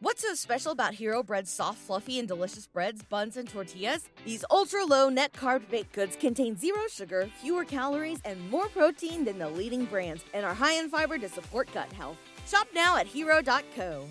[0.00, 4.08] What's so special about Hero Bread's soft, fluffy, and delicious breads, buns, and tortillas?
[4.24, 9.24] These ultra low net carb baked goods contain zero sugar, fewer calories, and more protein
[9.24, 12.16] than the leading brands, and are high in fiber to support gut health.
[12.46, 14.06] Shop now at hero.co.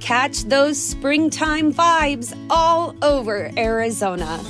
[0.00, 4.42] Catch those springtime vibes all over Arizona.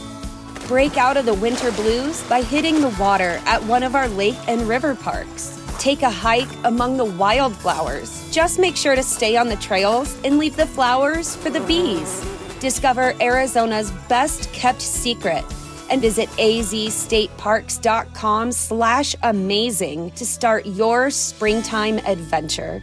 [0.68, 4.38] Break out of the winter blues by hitting the water at one of our lake
[4.48, 5.62] and river parks.
[5.78, 8.23] Take a hike among the wildflowers.
[8.34, 12.20] Just make sure to stay on the trails and leave the flowers for the bees.
[12.58, 15.44] Discover Arizona's best kept secret
[15.88, 22.82] and visit azstateparks.com slash amazing to start your springtime adventure.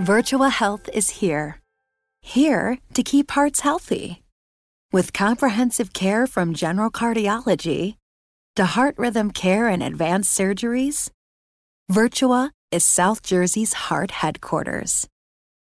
[0.00, 1.60] Virtua Health is here.
[2.22, 4.22] Here to keep hearts healthy.
[4.92, 7.96] With comprehensive care from general cardiology
[8.56, 11.10] to heart rhythm care and advanced surgeries,
[11.90, 15.08] Virtua is South Jersey's heart headquarters.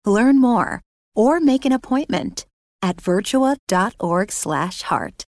[0.06, 0.84] Learn more
[1.16, 2.46] or make an appointment
[2.84, 5.26] at virtua.org/heart.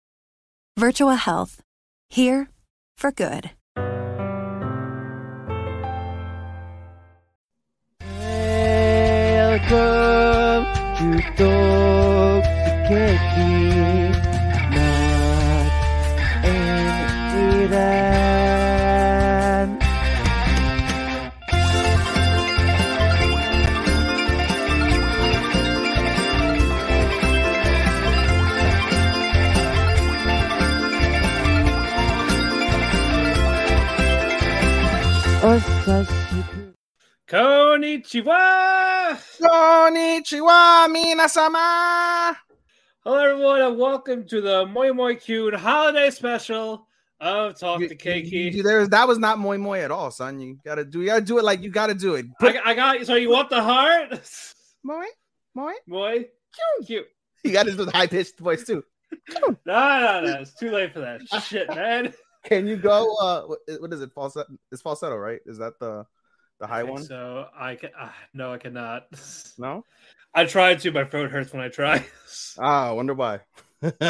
[0.79, 1.59] Virtua Health.
[2.11, 2.49] Here
[2.99, 3.49] for good.
[9.31, 10.65] Welcome
[11.37, 11.84] to
[37.35, 39.17] Konnichiwa!
[39.41, 42.33] Konnichiwa, minasama!
[43.03, 46.87] Hello, everyone, and welcome to the Moe Moe Kyun holiday special
[47.19, 48.63] of Talk You- to you- you- Keki.
[48.63, 50.39] there that was not moi moi at all, son.
[50.39, 52.25] You gotta do, you gotta do it like you gotta do it.
[52.39, 54.11] I, I got so you want the heart?
[54.85, 55.03] moi,
[55.53, 55.73] moi.
[55.87, 56.11] Moi,
[56.79, 56.87] cute.
[56.87, 57.05] cute.
[57.43, 58.81] You gotta do the high pitched voice too.
[59.29, 62.13] No, no, no, it's too late for that shit, man.
[62.45, 63.13] Can you go?
[63.17, 64.11] Uh, what, what is it?
[64.13, 64.47] Falsetto?
[64.71, 65.39] It's falsetto, right?
[65.45, 66.05] Is that the
[66.59, 67.03] the high one?
[67.03, 67.91] So I can.
[67.99, 69.07] Uh, no, I cannot.
[69.57, 69.85] No.
[70.33, 70.91] I tried to.
[70.91, 72.05] My throat hurts when I try.
[72.57, 73.39] Ah, I wonder why.
[73.83, 73.91] uh,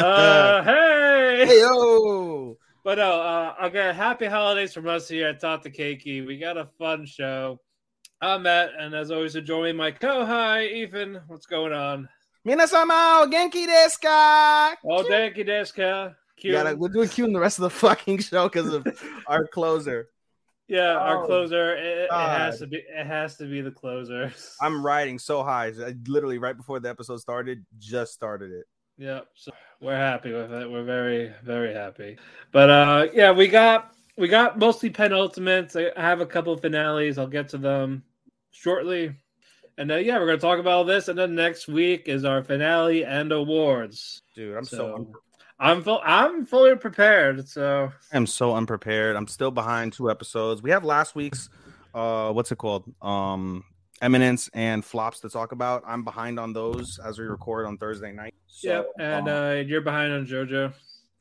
[0.62, 1.46] hey.
[1.46, 2.56] hey yo!
[2.84, 3.92] But no, uh, okay.
[3.92, 6.26] Happy holidays from us here at Talk to Keki.
[6.26, 7.58] We got a fun show.
[8.20, 11.20] I'm Mat, and as always, joining my co-hi Ethan.
[11.26, 12.08] What's going on?
[12.46, 14.76] Minasama, genki desu ka?
[14.88, 16.14] Oh, you, Deska.
[16.38, 18.86] You gotta, we're doing Q in the rest of the fucking show because of
[19.26, 20.08] our closer.
[20.68, 21.76] Yeah, our Oh, closer.
[21.76, 22.78] It, it has to be.
[22.78, 24.32] It has to be the closer.
[24.60, 25.66] I'm riding so high.
[25.66, 28.66] I literally right before the episode started, just started it.
[28.98, 30.70] Yeah, so we're happy with it.
[30.70, 32.18] We're very, very happy.
[32.50, 35.76] But uh yeah, we got we got mostly penultimates.
[35.96, 37.18] I have a couple of finales.
[37.18, 38.02] I'll get to them
[38.50, 39.14] shortly.
[39.78, 41.08] And then yeah, we're gonna talk about this.
[41.08, 44.22] And then next week is our finale and awards.
[44.34, 45.12] Dude, I'm so, So
[45.58, 47.48] I'm full I'm fully prepared.
[47.48, 49.16] So I'm so unprepared.
[49.16, 50.62] I'm still behind two episodes.
[50.62, 51.48] We have last week's
[51.94, 52.84] uh what's it called?
[53.02, 53.64] Um
[54.02, 55.82] Eminence and flops to talk about.
[55.86, 58.34] I'm behind on those as we record on Thursday night.
[58.46, 60.72] So, yeah, and um, uh you're behind on JoJo.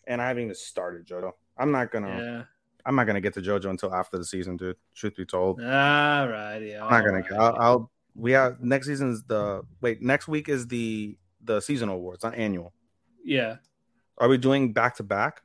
[0.07, 1.31] and I haven't even started JoJo.
[1.57, 2.43] I'm not gonna Yeah.
[2.85, 4.75] I'm not gonna get to JoJo until after the season, dude.
[4.93, 5.61] Truth be told.
[5.61, 6.83] All right, yeah.
[6.83, 7.31] I'm not gonna right.
[7.31, 11.95] I'll, I'll we have next season is the wait, next week is the the seasonal
[11.95, 12.73] awards, not annual.
[13.23, 13.55] Yeah.
[14.17, 15.41] Are we doing back to back?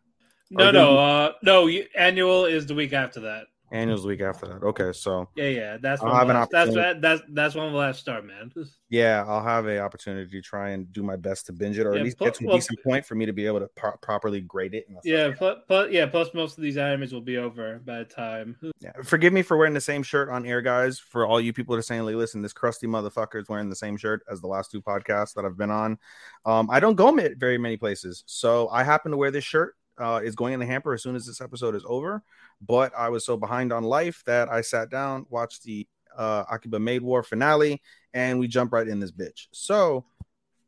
[0.50, 3.46] No, no, uh no, annual is the week after that.
[3.72, 4.62] Annual's week after that.
[4.64, 7.94] Okay, so Yeah, yeah, that's I'll when have an that's that's that's when we'll have
[7.94, 8.52] to start, man.
[8.88, 11.92] yeah, I'll have a opportunity to try and do my best to binge it, or
[11.94, 13.60] Yeah, at least pl- get to a well- decent point for me to be able
[13.60, 14.86] to pro- properly grade it.
[15.04, 18.56] Yeah, plus, plus, yeah, plus most of these animes will be over by the time.
[18.82, 20.98] Yeah, forgive me for wearing the same shirt on air, guys.
[20.98, 23.76] For all you people that are saying, like, listen, this crusty motherfucker is wearing the
[23.76, 25.98] same shirt as the last two podcasts that I've been on.
[26.46, 29.74] Um, I don't go very many places, so I happen to wear this shirt.
[29.98, 32.22] Uh, is going in the hamper as soon as this episode is over.
[32.66, 36.78] But I was so behind on life that I sat down, watched the uh, Akiba
[36.78, 37.80] Maid War finale,
[38.12, 39.46] and we jump right in this bitch.
[39.52, 40.04] So,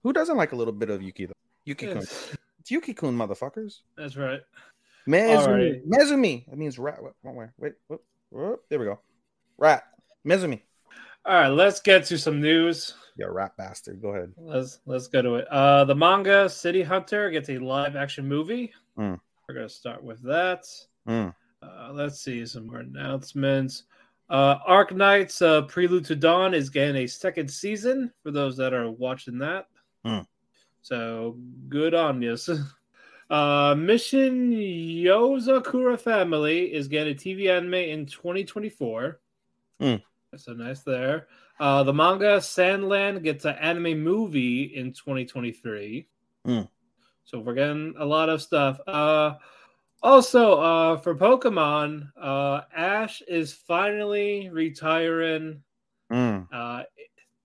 [0.03, 1.27] who doesn't like a little bit of Yuki?
[1.27, 1.33] Though?
[1.65, 3.81] Yuki Kun, Yes, it's Yuki Kun, motherfuckers.
[3.97, 4.41] that's right.
[5.07, 5.83] Nezumi.
[5.87, 6.47] Nezumi.
[6.47, 7.03] That means rat.
[7.03, 8.01] Wait, wait, wait, wait,
[8.31, 8.59] wait.
[8.69, 9.01] There we go.
[9.59, 9.85] Rat.
[10.27, 10.61] Nezumi.
[11.25, 12.95] All right, let's get to some news.
[13.17, 14.01] You rat bastard.
[14.01, 14.33] Go ahead.
[14.37, 15.49] Let's let's go to it.
[15.49, 18.73] Uh, the manga City Hunter gets a live action movie.
[18.99, 19.21] Mm.
[19.49, 20.65] We're gonna start with that.
[21.07, 21.35] Mm.
[21.63, 23.85] Uh, let's see some more announcements.
[24.29, 28.91] Uh, Arknights uh, Prelude to Dawn is getting a second season for those that are
[28.91, 29.67] watching that.
[30.05, 30.21] Hmm.
[30.83, 31.37] So
[31.69, 32.37] good on you.
[33.31, 39.21] Uh, Mission Yozakura Family is getting a TV anime in 2024.
[39.81, 39.95] Hmm.
[40.37, 41.29] So nice there.
[41.59, 46.07] Uh, the manga Sand Land gets an anime movie in 2023.
[46.47, 46.69] Mm.
[47.25, 48.79] So we're getting a lot of stuff.
[48.87, 49.35] Uh,
[50.03, 55.63] also, uh, for Pokemon, uh, Ash is finally retiring.
[56.13, 56.47] Mm.
[56.53, 56.83] Uh,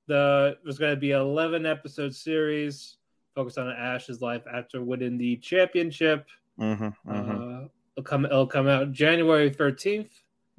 [0.08, 2.98] the there's going to be an 11 episode series
[3.36, 6.28] focused on Ash's life after winning the championship.
[6.58, 10.10] hmm hmm Uh, it'll come it'll come out January 13th.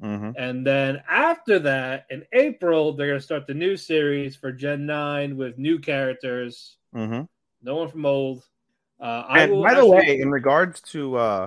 [0.00, 4.52] hmm And then after that, in April, they're going to start the new series for
[4.52, 6.76] Gen 9 with new characters.
[6.92, 7.22] hmm
[7.62, 8.44] No one from old.
[9.00, 11.46] Uh, I And by the way, in regards to uh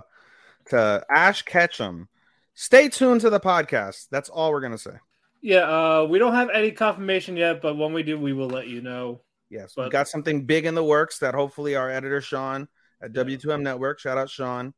[0.72, 2.08] to Ash Ketchum,
[2.54, 4.08] stay tuned to the podcast.
[4.12, 4.96] That's all we're gonna say.
[5.42, 8.68] yeah, uh, we don't have any confirmation yet, but when we do, we will let
[8.68, 9.22] you know.
[9.50, 12.68] Yes, we But- got something big in the works that hopefully our editor Sean
[13.02, 14.74] at W2M Network, shout out Sean.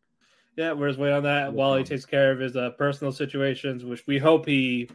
[0.55, 3.83] Yeah, we're just waiting on that while he takes care of his uh, personal situations,
[3.83, 4.87] which we hope he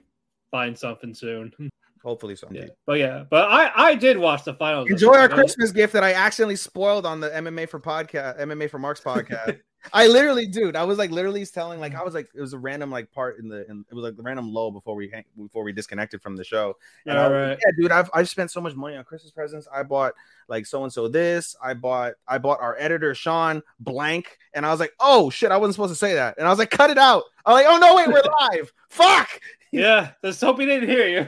[0.51, 1.53] finds something soon.
[2.05, 2.63] Hopefully something.
[2.63, 4.89] yeah, but yeah, but I I did watch the finals.
[4.89, 8.79] Enjoy our Christmas gift that I accidentally spoiled on the MMA for podcast, MMA for
[8.79, 9.59] Marks podcast.
[9.93, 12.59] I literally, dude, I was like literally telling, like, I was like, it was a
[12.59, 15.25] random like part in the, in, it was like the random low before we hang,
[15.37, 16.77] before we disconnected from the show.
[17.07, 17.59] And All like, right.
[17.65, 19.69] yeah, dude, I've I've spent so much money on Christmas presents.
[19.73, 20.15] I bought
[20.49, 21.57] like so and so this.
[21.63, 25.57] I bought I bought our editor Sean blank, and I was like, oh shit, I
[25.57, 27.25] wasn't supposed to say that, and I was like, cut it out.
[27.45, 28.73] I'm like, oh no, wait, we're live.
[28.89, 29.29] Fuck.
[29.71, 31.27] Yeah, let's hope he didn't hear you.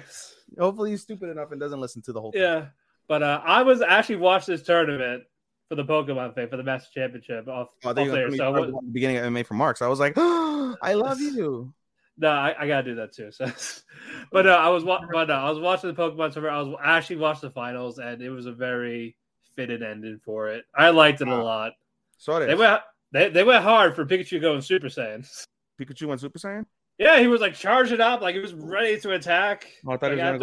[0.59, 2.33] Hopefully he's stupid enough and doesn't listen to the whole.
[2.33, 2.41] thing.
[2.41, 2.69] Yeah,
[3.07, 5.25] but uh, I was actually watched this tournament
[5.71, 8.37] for the Pokemon thing for the Master Championship off, Oh, off there you go.
[8.37, 9.81] So about the beginning of MMA for Marks.
[9.81, 11.73] I was like, I love you.
[12.19, 13.31] no, I, I gotta do that too.
[13.31, 13.47] So,
[14.33, 16.53] but uh, I was wa- but uh, I was watching the Pokemon tournament.
[16.55, 19.17] I was I actually watched the finals, and it was a very
[19.55, 20.65] fitted ending for it.
[20.75, 21.73] I liked it a lot.
[22.19, 22.59] So it They is.
[22.59, 22.83] went
[23.13, 25.25] they, they went hard for Pikachu going Super Saiyan.
[25.81, 26.67] Pikachu went Super Saiyan.
[26.99, 29.67] Yeah, he was like charging up, like he was ready to attack.
[29.87, 30.39] Oh, I thought Like, he was after-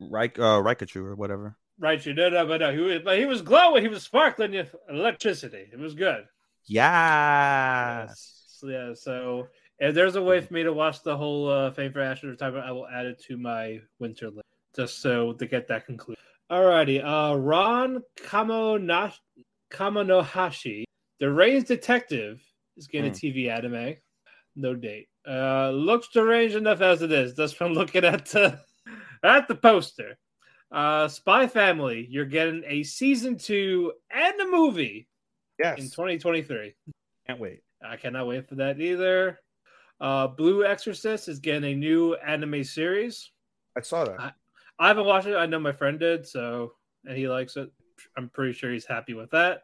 [0.00, 1.56] gonna go uh, Raichu or whatever.
[1.78, 3.82] Right, you no, no, but no, he was, but he was glowing.
[3.82, 5.66] He was sparkling with electricity.
[5.72, 6.24] It was good.
[6.66, 8.06] Yeah.
[8.06, 8.58] Yes.
[8.62, 8.94] Yeah.
[8.94, 9.48] So
[9.80, 12.64] if there's a way for me to watch the whole uh, Fame for Ashes retirement,
[12.64, 16.22] I will add it to my winter list just so to get that concluded.
[16.50, 17.02] Alrighty.
[17.04, 19.18] Uh, Ron Kamonash-
[19.72, 20.84] Kamonohashi,
[21.20, 22.40] the Reigns detective,
[22.76, 23.14] is getting Hmm.
[23.16, 23.96] a TV anime.
[24.56, 25.08] No date.
[25.26, 28.60] Uh, looks deranged enough as it is, just from looking at the
[29.24, 30.16] at the poster.
[30.72, 35.08] Uh, Spy Family, you're getting a season two and a movie
[35.58, 35.78] Yes.
[35.78, 36.74] in 2023.
[37.26, 37.60] Can't wait.
[37.84, 39.40] I cannot wait for that either.
[40.00, 43.30] Uh, Blue Exorcist is getting a new anime series.
[43.76, 44.20] I saw that.
[44.20, 44.32] I-
[44.80, 45.36] I haven't watched it.
[45.36, 46.74] I know my friend did, so
[47.06, 47.70] and he likes it.
[48.16, 49.62] I'm pretty sure he's happy with that.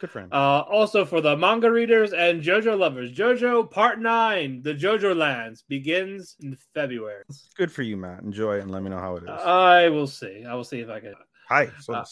[0.00, 0.32] Good friend.
[0.32, 5.62] Uh, also for the manga readers and JoJo lovers, JoJo Part Nine, the JoJo Lands
[5.68, 7.22] begins in February.
[7.54, 8.22] Good for you, Mat.
[8.22, 9.28] Enjoy it and let me know how it is.
[9.28, 10.44] I will see.
[10.48, 11.14] I will see if I can.
[11.48, 11.70] Hi.
[11.88, 12.04] Uh,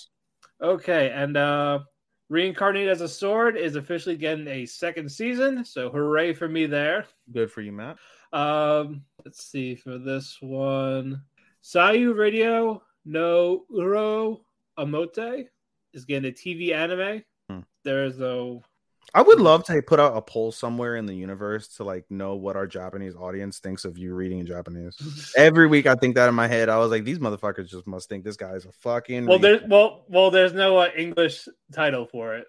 [0.61, 1.79] Okay, and uh
[2.31, 7.07] Reincarnate as a Sword is officially getting a second season, so hooray for me there.
[7.33, 7.97] good for you, Mat.
[8.35, 11.23] Um, let's see for this one.
[11.65, 14.41] Sayu Radio no Uro
[14.79, 15.47] Amote
[15.95, 17.23] is getting a TV anime.
[17.89, 17.95] Hmm.
[17.95, 18.63] There is no
[19.15, 22.35] I would love to put out a poll somewhere in the universe to like know
[22.35, 25.33] what our Japanese audience thinks of you reading in Japanese.
[25.37, 26.69] Every week I think that in my head.
[26.69, 29.63] I was like, these motherfuckers just must think this guy is a fucking well, there's
[29.67, 32.49] well, well, there's no uh, English title for it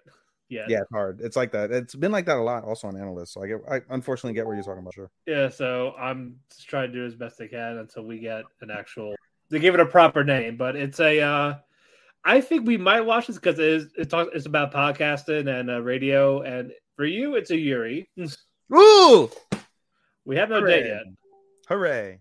[0.50, 1.20] Yeah, Yeah, it's hard.
[1.22, 1.70] It's like that.
[1.70, 3.28] It's been like that a lot also on AniList.
[3.28, 4.94] So I get I unfortunately get what you're talking about.
[4.94, 5.10] Sure.
[5.26, 8.70] Yeah, so I'm just trying to do as best I can until we get an
[8.70, 9.14] actual
[9.50, 10.58] to give it a proper name.
[10.58, 11.54] But it's a uh
[12.24, 15.70] I think we might watch this because it is it's, talk, it's about podcasting and
[15.70, 18.08] uh, radio, and for you, it's a Yuri.
[18.74, 19.30] Ooh!
[20.24, 20.82] We have no Hooray.
[20.82, 21.02] date yet.
[21.68, 22.20] Hooray.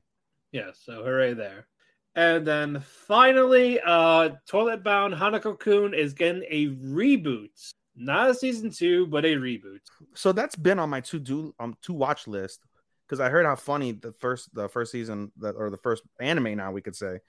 [0.51, 1.67] Yeah, so hooray there.
[2.15, 7.49] And then finally, uh Toilet Bound Hanako Kun is getting a reboot.
[7.95, 9.79] Not a season two, but a reboot.
[10.15, 12.61] So that's been on my to do um to watch list
[13.05, 16.55] because I heard how funny the first the first season that or the first anime
[16.57, 17.19] now we could say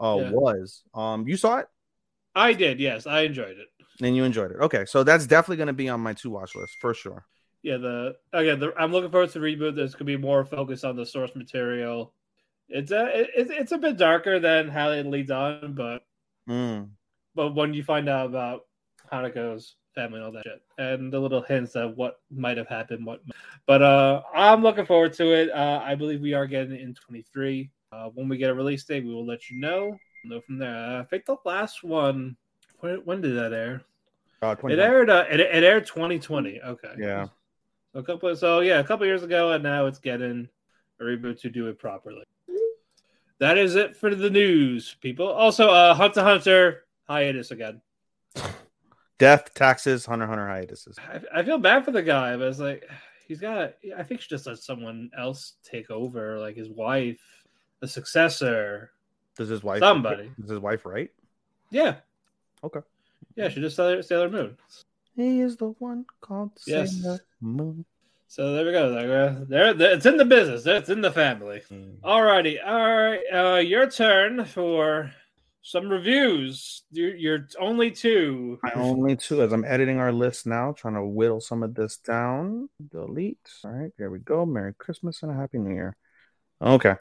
[0.00, 0.30] uh Yeah.
[0.30, 0.84] was.
[0.94, 1.66] Um you saw it
[2.34, 3.68] I did, yes, I enjoyed it.
[4.02, 4.58] and you enjoyed it.
[4.60, 7.26] Okay, so that's definitely gonna be on my to watch list for sure.
[7.62, 9.76] Yeah, the again, the, I'm looking forward to the reboot.
[9.76, 12.14] There's gonna be more focus on the source material.
[12.68, 16.02] It's a it, it's it's a bit darker than how it leads on, but
[16.48, 16.88] Mm.
[17.34, 18.62] but when you find out about
[19.12, 23.04] Hanako's family and all that shit, and the little hints of what might have happened,
[23.04, 23.20] what
[23.66, 25.50] but uh I'm looking forward to it.
[25.50, 27.70] Uh I believe we are getting it in 23.
[27.92, 29.98] Uh when we get a release date, we will let you know.
[30.24, 31.00] Know from there.
[31.00, 32.36] I think the last one
[32.80, 33.82] when, when did that air?
[34.42, 36.60] Uh, It aired uh, it, it aired 2020.
[36.62, 36.94] Okay.
[36.98, 37.26] Yeah.
[37.92, 40.48] So a couple so yeah, a couple years ago and now it's getting
[41.00, 42.24] a reboot to do it properly.
[43.38, 45.28] that is it for the news, people.
[45.28, 47.80] Also, uh, Hunter Hunter hiatus again.
[49.18, 50.96] Death, taxes, Hunter Hunter hiatuses.
[50.98, 52.88] I, I feel bad for the guy, but it's like
[53.26, 53.74] he's got.
[53.96, 57.20] I think she just let someone else take over, like his wife,
[57.80, 58.92] the successor.
[59.36, 59.80] Does his wife?
[59.80, 60.30] Somebody.
[60.40, 61.10] Does his wife write?
[61.70, 61.96] Yeah,
[62.64, 62.80] Okay.
[63.36, 64.56] yeah, she just Sailor, Sailor Moon.
[65.16, 67.00] He is the one called Yes.
[67.00, 67.84] Sailor Moon.
[68.28, 68.90] So there we go.
[68.92, 70.64] There, there, there- it's in the business.
[70.66, 71.62] It's in the family.
[72.04, 73.20] Alrighty, all right.
[73.32, 75.10] Uh, your turn for
[75.62, 76.82] some reviews.
[76.90, 78.58] You're, you're only two.
[78.64, 81.96] I only two as I'm editing our list now, trying to whittle some of this
[81.98, 82.68] down.
[82.90, 83.38] Delete.
[83.64, 84.46] All right, there we go.
[84.46, 85.96] Merry Christmas and a Happy New Year.
[86.62, 86.94] Okay.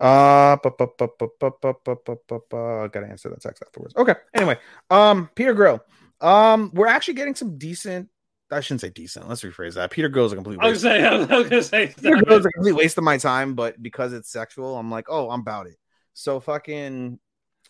[0.00, 3.62] Uh, bu- bu- bu- bu- bu- bu- bu- bu- bu- bu- gotta answer that text
[3.62, 3.94] afterwards.
[3.96, 4.14] Okay.
[4.34, 5.80] Anyway, um, Peter Grill.
[6.20, 8.08] Um, we're actually getting some decent.
[8.50, 9.28] I shouldn't say decent.
[9.28, 9.90] Let's rephrase that.
[9.90, 10.58] Peter Grill is a complete.
[10.60, 11.00] I was Waste.
[11.00, 11.34] gonna say.
[11.34, 11.86] I was gonna say.
[12.02, 15.06] Peter Grill is a complete waste of my time, but because it's sexual, I'm like,
[15.08, 15.76] oh, I'm about it.
[16.14, 17.18] So fucking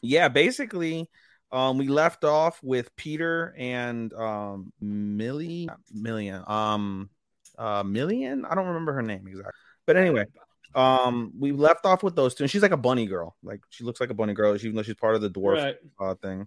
[0.02, 1.10] yeah, basically,
[1.52, 6.42] um, we left off with Peter and um Millie Million.
[6.46, 7.10] Um
[7.58, 8.44] uh Million?
[8.44, 9.52] I don't remember her name exactly.
[9.86, 10.24] But anyway,
[10.74, 13.36] um we left off with those two, and she's like a bunny girl.
[13.42, 15.76] Like she looks like a bunny girl, even though she's part of the dwarf Right.
[15.98, 16.46] uh, thing.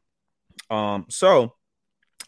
[0.70, 1.56] Um, so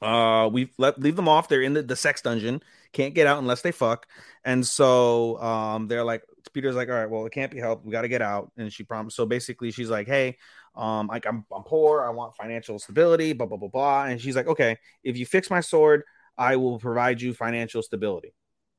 [0.02, 1.48] uh we let leave them off.
[1.48, 2.62] They're in the, the sex dungeon,
[2.92, 4.08] can't get out unless they fuck.
[4.44, 6.24] And so um they're like
[6.54, 7.86] Peter's like, all right, well, it can't be helped.
[7.86, 8.52] We got to get out.
[8.56, 9.16] And she promised.
[9.16, 10.38] So basically, she's like, hey,
[10.76, 14.06] um, like I'm I'm poor, I want financial stability, blah blah blah blah.
[14.06, 16.04] And she's like, okay, if you fix my sword,
[16.38, 18.34] I will provide you financial stability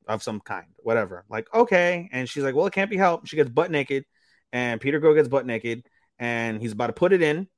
[0.07, 1.25] of some kind, whatever.
[1.29, 2.09] Like, okay.
[2.13, 3.29] And she's like, well, it can't be helped.
[3.29, 4.05] She gets butt naked,
[4.53, 5.87] and Peter Grill gets butt naked,
[6.19, 7.49] and he's about to put it in,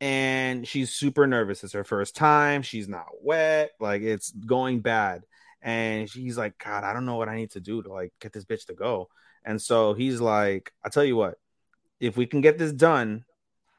[0.00, 1.62] and she's super nervous.
[1.62, 2.62] It's her first time.
[2.62, 3.70] She's not wet.
[3.78, 5.22] Like it's going bad.
[5.62, 8.32] And she's like, God, I don't know what I need to do to like get
[8.32, 9.08] this bitch to go.
[9.44, 11.38] And so he's like, I'll tell you what,
[12.00, 13.24] if we can get this done,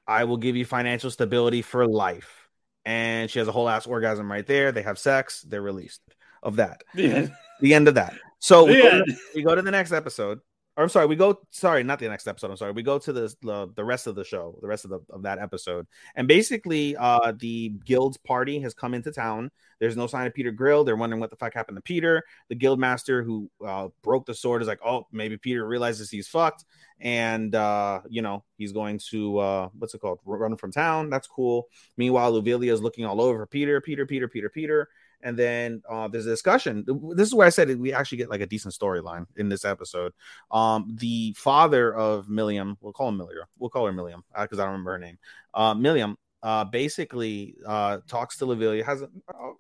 [0.07, 2.47] I will give you financial stability for life.
[2.85, 4.71] And she has a whole ass orgasm right there.
[4.71, 5.41] They have sex.
[5.41, 6.01] They're released
[6.43, 6.83] of that.
[6.93, 7.27] Yeah.
[7.59, 8.13] The end of that.
[8.39, 10.39] So we, go to, we go to the next episode.
[10.75, 11.39] Or I'm sorry, we go.
[11.51, 12.49] Sorry, not the next episode.
[12.49, 12.71] I'm sorry.
[12.71, 15.21] We go to the the, the rest of the show, the rest of the of
[15.21, 15.85] that episode,
[16.15, 19.51] and basically, uh, the guild's party has come into town.
[19.79, 20.83] There's no sign of Peter Grill.
[20.83, 22.23] They're wondering what the fuck happened to Peter.
[22.49, 26.27] The guild master who uh, broke the sword is like, oh, maybe Peter realizes he's
[26.27, 26.65] fucked,
[26.99, 31.11] and uh, you know he's going to uh, what's it called, run from town.
[31.11, 31.67] That's cool.
[31.97, 34.89] Meanwhile, Luvilia is looking all over for Peter, Peter, Peter, Peter, Peter.
[35.23, 36.85] And then uh, there's a discussion.
[37.15, 40.13] This is where I said we actually get like a decent storyline in this episode.
[40.51, 43.45] Um, the father of Milliam, we'll call him Milliam.
[43.57, 45.17] We'll call her Milliam because I don't remember her name.
[45.53, 49.09] Uh, Milliam uh, basically uh, talks to Lavilia, has an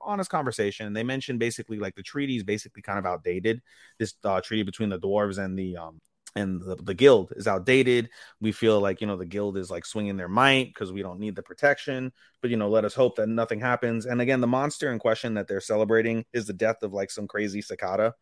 [0.01, 0.91] honest conversation.
[0.91, 3.61] They mention basically like the treaty is basically kind of outdated.
[3.99, 6.01] This uh, treaty between the dwarves and the um,
[6.35, 8.09] and the, the guild is outdated.
[8.41, 11.19] We feel like you know the guild is like swinging their might because we don't
[11.19, 12.11] need the protection.
[12.41, 14.05] But you know, let us hope that nothing happens.
[14.05, 17.27] And again, the monster in question that they're celebrating is the death of like some
[17.27, 18.13] crazy cicada.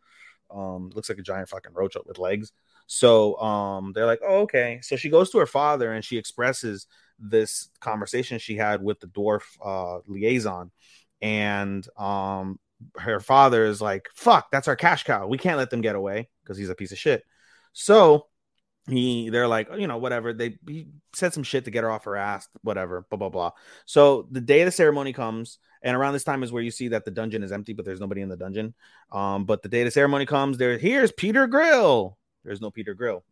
[0.54, 2.52] Um, looks like a giant fucking roach with legs.
[2.88, 4.80] So um, they're like, oh, okay.
[4.82, 6.88] So she goes to her father and she expresses
[7.18, 10.72] this conversation she had with the dwarf uh, liaison,
[11.22, 12.60] and um,
[12.98, 15.28] her father is like, fuck, that's our cash cow.
[15.28, 17.24] We can't let them get away because he's a piece of shit.
[17.74, 18.28] So
[18.88, 20.34] he they're like you know whatever.
[20.34, 23.52] They he said some shit to get her off her ass whatever blah blah blah.
[23.86, 26.90] So the day of the ceremony comes and around this time is where you see
[26.90, 28.74] that the dungeon is empty but there's nobody in the dungeon.
[29.12, 32.18] Um but the day the ceremony comes there here's peter grill.
[32.44, 33.24] There's no peter grill.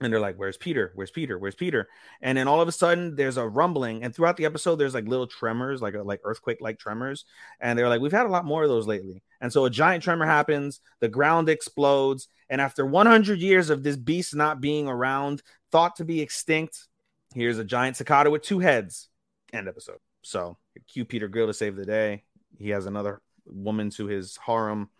[0.00, 0.92] And they're like where's peter?
[0.94, 1.38] Where's peter?
[1.38, 1.88] Where's peter?
[2.20, 5.06] And then all of a sudden there's a rumbling and throughout the episode there's like
[5.06, 7.24] little tremors like like earthquake like tremors.
[7.60, 10.02] And they're like we've had a lot more of those lately and so a giant
[10.02, 15.42] tremor happens the ground explodes and after 100 years of this beast not being around
[15.70, 16.88] thought to be extinct
[17.34, 19.08] here's a giant cicada with two heads.
[19.52, 19.98] End episode.
[20.22, 22.24] So cue peter grill to save the day.
[22.58, 24.90] He has another woman to his harem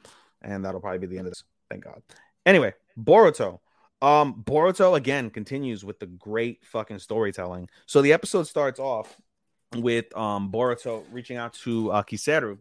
[0.43, 1.45] and that'll probably be the end of this.
[1.71, 2.03] Thank god.
[2.47, 3.61] Anyway boruto.
[4.01, 7.69] Um, Boruto again continues with the great fucking storytelling.
[7.87, 9.17] So the episode starts off
[9.77, 12.59] with um Boruto reaching out to uh, Kiseru,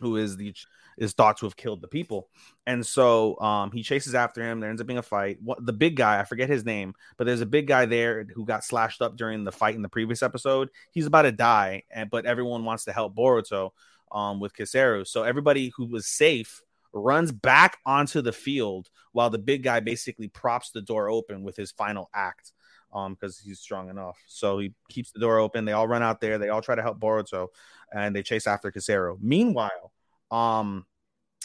[0.00, 0.54] who is the
[1.02, 2.28] is thought to have killed the people,
[2.66, 4.60] and so um he chases after him.
[4.60, 5.38] There ends up being a fight.
[5.42, 6.20] What the big guy?
[6.20, 9.44] I forget his name, but there's a big guy there who got slashed up during
[9.44, 10.70] the fight in the previous episode.
[10.92, 13.70] He's about to die, and but everyone wants to help Boruto
[14.10, 15.06] um with Kiseru.
[15.06, 20.28] So everybody who was safe runs back onto the field while the big guy basically
[20.28, 22.52] props the door open with his final act
[22.92, 26.20] um because he's strong enough so he keeps the door open they all run out
[26.20, 27.48] there they all try to help boruto
[27.94, 29.16] and they chase after Kiseru.
[29.20, 29.92] meanwhile
[30.30, 30.84] um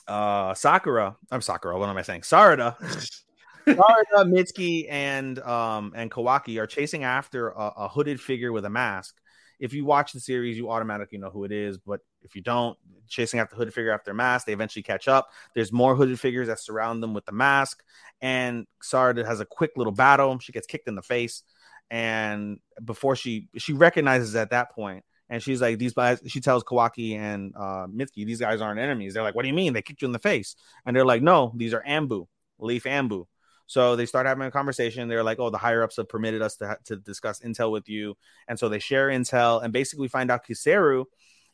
[0.07, 2.75] uh sakura i'm sakura what am i saying sarada
[3.67, 8.69] Sarada, Mitsuki, and um and Kawaki are chasing after a, a hooded figure with a
[8.69, 9.15] mask.
[9.59, 11.77] If you watch the series, you automatically know who it is.
[11.77, 15.29] But if you don't, chasing after the hooded figure after mask, they eventually catch up.
[15.55, 17.83] There's more hooded figures that surround them with the mask,
[18.21, 20.39] and Sarada has a quick little battle.
[20.39, 21.43] She gets kicked in the face,
[21.89, 26.63] and before she she recognizes at that point, and she's like, "These guys." She tells
[26.63, 29.73] Kawaki and uh, Mitsuki, "These guys aren't enemies." They're like, "What do you mean?
[29.73, 30.55] They kicked you in the face?"
[30.85, 32.27] And they're like, "No, these are Anbu,
[32.59, 33.25] Leaf Anbu."
[33.65, 35.07] So they start having a conversation.
[35.07, 37.89] They're like, "Oh, the higher ups have permitted us to ha- to discuss intel with
[37.89, 38.15] you,"
[38.47, 41.05] and so they share intel and basically find out Kiseru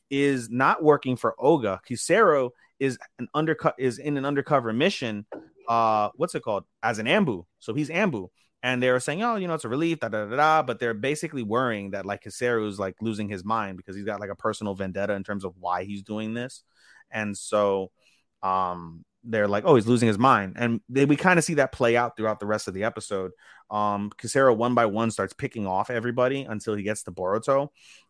[0.10, 1.80] is not working for Oga.
[1.90, 5.26] Kiseru is an undercut is in an undercover mission.
[5.68, 6.66] Uh, what's it called?
[6.84, 7.46] As an Anbu.
[7.60, 8.30] So he's Anbu.
[8.64, 10.64] And they were saying, oh, you know, it's a relief, da da da da.
[10.64, 14.22] But they're basically worrying that like Kiseru is like losing his mind because he's got
[14.22, 16.64] like a personal vendetta in terms of why he's doing this.
[17.12, 17.92] And so
[18.42, 20.56] um they're like, oh, he's losing his mind.
[20.58, 23.32] And they, we kind of see that play out throughout the rest of the episode.
[23.72, 27.70] Um, Kiseru one by one starts picking off everybody until he gets to Boruto.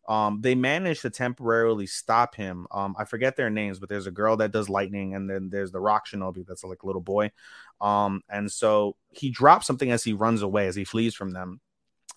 [0.10, 2.68] Um, they manage to temporarily stop him.
[2.72, 5.72] Um, I forget their names, but there's a girl that does lightning, and then there's
[5.72, 7.32] the rock shinobi that's like a little boy.
[7.80, 11.62] Um, and so he drops something as he runs away, as he flees from them.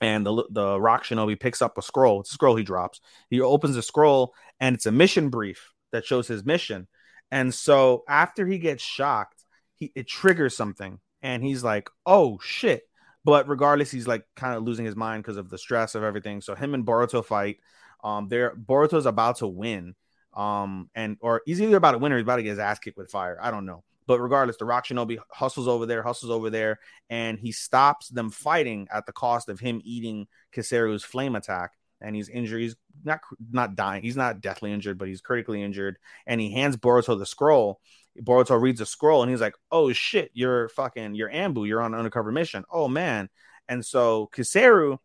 [0.00, 2.20] And the the rock shinobi picks up a scroll.
[2.20, 3.00] It's a scroll he drops.
[3.30, 6.88] He opens the scroll, and it's a mission brief that shows his mission
[7.30, 12.82] and so after he gets shocked, he it triggers something, and he's like, "Oh shit!"
[13.24, 16.40] But regardless, he's like kind of losing his mind because of the stress of everything.
[16.40, 17.58] So him and Boruto fight.
[18.04, 19.94] Um, they're Boruto's about to win.
[20.34, 22.78] Um, and or he's either about to win or he's about to get his ass
[22.78, 23.38] kicked with fire.
[23.40, 23.82] I don't know.
[24.06, 26.78] But regardless, the Rock Shinobi hustles over there, hustles over there,
[27.10, 32.14] and he stops them fighting at the cost of him eating Kiseru's flame attack and
[32.14, 32.60] he's injured.
[32.60, 34.02] He's not not dying.
[34.02, 35.98] He's not deathly injured, but he's critically injured.
[36.26, 37.80] And he hands Boruto the scroll.
[38.20, 41.66] Boruto reads the scroll and he's like, "Oh shit, you're fucking, you're Anbu.
[41.66, 42.64] You're on an undercover mission.
[42.70, 43.28] Oh man."
[43.68, 44.98] And so Kiseru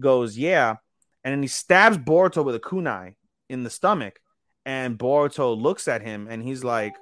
[0.00, 0.76] goes, "Yeah,"
[1.22, 3.14] and then he stabs Boruto with a kunai
[3.48, 4.20] in the stomach.
[4.66, 6.94] And Boruto looks at him and he's like,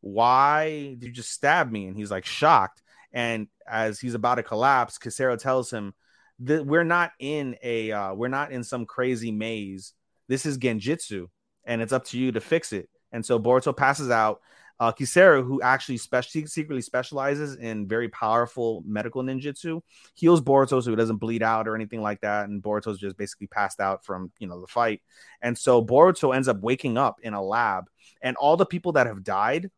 [0.00, 2.82] "Why did you just stab me?" And he's like shocked.
[3.12, 5.94] And as he's about to collapse, Kiseru tells him
[6.38, 9.92] the, we're not in a uh, we're not in some crazy maze.
[10.28, 11.26] This is Genjutsu,
[11.64, 12.88] and it's up to you to fix it.
[13.12, 14.40] And so Boruto passes out.
[14.80, 19.80] Uh, Kiseru, who actually spe- secretly specializes in very powerful medical ninjutsu,
[20.14, 22.48] heals Boruto so he doesn't bleed out or anything like that.
[22.48, 25.02] And Boruto's just basically passed out from you know the fight.
[25.42, 27.86] And so Boruto ends up waking up in a lab,
[28.22, 29.68] and all the people that have died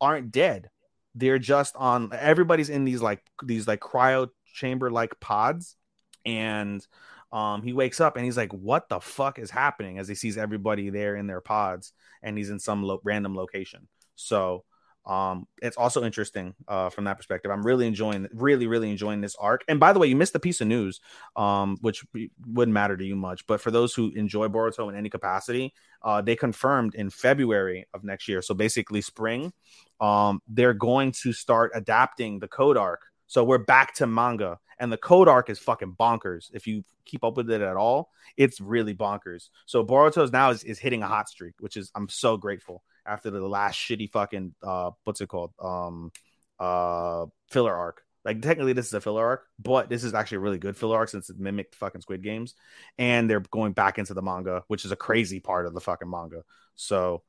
[0.00, 0.70] aren't dead.
[1.14, 2.10] They're just on.
[2.12, 5.76] Everybody's in these like these like cryo chamber like pods
[6.24, 6.86] and
[7.32, 10.36] um, he wakes up and he's like, "What the fuck is happening?" As he sees
[10.36, 13.88] everybody there in their pods, and he's in some lo- random location.
[14.14, 14.64] So
[15.06, 17.50] um, it's also interesting uh, from that perspective.
[17.50, 19.64] I'm really enjoying, really, really enjoying this arc.
[19.66, 21.00] And by the way, you missed a piece of news,
[21.36, 22.04] um, which
[22.46, 26.20] wouldn't matter to you much, but for those who enjoy Boruto in any capacity, uh,
[26.20, 29.52] they confirmed in February of next year, so basically spring,
[30.00, 33.00] um, they're going to start adapting the code arc.
[33.26, 36.50] So we're back to manga and the code arc is fucking bonkers.
[36.52, 39.50] If you keep up with it at all, it's really bonkers.
[39.66, 43.30] So Boruto's now is, is hitting a hot streak, which is I'm so grateful after
[43.30, 45.52] the last shitty fucking uh what's it called?
[45.62, 46.10] Um
[46.58, 48.02] uh filler arc.
[48.24, 50.96] Like technically this is a filler arc, but this is actually a really good filler
[50.96, 52.54] arc since it mimicked fucking Squid Games.
[52.98, 56.10] And they're going back into the manga, which is a crazy part of the fucking
[56.10, 56.42] manga.
[56.74, 57.22] So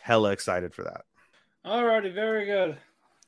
[0.00, 1.04] hella excited for that.
[1.64, 2.78] Alrighty, very good.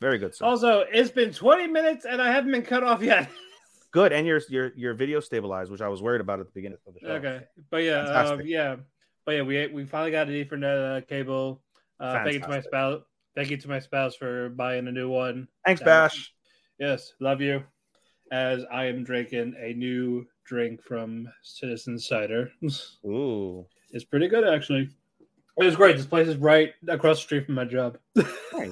[0.01, 0.35] Very good.
[0.35, 0.45] Sir.
[0.47, 3.29] Also, it's been 20 minutes and I haven't been cut off yet.
[3.91, 6.79] good, and your your your video stabilized, which I was worried about at the beginning
[6.87, 7.13] of the show.
[7.13, 8.77] Okay, but yeah, um, yeah,
[9.25, 11.63] but yeah, we we finally got an Ethernet uh, cable.
[12.01, 13.03] Uh, thank you to my spouse.
[13.35, 15.49] Thank you to my spouse for buying a new one.
[15.65, 16.33] Thanks, Bash.
[16.79, 17.63] yes, love you.
[18.31, 22.51] As I am drinking a new drink from Citizen Cider.
[23.07, 24.91] Ooh, it's pretty good actually.
[25.61, 25.97] It was great.
[25.97, 27.99] This place is right across the street from my job.
[28.53, 28.71] Nice.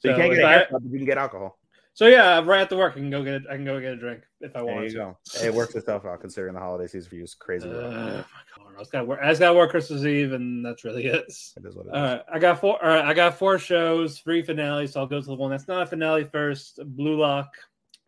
[0.00, 1.58] So, so you can't get I, you can get alcohol.
[1.94, 3.92] So yeah, right at the work, I can go get a, I can go get
[3.92, 4.78] a drink if I want.
[4.78, 4.96] There you to.
[4.96, 5.18] go.
[5.44, 7.70] It works itself out considering the holiday season for you is crazy.
[7.70, 8.24] Uh,
[8.58, 9.20] I just got work.
[9.22, 11.24] I just got work Christmas Eve, and that's really it.
[11.28, 12.84] It is what it all right, I got four.
[12.84, 14.92] All right, I got four shows, three finales.
[14.92, 16.80] So I'll go to the one that's not a finale first.
[16.84, 17.54] Blue Lock.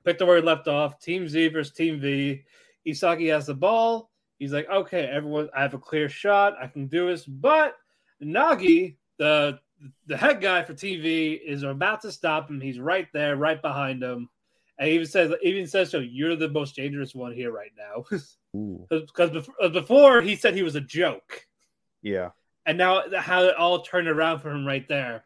[0.05, 0.99] Picked the where he left off.
[1.01, 2.43] Team Z versus Team V.
[2.89, 4.11] Isagi has the ball.
[4.41, 6.55] He's like, okay, everyone, I have a clear shot.
[6.61, 7.25] I can do this.
[7.25, 7.75] But
[8.23, 9.61] Nagi, the
[10.07, 12.61] the head guy for TV is about to stop him.
[12.61, 14.29] He's right there, right behind him.
[14.79, 18.05] And even says, even says, so you're the most dangerous one here right now.
[18.89, 21.47] Because before he said he was a joke.
[22.01, 22.31] Yeah.
[22.65, 25.25] And now how it all turned around for him right there.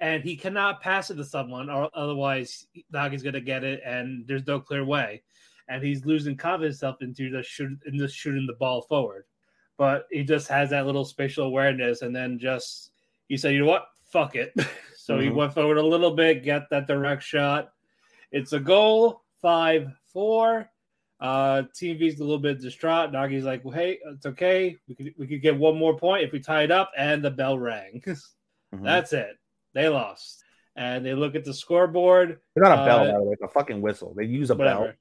[0.00, 4.46] and he cannot pass it to someone, or otherwise Nagi's gonna get it, and there's
[4.46, 5.22] no clear way,
[5.68, 9.24] and he's losing confidence himself into just shoot in just shooting the ball forward.
[9.78, 12.91] But he just has that little spatial awareness, and then just
[13.32, 13.86] he said, "You know what?
[14.12, 14.52] Fuck it."
[14.98, 15.34] so he Mhm.
[15.36, 17.72] went forward a little bit, get that direct shot.
[18.30, 20.68] It's a goal, five four.
[21.18, 23.10] Uh, Team V's a little bit distraught.
[23.12, 24.76] Nagi's like, well, "Hey, it's okay.
[24.86, 27.30] We could we could get one more point if we tie it up." And the
[27.30, 28.02] bell rang.
[28.74, 28.84] Mhm.
[28.84, 29.36] That's it.
[29.74, 30.42] They lost,
[30.76, 32.30] and they look at the scoreboard.
[32.32, 33.32] It's not a bell, uh, by the way.
[33.34, 34.12] It's a fucking whistle.
[34.14, 34.84] They use a Whatever.
[34.84, 34.94] bell.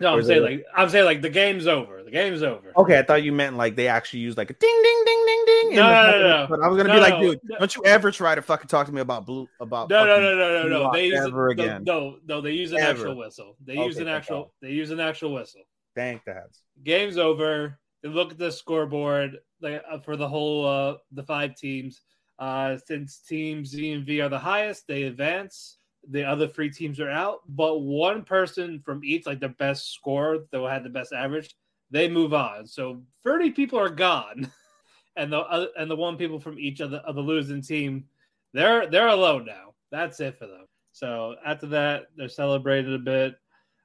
[0.00, 2.02] No, I'm saying it- like I'm saying like the game's over.
[2.02, 2.72] The game's over.
[2.76, 5.44] Okay, I thought you meant like they actually use like a ding, ding, ding, ding,
[5.46, 5.76] ding.
[5.76, 6.46] No, no, fucking- no.
[6.50, 7.58] But I was gonna No, be like, dude, no.
[7.58, 10.36] don't you ever try to fucking talk to me about blue about No, no, no,
[10.36, 10.92] no, no, no.
[10.92, 11.84] They use ever it, again.
[11.84, 12.40] no, no.
[12.40, 13.00] They use an Ever.
[13.00, 13.56] actual whistle.
[13.64, 14.42] They Okay, use an actual.
[14.42, 14.50] God.
[14.62, 15.62] They use an actual whistle.
[15.94, 16.60] Thank the heads.
[16.82, 17.78] Game's over.
[18.02, 22.00] They look at the scoreboard like uh, for the whole uh the five teams.
[22.36, 25.78] Uh, since teams Z and V are the highest, they advance.
[26.10, 30.38] The other three teams are out, but one person from each, like the best scorer
[30.50, 31.54] that had the best average,
[31.90, 32.66] they move on.
[32.66, 34.50] So thirty people are gone,
[35.16, 38.04] and the other, and the one people from each of the of the losing team,
[38.52, 39.74] they're they're alone now.
[39.90, 40.66] That's it for them.
[40.92, 43.36] So after that, they're celebrated a bit.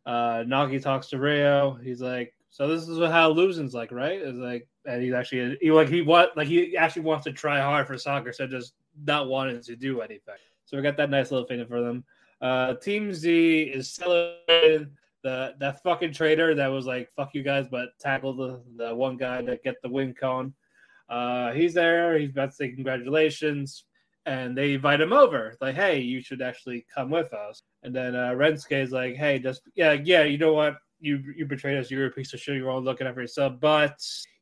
[0.05, 1.77] Uh, Nagi talks to Reo.
[1.83, 5.71] He's like, "So this is how losing's like, right?" It's like, and he's actually he
[5.71, 8.73] like he what like he actually wants to try hard for soccer, so just
[9.05, 10.35] not wanting to do anything.
[10.69, 12.03] So we got that nice little thing for them.
[12.41, 14.91] Uh, Team Z is celebrating
[15.23, 19.17] the that fucking traitor that was like, "Fuck you guys," but tackled the the one
[19.17, 20.53] guy to get the win cone.
[21.09, 22.19] Uh, he's there.
[22.19, 23.85] He's about to say congratulations,
[24.27, 25.55] and they invite him over.
[25.59, 27.63] Like, hey, you should actually come with us.
[27.81, 30.75] And then uh, Rensuke is like, hey, just yeah, yeah, you know what?
[30.99, 31.89] You you betrayed us.
[31.89, 32.57] You're a piece of shit.
[32.57, 33.99] You're all looking after yourself, but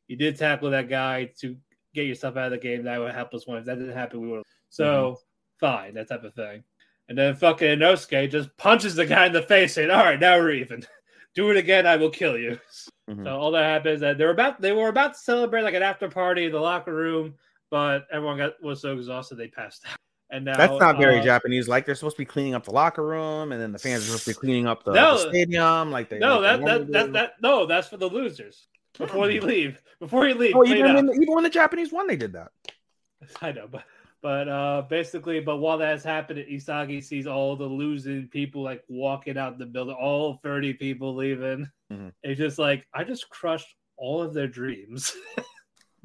[0.08, 1.56] you did tackle that guy to
[1.94, 2.84] get yourself out of the game.
[2.84, 3.60] That would help us win.
[3.60, 4.42] If that didn't happen, we would.
[4.68, 5.18] So
[5.60, 6.64] fine, that type of thing.
[7.08, 10.38] And then fucking Inosuke just punches the guy in the face, saying, "All right, now
[10.38, 10.84] we're even.
[11.34, 12.58] Do it again, I will kill you."
[13.08, 13.24] Mhm.
[13.24, 15.82] So all that happens is that they're about they were about to celebrate like an
[15.82, 17.32] after party in the locker room,
[17.70, 19.96] but everyone got was so exhausted they passed out.
[20.28, 21.68] And now That's not very uh, Japanese.
[21.68, 24.06] Like they're supposed to be cleaning up the locker room, and then the fans are
[24.08, 25.12] supposed to be cleaning up the, No.
[25.14, 25.90] the stadium.
[25.90, 28.66] Like they No, like that that that that no, that's for the losers.
[28.98, 32.08] Before you leave, before you leave, Oh, even when, the, even when the Japanese won,
[32.08, 32.50] they did that.
[33.40, 33.84] I know, but
[34.22, 39.38] but uh basically, but while that's happening, Isagi sees all the losing people like walking
[39.38, 41.70] out the building, all 30 people leaving.
[41.92, 42.12] Mhm.
[42.22, 45.12] It's just like I just crushed all of their dreams.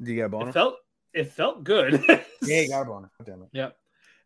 [0.00, 0.50] Did you get a boner?
[0.50, 0.76] it felt
[1.12, 2.02] it felt good.
[2.42, 3.10] yeah, you got a boner.
[3.24, 3.48] Damn it.
[3.52, 3.76] Yep.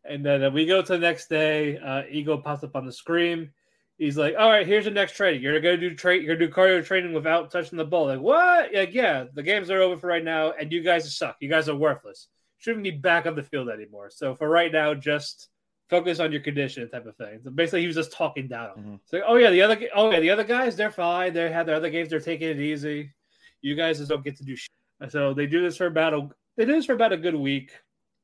[0.05, 1.77] And then uh, we go to the next day.
[1.79, 3.51] Uh, Ego pops up on the screen.
[3.98, 5.42] He's like, "All right, here's the next training.
[5.42, 8.72] You're gonna do tra- You're gonna do cardio training without touching the ball." Like, what?
[8.72, 11.37] Like, yeah, the games are over for right now, and you guys suck.
[11.40, 12.29] You guys are worthless.
[12.58, 14.10] Shouldn't be back on the field anymore.
[14.10, 15.48] So for right now, just
[15.88, 17.40] focus on your condition, type of thing.
[17.42, 18.76] So basically, he was just talking down.
[18.76, 19.00] Mhm.
[19.02, 21.32] It's like, oh yeah, the other, oh yeah, the other guys, they're fine.
[21.32, 22.10] They have their other games.
[22.10, 23.12] They're taking it easy.
[23.62, 24.70] You guys just don't get to do shit.
[25.08, 27.72] So they do this for about a, they do this for about a good week.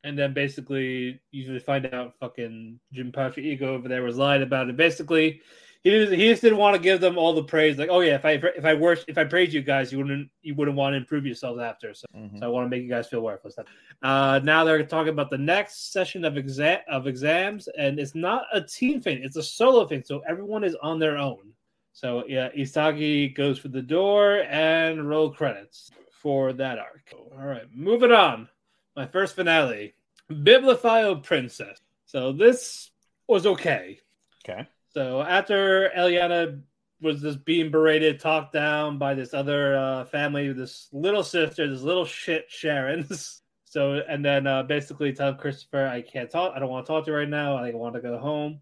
[0.03, 4.77] And then basically, usually find out fucking Jinpachi Ego over there was lying about it.
[4.77, 5.41] Basically,
[5.85, 7.77] he didn't, he just didn't want to give them all the praise.
[7.77, 10.31] Like, oh yeah, if I if I worship, if I praise you guys, you wouldn't
[10.43, 11.93] you wouldn't want to improve yourselves after.
[11.93, 12.39] So, Mhm.
[12.39, 13.57] so I want to make you guys feel worthless.
[14.03, 18.47] Uh, now they're talking about the next session of exam of exams, and it's not
[18.53, 20.03] a team thing; it's a solo thing.
[20.03, 21.53] So everyone is on their own.
[21.93, 27.13] So yeah, Isagi goes for the door and roll credits for that arc.
[27.13, 28.49] All right, moving on.
[28.97, 29.95] My first finale,
[30.43, 31.79] Bibliophile Princess.
[32.07, 32.91] So this
[33.29, 34.01] was okay.
[34.49, 34.67] Okay.
[34.95, 36.61] So after Eliana
[37.01, 41.83] was just being berated, talked down by this other uh, family, this little sister, this
[41.83, 43.05] little shit Sharon.
[43.65, 46.53] so and then uh, basically tell Christopher, I can't talk.
[46.55, 47.57] I don't want to talk to you right now.
[47.57, 48.61] I want to go home.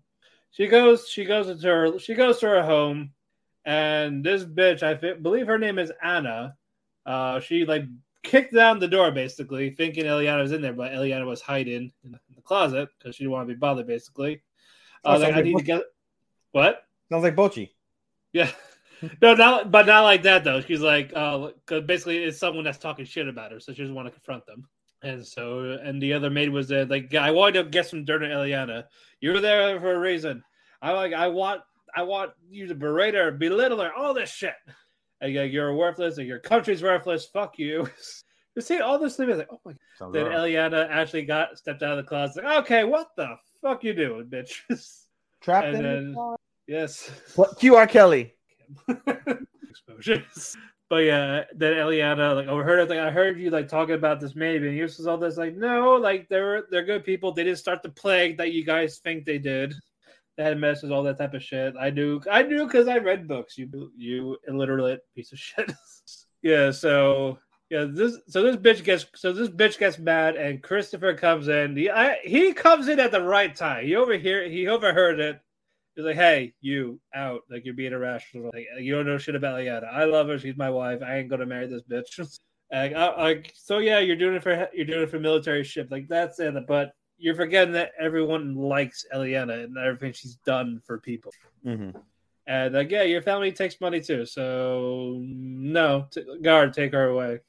[0.50, 1.06] She goes.
[1.06, 1.98] She goes into her.
[1.98, 3.12] She goes to her home,
[3.66, 6.56] and this bitch, I believe her name is Anna.
[7.04, 7.84] Uh, she like
[8.22, 12.12] kicked down the door basically, thinking Eliana was in there, but Eliana was hiding in
[12.12, 13.86] the closet because she didn't want to be bothered.
[13.86, 14.42] Basically,
[15.04, 15.82] uh, like, I need to get
[16.52, 16.84] what?
[17.10, 17.70] Sounds like Bocchi.
[18.32, 18.50] Yeah.
[19.20, 20.60] No, not but not like that though.
[20.60, 24.06] She's like, uh, basically it's someone that's talking shit about her, so she doesn't want
[24.06, 24.68] to confront them.
[25.02, 28.22] And so, and the other maid was there, like, I wanted to get some dirt
[28.22, 28.84] on Eliana.
[29.20, 30.44] You're there for a reason.
[30.80, 31.62] I like, I want,
[31.94, 34.54] I want you to berate her, belittle her, all this shit.
[35.20, 37.26] And you're, you're worthless, and your country's worthless.
[37.26, 37.88] Fuck you.
[38.54, 39.72] You see all this thing, I was like, oh my.
[39.98, 40.52] Sounds Then alright.
[40.52, 42.44] Eliana actually got stepped out of the closet.
[42.44, 44.56] Like, okay, what the fuck you doing, bitch?
[45.42, 47.10] Trapped and in then- the- yes.
[47.36, 47.58] What?
[47.58, 48.34] QR Kelly.
[49.70, 50.56] exposures.
[50.88, 52.88] but yeah, then Eliana like overheard it.
[52.90, 55.92] Like I heard you like talking about this maybe, and Eustace all this like no,
[55.94, 57.32] like they're they're good people.
[57.32, 59.74] They didn't start the plague that you guys think they did.
[60.36, 61.74] They had messes, all that type of shit.
[61.78, 63.58] I knew, I knew because I read books.
[63.58, 65.70] You you illiterate piece of shit.
[66.42, 67.38] yeah, so
[67.72, 71.74] yeah, this so this bitch gets so this bitch gets mad, and Christopher comes in.
[71.74, 73.86] He I, he comes in at the right time.
[73.86, 75.40] He overhear he overheard it.
[75.96, 77.44] He's like, "Hey, you out?
[77.48, 78.50] Like you're being irrational.
[78.52, 79.86] Like you don't know shit about Liana.
[79.86, 80.38] I love her.
[80.38, 81.00] She's my wife.
[81.02, 82.38] I ain't gonna marry this bitch."
[82.74, 85.88] uh, like, so yeah, you're doing it for you're doing it for military ship.
[85.90, 86.54] Like that's it.
[86.68, 91.32] But you're forgetting that everyone likes Eliana and everything she's done for people.
[91.64, 91.98] Mm-hmm.
[92.46, 94.26] And like, yeah, your family takes money too.
[94.26, 97.40] So no, t- guard, take her away.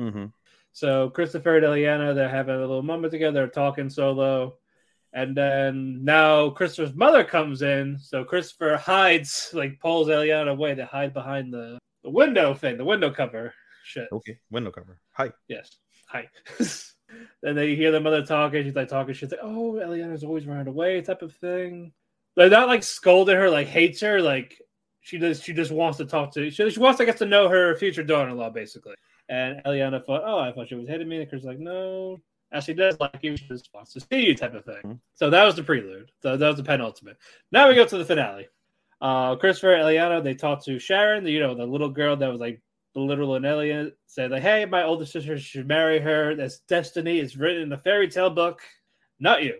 [0.00, 0.26] Mm-hmm.
[0.72, 4.56] So Christopher and Eliana, they're having a little moment together, they're talking solo.
[5.12, 7.96] And then now Christopher's mother comes in.
[7.98, 12.84] So Christopher hides, like pulls Eliana away to hide behind the, the window thing, the
[12.84, 13.54] window cover.
[13.84, 14.08] Shit.
[14.10, 14.38] Okay.
[14.50, 14.98] Window cover.
[15.12, 15.30] Hi.
[15.46, 15.70] Yes.
[16.08, 16.28] Hi.
[17.42, 18.64] then they hear the mother talking.
[18.64, 19.14] She's like talking.
[19.14, 21.92] She's like, "Oh, Eliana's always running away," type of thing.
[22.36, 24.20] They're not like scolding her, like hates her.
[24.20, 24.60] Like
[25.00, 25.42] she does.
[25.42, 26.50] She just wants to talk to.
[26.50, 28.94] She, she wants to get to know her future daughter-in-law, basically.
[29.28, 32.20] And Eliana thought, "Oh, I thought she was hitting me." And Chris like, "No."
[32.52, 34.76] As she does like you, she just wants to see you, type of thing.
[34.76, 34.92] Mm-hmm.
[35.14, 36.12] So that was the prelude.
[36.22, 37.16] So that was the penultimate.
[37.50, 38.48] Now we go to the finale.
[39.00, 42.30] Uh, Christopher and Eliana they talk to Sharon, the, you know, the little girl that
[42.30, 42.62] was like
[42.94, 46.34] belittling Eliana, said like, "Hey, my older sister should marry her.
[46.34, 47.18] That's destiny.
[47.18, 48.62] It's written in the fairy tale book,
[49.18, 49.58] not you."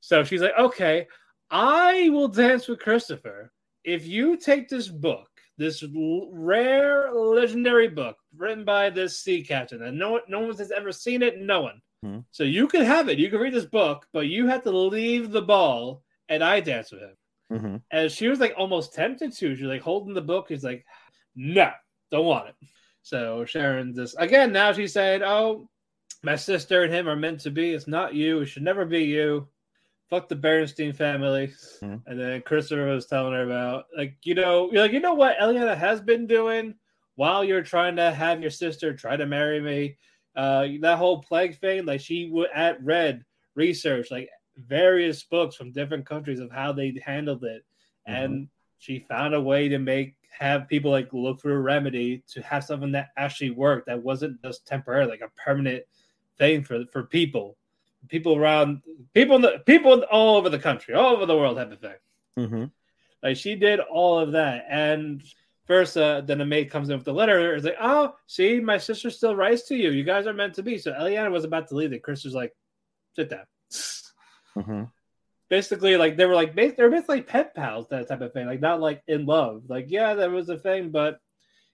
[0.00, 1.06] So she's like, "Okay,
[1.50, 3.52] I will dance with Christopher
[3.84, 5.84] if you take this book, this
[6.32, 10.92] rare legendary book written by this sea captain, and no one, no one has ever
[10.92, 11.40] seen it.
[11.40, 11.82] No one.
[12.02, 12.18] Hmm.
[12.30, 13.18] So you can have it.
[13.18, 16.92] You can read this book, but you have to leave the ball, and I dance
[16.92, 17.16] with him."
[17.52, 17.76] Mm-hmm.
[17.90, 19.56] And she was like almost tempted to.
[19.56, 20.46] She's like holding the book.
[20.48, 20.84] He's like,
[21.34, 21.70] no,
[22.10, 22.54] don't want it.
[23.02, 25.68] So Sharon just again now she's saying, Oh,
[26.22, 27.72] my sister and him are meant to be.
[27.72, 28.40] It's not you.
[28.40, 29.48] It should never be you.
[30.10, 31.52] Fuck the Bernstein family.
[31.80, 32.02] Mhm.
[32.06, 35.38] And then Christopher was telling her about like, you know, you're like, you know what
[35.38, 36.74] Eliana has been doing
[37.14, 39.96] while you're trying to have your sister try to marry me.
[40.34, 45.72] Uh that whole plague thing, like she would at read research, like various books from
[45.72, 47.64] different countries of how they handled it.
[48.06, 52.42] And she found a way to make have people like look for a remedy to
[52.42, 55.84] have something that actually worked that wasn't just temporary, like a permanent
[56.38, 57.56] thing for for people,
[58.08, 58.82] people around
[59.14, 61.96] people in the people all over the country, all over the world type of thing.
[62.38, 62.64] Mm-hmm.
[63.22, 65.22] Like she did all of that, and
[65.66, 67.54] first, uh, then a maid comes in with the letter.
[67.54, 69.90] It's like, oh, see, my sister still writes to you.
[69.90, 70.78] You guys are meant to be.
[70.78, 71.92] So Eliana was about to leave.
[71.92, 72.02] It.
[72.02, 72.54] Chris was like,
[73.14, 73.44] sit down.
[74.56, 74.82] Mm-hmm.
[75.48, 78.60] basically like they were like they were basically pet pals that type of thing like
[78.60, 81.20] not like in love like yeah that was a thing but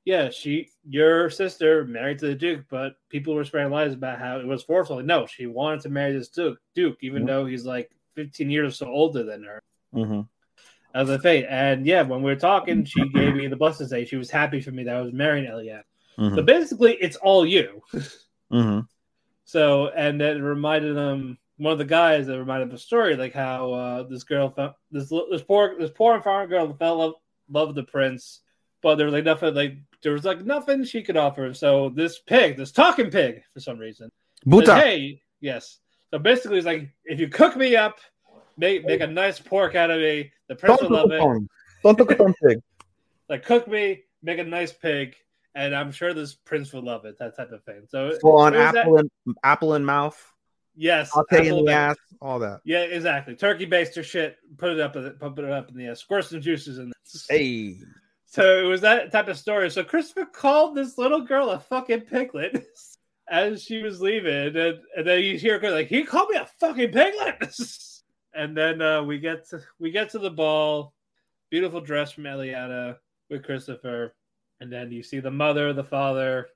[0.06, 4.38] yeah she your sister married to the duke but people were spreading lies about how
[4.38, 7.26] it was forceful like, no she wanted to marry this duke duke even Mhm.
[7.26, 9.60] though he's like 15 years or so older than her
[9.94, 10.20] Mm-hmm.
[10.94, 13.90] as a fate and yeah when we were talking she gave me the blessing to
[13.90, 15.82] say she was happy for me that i was marrying Eliana.
[16.18, 16.34] Mm-hmm.
[16.36, 17.82] so basically it's all you
[18.52, 18.80] Mm-hmm.
[19.44, 23.72] So, and it reminded them one of the guys that reminded the story, like how
[23.72, 24.54] uh, this girl,
[24.90, 27.14] this this poor this poor and farmer girl fell in love
[27.48, 28.42] loved the prince,
[28.86, 31.52] but there was like nothing like there was like nothing she could offer.
[31.52, 34.12] So this pig, this talking pig, for some reason,
[34.44, 34.80] said, Buta.
[34.80, 35.80] hey, yes.
[36.12, 37.98] So basically, it's like if you cook me up,
[38.56, 41.18] make make a nice pork out of me, the prince will love it.
[41.82, 42.58] Don't look at them pig.
[43.28, 45.16] Like cook me, make a nice pig,
[45.56, 47.18] and I'm sure this prince will love it.
[47.18, 47.88] That type of thing.
[47.88, 49.10] So Full on was that- apple and
[49.42, 50.16] apple in mouth,
[50.76, 52.60] yes, saute in the and- ass, all that.
[52.64, 53.34] Yeah, exactly.
[53.34, 54.36] Turkey baster shit.
[54.58, 54.94] Put it up.
[54.94, 55.96] in the- Put it up in the air.
[55.96, 57.36] Squirt some juices in there.
[57.36, 57.78] Hey.
[58.36, 59.70] So it was that type of story.
[59.70, 62.66] So Christopher called this little girl a fucking piglet
[63.30, 66.46] as she was leaving, and, and then you hear her like, "He called me a
[66.60, 67.56] fucking piglet."
[68.34, 70.92] and then uh, we get to we get to the ball.
[71.50, 72.96] Beautiful dress from Eliana
[73.30, 74.14] with Christopher,
[74.60, 76.48] and then you see the mother, the father.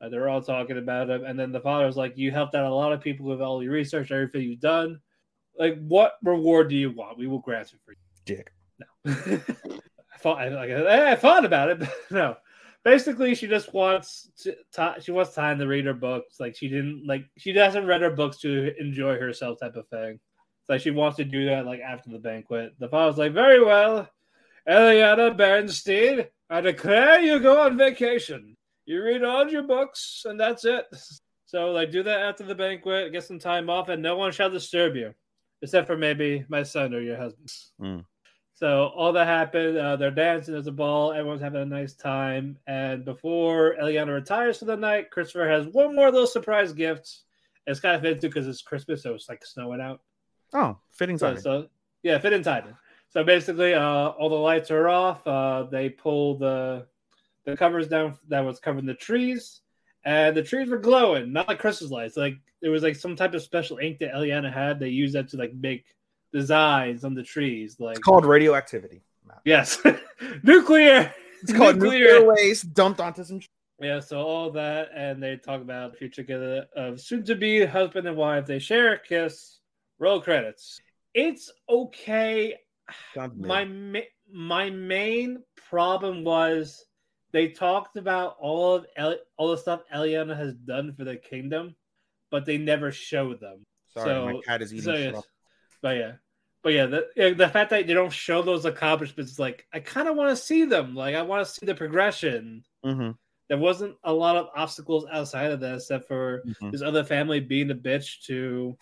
[0.00, 2.74] Uh, they're all talking about him, and then the father's like, "You helped out a
[2.74, 4.98] lot of people with all your research, everything you've done.
[5.56, 7.16] Like, what reward do you want?
[7.16, 8.52] We will grant it for you." Dick.
[9.04, 9.40] No.
[10.18, 12.36] I thought I, I thought about it, but no.
[12.84, 16.40] Basically, she just wants to ti- she wants time to read her books.
[16.40, 20.12] Like she didn't like she hasn't read her books to enjoy herself, type of thing.
[20.12, 22.74] It's like she wants to do that like after the banquet.
[22.78, 24.08] The father's like, "Very well,
[24.68, 28.56] Eliana Bernstein, I declare you go on vacation.
[28.86, 30.86] You read all your books, and that's it."
[31.48, 34.50] So like, do that after the banquet, get some time off, and no one shall
[34.50, 35.14] disturb you,
[35.62, 37.50] except for maybe my son or your husband.
[37.80, 38.04] Mm.
[38.58, 39.78] So all that happened.
[39.78, 40.52] Uh, they're dancing.
[40.52, 41.12] There's a ball.
[41.12, 42.58] Everyone's having a nice time.
[42.66, 47.18] And before Eliana retires for the night, Christopher has one more little surprise gift.
[47.68, 50.00] It's kind of fitting too because it's Christmas, so it's like snowing out.
[50.54, 51.42] Oh, fitting So, timing.
[51.42, 51.66] so
[52.02, 52.74] yeah, fitting in timing.
[53.10, 55.24] So basically, uh, all the lights are off.
[55.24, 56.86] Uh, they pull the
[57.44, 59.60] the covers down that was covering the trees,
[60.04, 62.16] and the trees were glowing, not like Christmas lights.
[62.16, 64.80] Like there was like some type of special ink that Eliana had.
[64.80, 65.84] They used that to like make
[66.32, 67.76] designs on the trees.
[67.78, 69.02] Like It's called radioactivity.
[69.26, 69.40] Matt.
[69.44, 69.78] yes,
[70.42, 71.12] nuclear.
[71.42, 73.40] It's called nuclear waste dumped onto some.
[73.80, 78.08] Yeah, so all that, and they talk about future together of soon to be husband
[78.08, 78.44] and wife.
[78.46, 79.58] They share a kiss.
[80.00, 80.80] Roll credits.
[81.14, 82.56] It's okay.
[83.16, 83.36] Mid.
[83.36, 84.00] My ma-
[84.32, 86.84] my main problem was
[87.32, 91.74] they talked about all of El- all the stuff Eliana has done for the kingdom,
[92.30, 93.64] but they never showed them.
[93.94, 95.22] Sorry, my so- cat is eating so, yes.
[95.78, 95.82] Up.
[95.82, 96.12] But yeah,
[96.62, 100.16] but yeah, the the fact that they don't show those accomplishments, like I kind of
[100.16, 100.94] want to see them.
[100.94, 102.64] Like I want to see the progression.
[102.84, 103.16] Mhm,
[103.48, 106.72] There wasn't a lot of obstacles outside of that, except for mhm.
[106.72, 108.76] his other family being a bitch to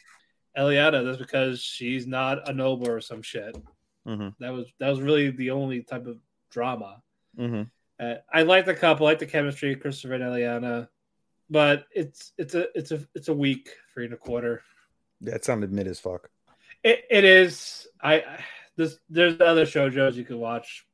[0.56, 1.04] Eliana.
[1.04, 3.56] That's because she's not a noble or some shit.
[4.06, 4.34] Mhm.
[4.40, 6.18] That was that was really the only type of
[6.50, 7.02] drama.
[7.38, 7.70] Mhm.
[7.98, 10.88] Uh, I like the couple, I like the chemistry, Christopher and Eliana,
[11.48, 14.62] but it's it's a it's a it's a week three and a quarter.
[15.20, 16.30] Yeah, it sounded mid as fuck.
[16.86, 17.88] It, it is.
[18.00, 18.22] I
[18.76, 20.86] this there's other shojos you can watch.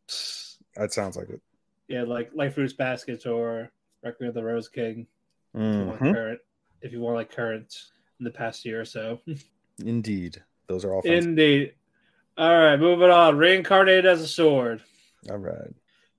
[0.76, 1.40] That sounds like it.
[1.86, 3.70] Yeah, like like Fruits Baskets or
[4.02, 5.06] Requiem of the Rose King.
[5.54, 6.14] If you want Mhm.
[6.14, 6.40] current,
[6.80, 7.76] if you want like current
[8.18, 9.20] in the past year or so.
[9.84, 11.02] Indeed, those are all.
[11.02, 11.12] Fun.
[11.12, 11.74] Indeed.
[12.38, 13.36] All right, moving on.
[13.36, 14.82] Reincarnated as a sword.
[15.28, 15.74] all right.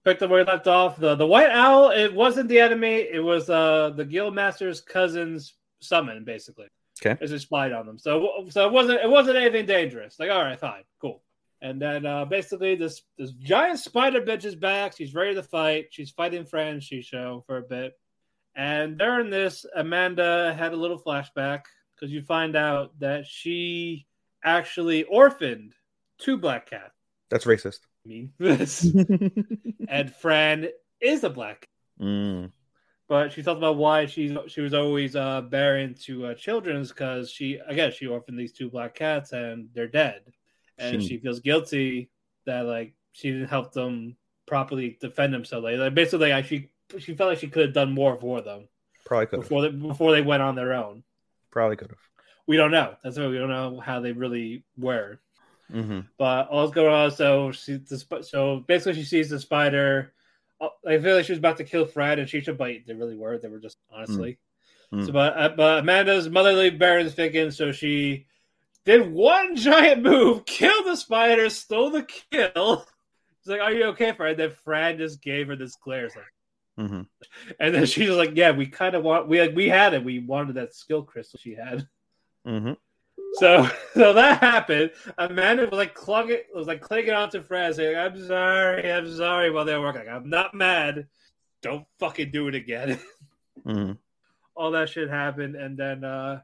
[0.06, 0.98] Picked up where we left off.
[0.98, 1.90] The the white owl.
[1.90, 3.08] It wasn't the enemy.
[3.12, 6.68] It was uh the guild master's cousin's summon, basically.
[7.02, 7.18] Okay.
[7.22, 7.98] It's a spied on them.
[7.98, 10.20] So so it wasn't it wasn't anything dangerous.
[10.20, 11.24] Like all right, fine, cool.
[11.62, 14.96] And then uh basically this this giant spider bitch is back.
[14.96, 15.88] She's ready to fight.
[15.92, 17.94] She's fighting Fran Shisho for a bit.
[18.56, 21.62] And during this, Amanda had a little flashback
[21.96, 24.06] because you find out that she
[24.44, 25.74] actually orphaned
[26.20, 26.94] two black cats.
[27.30, 27.80] That's racist.
[28.06, 28.34] I mean,
[29.90, 30.68] and Fran
[31.02, 31.68] is a black,
[32.00, 32.52] Mm.
[33.08, 37.30] But she talked about why she she was always uh, bearing to uh, children's because
[37.32, 40.22] she again she orphaned these two black cats and they're dead,
[40.78, 42.10] and She- she feels guilty
[42.46, 45.64] that like she didn't help them properly defend themselves.
[45.64, 48.68] Like, like basically, like, she she felt like she could have done more for them
[49.06, 49.44] Probably could have.
[49.44, 51.04] before they before they went on their own.
[51.52, 52.00] Probably could have.
[52.48, 52.96] We don't know.
[53.04, 55.20] That's why we don't know how they really were.
[55.72, 56.02] Mm-hmm.
[56.18, 57.12] But all's going on.
[57.12, 60.14] So she, the, so basically, she sees the spider.
[60.64, 63.16] Uh, I feel like she was about to kill Fred and Shisho, but they really
[63.18, 63.38] were.
[63.38, 64.38] They were just honestly.
[64.94, 65.06] Mm.
[65.06, 68.28] So, but uh, but Amanda's motherly Baron's thinking, so she
[68.86, 72.86] did one giant move, killed the spider, stole the kill.
[73.42, 76.26] She's like, "Are you okay, Fred?" Then Fred just gave her this glare, it's like,
[76.80, 77.02] Mm-hmm.
[77.60, 80.04] and then she's like, "Yeah, we kind of want we like, we had it.
[80.04, 81.88] We wanted that skill crystal she had."
[82.48, 82.74] Mm-hmm.
[83.34, 84.92] So so that happened.
[85.18, 89.66] Amanda was like clunging was like clinging onto Fred, saying, I'm sorry, I'm sorry while
[89.66, 90.10] they were working.
[90.10, 91.08] I'm not mad.
[91.62, 93.00] Don't fucking do it again.
[93.66, 93.94] Mm-hmm.
[94.56, 96.42] All that shit happened, and then uh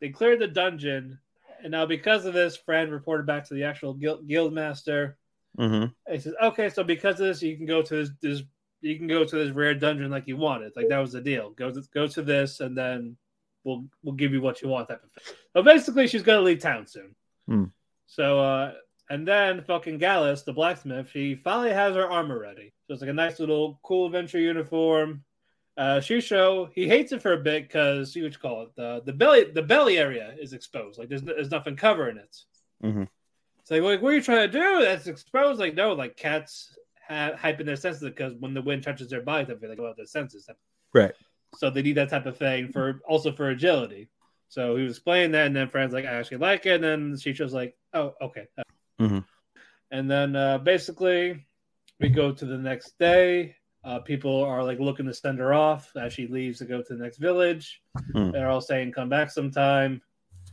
[0.00, 1.18] they cleared the dungeon.
[1.60, 5.16] And now because of this, Fred reported back to the actual guild, guild master.
[5.58, 5.74] Mm-hmm.
[5.74, 8.42] And he says, Okay, so because of this, you can go to this, this
[8.80, 10.72] you can go to this rare dungeon like you wanted.
[10.76, 11.50] Like that was the deal.
[11.50, 13.16] Go to go to this and then
[13.68, 15.34] we'll we'll give you what you want type of thing.
[15.52, 17.14] So basically she's gonna leave town soon.
[17.46, 17.64] Hmm.
[18.06, 18.72] So uh
[19.10, 22.72] and then fucking Gallus, the blacksmith, she finally has her armor ready.
[22.86, 25.24] So it's like a nice little cool adventure uniform.
[25.76, 29.02] Uh Shisho, he hates it for a bit because see what you call it, the
[29.04, 30.98] the belly the belly area is exposed.
[30.98, 32.36] Like there's there's nothing covering it.
[32.82, 33.08] Mhm.
[33.60, 34.80] It's like, like, what are you trying to do?
[34.80, 35.60] That's exposed.
[35.60, 36.74] Like, no, like cats
[37.06, 39.92] have hyping their senses because when the wind touches their body, they feel like, oh,
[39.94, 40.48] their senses.
[40.94, 41.12] Right.
[41.56, 44.08] So they need that type of thing for also for agility.
[44.48, 46.82] So he was playing that, and then friends like, I actually like it.
[46.82, 48.46] And then Shisho's like, oh, okay.
[49.00, 49.24] Mhm.
[49.90, 51.46] And then uh, basically,
[52.00, 53.54] we go to the next day.
[53.84, 56.94] Uh, people are like looking to send her off as she leaves to go to
[56.96, 57.80] the next village.
[58.12, 58.30] Hmm.
[58.30, 60.02] They're all saying, come back sometime.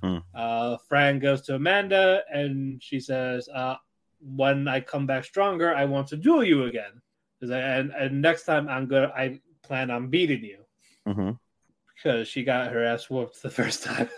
[0.01, 0.17] Hmm.
[0.33, 3.75] Uh, Fran goes to Amanda and she says, uh,
[4.21, 7.01] when I come back stronger, I want to duel you again.
[7.43, 10.64] I- And, and next time I'm gonna, I plan on beating you
[11.07, 11.31] Mm-hmm.
[11.95, 14.09] because she got her ass whooped the first time.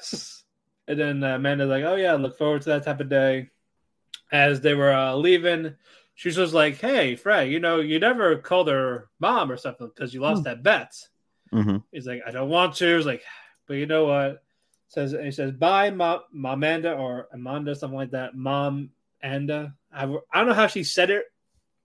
[0.88, 3.50] and then uh, Amanda's like, "Oh yeah, look forward to that type of day."
[4.32, 5.76] As they were uh, leaving,
[6.16, 10.14] she was like, "Hey, Fred, you know, you never called her mom or something because
[10.14, 10.94] you lost that bet."
[11.54, 11.78] Mm-hmm.
[11.92, 13.24] He's like, "I don't want to." He's like,
[13.68, 14.44] "But you know what?"
[14.90, 18.36] Says and he says, "Bye, Ma- Mamanda or Amanda, something like that.
[18.36, 18.90] Mom
[19.22, 21.26] Anda, I, I don't know how she said it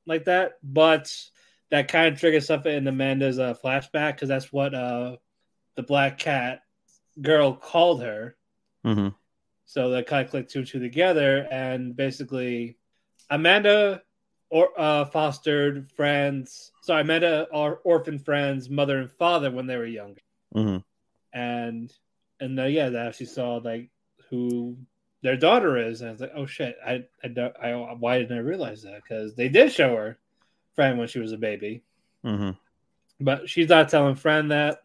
[0.06, 1.14] like that, but
[1.72, 5.16] that kind of triggers something in Amanda's uh, flashback because that's what uh,
[5.74, 6.64] the black cat
[7.20, 8.36] girl called her.
[8.84, 9.08] Mm-hmm.
[9.64, 12.76] So that kind of clicked two and two together, and basically,
[13.30, 14.02] Amanda
[14.50, 16.72] or uh, fostered friends.
[16.82, 20.20] Sorry, Amanda or orphan friends, mother and father when they were younger,
[20.54, 20.76] Mm-hmm.
[21.32, 21.90] and
[22.38, 23.88] and uh, yeah, that she saw like
[24.28, 24.76] who
[25.22, 28.36] their daughter is, and I was like, oh shit, I I don't, I why didn't
[28.36, 29.00] I realize that?
[29.02, 30.18] Because they did show her
[30.74, 31.82] friend when she was a baby,
[32.24, 32.50] Mm-hmm.
[33.20, 34.82] but she's not telling friend that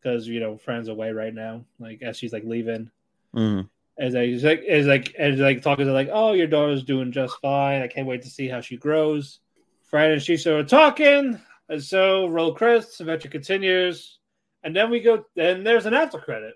[0.00, 2.90] because you know friend's away right now, like as she's like leaving.
[3.34, 3.66] Mm-hmm.
[3.98, 7.36] as I like is like as like talking to like, oh, your daughter's doing just
[7.40, 7.82] fine.
[7.82, 9.38] I can't wait to see how she grows.
[9.84, 12.98] Fred and Shisho are talking, and so roll credits.
[13.00, 14.18] Adventure continues,
[14.64, 15.24] and then we go.
[15.36, 16.54] Then there's an after credit.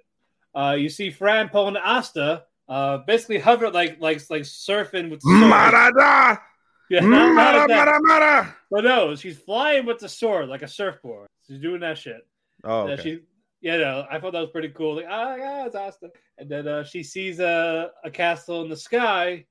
[0.55, 5.21] Uh, you see Fran pulling Asta, uh, basically hover like like like surfing with.
[5.23, 6.41] Marada!
[6.89, 8.57] Yeah, not, not Mara, mara, mara!
[8.71, 11.27] But no, she's flying with the sword like a surfboard.
[11.47, 12.27] She's doing that shit.
[12.65, 13.03] Oh, okay.
[13.03, 13.21] she,
[13.61, 14.97] yeah, no, I thought that was pretty cool.
[14.97, 16.11] Like, oh my god, it's Asta.
[16.39, 19.47] And then uh, she sees a, a castle in the sky,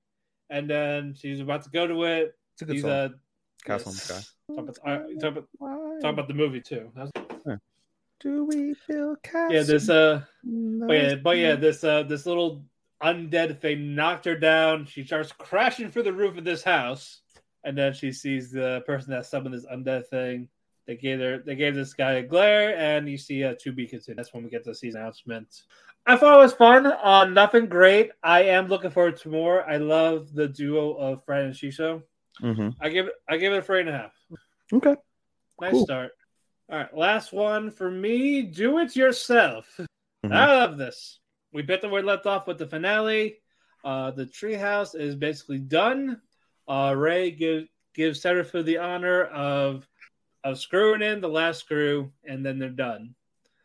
[0.50, 2.36] and then she's about to go to it.
[2.54, 2.92] It's a good She's song.
[2.92, 3.10] uh,
[3.66, 4.22] Castle in the Sky.
[4.48, 6.92] Talk about, uh, talk about, talk about the movie too.
[8.22, 9.54] Do we build castles?
[9.54, 12.64] yeah, this uh, but yeah, but yeah, this uh, this little
[13.04, 14.86] undead thing knocked her down.
[14.86, 17.22] She starts crashing through the roof of this house,
[17.66, 20.48] and then she sees the person that summoned this undead thing.
[20.88, 23.88] They gave her, they gave this guy a glare, and you see a to be
[23.88, 24.20] continued.
[24.20, 25.64] That's when we get the season announcement.
[26.06, 26.86] I thought it was fun.
[26.86, 28.12] Uh, nothing great.
[28.24, 29.68] I am looking forward to more.
[29.68, 32.04] I love the duo of Fred and Shisho.
[32.40, 32.76] Mhm.
[32.80, 34.14] I give it, I give it a three and a half.
[34.72, 34.96] Okay.
[35.60, 35.86] Nice Cool.
[35.86, 36.12] start.
[36.70, 38.44] All right, last one for me.
[38.44, 39.80] Do it yourself.
[40.24, 40.32] Mhm.
[40.36, 41.20] I love this.
[41.52, 43.38] We bit the word left off with the finale.
[43.84, 46.22] Uh, the treehouse is basically done.
[46.68, 49.88] Uh, Ray gives gives Seraphim the honor of
[50.44, 53.16] of screwing in the last screw, and then they're done.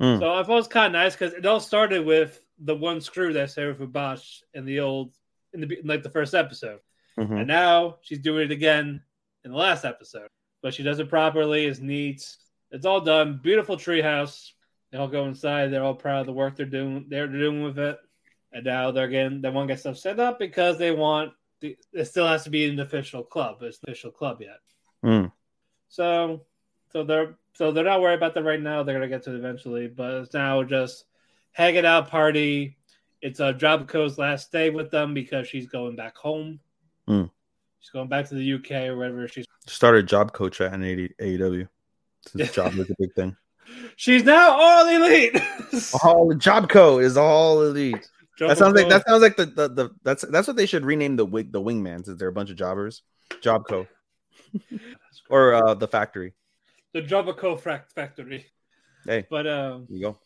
[0.00, 0.18] Mm.
[0.18, 3.00] So I thought it was kind of nice because it all started with the one
[3.00, 5.12] screw that Seraphim botched in the old
[5.52, 6.80] in the like the first episode.
[7.18, 7.40] Mhm.
[7.40, 9.02] And now she's doing it again
[9.44, 10.28] in the last episode.
[10.62, 12.26] But she does it properly, it's neat.
[12.70, 13.40] It's all done.
[13.42, 14.52] Beautiful treehouse.
[14.90, 15.68] They all go inside.
[15.68, 17.98] They're all proud of the work they're doing they're doing with it.
[18.52, 21.32] And now they're getting they want to get stuff set up because they want
[21.62, 23.58] it still has to be an official club.
[23.62, 24.60] It's an official club yet.
[25.04, 25.32] Mm.
[25.88, 26.42] So
[26.92, 28.82] so they're so they're not worried about that right now.
[28.82, 31.04] They're gonna get to it eventually, but it's now just
[31.52, 32.76] hanging out party.
[33.20, 36.60] It's uh Jobco's last day with them because she's going back home.
[37.06, 37.24] Hmm.
[37.80, 41.68] She's going back to the UK or wherever she's Started job coach at NAD AEW.
[42.26, 43.36] Since job is a big thing.
[43.96, 45.40] she's now all elite.
[46.02, 48.08] All the job co is all elite.
[48.48, 51.16] That sounds like that sounds like the, the, the that's that's what they should rename
[51.16, 53.02] the wig the wingman since they're a bunch of jobbers.
[53.40, 53.86] Job co.
[55.30, 56.34] or uh the factory.
[56.92, 57.60] the Jobco
[57.94, 58.46] factory.
[59.06, 60.18] Hey, But um you go.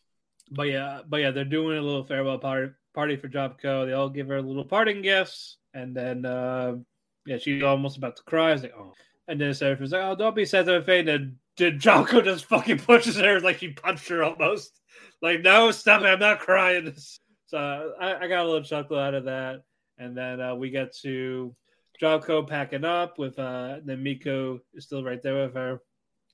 [0.51, 3.87] But yeah, but yeah, they're doing a little farewell party party for Jobco.
[3.87, 6.77] They all give her little parting gifts, and then uh,
[7.27, 8.53] yeah, she's almost about to cry.
[8.53, 8.93] It's like, oh,
[9.29, 11.01] and then Seraphim's like, oh, don't be Faye.
[11.01, 14.81] And then Jobco just fucking pushes her like she punched her almost.
[15.21, 16.07] Like, no, stop it!
[16.07, 16.95] I'm not crying.
[17.47, 19.63] So I, I got a little chuckle out of that,
[19.99, 21.55] and then uh, we get to
[22.01, 25.81] Jobco packing up with uh, then Miko is still right there with her.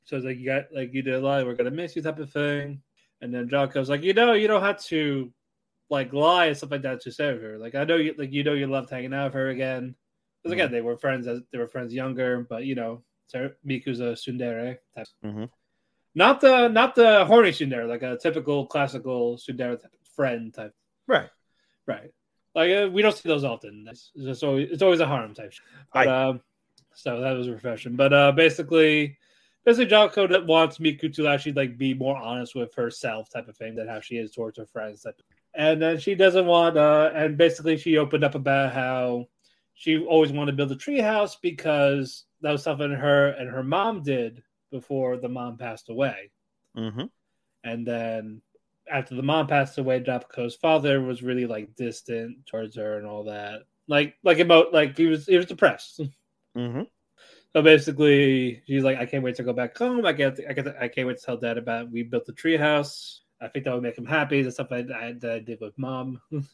[0.04, 1.44] So it's like you got like you did a lot.
[1.44, 2.82] We're gonna miss you, type of thing.
[3.20, 5.32] And then Jobco's like, you know, you don't have to
[5.90, 7.58] like lie and stuff like that to save her.
[7.58, 9.94] Like I know you like you know you loved hanging out with her again.
[10.42, 13.02] Because again, they were friends as they were friends younger, but you know,
[13.62, 15.06] Miku's a tsundere type.
[15.22, 15.50] Mhm.
[16.14, 20.74] Not the not the horny tsundere, like a typical classical tsundere type friend type.
[21.10, 21.28] Right.
[21.86, 22.10] Right.
[22.54, 23.86] Like uh, we don't see those often.
[23.90, 25.52] It's just always it's always a harem type.
[25.52, 25.64] shit.
[25.92, 26.28] But Aye.
[26.28, 26.40] um,
[26.94, 27.96] so that was refreshing.
[27.96, 29.18] But uh, basically,
[29.64, 33.56] basically, Jobco that wants Miku to actually like be more honest with herself, type of
[33.56, 35.02] thing, than how she is towards her friends.
[35.02, 35.20] Type.
[35.54, 36.76] And then she doesn't want.
[36.76, 39.26] Uh, and basically, she opened up about how
[39.74, 44.04] she always wanted to build a treehouse because that was something her and her mom
[44.04, 46.30] did before the mom passed away.
[46.76, 47.06] Mm-hmm.
[47.64, 48.42] And then
[48.90, 53.24] after the mom passed away, Jobco's father was really like distant towards her and all
[53.24, 53.62] that.
[53.88, 56.00] Like like about like he was he was depressed.
[56.56, 56.82] Mm-hmm.
[57.52, 60.04] So basically, she's like, I can't wait to go back home.
[60.04, 63.20] I get I get I can't wait to tell dad about we built the treehouse.
[63.40, 64.42] I think that would make him happy.
[64.42, 66.20] The stuff I, I that I did with mom.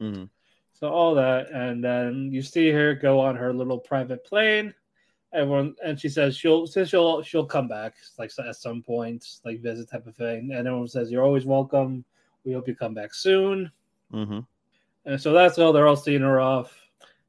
[0.00, 0.24] Mm-hmm.
[0.72, 4.74] So all that, and then you see her go on her little private plane.
[5.32, 9.60] Everyone, and she says she'll since she'll she'll come back like at some point, like
[9.60, 10.50] visit type of thing.
[10.52, 12.04] And everyone says you're always welcome.
[12.44, 13.70] We hope you come back soon.
[14.12, 14.40] Mm-hmm.
[15.06, 15.72] And so that's all.
[15.72, 16.76] They're all seeing her off,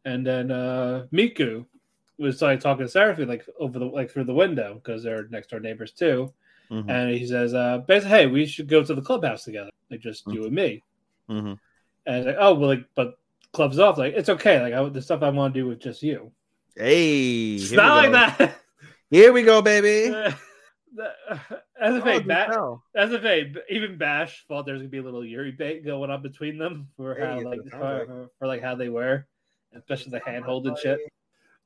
[0.06, 1.66] and then uh Miku
[2.20, 5.49] was like talking to Seraphine like over the like through the window because they're next
[5.49, 6.34] door neighbors too.
[6.72, 6.89] Mhm.
[6.89, 10.26] And he says, uh, basically, hey, we should go to the clubhouse together, like just
[10.28, 10.84] you and me.
[11.30, 11.60] Mhm.
[12.06, 13.18] And like, oh, well, like, but
[13.51, 13.97] club's off.
[13.97, 14.62] Like, it's okay.
[14.62, 16.32] Like, I, the stuff I want to do with just you.
[16.76, 18.45] Hey, It's here not we like go.
[18.45, 18.55] that.
[19.09, 20.13] Here we go, baby.
[21.80, 24.99] As a Oh, fake, do ba- as a fake, even Bash thought there's gonna be
[24.99, 28.30] a little Yuri bait going on between them for how Hey, like for, like- for,
[28.39, 29.28] for, like how they were,
[29.76, 30.99] especially the handhold and shit.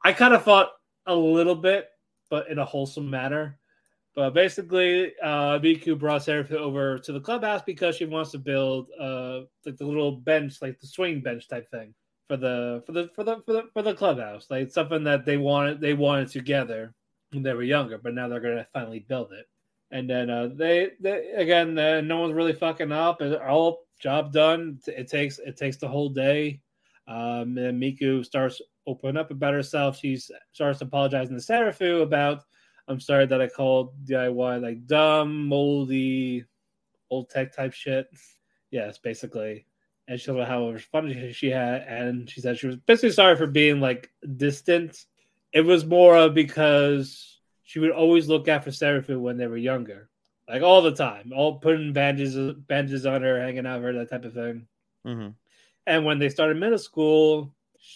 [0.03, 0.72] I kind of thought
[1.05, 1.89] a little bit,
[2.30, 3.60] but in a wholesome manner.
[4.16, 8.89] But basically, uh, Miku brought Seraph over to the clubhouse because she wants to build
[8.99, 11.93] uh like the little bench, like the swing bench type thing
[12.28, 15.38] for the for the for the for the for the clubhouse, like something that they
[15.38, 16.93] wanted they wanted together
[17.32, 19.47] when they were younger, but now they're gonna finally build it.
[19.91, 23.21] And then uh, they, they again, uh, no one's really fucking up.
[23.21, 24.80] It's All job done.
[24.88, 26.61] It takes it takes the whole day.
[27.07, 29.97] Um, and Miku starts opening up about herself.
[29.97, 30.19] She
[30.51, 32.43] starts apologizing to Serafu about,
[32.89, 36.43] I'm sorry that I called DIY like dumb, moldy,
[37.09, 38.07] old tech type shit.
[38.69, 39.65] Yes, basically.
[40.08, 43.12] And she told about how much fun she had, and she said she was basically
[43.12, 45.05] sorry for being like distant.
[45.51, 50.10] It was more of because she would always look after Seraphim when they were younger,
[50.47, 54.10] like all the time, all putting bandages bandages on her, hanging out with her, that
[54.10, 54.66] type of thing.
[55.05, 55.34] Mhm.
[55.86, 57.53] And when they started middle school,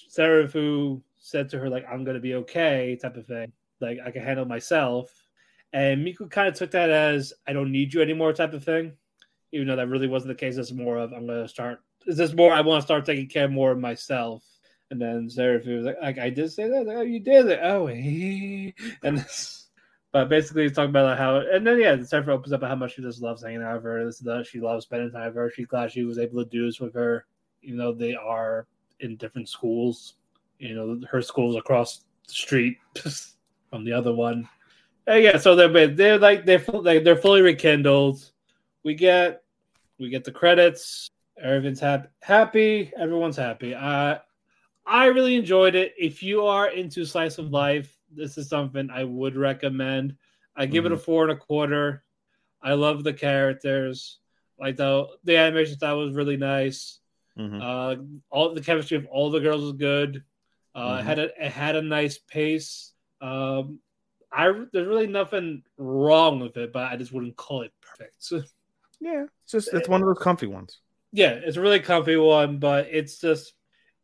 [0.09, 3.53] Serafu said to her, like, I'm gonna be okay, type of thing.
[3.79, 5.27] Like I can handle myself.
[5.71, 8.97] And Miku kind of took that as I don't need you anymore type of thing.
[9.53, 10.57] Even though that really wasn't the case.
[10.57, 13.47] It's more of I'm gonna start is this more I want to start taking care
[13.47, 14.43] more of myself.
[14.89, 16.87] And then Seraphim was like, like I did say that.
[16.87, 17.59] Oh, you did it.
[17.63, 18.73] Oh, he.
[19.03, 19.69] and this,
[20.11, 22.95] but basically he's talking about how and then yeah, Seraphim opens up about how much
[22.95, 24.05] she just loves hanging out with her.
[24.05, 25.51] This is that she loves spending time with her.
[25.55, 27.25] She's glad she was able to do this with her,
[27.61, 28.67] even though they are
[28.99, 30.15] in different schools.
[30.59, 32.77] You know, her school's across the street
[33.69, 34.47] from the other one.
[35.07, 38.31] And yeah, so they're they're like they're like they're fully rekindled.
[38.83, 39.43] We get
[39.99, 41.10] we get the credits.
[41.39, 42.07] Everyone's happy.
[42.21, 42.93] Happy.
[42.97, 43.73] Everyone's happy.
[43.73, 44.17] Uh,
[44.85, 45.93] I really enjoyed it.
[45.97, 50.15] If you are into slice of life, this is something I would recommend.
[50.55, 52.03] I give it a four and a quarter.
[52.61, 54.19] I love the characters.
[54.59, 56.99] Like the the animation style was really nice.
[57.37, 57.61] Mhm.
[57.61, 57.95] Uh,
[58.29, 60.23] all the chemistry of all the girls was good.
[60.75, 61.05] Uh, It Mhm.
[61.05, 62.93] had a it had a nice pace.
[63.21, 63.79] Um,
[64.31, 68.31] I there's really nothing wrong with it, but I just wouldn't call it perfect.
[69.03, 70.79] Yeah, it's just it's one of those comfy ones.
[71.11, 73.53] Yeah, it's a really comfy one, but it's just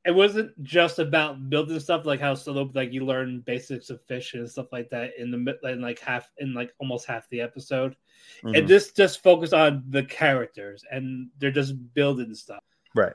[0.05, 4.35] it wasn't just about building stuff like how solo like you learn basics of fish
[4.35, 7.41] and stuff like that in the mid- in like half in like almost half the
[7.41, 7.95] episode.
[8.41, 8.57] Mhm.
[8.57, 12.63] And this just focused on the characters and they're just building stuff.
[12.95, 13.13] Right.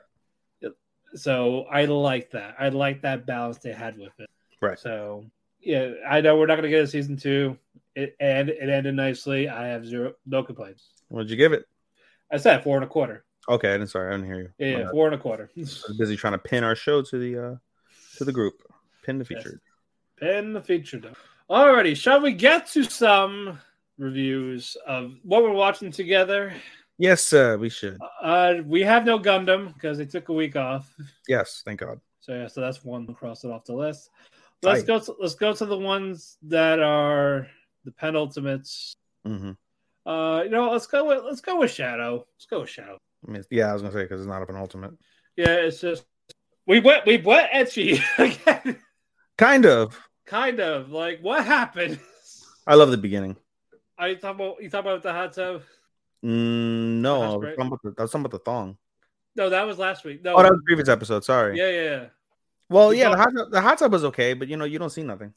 [1.15, 2.55] So I like that.
[2.59, 4.29] I like that balance they had with it.
[4.61, 4.77] Right.
[4.79, 5.25] So
[5.59, 7.57] yeah, I know we're not gonna get a season two.
[7.95, 9.47] It and it ended nicely.
[9.49, 10.89] I have zero no complaints.
[11.09, 11.65] What'd you give it?
[12.31, 13.25] I said four and a quarter.
[13.49, 13.89] Okay, I didn't.
[13.89, 14.49] Sorry, I didn't hear you.
[14.57, 15.49] Yeah, yeah four and a quarter.
[15.97, 17.55] Busy trying to pin our show to the uh
[18.17, 18.53] to the group.
[19.03, 19.43] Pin the Yes.
[19.43, 19.59] featured.
[20.17, 21.13] Pin the feature though.
[21.49, 23.59] Alrighty, shall we get to some
[23.97, 26.53] reviews of what we're watching together?
[26.97, 27.97] Yes, uh, we should.
[28.21, 30.93] Uh, we have no Gundam because they took a week off.
[31.27, 31.99] Yes, thank God.
[32.21, 33.13] So yeah, so that's one.
[33.13, 34.09] Cross it off the list.
[34.61, 34.87] Let's Tight.
[34.87, 34.99] go.
[34.99, 37.47] To, let's go to the ones that are
[37.83, 38.93] the penultimates.
[39.25, 39.51] hmm
[40.05, 42.25] Uh, you know, let's go with let's go with Shadow.
[42.35, 42.97] Let's go with Shadow.
[43.27, 44.93] I mean, yeah, I was gonna say because it's not a penultimate.
[45.35, 46.05] Yeah, it's just
[46.67, 48.77] we went we went ecchi again.
[49.37, 49.99] Kind of.
[50.25, 51.99] kind of like what happened.
[52.67, 53.35] I love the beginning.
[53.97, 55.61] Are you talking about you talking about the hot tub?
[56.23, 58.77] Mm, no, I was, talking about the, I was talking about the thong.
[59.35, 60.23] No, that was last week.
[60.23, 61.23] No, Oh, that was the previous episode.
[61.25, 61.57] Sorry.
[61.57, 62.05] yeah, yeah, yeah.
[62.69, 64.79] Well, We yeah, the hot, tub, the hot tub was okay, but you know, you
[64.79, 65.33] don't see nothing.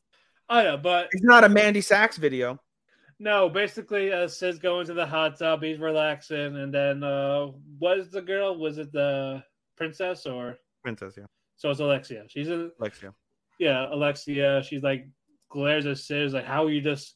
[0.49, 2.61] I know, but It's not a Mandy Sachs video.
[3.18, 3.48] No.
[3.48, 5.62] Basically, uh, Cid's going to the hot tub.
[5.62, 7.48] He's relaxing, and then uh,
[7.78, 8.58] was the girl?
[8.58, 9.42] Was it the
[9.76, 10.58] princess or?
[10.82, 11.24] Princess, yeah.
[11.56, 12.24] So it's Alexia.
[12.28, 13.14] She's in Alexia.
[13.58, 14.62] yeah, Alexia.
[14.62, 15.08] She's like
[15.50, 16.32] glares at Sid.
[16.32, 17.14] Like, how are you just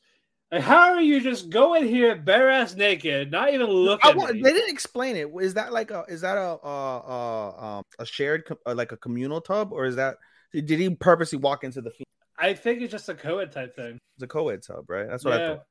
[0.51, 4.17] like how are you just going here bare ass naked, not even looking?
[4.17, 4.43] wa- at me?
[4.43, 5.29] they didn't explain it.
[5.41, 8.93] Is that like a is that a uh, uh, um, a shared co- uh, like
[8.93, 10.17] a communal tub or is that
[10.53, 12.05] did he purposely walk into the fe-
[12.39, 13.99] I think it's just a co-ed type thing.
[14.17, 15.07] it's a co-ed tub, right?
[15.09, 15.65] That's what I thought.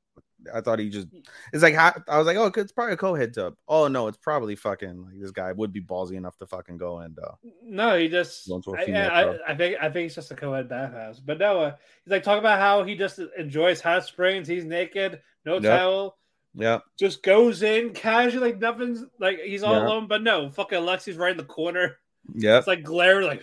[0.54, 1.08] I thought he just
[1.52, 3.56] it's like how- I was like, oh, it's probably a co-ed tub.
[3.68, 7.00] Oh no, it's probably fucking like this guy would be ballsy enough to fucking go
[7.00, 7.32] and uh
[7.64, 8.48] No, he just.
[8.48, 9.52] Going to a I, I.
[9.52, 11.20] I think I think it's just a co-ed bathhouse.
[11.20, 14.48] But no, uh, he's like talking about how he just enjoys hot springs.
[14.48, 15.64] He's naked, no Yep.
[15.64, 16.18] towel,
[16.54, 16.80] yeah.
[16.98, 19.86] just goes in casually, like nothing's like he's all Yeah.
[19.88, 20.08] alone.
[20.08, 21.98] But no, fucking Alexi's right in the corner.
[22.34, 22.60] Yeah.
[22.60, 23.42] It's like glare, like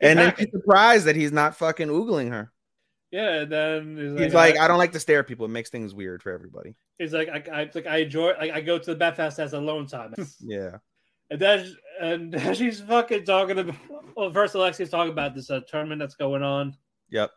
[0.00, 2.50] And then she's surprised that he's not fucking oogling her.
[3.14, 5.46] Yeah, and then he's like, He's like, I don't like to stare at people.
[5.46, 6.74] It makes things weird for everybody.
[6.98, 9.52] he's like, I, I like I enjoy like I go to the Bat Fest as
[9.52, 10.14] alone time.
[10.40, 10.78] Yeah.
[11.30, 13.76] And then and she's fucking talking about
[14.16, 16.76] well, first Alexia's talking about this uh, tournament that's going on.
[17.10, 17.30] Yep.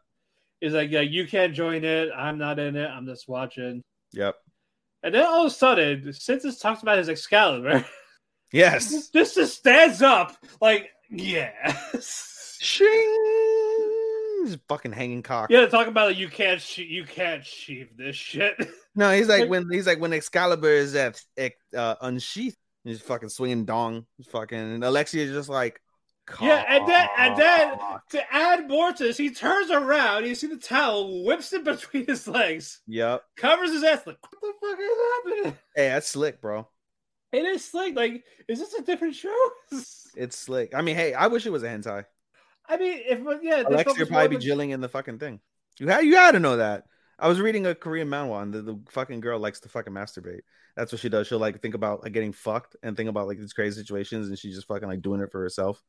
[0.62, 2.10] He's like, Yeah, you can't join it.
[2.18, 2.88] I'm not in it.
[2.90, 3.84] I'm just watching.
[4.14, 4.36] Yep.
[5.04, 7.86] And then all of a sudden, since this talks about his Excalibur,
[8.52, 9.10] Yes.
[9.10, 11.52] this just stands up like, yeah.
[12.60, 13.57] Shing.
[14.44, 15.50] He's fucking hanging cock.
[15.50, 18.56] yeah, talking about like, you can't she- you can't sheave this shit.
[18.96, 21.22] No, he's like when he's like when Excalibur is at
[21.78, 22.58] uh, unsheathed.
[22.84, 24.08] He's fucking swinging dong.
[24.18, 25.80] He's fucking and Alexia's just like,
[26.42, 27.78] Yeah, and then and then
[28.12, 32.08] to add more to this, he turns around, you see the towel, whips it between
[32.08, 33.22] his legs, Yep.
[33.36, 35.58] covers his ass, like, what the fuck is happening?
[35.76, 36.68] Hey, that's slick, bro.
[37.32, 37.96] It is slick.
[37.96, 39.36] Like, is this a different show?
[40.16, 40.74] It's slick.
[40.74, 42.06] I mean, hey, I wish it was a hentai.
[42.68, 45.40] I mean, if yeah, this Alexia probably be jilling in the fucking thing.
[45.80, 46.86] You had you had to know that.
[47.20, 50.42] I was reading a Korean manhwa and the, the fucking girl likes to fucking masturbate.
[50.76, 51.28] That's what she does.
[51.28, 54.38] She'll like think about like getting fucked and think about like these crazy situations and
[54.38, 55.84] she's just fucking like doing it for herself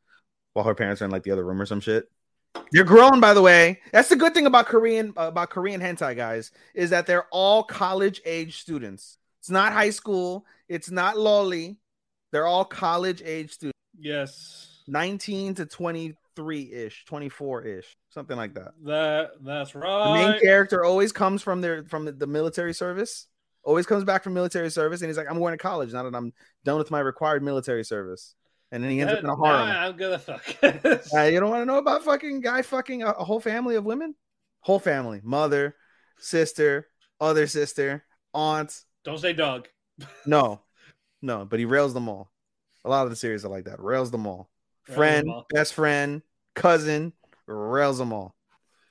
[0.54, 2.08] while her parents are in like the other room or some shit.
[2.72, 3.80] You're grown, by the way.
[3.92, 7.62] That's the good thing about Korean uh, about Korean hentai guys is that they're all
[7.62, 9.18] college age students.
[9.40, 10.46] It's not high school.
[10.68, 11.78] It's not lolly.
[12.32, 13.78] They're all college age students.
[13.98, 15.66] Yes, 19 to
[16.38, 18.72] 23 ish, 24 ish, something like that.
[18.84, 20.30] that that's The right.
[20.30, 23.26] main character always comes from their from the, the military service.
[23.64, 26.14] Always comes back from military service, and he's like, "I'm going to college now that
[26.14, 26.32] I'm
[26.64, 28.34] done with my required military service."
[28.70, 29.86] And then he ends up in a Nah.
[29.86, 30.42] I'm gonna fuck.
[30.62, 33.84] Uh, you don't want to know about fucking guy fucking a, a whole family of
[33.84, 34.14] women,
[34.60, 35.74] whole family, mother,
[36.18, 36.86] sister,
[37.20, 38.84] other sister, aunt.
[39.04, 39.68] Don't say dog.
[40.26, 40.60] No,
[41.22, 42.30] no, but he rails them all.
[42.84, 43.80] A lot of the series are like that.
[43.80, 44.48] Rails them all.
[44.88, 45.46] Rails Friend, them all.
[45.50, 46.22] best friend,
[46.58, 47.12] cousin,
[47.46, 48.34] rails them all.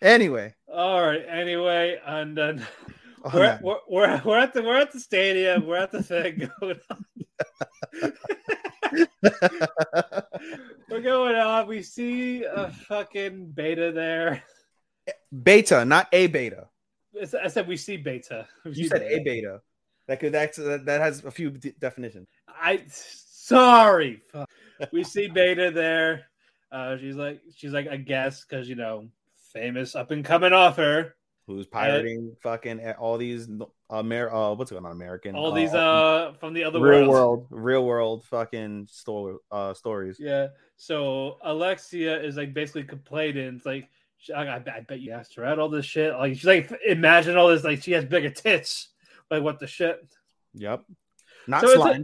[0.02, 1.24] Anyway, All right.
[1.28, 2.66] Anyway, and then
[3.34, 5.66] we're, that- we're, we're, we're at the we're at the stadium.
[5.66, 7.06] We're at the thing going on.
[10.90, 11.68] we're going on.
[11.68, 14.44] We see a fucking beta there.
[15.44, 16.68] beta, not a beta.
[17.42, 18.48] I said we see beta.
[18.64, 19.16] We You see said beta.
[19.16, 19.62] a beta.
[20.08, 22.28] That could that's that, that has a few d- definitions.
[22.48, 24.22] I sorry.
[24.92, 26.26] We see beta there.
[26.72, 29.08] Uh, she's like she's like I guess because you know
[29.54, 31.16] famous up and coming author.
[31.48, 33.48] Who's pirating fucking a- all these
[33.90, 37.10] Amer uh what's going on American All these uh from the other real world.
[37.10, 40.18] world real world fucking store uh stories.
[40.20, 40.48] Yeah.
[40.76, 43.56] So Alexia is like basically complaining.
[43.56, 43.88] It's like
[44.36, 46.12] I, I bet- you asked her out all this shit.
[46.14, 47.64] Like she's like imagine all this.
[47.64, 48.90] Like she has bigger tits.
[49.32, 50.06] Like what the shit?
[50.54, 50.84] Yep.
[51.48, 52.04] Not So slime.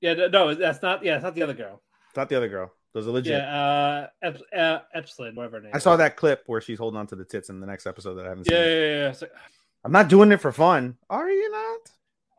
[0.00, 0.14] Yeah.
[0.14, 1.04] no, No, that's not.
[1.04, 1.82] Yeah, it's not the other girl.
[2.08, 2.72] It's Not the other girl.
[2.92, 3.32] Those are legit.
[3.32, 3.54] Yeah.
[3.54, 5.72] Uh, Ep, uh Epsilon, whatever her name.
[5.74, 8.14] I saw that clip where she's holding on to the tits in the next episode
[8.14, 8.56] that I haven't seen.
[8.56, 9.12] Yeah, yeah, yeah.
[9.12, 9.26] So,
[9.84, 10.96] I'm not doing it for fun.
[11.08, 11.90] Are you not?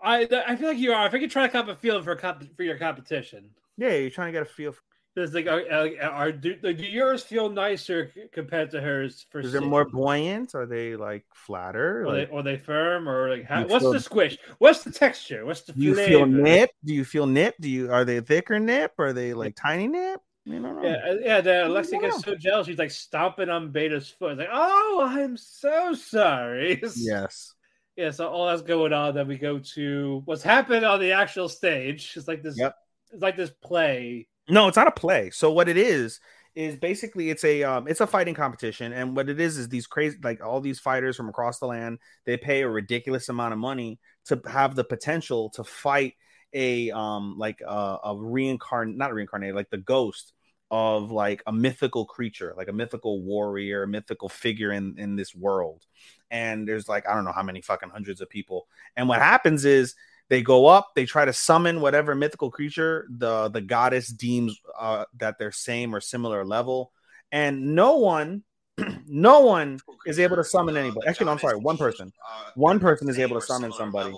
[0.03, 1.05] I I feel like you are.
[1.05, 3.49] I think you're trying to comp a feel for comp- for your competition.
[3.77, 4.73] Yeah, you're trying to get a feel.
[4.73, 4.81] For,
[5.15, 9.25] There's like, are, are, are do, like, do yours feel nicer compared to hers?
[9.29, 10.53] For is it more buoyant?
[10.55, 12.05] Are they like flatter?
[12.05, 14.37] Or they, Like, or they firm or like how, what's feel- the squish?
[14.59, 15.45] What's the texture?
[15.45, 16.09] What's the do you flavor?
[16.09, 16.71] feel nip?
[16.83, 17.55] Do you feel nip?
[17.59, 18.93] Do you are they thicker nip?
[18.99, 20.21] Are they like tiny nip?
[20.53, 20.83] You don't know.
[20.83, 21.41] Yeah, uh, yeah.
[21.41, 22.09] Then Alexia Wow.
[22.09, 24.33] gets so jealous, she's like stomping on Beta's foot.
[24.33, 26.81] It's like, oh, I'm so sorry.
[26.95, 27.53] Yes.
[27.95, 28.11] yeah.
[28.11, 29.15] So all that's going on.
[29.15, 32.13] Then we go to what's happened on the actual stage.
[32.15, 32.57] It's like this.
[32.57, 32.75] Yep.
[33.13, 34.27] It's like this play.
[34.49, 35.29] No, it's not a play.
[35.29, 36.19] So what it is
[36.55, 39.87] is basically it's a um it's a fighting competition and what it is is these
[39.87, 43.59] crazy like all these fighters from across the land they pay a ridiculous amount of
[43.59, 46.15] money to have the potential to fight
[46.53, 50.33] a um like a, a reincarnate not reincarnated like the ghost
[50.71, 55.35] of like a mythical creature like a mythical warrior a mythical figure in in this
[55.35, 55.85] world.
[56.31, 58.67] And there's like i don't know how many fucking hundreds of people.
[58.95, 59.95] And what happens is
[60.29, 65.05] they go up they try to summon whatever mythical creature the the goddess deems uh,
[65.17, 66.93] that they're same or similar level.
[67.33, 68.43] And no one
[69.07, 71.05] no one is able to summon anybody.
[71.05, 72.13] Actually no i'm sorry one person.
[72.55, 74.15] one person is able to summon somebody.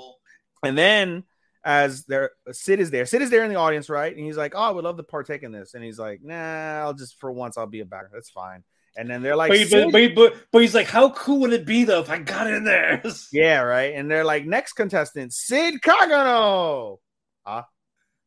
[0.64, 1.24] and then
[1.64, 4.54] as there sid is there sid is there in the audience right and he's like
[4.56, 7.32] oh i would love to partake in this and he's like nah i'll just for
[7.32, 8.64] once i'll be a backer that's fine
[8.98, 11.54] and then they're like but, he- but, but, but, but he's like, how cool would
[11.54, 13.02] it be though if I got in there?
[13.32, 13.96] Yeah, right.
[13.96, 17.00] And they're like, next contestant, Cid Kagenou.
[17.44, 17.66] Ah,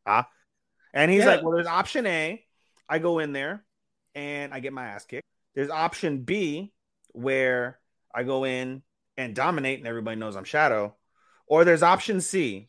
[0.05, 0.29] ah.
[0.93, 1.27] And he's Yeah.
[1.27, 2.45] like, well, there's option A.
[2.89, 3.65] I go in there
[4.17, 5.23] and I get my ass kicked.
[5.55, 6.73] There's option B
[7.13, 7.79] where
[8.13, 8.83] I go in
[9.17, 10.97] and dominate and everybody knows I'm Shadow.
[11.47, 12.69] Or there's option C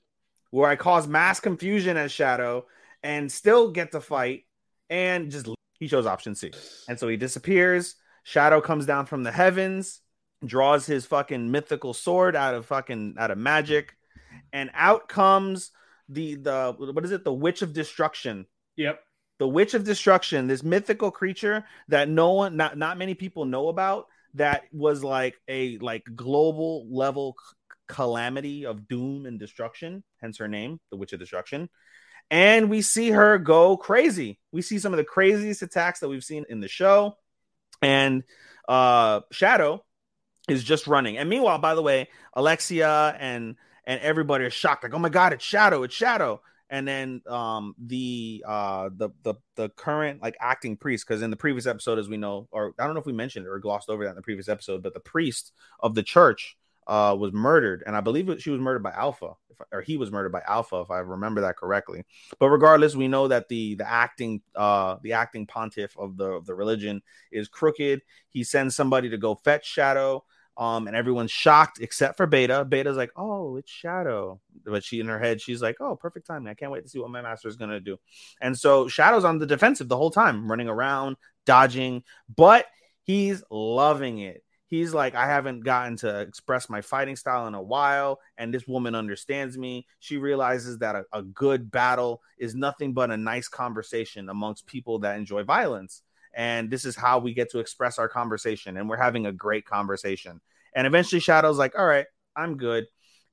[0.51, 2.65] where I cause mass confusion as Shadow
[3.03, 4.45] and still get to fight
[4.89, 5.47] and just
[5.79, 6.51] he chose option C.
[6.87, 7.95] And so he disappears.
[8.23, 10.01] Shadow comes down from the heavens
[10.45, 13.95] draws his fucking mythical sword out of fucking out of magic,
[14.53, 15.71] and out comes
[16.09, 17.23] the the what is it?
[17.23, 18.45] The Witch of Destruction.
[18.75, 18.99] Yep.
[19.39, 23.69] The Witch of Destruction, this mythical creature that no one, not not many people know
[23.69, 27.35] about, that was like a like global level
[27.88, 30.03] calamity of doom and destruction.
[30.21, 31.69] Hence her name, the Witch of Destruction.
[32.29, 34.39] And we see her go crazy.
[34.51, 37.17] We see some of the craziest attacks that we've seen in the show.
[37.81, 38.23] And
[38.67, 39.85] uh Shadow
[40.49, 41.17] is just running.
[41.17, 45.31] And meanwhile, by the way, Alexia and and everybody is shocked, like, oh my god,
[45.31, 46.41] it's Shadow, it's Shadow.
[46.69, 51.38] And then um the uh the the the current like acting priest, because in the
[51.38, 53.89] previous episode, as we know, or I don't know if we mentioned it or glossed
[53.89, 56.57] over that in the previous episode, but the priest of the church
[56.88, 59.33] uh was murdered, and I believe she was murdered by Alpha,
[59.71, 62.05] or he was murdered by Alpha, if I remember that correctly.
[62.39, 66.45] But regardless, we know that the the acting uh the acting pontiff of the of
[66.45, 68.01] the religion is crooked.
[68.29, 70.23] He sends somebody to go fetch Shadow.
[70.57, 72.65] Um, and everyone's shocked except for Beta.
[72.65, 76.47] Beta's like, "Oh, it's Shadow," but she in her head, she's like, "Oh, perfect timing!
[76.47, 77.99] I can't wait to see what my master is gonna do."
[78.41, 82.03] And so Shadow's on the defensive the whole time, running around, dodging,
[82.35, 82.65] but
[83.03, 84.43] he's loving it.
[84.68, 88.68] He's like, I haven't gotten to express my fighting style in a while, and this
[88.68, 89.88] woman understands me.
[89.99, 94.99] She realizes that a, a good battle is nothing but a nice conversation amongst people
[94.99, 96.01] that enjoy violence.
[96.34, 99.65] And this is how we get to express our conversation, and we're having a great
[99.65, 100.41] conversation.
[100.76, 102.05] And eventually, Shadow's like, All right,
[102.36, 102.88] I'm good.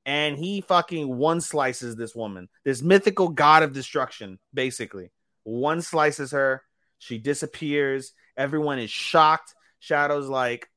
[0.07, 5.11] And he fucking one slices this woman, this mythical god of destruction, basically.
[5.43, 6.62] One slices her.
[6.99, 8.12] She disappears.
[8.37, 9.55] Everyone is shocked.
[9.80, 10.68] Shadow's like,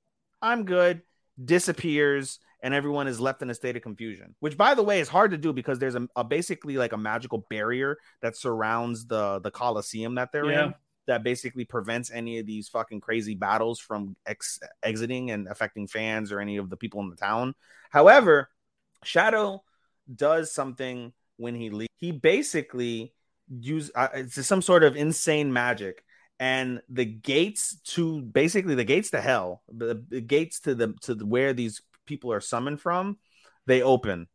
[0.42, 1.02] I'm good,
[1.44, 4.36] disappears, and everyone is left in a state of confusion.
[4.40, 6.98] Which, by the way, is hard to do because there's a, a basically like a
[6.98, 10.66] magical barrier that surrounds the the Coliseum that they're Yeah.
[10.66, 10.74] in
[11.08, 16.34] that basically prevents any of these fucking crazy battles from ex- exiting and affecting fans
[16.34, 17.56] or any of the people in the town.
[17.90, 18.50] However,
[19.04, 19.64] Shadow
[20.14, 21.88] does something when he leaves.
[21.96, 23.14] He basically
[23.50, 26.04] use uh, it's some sort of insane magic
[26.40, 31.16] and the gates to basically the gates to hell the, the gates to the to
[31.16, 33.18] the, where these people are summoned from
[33.66, 34.28] they open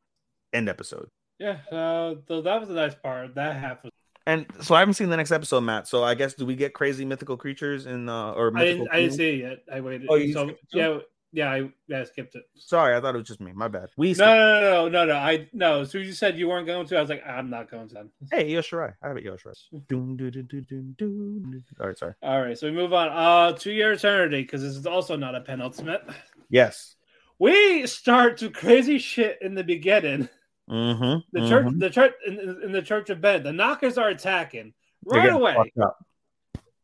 [0.52, 1.58] end episode Yeah.
[1.70, 3.34] Uh, so that was the nice part.
[3.36, 3.92] That happened.
[4.26, 6.72] and so i haven't seen the next episode matt so i guess do we get
[6.74, 8.88] crazy mythical creatures in uh or I didn't.
[8.92, 9.58] I didn't see it yet.
[9.72, 10.06] I waited.
[10.08, 10.98] Oh, you so, yeah.
[11.32, 11.50] Yeah.
[11.50, 11.70] I.
[11.94, 12.44] I skipped it.
[12.56, 15.04] sorry i thought it was just me my bad we No, no, no, no, no,
[15.12, 15.16] no.
[15.16, 15.80] I no.
[15.82, 17.88] As soon as you said you weren't going to, I was like, I'm not going
[17.88, 17.94] to.
[17.94, 18.10] Then.
[18.32, 18.94] hey Yoshirai.
[19.02, 19.54] i have it Yoshirai.
[19.88, 21.62] Doom, doo, doo, doo, doo, doo.
[21.80, 23.08] all right sorry All right, so we move on.
[23.10, 26.02] Uh, to your eternity because this is also not a penultimate.
[26.48, 26.96] yes
[27.38, 30.28] We start to crazy shit in the beginning.
[30.70, 34.72] mm-hmm, The church, the church, in, in the church of bed, the knockers are attacking
[35.04, 35.56] right away.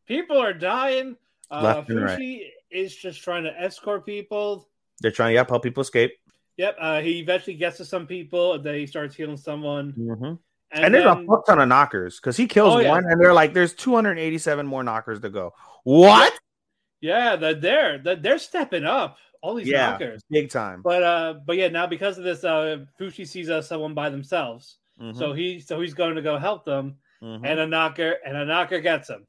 [0.05, 1.15] People are dying.
[1.51, 2.41] Uh, Left and right.
[2.71, 4.67] Is just trying to escort people.
[5.01, 6.11] they're trying to yep, help people escape
[6.57, 6.75] Yep.
[6.77, 9.93] Uh, he eventually gets to some people, and then he starts healing someone.
[9.97, 10.25] mm-hmm.
[10.25, 12.89] And, And, there's a fuck ton of knockers because he kills Oh, yeah.
[12.89, 15.53] one, and they're like, "There's 287 more knockers to go."
[15.83, 16.33] What?
[17.01, 17.97] yeah, they're there.
[17.97, 19.17] They're, they're stepping up.
[19.41, 19.91] All these Yeah.
[19.91, 20.21] knockers.
[20.29, 20.81] Big time.
[20.83, 24.79] But uh, but yeah, now because of this, uh, Fushi sees uh, someone by themselves,
[25.01, 27.39] Mhm, so he so he's going to go help them, mhm.
[27.45, 29.25] and a knocker and a knocker gets him,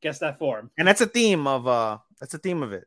[0.00, 0.70] gets that form.
[0.78, 2.84] and that's a theme of uh, that's a theme of it.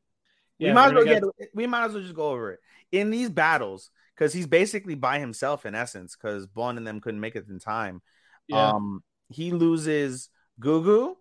[0.58, 1.24] Yeah, we might as well get,
[1.54, 2.60] we might as well just go over it
[2.92, 7.20] in these battles because he's basically by himself in essence because Bon and them couldn't
[7.20, 8.02] make it in time.
[8.48, 8.70] Yeah.
[8.70, 10.30] Um, he loses
[10.60, 11.16] Gugu.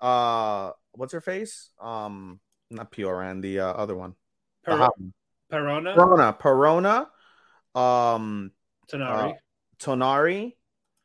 [0.00, 1.70] Uh, what's her face?
[1.80, 2.40] Um,
[2.70, 4.14] not Pioran, the uh, other one.
[4.64, 4.88] Per-.
[5.50, 8.50] Perona, Perona, Perona, um,
[8.90, 9.34] Tonari, uh,
[9.78, 10.56] Tonari,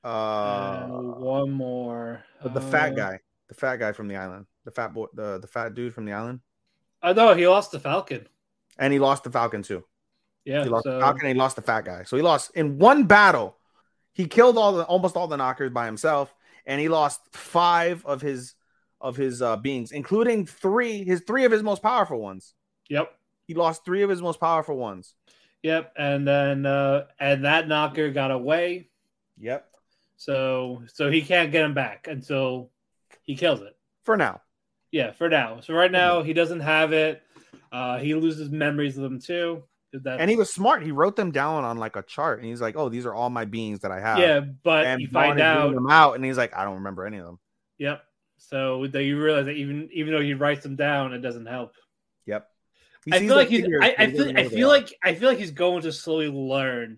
[0.04, 2.24] and uh, one more.
[2.44, 5.48] the fat Uh, guy, the fat guy from the island, the fat boy, the the
[5.48, 6.40] fat dude from the island,
[7.04, 8.28] Oh no, he lost the Falcon.
[8.78, 9.84] and he lost the Falcon too.
[10.46, 12.04] Yeah, He lost so the Falcon, and he lost the fat guy.
[12.04, 13.58] So he lost in one battle.
[14.14, 16.34] He killed all the almost all the knockers by himself,
[16.66, 18.56] and he lost five of his
[19.00, 22.54] of his uh, beings, including three his three of his most powerful ones.
[22.90, 23.12] yep,
[23.48, 25.16] He lost three of his most powerful ones.
[25.64, 28.90] yep, and then uh, and that knocker got away,
[29.40, 29.68] Yep.
[30.18, 32.70] so so he can't get him back until
[33.24, 33.76] he kills it.
[34.04, 34.42] For now.
[34.92, 35.60] Yeah, for now.
[35.62, 37.24] So right now he doesn't have it.
[37.72, 39.64] Uh, he loses memories of them too.
[39.94, 40.84] That's, And he was smart.
[40.84, 43.30] He wrote them down on like a chart, and he's like, "Oh, these are all
[43.30, 45.74] my beings that I have." yeah, but and you find out.
[45.74, 47.40] them out, and he's like, "I don't remember any of them."
[47.78, 48.02] Yep.
[48.38, 51.74] So that you realize that even even though he writes them down, it doesn't help.
[52.26, 52.48] Yep.
[53.12, 53.66] I feel like he's.
[53.82, 54.22] I, I feel.
[54.22, 54.94] I know who they feel like.
[55.04, 56.98] I feel like he's going to slowly learn.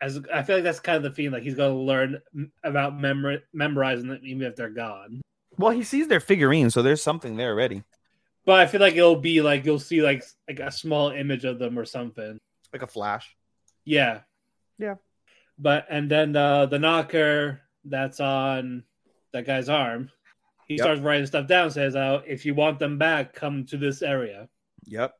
[0.00, 1.32] As I feel like that's kind of the theme.
[1.32, 2.20] Like he's going to learn
[2.64, 5.20] about memor- memorizing them even if they're gone.
[5.58, 7.82] Well, he sees their figurines, so there's something there already.
[8.46, 11.58] but I feel like it'll be like you'll see like like a small image of
[11.58, 12.38] them or something.
[12.72, 13.34] Like a flash.
[13.84, 14.20] Yeah.
[14.78, 14.96] Yeah.
[15.58, 18.82] But and then the the knocker that's on
[19.32, 20.10] that guy's arm,
[20.66, 20.84] he Yep.
[20.84, 21.70] starts writing stuff down.
[21.70, 24.48] Says, "Uh, if you want them back, come to this area."
[24.86, 25.14] Yep.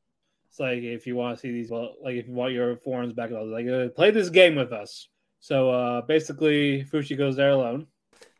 [0.50, 3.12] It's like if you want to see these, well, like if you want your forms
[3.12, 5.08] back, I like, uh, play this game with us.
[5.40, 7.86] So uh basically, Fushi goes there alone,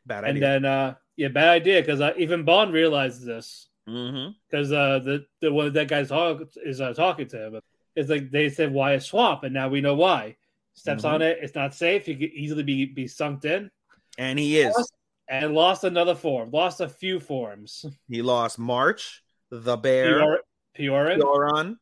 [0.06, 0.30] Bad idea.
[0.30, 4.32] and then uh yeah, bad idea because uh, even Bon realizes this mm-hmm.
[4.50, 7.60] because uh the the one that guy's talk is uh, talking to him.
[7.96, 10.36] It's like they said, why a swamp, and now we know why.
[10.74, 11.12] Steps Mhm.
[11.12, 12.06] on it, it's not safe.
[12.06, 13.70] He could easily be be sunk in,
[14.18, 14.92] And he is.
[15.28, 17.86] and lost another form, lost a few forms.
[18.08, 20.40] He lost March, the bear, Pior-
[20.76, 21.76] Piorin Pioran.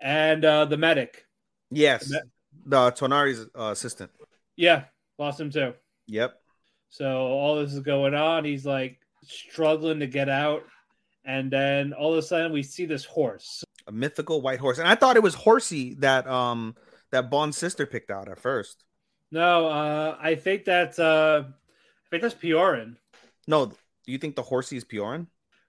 [0.00, 1.24] and uh the medic.
[1.70, 2.08] Yes.
[2.08, 2.22] The
[2.66, 4.10] The Tonari's uh, assistant.
[4.56, 4.84] Yeah,
[5.18, 5.74] lost him too.
[6.06, 6.41] Yep.
[6.92, 8.44] So all this is going on.
[8.44, 10.62] He's like struggling to get out,
[11.24, 13.64] and then all of a sudden we see this horse.
[13.88, 14.78] A mythical white horse.
[14.78, 16.76] And I thought it was Horsey that um
[17.10, 18.84] that Bon's sister picked out at first.
[19.30, 22.96] No, uh, I think that's uh, I think that's Pioran.
[23.48, 23.74] No, do
[24.12, 25.26] you think the Horsey is Pioran?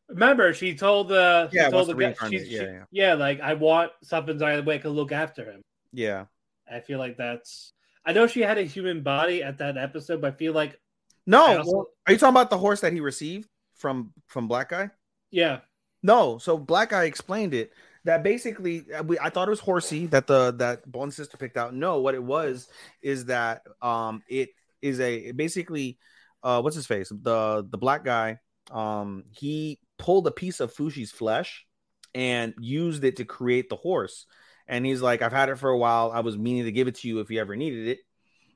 [0.10, 2.84] Remember, she told the she Yeah, told the guy, she's- yeah, she- yeah.
[2.92, 5.62] yeah, like I want something's either way I can look after him.
[5.94, 6.26] Yeah.
[6.70, 7.72] I feel like that's.
[8.06, 10.78] I know she had a human body at that episode, but I feel like
[11.26, 14.70] No, also- well, are you talking about the horse that he received from from Black
[14.70, 14.90] Guy?
[15.32, 15.60] yeah,
[16.04, 17.72] No, so Black Guy explained it
[18.06, 21.58] that basically uh, we, I thought it was Horsey that the that Bon's sister picked
[21.58, 21.74] out.
[21.74, 22.68] No, what it was
[23.02, 24.50] is that um it
[24.82, 25.98] is a basically
[26.44, 28.38] uh what's his face the the black guy
[28.70, 31.66] um he pulled a piece of Fushi's flesh
[32.14, 34.26] and used it to create the horse.
[34.68, 36.12] And he's like, I've had it for a while.
[36.14, 38.00] I was meaning to give it to you if you ever needed it.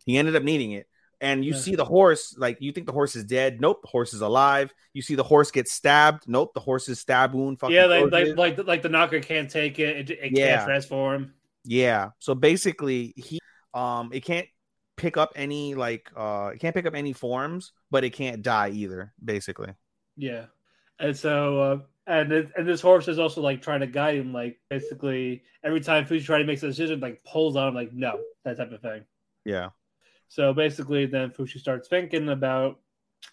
[0.05, 0.88] He ended up needing it.
[1.20, 1.57] And you Yeah.
[1.59, 3.59] see the horse, like you think the horse is dead.
[3.59, 4.72] Nope, the horse is alive.
[4.93, 6.28] You see the horse get stabbed.
[6.28, 7.59] Nope, the horse's stab wound.
[7.59, 10.09] Fucking yeah, like like, like like the knocker can't take it.
[10.09, 10.57] It, it Yeah.
[10.57, 11.34] can't transform.
[11.63, 12.09] Yeah.
[12.20, 13.39] So basically, he
[13.74, 14.47] um it can't
[14.95, 18.70] pick up any like uh it can't pick up any forms, but it can't die
[18.70, 19.13] either.
[19.24, 19.74] Basically.
[20.18, 20.45] Yeah,
[20.99, 24.34] and so uh, and it, and this horse is also like trying to guide him.
[24.34, 27.91] Like basically, every time Fushi tries to make a decision, like pulls on him, like
[27.93, 29.03] no, that type of thing.
[29.45, 29.70] Yeah.
[30.30, 32.80] So basically, then Fushi starts thinking about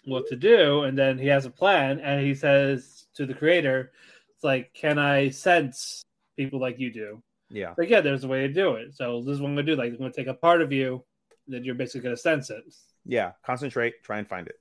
[0.05, 3.91] what to do, and then he has a plan, and he says to the creator,
[4.33, 6.03] "It's like, can I sense
[6.37, 7.73] people like you do?" Yeah.
[7.77, 8.95] Like, yeah, there's a way to do it.
[8.95, 9.75] So this is what I'm gonna do.
[9.75, 11.03] Like, I'm gonna take a part of you,
[11.47, 12.63] then you're basically gonna sense it.
[13.05, 13.33] Yeah.
[13.45, 14.01] Concentrate.
[14.03, 14.59] Try and find it.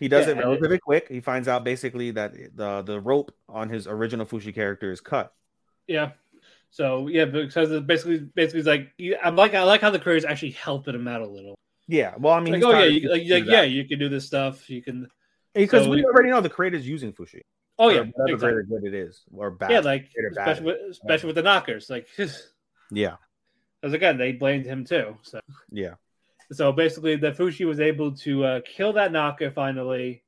[0.00, 1.08] He does Yeah, it and it- relatively quick.
[1.08, 5.32] He finds out basically that the the rope on his original Fushi character is cut.
[5.86, 6.12] Yeah.
[6.70, 8.90] So yeah, because it's basically basically it's like
[9.22, 11.54] I'm like I like how the creators actually helping him out a little.
[11.86, 12.14] Yeah.
[12.18, 14.68] Well, I mean, like, oh yeah, you, like, yeah, you can do this stuff.
[14.70, 15.08] You can.
[15.54, 17.40] because so we already know the creator's using Fushi.
[17.78, 18.62] Oh yeah, exactly.
[18.68, 19.70] good it is, or bad.
[19.70, 22.06] yeah, like especially with, especially with the knockers, like
[22.90, 23.16] yeah.
[23.80, 25.16] because again they blamed him too.
[25.22, 25.40] So
[25.72, 25.94] Yeah.
[26.52, 30.22] so basically, the Fushi was able to uh, kill that knocker finally.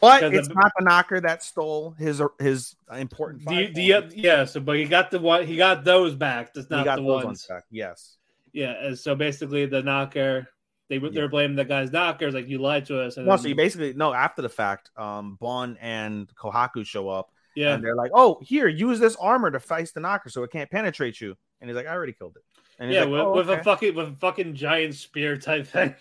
[0.00, 3.44] But it's of- not the knocker that stole his his important.
[3.48, 4.14] The, the points.
[4.14, 6.54] yeah, so but he got the one he got those back.
[6.54, 7.24] That's not got the those ones.
[7.24, 7.64] ones back.
[7.70, 8.16] Yes.
[8.52, 10.48] Yeah, and so basically the knocker.
[10.88, 13.16] They were they were blaming the guy's knockers like you lied to us.
[13.16, 14.12] And No, then- so you basically no.
[14.12, 18.68] After the fact, um, Bon and Kahaku show up, yeah, and they're like, "Oh, here,
[18.68, 21.86] use this armor to fight the knocker, so it can't penetrate you." And he's like,
[21.86, 22.42] "I already killed it."
[22.78, 25.66] And yeah, like, with, "Oh, with okay." a fucking with a fucking giant spear type
[25.68, 25.94] thing.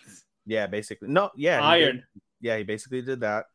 [0.45, 1.95] yeah, basically, no, yeah, Iron.
[1.97, 2.03] did-
[2.41, 3.45] yeah, he basically did that,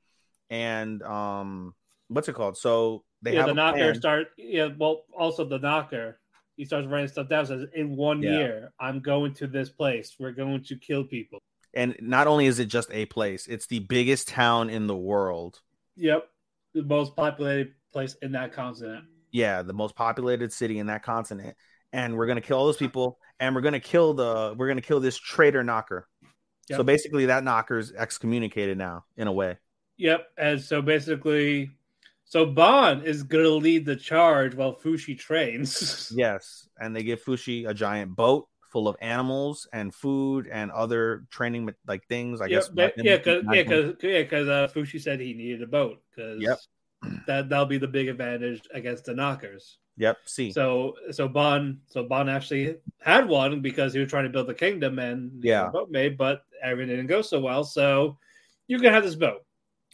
[0.48, 1.74] and um,
[2.08, 2.56] what's it called?
[2.56, 3.94] So they yeah, have the a knocker plan.
[3.96, 4.28] start.
[4.38, 6.18] Yeah, well, also the knocker.
[6.58, 7.46] He starts writing stuff down.
[7.46, 8.38] Says, "In one Yeah.
[8.38, 10.16] year, I'm going to this place.
[10.18, 11.38] We're going to kill people."
[11.74, 15.60] and not only is it just a place, it's the biggest town in the world.
[15.96, 16.26] Yep,
[16.74, 19.04] the most populated place in that continent.
[19.30, 21.54] yeah, the most populated city in that continent,
[21.92, 24.98] and we're gonna kill all those people, and we're gonna kill the we're gonna kill
[25.00, 26.08] this traitor knocker.
[26.70, 29.58] So basically, that knocker's excommunicated now in a way.
[29.98, 31.70] Yep, and so basically,
[32.28, 36.12] so Bon is gonna lead the charge while Fushi trains.
[36.16, 41.24] Yes, and they give Fushi a giant boat full of animals and food and other
[41.30, 42.40] training like things.
[42.40, 42.68] I Yep, guess.
[42.68, 46.42] but- yeah, because yeah, because yeah, because uh, Fushi said he needed a boat because
[46.42, 46.58] Yep.
[47.26, 49.78] that that'll be the big advantage against the knockers.
[49.96, 50.18] Yep.
[50.26, 50.52] See.
[50.52, 54.54] So so Bon so Bon actually had one because he was trying to build the
[54.54, 55.70] kingdom and Yeah.
[55.70, 57.64] boat made, but everything didn't go so well.
[57.64, 58.18] So
[58.68, 59.44] you can have this boat.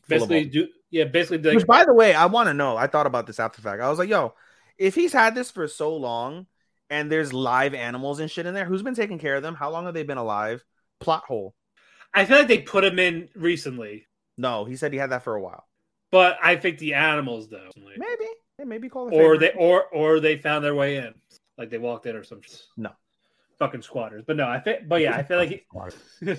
[0.08, 2.76] Full Basically, do yeah, basically like, Which, by the way, I want to know.
[2.76, 3.82] I thought about this after the fact.
[3.82, 4.34] I was like, yo,
[4.78, 6.46] if he's had this for so long
[6.90, 9.54] and there's live animals and shit in there, who's been taking care of them?
[9.54, 10.64] How long have they been alive?
[11.00, 11.54] Plot hole.
[12.12, 14.06] I feel like they put him in recently,
[14.38, 15.64] No, he said he had that for a while.
[16.12, 17.70] but I think the animals though.
[17.76, 18.24] Maybe.
[18.58, 19.38] Yeah, maybe call or favorite.
[19.40, 21.12] they or or they found their way in,
[21.58, 22.40] like they walked in or some.
[22.76, 22.90] No.
[23.58, 24.22] fucking squatters.
[24.24, 24.76] But no, I feel.
[24.86, 25.62] But yeah, I feel like he,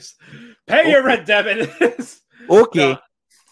[0.67, 1.67] pay your rent, Devin.
[2.49, 2.93] okay.
[2.93, 2.99] no,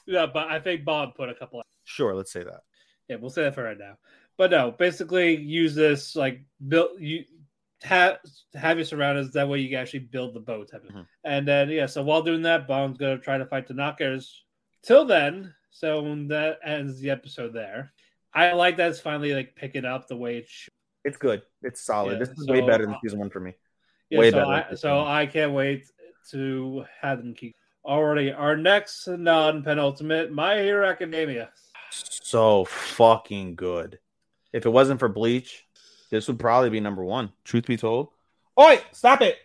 [0.07, 1.61] no, but I think Bob put a couple.
[1.85, 2.61] Sure, let's say that.
[3.09, 3.97] Yeah, we'll say that for right now.
[4.37, 7.23] But no, basically use this like build you
[7.83, 8.17] have
[8.55, 11.05] have your surroundings that way you can actually build the boat of Mhm.
[11.25, 14.45] and then yeah so while doing that Bon's gonna try to fight the knockers
[14.83, 17.91] till then so that ends the episode there
[18.33, 20.71] I like that it's finally like picking up the way it should
[21.03, 21.41] It's good.
[21.61, 22.13] It's solid.
[22.13, 23.53] Yeah, this is way better than season one for me.
[24.09, 25.01] yeah Way so better I, so.
[25.03, 25.83] I can't wait
[26.31, 27.53] to have them keep
[27.85, 31.49] already our next non penultimate My Hero Academia
[31.91, 33.99] So fucking good.
[34.51, 35.65] If it wasn't for Bleach,
[36.09, 37.31] this would probably be number one.
[37.43, 38.09] Truth be told.
[38.55, 39.37] Oh, Oi, stop it!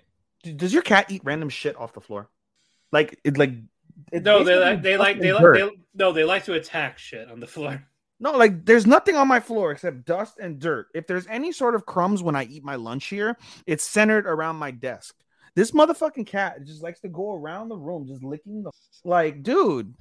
[0.42, 2.28] D- Does your cat eat random shit off the floor?
[2.92, 3.52] Like it, like
[4.12, 6.98] it's no they like they like they fucking like they, no they like to attack
[6.98, 7.82] shit on the floor
[8.20, 10.86] No, like there's nothing on my floor except dust and dirt.
[10.94, 13.36] If there's any sort of crumbs when I eat my lunch here,
[13.66, 15.14] it's centered around my desk.
[15.54, 18.70] This motherfucking cat just likes to go around the room, just licking the
[19.04, 19.94] like, dude.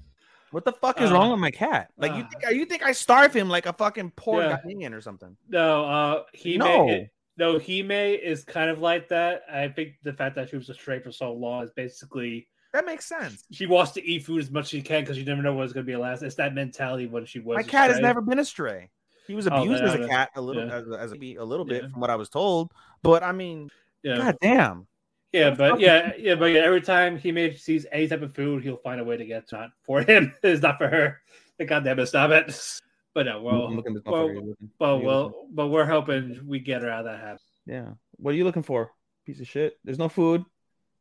[0.51, 1.91] What the fuck is Uh, wrong with my cat?
[1.97, 2.27] Like you uh.
[2.39, 4.57] think you think I starve him like a fucking poor Yeah.
[4.65, 5.35] Ghanaian or something?
[5.49, 6.87] No, uh, he No.
[6.87, 9.41] He may no Hime is kind of like that.
[9.51, 12.85] I think the fact that she was a stray for so long is basically That
[12.85, 13.43] makes sense.
[13.51, 15.65] she wants to eat food as much as she can because you never know what
[15.65, 16.23] it's going to be a last.
[16.23, 17.57] It's that mentality when she was.
[17.57, 18.89] My cat has never been a stray.
[19.27, 20.73] He was Oh, abused then as a cat a little yeah.
[20.77, 21.89] as, a- as a, a little bit Yeah.
[21.89, 22.71] from what I was told.
[23.03, 23.69] But I mean,
[24.01, 24.87] Yeah, god damn.
[25.33, 26.61] Yeah, but yeah, yeah, but yeah.
[26.61, 29.49] Every time Hime sees any type of food, he'll find a way to get it
[29.51, 30.33] not for him.
[30.43, 31.21] It's not for her.
[31.65, 32.59] God damn it, stop it.
[33.13, 34.33] But no, well, I'm looking at well, motherfucker.
[34.33, 37.41] You're looking- but well, but we're hoping we get her out of that habit.
[37.65, 37.93] Yeah.
[38.17, 38.91] What are you looking for?
[39.25, 39.79] Piece of shit.
[39.83, 40.45] There's no food.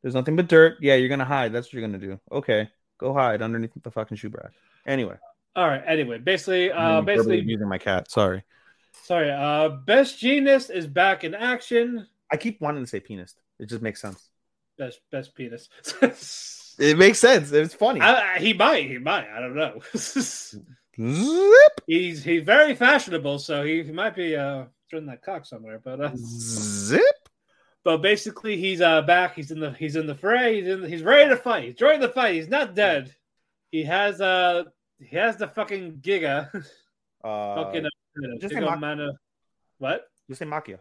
[0.01, 0.79] There's nothing but dirt.
[0.81, 1.53] Yeah, you're gonna hide.
[1.53, 2.18] That's what you're gonna do.
[2.33, 2.70] Okay.
[2.97, 4.53] Go hide underneath the fucking shoe rack.
[4.87, 5.16] Anyway.
[5.55, 5.83] All right.
[5.87, 8.11] Anyway, basically, uh, I'm basically, abusing my cat.
[8.11, 8.43] Sorry.
[9.03, 9.31] sorry.
[9.31, 12.07] Uh, Best Jeanist is back in action.
[12.33, 13.35] I keep wanting to say penis.
[13.59, 14.29] It just makes sense.
[14.79, 15.69] Best best penis.
[16.79, 17.51] It makes sense.
[17.53, 18.01] It's funny.
[18.03, 18.87] I, I- he might.
[18.87, 19.27] He might.
[19.31, 19.81] I don't know.
[19.97, 20.63] Zip.
[21.87, 25.81] he's he's very fashionable, so he, he might be uh throwing that cock somewhere.
[25.83, 27.01] But uh, Zip.
[27.85, 29.35] but basically, he's uh back.
[29.35, 30.57] He's in the he's in the fray.
[30.61, 30.83] He's in.
[30.83, 31.65] The, he's ready to fight.
[31.65, 32.35] He's joining the fight.
[32.35, 33.15] He's not dead.
[33.71, 34.65] He has uh
[34.99, 36.51] he has the fucking giga.
[37.25, 37.89] Uh, fucking uh,
[38.41, 39.09] just Mach- mana.
[39.79, 40.05] What?
[40.29, 40.79] You say Machia.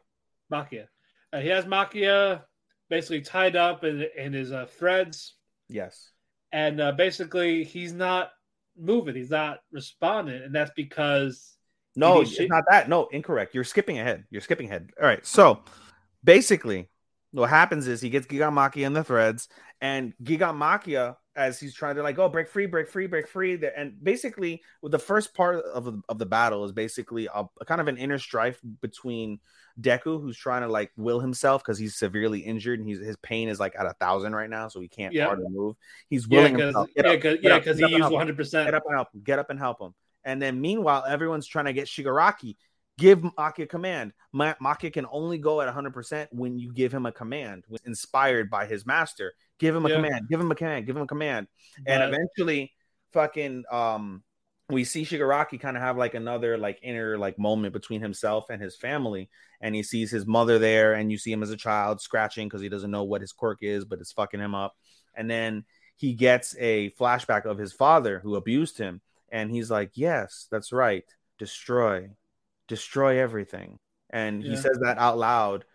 [0.52, 0.88] Machia.
[1.34, 2.42] Uh, he has Machia
[2.90, 5.36] basically tied up in in his uh, threads.
[5.70, 6.12] Yes.
[6.52, 8.30] and uh, basically he's not
[8.78, 11.56] moving he's not responding and that's because
[11.96, 12.50] No, it's shit.
[12.50, 12.88] not that.
[12.90, 13.56] No, incorrect.
[13.56, 14.26] You're skipping ahead.
[14.30, 14.92] You're skipping ahead.
[15.02, 15.26] All right.
[15.26, 15.64] So
[16.24, 16.90] basically,
[17.32, 19.48] what happens is he gets Gigamakia in the threads,
[19.82, 23.60] and Gigamakia, as he's trying to like, oh, break free, break free, break free.
[23.76, 27.66] And basically, with the first part of the, of the battle is basically a, a
[27.66, 29.40] kind of an inner strife between
[29.80, 33.50] Deku, who's trying to like will himself because he's severely injured and he's his pain
[33.50, 35.26] is like at a thousand right now, so he can't Yeah.
[35.26, 35.76] hardly move.
[36.10, 36.74] He's yeah willing because.
[36.96, 39.22] Yeah up, because yeah, up, 'cause he used 100% Get up and help him.
[39.22, 39.94] Get up and help him.
[40.24, 42.56] And then meanwhile, everyone's trying to get Shigaraki.
[42.98, 44.14] Give Maki a command.
[44.32, 48.66] Ma- Maki can only go at 100% when you give him a command, inspired by
[48.66, 49.34] his master.
[49.60, 49.96] Give him a Yeah.
[49.96, 50.30] command.
[50.30, 50.86] Give him a command.
[50.86, 51.48] Give him a command.
[51.86, 52.74] And eventually,
[53.12, 54.24] fucking, um,
[54.70, 58.62] we see Shigaraki kind of have like another like inner like moment between himself and
[58.62, 59.30] his family,
[59.62, 62.62] and he sees his mother there, and you see him as a child scratching because
[62.62, 64.76] he doesn't know what his quirk is, but it's fucking him up.
[65.14, 65.66] And then
[65.98, 70.72] he gets a flashback of his father who abused him, and he's like, "Yes, that's
[70.74, 71.06] right.
[71.38, 72.10] Destroy,
[72.68, 74.56] destroy everything." And he Yeah.
[74.56, 75.66] says that out loud,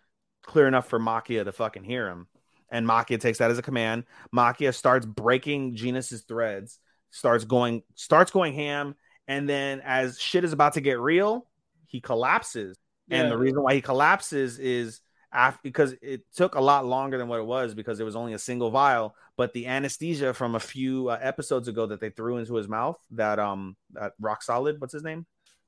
[0.43, 2.27] clear enough for Machia to fucking hear him.
[2.71, 4.05] And Machia takes that as a command.
[4.33, 6.79] Machia starts breaking Jeanist's threads,
[7.09, 8.95] starts going, starts going ham,
[9.27, 11.47] and then as shit is about to get real,
[11.87, 12.77] he collapses.
[13.07, 15.01] yeah, And the reason why he collapses is
[15.33, 18.33] after because it took a lot longer than what it was because it was only
[18.33, 19.15] a single vial.
[19.37, 22.97] But the anesthesia from a few uh, episodes ago that they threw into his mouth,
[23.11, 25.25] that um, that rock solid, what's his name?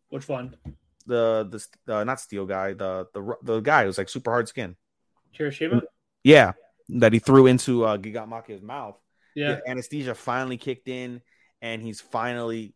[0.10, 0.56] which one
[1.06, 4.76] The the, the not steel guy, the the the guy who's like super hard skin.
[5.38, 5.82] Kirishima
[6.24, 6.54] Yeah,
[6.90, 8.96] that he threw into uh, Gigat Makia's mouth.
[9.36, 11.22] yeah The anesthesia finally kicked in,
[11.62, 12.74] and he's finally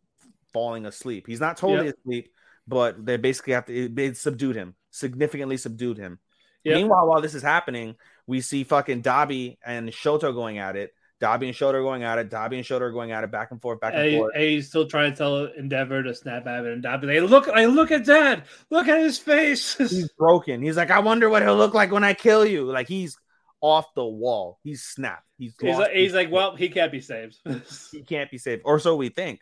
[0.52, 1.26] falling asleep.
[1.26, 1.92] He's not totally Yeah.
[2.00, 2.32] asleep,
[2.66, 3.74] but they basically have to.
[3.74, 6.18] It, it subdued him, significantly subdued him.
[6.64, 6.76] Yep.
[6.76, 7.94] Meanwhile, while this is happening,
[8.26, 10.92] we see fucking Dabi and Shoto going at it.
[11.20, 12.30] Dabi and are going at it.
[12.30, 14.32] Dabi and are going at it back and forth, back and and, forth.
[14.34, 17.06] and he's still trying to tell Endeavor to snap at it and Dabi.
[17.06, 18.44] They look, I look at Dad.
[18.70, 19.76] Look at his face.
[19.78, 20.62] He's broken.
[20.62, 22.64] He's like, I wonder what he'll look like when I kill you.
[22.64, 23.16] Like he's
[23.60, 24.58] off the wall.
[24.62, 25.24] He's snapped.
[25.38, 27.36] He's he's like, he's like, well, he can't be saved.
[27.92, 29.40] he can't be saved, or so we think,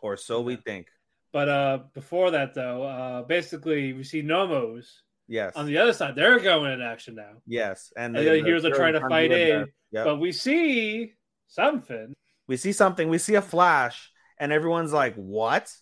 [0.00, 0.88] or so we think.
[1.32, 4.86] But uh, before that, though, uh, basically we see Nomus
[5.30, 5.54] Yes.
[5.56, 6.16] on the other side.
[6.16, 7.34] They're going in action now.
[7.46, 7.92] yes.
[7.96, 9.66] And, And the- the heroes are trying to fight in.
[9.92, 10.04] Yep.
[10.04, 11.14] but we see
[11.48, 12.14] something.
[12.48, 15.72] we see something, we see a flash, and everyone's like, "What?"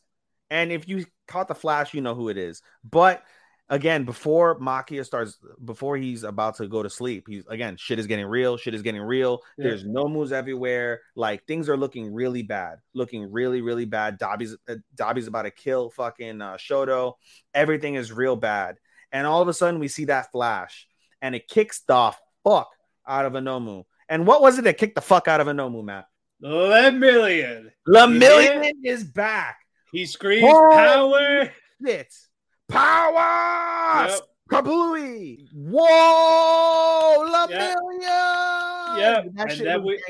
[0.51, 2.62] And if you caught the flash, you know who it is.
[2.84, 3.22] But
[3.70, 8.07] again, before Machia starts, before he's about to go to sleep, he's again, shit is
[8.07, 8.57] getting real.
[8.57, 9.40] Shit is getting real.
[9.59, 9.64] Yeah.
[9.68, 11.01] There's Nomus everywhere.
[11.16, 14.18] Like things are looking really bad, looking really, really bad.
[14.18, 17.14] Dabi's uh, Dabi's about to kill fucking uh, Shoto.
[17.55, 18.76] Everything is real bad.
[19.12, 20.86] And all of a sudden, we see that flash,
[21.22, 22.12] and it kicks the
[22.44, 22.70] fuck
[23.06, 23.84] out of a Nomu.
[24.09, 26.06] And what was it that kicked the fuck out of a Nomu, Matt?
[26.42, 27.70] Lemillion.
[27.86, 29.59] Lemillion is back.
[29.92, 30.70] He screams Whoa!
[30.76, 31.52] power.
[31.80, 32.14] It
[32.68, 34.09] power.
[34.09, 34.20] Yep.
[34.50, 35.48] Kabooey!
[35.54, 37.24] Whoa!
[38.96, 39.24] Yep.
[39.34, 40.02] That And then we-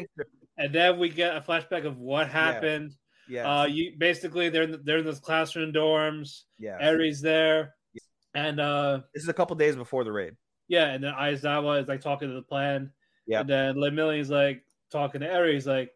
[0.57, 2.93] And then we get a flashback of what happened.
[3.29, 3.47] Yes.
[3.47, 6.43] Uh, you basically they're in the, they're in those classroom dorms.
[6.59, 6.79] Yeah.
[6.81, 7.75] Eri's there,
[8.35, 10.35] and uh, This is a couple days before the raid.
[10.69, 12.91] yeah, and then Aizawa is like talking to the plan.
[13.27, 13.41] Yeah.
[13.41, 15.55] And then Lemillion's like talking to Eri.
[15.55, 15.91] He's like,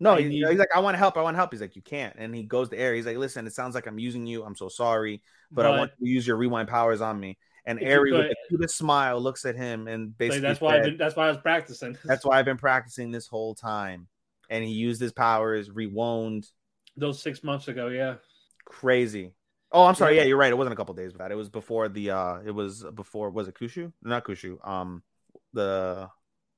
[0.00, 1.16] No, I he- need- he's like, I want to help.
[1.16, 1.50] I want to help.
[1.52, 2.14] He's like, you can't.
[2.18, 2.94] And he goes to Air.
[2.94, 4.44] He's like, listen, it sounds like I'm using you.
[4.44, 7.36] I'm so sorry, but, I want to use your rewind powers on me.
[7.66, 10.84] And If with the cutest smile looks at him and like, basically that's why I've
[10.84, 11.98] said, been, that's why I was practicing.
[12.04, 14.06] that's why I've been practicing this whole time.
[14.48, 16.48] And he used his powers, rewound,
[16.96, 17.88] those six months ago.
[17.88, 18.14] Yeah.
[18.64, 19.34] crazy.
[19.70, 20.16] Oh, I'm sorry.
[20.16, 20.22] Yeah.
[20.22, 20.50] Yeah, you're right.
[20.50, 21.30] It wasn't a couple days with that.
[21.30, 23.92] It was before the uh it was before was it Kushu?
[24.02, 24.56] Not Kushu.
[24.66, 25.02] Um
[25.52, 26.08] the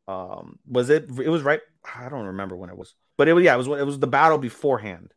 [0.08, 1.60] um was it it was right
[1.96, 2.94] I don't remember when it was.
[3.16, 5.12] But it was yeah, it was it was the battle beforehand.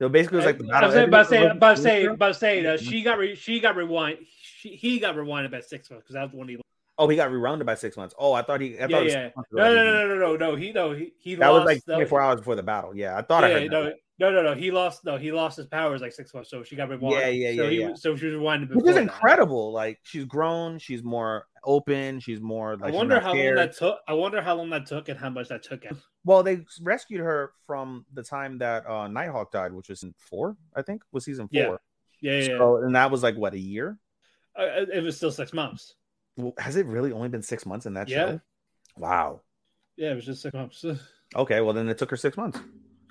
[0.00, 0.88] So basically it was like the battle.
[0.88, 3.76] was saying, but saying, everyone- but saying, but saying, uh, she got re, she got
[3.76, 4.18] rewind.
[4.42, 6.58] She, he got rewinded by six months because that was when he.
[6.98, 8.14] Oh, he got rewounded by six months.
[8.18, 9.30] Oh, I thought he I thought Yeah, was yeah.
[9.52, 10.56] No, no, no, no, no, no.
[10.56, 11.60] He no, he he That lost.
[11.60, 12.96] was like that 24 hours before the battle.
[12.96, 13.94] Yeah, I thought yeah, I heard no, that.
[14.18, 14.54] no, no, no.
[14.54, 15.04] He lost.
[15.04, 16.48] No, he lost his powers like six months.
[16.48, 17.10] So she got rewinded.
[17.12, 17.94] Yeah, yeah, so yeah, he, yeah.
[17.94, 19.02] So she was rewinded before Which is that.
[19.02, 19.72] incredible.
[19.72, 23.98] Like she's grown, she's more open, she's more like I wonder how long that took.
[24.08, 25.84] I wonder how long that took and how much that took.
[25.84, 26.00] Him.
[26.24, 30.56] Well, they rescued her from the time that uh Nighthawk died, which was in four,
[30.74, 31.80] I think, was season four.
[32.22, 32.40] Yeah, yeah.
[32.40, 32.58] yeah.
[32.58, 33.98] So, and that was like what a year.
[34.58, 35.94] Uh, it was still six months.
[36.36, 38.16] Well, Has it really only been six months in that Yeah.
[38.32, 38.40] show?
[38.96, 39.42] Wow.
[39.96, 40.84] Yeah, it was just six months.
[41.34, 42.60] Okay, well then it took her six months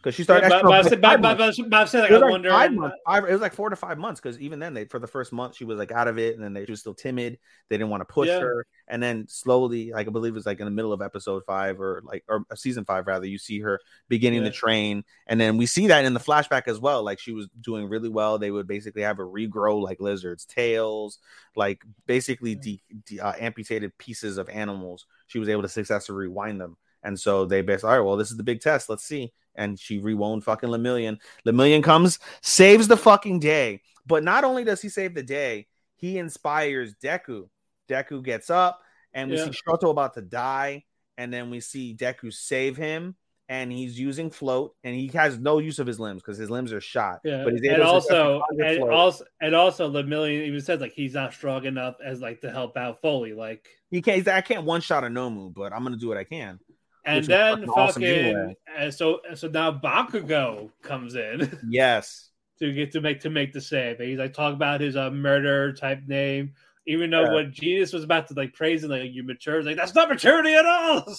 [0.05, 0.49] because she Yeah, started.
[0.49, 2.49] but, but, I no, said- but, but, but, but I'm saying like, I like wonder.
[2.51, 2.97] five months.
[3.07, 5.33] Five- it was like four to five months because even then, they for the first
[5.33, 7.39] month she was like out of it, and then they, she was still timid.
[7.69, 8.39] They didn't want to push Yeah.
[8.39, 11.43] her, and then slowly, like I believe it was like in the middle of episode
[11.43, 14.49] five or like or season five rather, you see her beginning Yeah.
[14.49, 17.01] to train, and then we see that in the flashback as well.
[17.03, 18.37] Like she was doing really well.
[18.37, 21.17] They would basically have her regrow like lizards' tails,
[21.55, 25.07] like basically de- de- uh, amputated pieces of animals.
[25.25, 26.77] She was able to successfully rewind them.
[27.01, 28.89] And so they basically, all right, well, this is the big test.
[28.89, 29.31] Let's see.
[29.55, 31.17] And she rewound fucking Lemillion.
[31.45, 33.81] Lemillion comes, saves the fucking day.
[34.05, 37.47] But not only does he save the day, he inspires Deku.
[37.89, 38.81] Deku gets up,
[39.13, 39.45] and we Yeah.
[39.45, 40.83] see Shoto about to die.
[41.17, 43.15] And then we see Deku save him,
[43.47, 46.73] and he's using float, and he has no use of his limbs because his limbs
[46.73, 47.21] are shot.
[47.23, 48.91] Yeah, But he's and able to also, and float.
[48.91, 52.75] also, and also, Lemillion even says like he's not strong enough as like to help
[52.75, 53.33] out Foley.
[53.33, 54.27] Like, he can't.
[54.27, 56.59] I can't one shot a Nomu, but I'm gonna do what I can.
[57.05, 62.29] And then fucking fucking, awesome and so so now Bakugo comes in Yes.
[62.59, 63.99] to get to make to make the save.
[63.99, 66.53] And he's like talking about his uh, murder type name,
[66.87, 67.33] even though Yeah.
[67.35, 70.53] when Jesus was about to like praise him, like you mature, like that's not maturity
[70.53, 71.05] at all.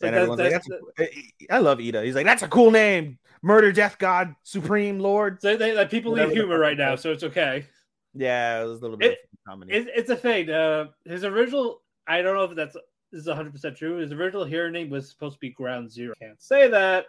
[0.00, 0.68] Like, that- like, that's-
[0.98, 1.10] that's
[1.48, 2.04] a- I love Iida.
[2.04, 3.18] He's like, that's a cool name.
[3.42, 5.38] Murder, Death God, Supreme Lord.
[5.40, 7.64] they, they, like people need humor right now, so it's okay.
[8.12, 9.72] Yeah, it was a little bit It- of comedy.
[9.72, 10.50] It, it's a thing.
[10.50, 12.76] Uh, his original, I don't know if that's
[13.14, 13.98] this is 100 percent true.
[13.98, 16.14] His original hero name was supposed to be Ground Zero.
[16.20, 17.06] Can't say that.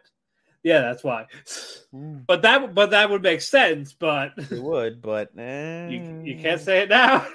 [0.62, 1.26] Yeah, that's why.
[1.94, 3.94] Mm, But that, but that would make sense.
[3.94, 5.88] But it would, but eh.
[5.90, 7.26] you, you can't say it now.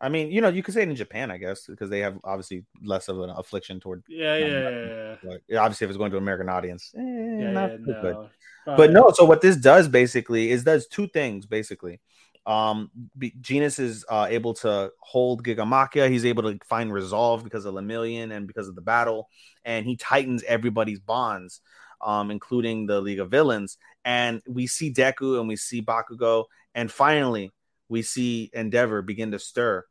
[0.00, 2.18] I mean, you know, you could say it in Japan, I guess, because they have
[2.24, 4.02] obviously less of an affliction toward.
[4.08, 5.16] Yeah, yeah, yeah, yeah.
[5.22, 8.30] Like, obviously, if it's going to an American audience, eh, yeah, not yeah, no.
[8.66, 12.00] but no so what this does basically is does two things basically
[12.46, 17.74] um Jeanist is uh able to hold gigamakia he's able to find resolve because of
[17.74, 19.28] lemillion and because of the battle
[19.64, 21.60] and he tightens everybody's bonds
[22.00, 26.44] um including the league of villains and we see deku and we see bakugo
[26.74, 27.50] and finally
[27.90, 29.84] we see endeavor begin to stir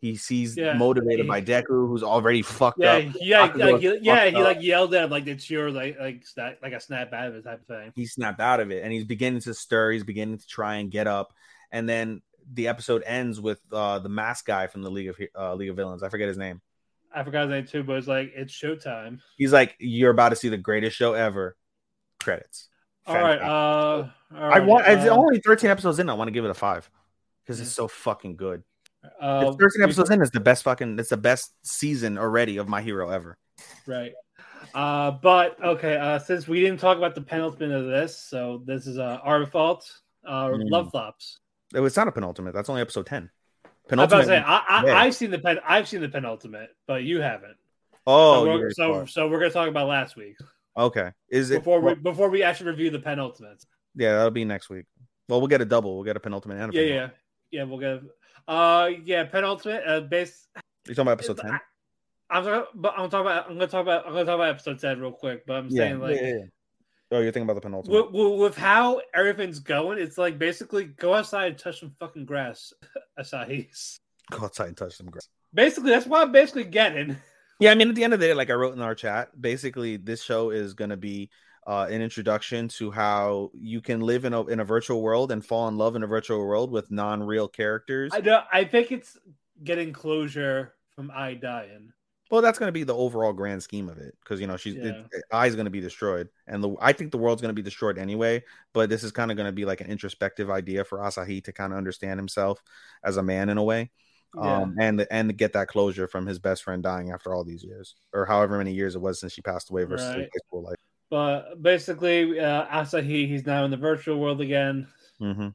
[0.00, 0.76] he sees Yeah.
[0.76, 4.26] motivated by deku who's already fucked Yeah, up yeah, Bakugo like, he, yeah.
[4.30, 4.44] He up.
[4.44, 7.34] like yelled at him like it's your like like snap like a snap out of
[7.36, 7.92] it type of thing.
[7.94, 10.90] he snapped out of it and he's beginning to stir he's beginning to try and
[10.90, 11.32] get up
[11.72, 12.22] and then
[12.52, 15.76] the episode ends with uh the mask guy from the league of uh, league of
[15.76, 16.60] villains i forget his name
[17.14, 19.18] I forgot his name too, but it's like it's showtime.
[19.36, 21.56] he's like you're about to see the greatest show ever
[22.20, 22.68] credits
[23.06, 23.38] All right.
[23.38, 24.86] Uh, all I right, want.
[24.88, 26.08] It's uh, only 13 episodes in.
[26.08, 26.88] I want to give it a five
[27.44, 28.62] because it's so fucking good.
[29.20, 30.22] uh, It's 13 we- episodes in.
[30.22, 30.98] It's the best fucking.
[30.98, 33.36] It's the best season already of My Hero ever.
[33.86, 34.12] Right.
[34.74, 38.86] Uh, but okay, uh, since we didn't talk about the penultimate of this, so this
[38.86, 39.90] is uh, our fault.
[40.26, 40.70] Uh, Mm.
[40.70, 41.40] Love flops.
[41.74, 42.54] It was not a penultimate.
[42.54, 43.30] That's only episode 10.
[43.64, 44.26] I'm about to Penultimate.
[44.26, 47.56] say I, I, I've seen the pen, I've seen the penultimate, but you haven't.
[48.06, 50.36] oh, so, we're, so, so we're gonna talk about last week
[50.76, 51.10] okay.
[51.30, 53.62] Is it before we before we actually review the penultimate.
[53.94, 54.86] Yeah, that'll be next week.
[55.28, 55.94] Well, we'll get a double.
[55.96, 57.16] We'll get a penultimate and a Yeah, penultimate.
[57.50, 57.64] yeah, yeah.
[57.64, 58.02] We'll get.
[58.48, 59.82] Uh, yeah, penultimate.
[59.86, 60.46] Uh, base.
[60.86, 61.60] You're talking about episode 10?
[62.30, 63.46] I'm talking, but I'm talking about.
[63.50, 64.06] I'm gonna talk about.
[64.06, 65.44] I'm gonna talk about episode ten real quick.
[65.46, 66.16] But I'm Yeah, saying like.
[66.16, 66.44] yeah, yeah, yeah.
[67.12, 68.10] Oh, you're thinking about the penultimate.
[68.12, 72.72] With, with, how everything's going, it's like basically go outside and touch some fucking grass,
[73.18, 73.98] Asahi's.
[74.30, 75.28] Go outside and touch some grass.
[75.52, 77.16] Basically, that's what I'm basically getting.
[77.60, 79.28] Yeah, I mean, at the end of the day, like I wrote in our chat,
[79.38, 81.30] basically this show is going to be
[81.66, 85.44] uh, an introduction to how you can live in a in a virtual world and
[85.44, 88.10] fall in love in a virtual world with non-real characters.
[88.12, 89.18] I do, I think it's
[89.62, 91.92] getting closure from I dying.
[92.32, 94.76] Well, that's going to be the overall grand scheme of it because you know she's
[94.76, 95.04] Yeah.
[95.12, 97.62] it, Eye's going to be destroyed, and the I think the world's going to be
[97.62, 98.42] destroyed anyway.
[98.74, 101.52] But this is kind of going to be like an introspective idea for Asahi to
[101.52, 102.62] kind of understand himself
[103.04, 103.92] as a man in a way.
[104.40, 107.94] um, and and get that closure from his best friend dying after all these years,
[108.14, 110.28] or however many years it was since she passed away versus Right.
[110.48, 110.80] school life.
[111.10, 114.88] But basically, uh, Asahi, he's now in the virtual world again.
[115.20, 115.48] hmm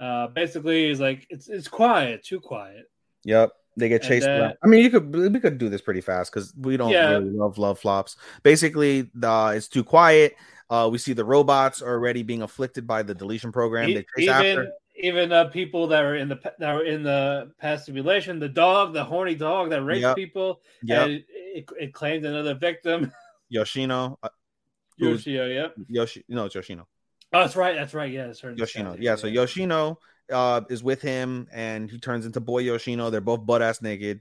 [0.00, 2.86] Uh, basically, he's like, it's it's quiet, too quiet.
[3.24, 4.26] Yep, they get chased.
[4.26, 7.10] then- I mean, you could we could do this pretty fast because we don't Yeah.
[7.12, 8.16] really love love flops.
[8.42, 10.36] Basically, the it's too quiet.
[10.70, 13.88] Uh, we see the robots already being afflicted by the deletion program.
[13.88, 14.72] E- they chase even after.
[14.96, 18.92] even uh, people that are in the that were in the past simulation, the dog,
[18.92, 20.16] the horny dog that rapes Yep.
[20.16, 23.10] people, yeah, and it, it claimed another victim.
[23.48, 24.18] Yoshino.
[24.22, 24.28] Uh,
[24.98, 25.74] Yoshio, yep.
[25.88, 26.86] Yoshi, no, it's Yoshino.
[27.32, 27.74] Oh, that's right.
[27.76, 28.10] That's right.
[28.12, 28.52] Yeah, that's her.
[28.52, 28.96] Yoshino.
[28.98, 29.98] Yeah, so Yoshino
[30.32, 33.10] uh is with him and he turns into boy Yoshino.
[33.10, 34.20] They're both butt ass naked,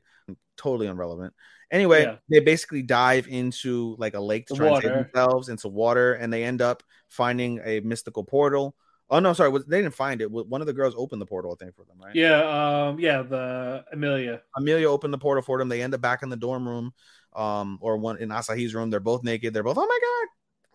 [0.58, 1.34] totally irrelevant.
[1.70, 2.16] Anyway, Yeah.
[2.30, 6.14] they basically dive into like a lake to The try and save themselves into water,
[6.14, 8.76] and they end up finding a mystical portal.
[9.10, 10.30] Oh no, sorry, they didn't find it.
[10.30, 12.14] One of the girls opened the portal, I think, for them, right?
[12.16, 14.42] Yeah, um, yeah, the Amelia.
[14.56, 15.70] Amelia opened the portal for them.
[15.70, 16.94] They end up back in the dorm room,
[17.34, 18.90] um, or one in Asahi's room.
[18.90, 19.54] They're both naked.
[19.54, 20.00] They're both, oh my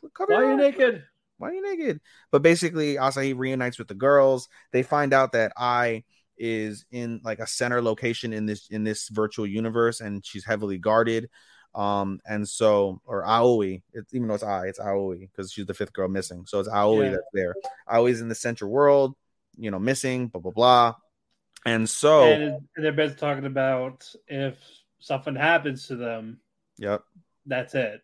[0.02, 1.04] god, cover Why are you naked?
[1.43, 2.01] Why are you naked?
[2.31, 4.48] But basically, Asahi reunites with the girls.
[4.73, 6.05] They find out that I
[6.39, 10.78] is in like a center location in this in this virtual universe, and she's heavily
[10.78, 11.28] guarded.
[11.74, 15.74] Um, and so or Aoi, it's even though it's I, it's Aoi because she's the
[15.74, 16.44] fifth girl missing.
[16.47, 17.10] So it's Aoi Yeah.
[17.10, 17.55] that's there.
[17.90, 19.14] Aoi's in the central world,
[19.56, 20.94] you know, missing, blah blah blah.
[21.64, 24.59] And so, And, they're basically talking about if
[25.01, 26.40] something happens to them,
[26.78, 27.02] yep,
[27.47, 28.01] that's it.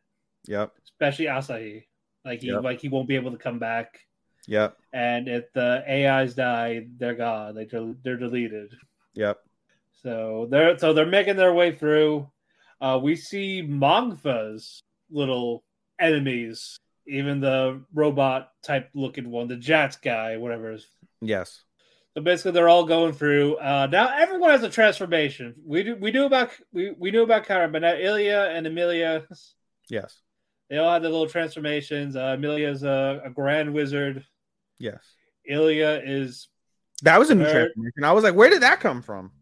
[0.46, 1.84] yep, Especially Asahi,
[2.28, 2.62] like he Yep.
[2.62, 4.00] like he won't be able to come back.
[4.46, 7.54] yep, And if the AIs die, they're gone.
[7.54, 8.74] They del- they're deleted.
[9.14, 9.38] yep.
[10.02, 12.30] So they're so they're making their way through.
[12.80, 14.80] Uh, we see Mongfa's
[15.10, 15.64] little
[15.98, 20.70] enemies, even the robot type looking one, the Jats guy, whatever.
[20.72, 20.86] it is.
[21.20, 21.64] Yes.
[22.14, 23.56] So basically, they're all going through.
[23.56, 25.54] Uh, now everyone has a transformation.
[25.64, 29.26] We do we knew about we, we knew about Kara, but now Ilya and Amelia,
[29.90, 30.20] Yes.
[30.70, 32.16] They all had their little transformations.
[32.16, 34.24] Uh, Amelia's a, a grand wizard.
[34.78, 35.02] Yes.
[35.46, 36.48] Ilya is
[37.02, 37.52] That was a new Nerd.
[37.52, 38.04] transformation.
[38.04, 39.32] I was like, where did that come from?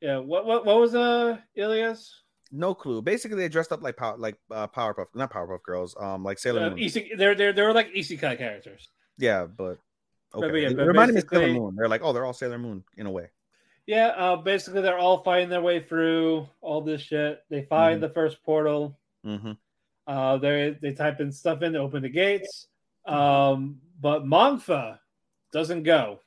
[0.00, 0.18] yeah.
[0.18, 2.20] What what what was uh Ilya's?
[2.52, 3.02] No clue.
[3.02, 6.66] Basically, they dressed up like power, like uh, Powerpuff, not Powerpuff Girls, um, like Sailor
[6.66, 6.88] Uh, Moon.
[7.16, 8.88] They're they're they're like isekai characters.
[9.18, 9.78] yeah, but
[10.34, 10.50] okay.
[10.50, 11.74] but yeah, it but reminded me of Sailor Moon.
[11.76, 13.30] They're like, oh, they're all Sailor Moon in a way.
[13.86, 17.42] Yeah, uh, basically they're all fighting their way through all this shit.
[17.50, 18.02] They find Mhm.
[18.02, 18.96] the first portal.
[19.26, 19.52] Mm-hmm.
[20.06, 22.68] Uh, they they type in stuff in to open the gates.
[23.06, 24.98] Um, but Mongfa
[25.52, 26.20] doesn't go.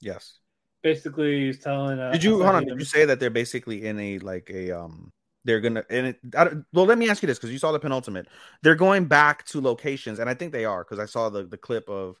[0.00, 0.38] Yes.
[0.82, 1.98] Basically, he's telling.
[1.98, 2.64] Uh, Did you hold on?
[2.64, 5.10] Did you say that they're basically in a like a um?
[5.44, 6.20] They're gonna and it.
[6.36, 8.28] I don't, well, let me ask you this because you saw the penultimate.
[8.62, 11.56] They're going back to locations, and I think they are because I saw the the
[11.56, 12.20] clip of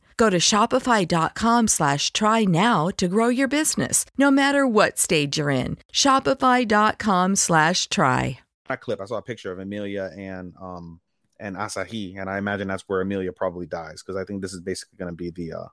[0.17, 5.49] Go to shopify.com slash try now to grow your business, no matter what stage you're
[5.49, 5.77] in.
[5.93, 8.39] Shopify.com slash try.
[8.67, 10.99] that clip, I saw a picture of Amelia and um
[11.39, 14.61] and Asahi, and I imagine that's where Amelia probably dies because I think this is
[14.61, 15.67] basically going to be the uh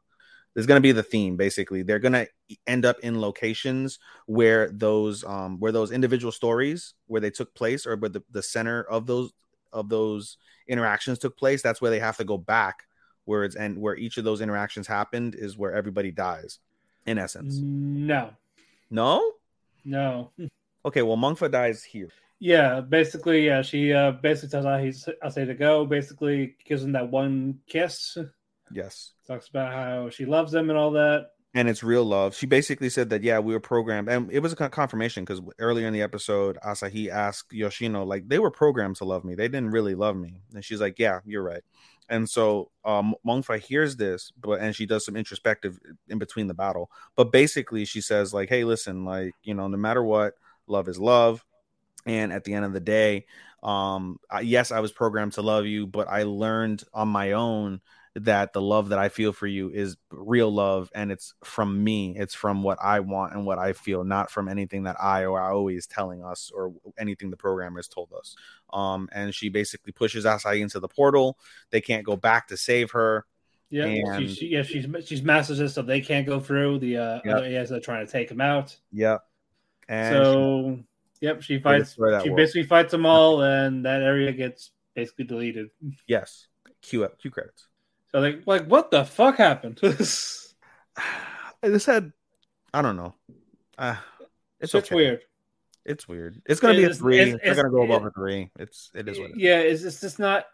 [0.56, 1.36] is going to be the theme.
[1.36, 2.27] Basically, they're going to
[2.66, 7.86] end up in locations where those um where those individual stories where they took place
[7.86, 9.32] or where the, the center of those
[9.73, 11.62] of those interactions took place.
[11.62, 12.88] That's where they have to go back
[13.28, 16.59] where it's and where each of those interactions happened is where everybody dies.
[17.06, 18.30] In essence, No,
[18.90, 19.32] no.
[19.84, 20.32] no.
[20.84, 22.09] Okay, well, Mongfa dies here.
[22.38, 23.62] Yeah, basically, yeah.
[23.62, 24.92] She uh, basically tells Ahi,
[25.22, 25.84] I say to go.
[25.86, 28.16] Basically, gives him that one kiss.
[28.72, 29.12] Yes.
[29.26, 31.30] Talks about how she loves him and all that.
[31.55, 32.34] and it's real love.
[32.36, 35.86] She basically said that yeah, we were programmed, and it was a confirmation because earlier
[35.86, 39.34] in the episode, Asahi asked Yoshino like they were programmed to love me.
[39.34, 41.62] They didn't really love me, and she's like, yeah, you're right.
[42.09, 45.78] And so um, Mongfa hears this, but and she does some introspective
[46.09, 46.90] in between the battle.
[47.16, 50.35] But basically, she says like, hey, listen, like you know, no matter what,
[50.66, 51.44] love is love,
[52.06, 53.26] and at the end of the day,
[53.62, 57.80] um, I, yes, I was programmed to love you, but I learned on my own
[58.14, 62.16] that the love that I feel for you is real love and it's from me.
[62.18, 65.40] It's from what I want and what I feel, not from anything that I or
[65.40, 68.35] I always telling us or anything the programmers told us.
[68.72, 71.39] Um, and she basically pushes Asahi into the portal.
[71.70, 73.24] They can't go back to save her.
[73.70, 76.78] Yeah, And- she, she, yeah, she's she's messages so they can't go through.
[76.78, 77.36] The uh, Yep.
[77.36, 78.74] other AIs are trying to take him out.
[78.90, 79.18] Yeah,
[79.89, 80.78] And so,
[81.20, 81.94] yep, she fights.
[81.94, 82.35] She world.
[82.35, 85.68] basically fights them all, and that area gets basically deleted.
[86.06, 86.47] yes,
[86.80, 87.68] cue up, cue credits.
[88.12, 89.80] So like, like what the fuck happened?
[91.62, 92.12] This had,
[92.72, 93.14] I don't know.
[93.76, 93.97] Uh,
[94.60, 94.94] it's It's okay.
[94.94, 95.20] weird.
[95.85, 96.40] It's weird.
[96.47, 97.18] It's gonna be a three.
[97.20, 98.51] it's- They're gonna go above it- a three.
[98.59, 99.39] It's it is what it is.
[99.43, 100.44] Yeah, it's, it's just not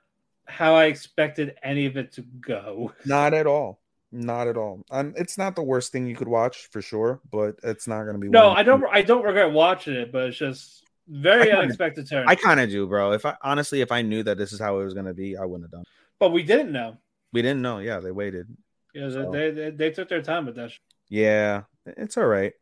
[0.47, 2.93] how I expected any of it to go.
[3.06, 3.81] Not at all.
[4.12, 4.82] Not at all.
[4.90, 8.18] Um, it's not the worst thing you could watch for sure, but it's not gonna
[8.18, 8.28] be.
[8.28, 8.85] No, I don't.
[8.90, 12.28] I don't regret watching it, but it's just very kinda- unexpected turn.
[12.28, 13.12] I kind of do, bro.
[13.12, 15.44] If I honestly, if I knew that this is how it was gonna be, I
[15.44, 15.82] wouldn't have done.
[15.82, 15.89] it.
[16.20, 16.97] but we didn't know.
[17.35, 17.78] We didn't know.
[17.78, 18.47] Yeah, they waited.
[18.94, 20.70] Yeah, So- they, they they took their time with that.
[21.11, 22.52] Yeah, it's all right.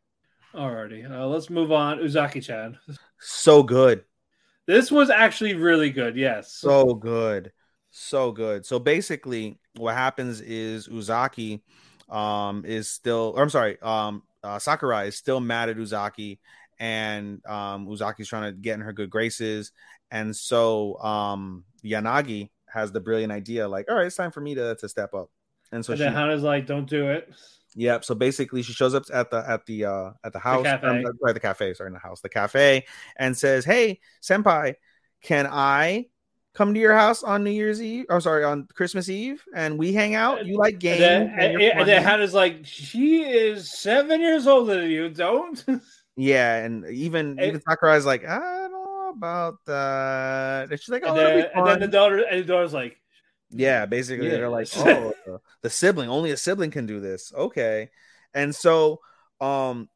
[0.55, 1.99] Alrighty, uh, let's move on.
[1.99, 2.79] Uzaki-chan.
[3.21, 4.05] So good.
[4.67, 6.17] This was actually really good.
[6.17, 6.53] Yes.
[6.53, 7.53] so good
[7.95, 11.61] so good so basically what happens is uzaki
[12.09, 16.39] um is still or i'm sorry um uh, sakurai is still mad at uzaki
[16.81, 19.73] and um uzaki's trying to get in her good graces
[20.11, 24.55] and so um yanagi has the brilliant idea like all right it's time for me
[24.55, 25.31] to to step up
[25.73, 27.33] and so and she Hana's like, "Don't do it."
[27.77, 28.05] Yep.
[28.05, 30.87] So basically, she shows up at the at the uh at the house, cafe.
[30.87, 32.85] um, sorry, the cafe, sorry, in the house, the cafe,
[33.17, 34.75] and says, "Hey, senpai,
[35.23, 36.09] can I
[36.53, 38.05] come to your house on New Year's Eve?
[38.11, 40.45] Or sorry, on Christmas Eve, and we hang out?
[40.45, 41.01] You like And games?
[41.01, 45.09] then, and and, and then funny?" Hana's like, "She is seven years older than you.
[45.09, 45.65] Don't."
[46.17, 48.39] yeah, and even And- even Sakurai's like, I
[48.69, 48.82] don't
[49.13, 50.71] about that.
[50.71, 52.97] And she's like, and, oh, that'll then, and then the daughter and the daughter's like,
[53.51, 57.33] Yeah, basically they're like, oh, the- the sibling, only a sibling can do this.
[57.35, 57.91] Okay.
[58.35, 59.01] And so
[59.41, 59.89] um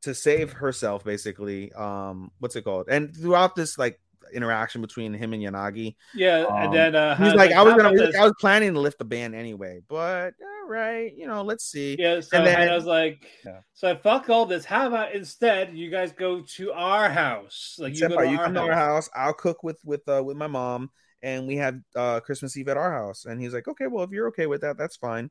[0.00, 4.00] to save herself basically um what's it called and throughout this like
[4.32, 7.88] interaction between him and yanagi Yeah, um, and then uh, he's like, i was gonna
[7.88, 11.12] about he's like, this?" i was planning to lift the ban anyway but all right
[11.16, 13.60] you know let's see Yeah, so And then- Hana's like, Yeah.
[13.74, 14.64] so I fuck all this.
[14.64, 17.76] How about instead you guys go to our house?
[17.78, 18.68] Like you go to you our come to house.
[18.70, 20.90] our house i'll cook with with uh with my mom
[21.22, 24.10] and we have uh christmas eve at our house and he's like okay well if
[24.10, 25.30] you're okay with that that's fine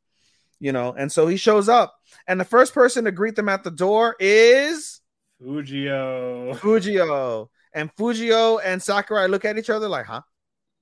[0.60, 1.96] you know and so he shows up
[2.28, 5.02] and the first person to greet them at the door is
[5.42, 6.56] Fujio.
[6.56, 7.50] Fujio.
[7.74, 10.22] And Fujio and Sakurai look at each other like, huh?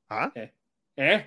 [0.10, 0.30] Huh?
[0.98, 1.22] Eh?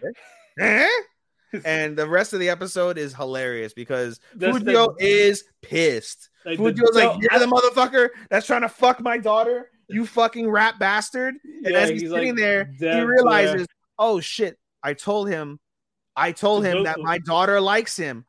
[0.59, 0.89] Eh?
[1.65, 6.29] and the rest of the episode is hilarious because That's the- Fujio is pissed.
[6.45, 10.51] Like the- Fujio's like, You're the motherfucker that's trying to fuck my daughter, you fucking
[10.51, 11.35] rat bastard.
[11.45, 13.67] And Yeah, as he's, he's sitting like, there, he realizes, yeah."
[13.99, 15.61] oh shit, I told him,
[16.17, 18.25] I told him that my daughter likes him.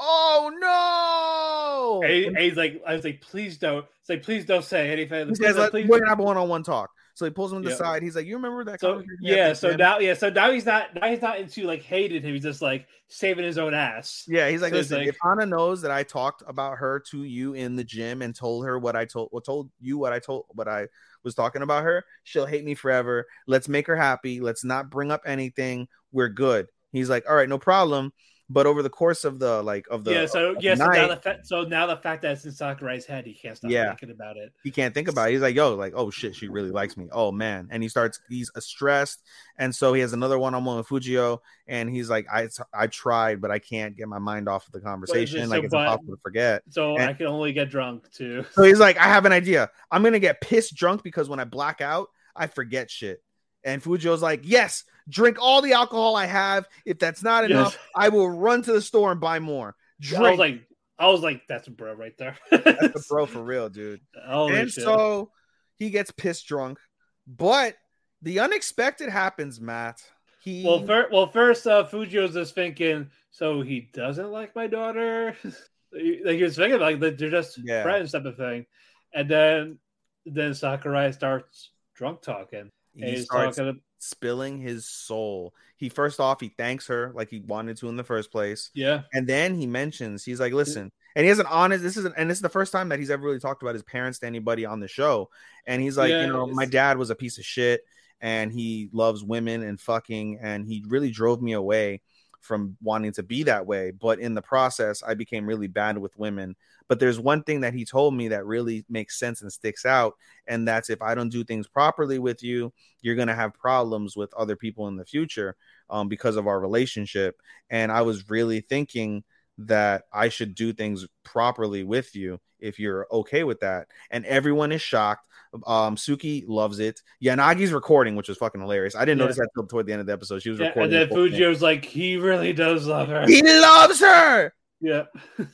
[0.00, 2.02] Oh no!
[2.08, 3.84] And and he's like, I was like, please don't.
[4.00, 5.28] It's like, please don't say anything.
[5.28, 6.90] He Please says, don't- please we're gonna have a one-on-one talk.
[7.14, 7.78] So he pulls him to the Yeah.
[7.78, 8.02] side.
[8.04, 10.30] He's like, "You remember that?" So conversation you had yeah, so him?" now yeah, so
[10.30, 12.32] now he's not now he's not into like hating him.
[12.32, 14.24] He's just like saving his own ass.
[14.28, 17.24] Yeah, he's like, So listen, like- if Hana knows that I talked about her to
[17.24, 20.20] you in the gym and told her what I told, well, told you what I
[20.20, 20.86] told, what I
[21.24, 23.26] was talking about her, she'll hate me forever.
[23.48, 24.40] Let's make her happy.
[24.40, 25.88] Let's not bring up anything.
[26.12, 26.68] We're good.
[26.92, 28.12] He's like, all right, no problem.
[28.50, 31.16] But over the course of the like of the yeah, so yeah, so now the
[31.16, 33.88] fa- so now the fact that it's in Sakurai's head, he can't stop Yeah.
[33.88, 34.52] thinking about it.
[34.64, 35.32] he can't think about it.
[35.32, 37.08] He's like, yo, like, oh shit, she really likes me.
[37.12, 37.68] Oh man.
[37.70, 39.22] And he starts, he's stressed.
[39.58, 41.40] And so he has another one on one with Fujio.
[41.66, 44.80] And he's like, I I tried, but I can't get my mind off of the
[44.80, 45.44] conversation.
[45.44, 46.62] so like it's but- impossible to forget.
[46.70, 48.46] So And- I can only get drunk too.
[48.52, 49.68] So he's like, I have an idea.
[49.90, 53.22] I'm gonna get pissed drunk because when I black out, I forget shit.
[53.64, 56.68] And Fujio's like, Yes, drink all the alcohol I have.
[56.86, 57.50] If that's not Yes.
[57.50, 59.68] enough, I will run to the store and buy more.
[60.00, 60.38] I was Drink.
[60.38, 60.68] like,
[60.98, 62.36] I was like, that's a bro right there.
[62.50, 64.00] That's the bro for real, dude.
[64.26, 64.84] Holy and shit.
[64.84, 65.30] so
[65.76, 66.78] he gets pissed drunk,
[67.26, 67.76] but
[68.22, 70.02] the unexpected happens, Matt.
[70.40, 75.36] He well, fir- well, first, uh, Fujio's just thinking, so he doesn't like my daughter.
[75.92, 77.82] like he was thinking, like they're just Yeah.
[77.82, 78.66] friends type of thing,
[79.14, 79.78] and then
[80.26, 82.70] then Sakurai starts drunk talking.
[82.98, 85.54] He he's starts talking, spilling his soul.
[85.76, 88.70] He first off, he thanks her like he wanted to in the first place.
[88.74, 92.04] yeah, And then he mentions, he's like, listen, and he has an honest, this is,
[92.04, 94.18] an, and this is the first time that he's ever really talked about his parents
[94.20, 95.30] to anybody on the show.
[95.66, 97.82] And he's like, Yeah, you know, my dad was a piece of shit
[98.20, 102.00] and he loves women and fucking, and he really drove me away
[102.40, 103.90] from wanting to be that way.
[103.90, 106.56] But in the process, I became really bad with women.
[106.88, 110.14] But there's one thing that he told me that really makes sense and sticks out.
[110.46, 114.16] And that's if I don't do things properly with you, you're going to have problems
[114.16, 115.56] with other people in the future
[115.90, 117.40] um, because of our relationship.
[117.70, 119.24] And I was really thinking
[119.58, 123.88] that I should do things properly with you if you're okay with that.
[124.10, 125.26] And everyone is shocked.
[125.66, 127.00] Um, Tsuki loves it.
[127.22, 128.94] Yanagi's recording, which was fucking hilarious.
[128.94, 129.24] I didn't Yeah.
[129.24, 130.42] notice that till toward the end of the episode.
[130.42, 130.94] She was yeah recording.
[130.94, 131.16] and then.
[131.18, 133.24] Fujio's like, he really does love her.
[133.26, 134.52] He loves her.
[134.80, 135.04] yeah.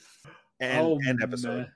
[0.61, 1.57] And oh, end episode.
[1.57, 1.73] Man.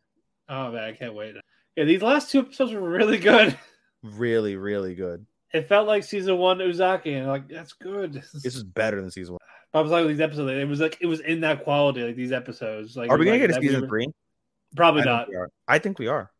[0.48, 1.34] Oh man, I can't wait.
[1.76, 3.56] Yeah, these last two episodes were really good.
[4.04, 5.26] Really, really good.
[5.52, 8.12] It felt like season one Uzaki, and like that's good.
[8.12, 9.40] This is better than season one.
[9.74, 10.50] I was like with these episodes.
[10.50, 12.96] It was like it was in that quality, like these episodes.
[12.96, 14.06] Like, Are we gonna like, get a we season were- three?
[14.76, 15.34] Probably I not.
[15.34, 15.50] are.
[15.66, 16.30] I think we are.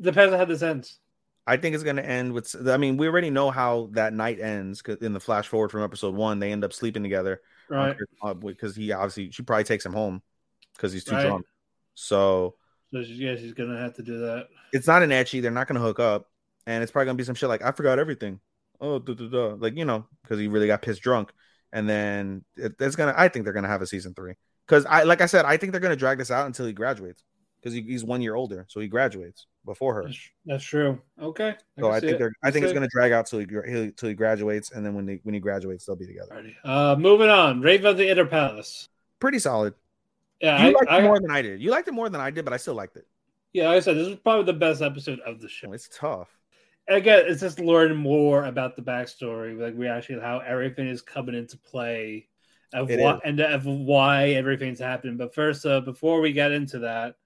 [0.00, 0.98] Depends on how this ends.
[1.46, 2.54] I think it's going to end with.
[2.68, 6.14] I mean, we already know how that night ends in the flash forward from episode
[6.14, 6.40] one.
[6.40, 7.40] They end up sleeping together,
[7.70, 7.96] Right.
[8.42, 10.22] Because uh, he obviously she probably takes him home
[10.74, 11.26] because he's too Right.
[11.26, 11.46] drunk.
[11.94, 12.56] So
[12.92, 14.48] So she, yeah, she's gonna have to do that.
[14.72, 15.40] it's not an ecchi.
[15.40, 16.28] They're not to hook up,
[16.66, 18.40] and it's probably to be some shit like I forgot everything.
[18.80, 19.54] Oh, duh, duh, duh.
[19.56, 21.32] like you know, because he really got pissed drunk,
[21.72, 23.14] and then it, it's gonna.
[23.16, 24.34] I think they're gonna have a season three
[24.66, 27.22] because I, like I said, I think they're gonna drag this out until he graduates
[27.60, 30.04] because he, he's one year older, so he graduates before her.
[30.04, 31.00] That's, that's true.
[31.20, 31.54] Okay.
[31.78, 32.18] So can I think it.
[32.18, 32.32] they're.
[32.42, 32.74] I think it's it.
[32.74, 35.84] gonna drag out till he till he graduates, and then when they when he graduates,
[35.86, 36.50] they'll be together.
[36.64, 37.60] Uh, moving on.
[37.60, 38.88] Raven of the Inner Palace.
[39.20, 39.74] Pretty solid.
[40.40, 41.60] Yeah, You I, liked I- it more than I did.
[41.60, 43.06] You liked it more than I did, but I still liked it.
[43.52, 43.66] yeah.
[43.68, 45.72] Like I said, this is probably the best episode of the show.
[45.72, 46.28] It's tough.
[46.88, 51.34] Again, it's just learning more about the backstory, like we actually how everything is coming
[51.34, 52.28] into play,
[52.72, 53.20] of It what is.
[53.24, 55.16] and of why everything's happening.
[55.16, 57.16] But first, uh, before we get into that,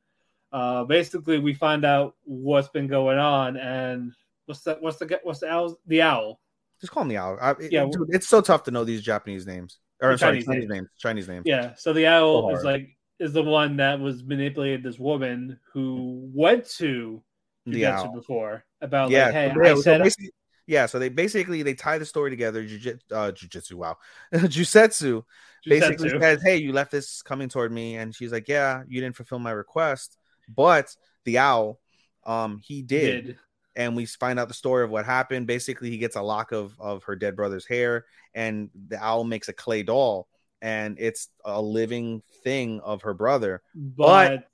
[0.52, 4.12] uh, basically we find out what's been going on and
[4.46, 4.82] what's that?
[4.82, 5.78] What's the what's the owl?
[5.86, 6.40] The owl.
[6.80, 7.38] Just call him the owl.
[7.40, 9.78] I, Yeah, dude, it's so tough to know these Japanese names.
[10.00, 10.70] Or I'm sorry, Chinese Chinese names.
[10.72, 10.88] names.
[10.98, 11.42] Chinese names.
[11.46, 11.74] Yeah.
[11.76, 16.28] So the owl So is like is the one that was manipulated this woman who
[16.34, 17.22] went to
[17.66, 18.12] The owl.
[18.12, 20.30] before about yeah, like, hey, so they- I said basically-
[20.66, 20.86] yeah.
[20.86, 22.62] So they basically they tie the story together.
[22.64, 23.74] Jujitsu, uh, jujitsu.
[23.74, 23.96] Wow,
[24.34, 25.24] Jusetsu
[25.66, 29.16] basically says, "Hey, you left this coming toward me," and she's like, "Yeah, you didn't
[29.16, 30.16] fulfill my request,
[30.48, 30.94] but
[31.24, 31.80] the owl,
[32.24, 33.26] um, he did.
[33.26, 33.38] Did.
[33.74, 35.46] and we find out the story of what happened.
[35.46, 39.48] Basically, he gets a lock of of her dead brother's hair, and the owl makes
[39.48, 40.28] a clay doll,
[40.60, 43.62] and it's a living thing of her brother.
[43.74, 44.48] But,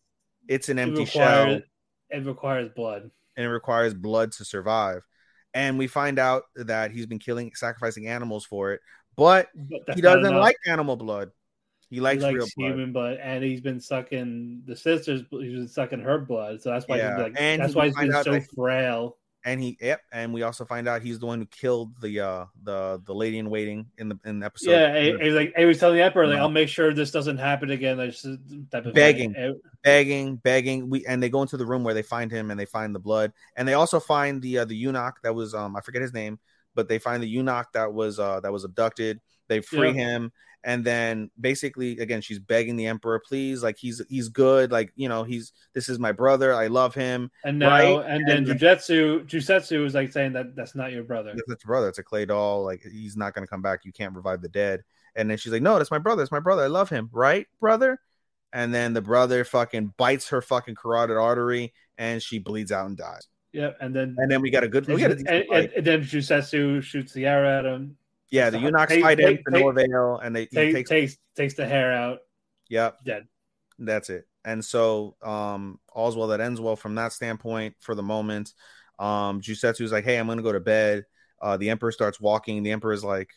[0.46, 1.46] It's an empty shell,
[2.10, 3.10] it requires blood.
[3.36, 5.02] and it requires blood to survive.
[5.54, 8.80] And we find out that he's been killing, sacrificing animals for it,
[9.16, 11.30] but But he doesn't like animal blood.
[11.90, 12.66] He likes, he likes blood.
[12.70, 15.22] human blood, and he's been sucking the sister's.
[15.30, 17.34] He's been sucking her blood, so that's why Yeah, he's like.
[17.38, 19.16] and that's why he's been so that- frail.
[19.48, 22.44] And he yep and we also find out he's the one who killed the uh
[22.62, 25.78] the the lady in waiting in the in the episode yeah, he's like, he was
[25.78, 26.42] telling the emperor, like, No.
[26.42, 28.26] "I'll make sure this doesn't happen again." Just
[28.94, 29.34] Begging.
[29.82, 32.66] Begging begging we and they go into the room where they find him and they
[32.66, 35.80] find the blood and they also find the uh, the eunuch that was um i
[35.80, 36.38] forget his name
[36.74, 40.02] but they find the eunuch that was uh that was abducted they free Yeah.
[40.10, 40.32] him
[40.64, 45.08] and then basically again she's begging the emperor please like he's he's good like you
[45.08, 48.06] know he's this is my brother i love him And now, Right?
[48.06, 51.32] and then And Jujutsu, Jusetsu is like saying that that's not your brother.
[51.34, 53.92] that's his brother it's a clay doll like he's not going to come back you
[53.92, 54.82] can't revive the dead
[55.14, 57.46] and then she's like no that's my brother it's my brother i love him right
[57.60, 58.00] brother
[58.52, 62.96] and then the brother fucking bites her fucking carotid artery and she bleeds out and
[62.96, 65.48] dies Yep, and then and then we got a good we and, got a and,
[65.48, 67.96] decent and then Jusetsu shoots the arrow at him.
[68.30, 71.66] Yeah the take- fight him to no avail and they Take, takes takes takes the
[71.66, 72.18] hair out.
[72.68, 72.98] yep.
[73.04, 73.26] Dead.
[73.78, 74.26] that's it.
[74.44, 78.52] And so um all's well that ends well from that standpoint for the moment.
[78.98, 81.04] Um Jusetsu's like hey i'm gonna go to bed.
[81.40, 82.62] Uh the emperor starts walking.
[82.62, 83.30] The emperor's like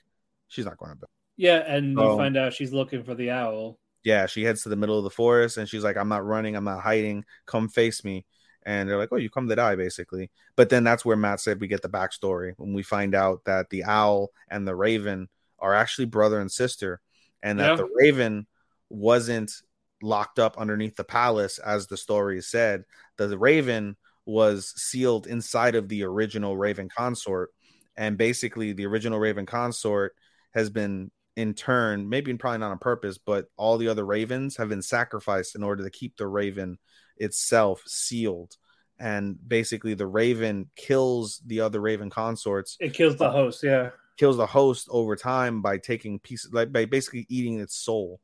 [0.47, 1.07] she's not going to bed.
[1.37, 3.79] Yeah, and So- you find out she's looking for the owl.
[4.03, 6.55] yeah, she heads to the middle of the forest and she's like, I'm not running,
[6.55, 8.25] I'm not hiding, come face me.
[8.65, 10.29] And they're like, Oh, you come to die, basically.
[10.55, 13.69] But then that's where Matt said we get the backstory when we find out that
[13.69, 15.29] the owl and the raven
[15.59, 17.01] are actually brother and sister,
[17.43, 17.75] and that Yeah.
[17.77, 18.47] the raven
[18.89, 19.51] wasn't
[20.01, 22.83] locked up underneath the palace as the story said.
[23.17, 27.51] The, the raven was sealed inside of the original raven consort.
[27.97, 30.15] And basically, the original raven consort
[30.53, 34.57] has been in turn, maybe and probably not on purpose, but all the other ravens
[34.57, 36.77] have been sacrificed in order to keep the raven
[37.17, 38.57] itself sealed.
[38.99, 43.63] And basically, the raven kills the other raven consorts, It kills the host.
[43.63, 48.19] Yeah, kills the host over time by taking pieces, like by basically eating its soul.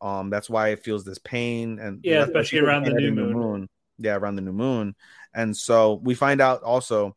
[0.00, 3.68] Um, that's why it feels this pain, and Yeah, especially around the new moon.
[3.98, 4.94] Yeah, around the new moon,
[5.34, 7.16] and so we find out also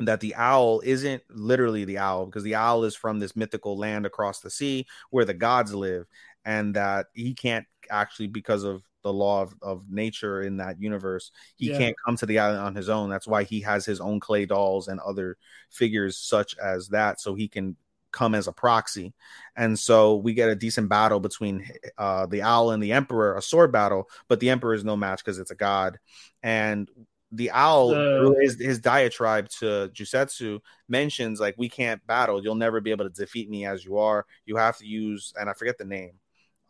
[0.00, 4.06] that the owl isn't literally the owl because the owl is from this mythical land
[4.06, 6.06] across the sea where the gods live
[6.44, 11.30] and that he can't actually because of the law of, of nature in that universe
[11.56, 11.78] he Yeah.
[11.78, 14.46] can't come to the island on his own that's why he has his own clay
[14.46, 15.36] dolls and other
[15.70, 17.76] figures such as that so he can
[18.12, 19.14] come as a proxy
[19.56, 21.64] and so we get a decent battle between
[21.96, 25.24] uh, the owl and the emperor a sword battle but the emperor is no match
[25.24, 25.98] because it's a god
[26.42, 26.90] and
[27.32, 27.94] the owl
[28.40, 30.58] his, his diatribe to Jusetsu
[30.88, 32.42] mentions like we can't battle.
[32.42, 34.26] You'll never be able to defeat me as you are.
[34.46, 36.14] You have to use and I forget the name.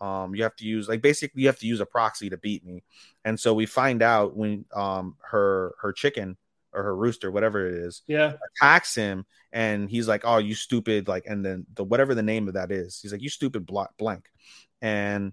[0.00, 2.64] Um, you have to use like basically you have to use a proxy to beat
[2.64, 2.82] me.
[3.24, 6.36] And so we find out when um her her chicken
[6.72, 8.34] or her rooster, whatever it is, yeah.
[8.56, 12.48] attacks him and he's like, Oh, you stupid, like and then the whatever the name
[12.48, 14.24] of that is, he's like, You stupid bl- blank.
[14.80, 15.32] And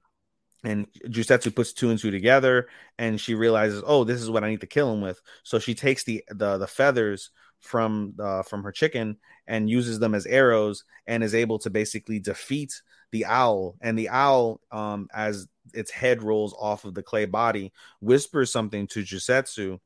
[0.64, 2.68] and Jusetsu puts two and two together
[2.98, 5.22] and she realizes, oh, this is what I need to kill him with.
[5.44, 7.30] So she takes the the, the feathers
[7.62, 9.18] from uh, from her chicken
[9.48, 12.82] and uses them as arrows and is able to basically defeat
[13.12, 13.76] the owl.
[13.82, 18.88] And the owl, um, as its head rolls off of the clay body, whispers something
[18.88, 19.80] to Jusetsu,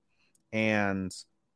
[0.53, 1.15] and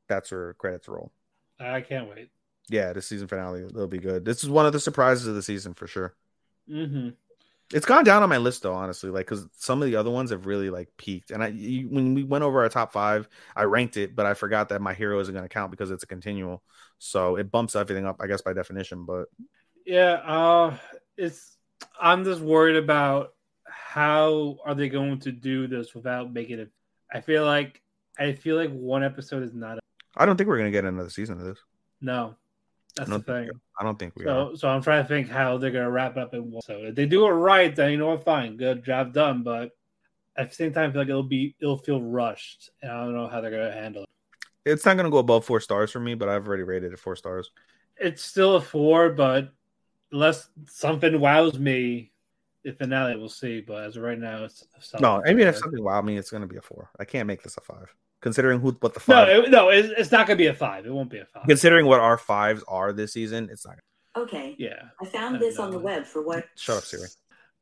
[0.10, 1.12] that's where credits roll.
[1.60, 2.32] I can't wait.
[2.68, 4.26] Yeah, the season finale will be good.
[4.26, 6.16] This is one of the surprises of the season for sure.
[6.68, 7.10] hmm
[7.74, 9.10] It's gone down on my list though, honestly.
[9.10, 11.32] Like, because some of the other ones have really like peaked.
[11.32, 14.36] And I, you, when we went over our top five, I ranked it, but I
[14.36, 16.64] forgot that my hero isn't going to count because it's a continual.
[17.00, 19.06] So it bumps everything up, I guess, by definition.
[19.06, 19.26] But
[19.86, 20.78] Yeah, uh,
[21.18, 21.58] it's.
[22.00, 23.34] I'm just worried about
[23.68, 26.70] how are they going to do this without making it.
[27.14, 27.82] I feel like
[28.18, 29.80] I feel like one episode is not.
[30.18, 31.60] I don't think we're going to get another season of this.
[32.02, 32.36] No,
[32.96, 33.50] that's the thing.
[33.80, 34.28] I don't think we are.
[34.28, 36.62] So, so I'm trying to think how they're gonna wrap it up in one.
[36.62, 39.44] So if they do it right, then you know what, fine, good job done.
[39.44, 39.72] But
[40.38, 43.14] at the same time, I feel like it'll be it'll feel rushed, and I don't
[43.14, 44.10] know how they're gonna handle it.
[44.66, 46.98] It's not going to go above four stars for me, but I've already rated it
[46.98, 47.52] four stars.
[47.98, 49.54] It's still a four, but
[50.16, 52.12] unless something wows me,
[52.64, 53.62] the finale we'll see.
[53.62, 56.32] But as of right now, it's a No, I mean, if something wow me, it's
[56.32, 56.90] going to be a four.
[57.00, 60.12] I can't make this a five, considering who what the no, it, no, it's, it's
[60.12, 60.86] not gonna be a five.
[60.86, 61.44] It won't be a five.
[61.48, 63.78] considering what our fives are this season, it's not.
[64.18, 64.56] Okay.
[64.58, 64.82] Yeah.
[65.02, 66.46] I found Uh, this on the web for what?
[66.56, 67.10] Shut up, Siri.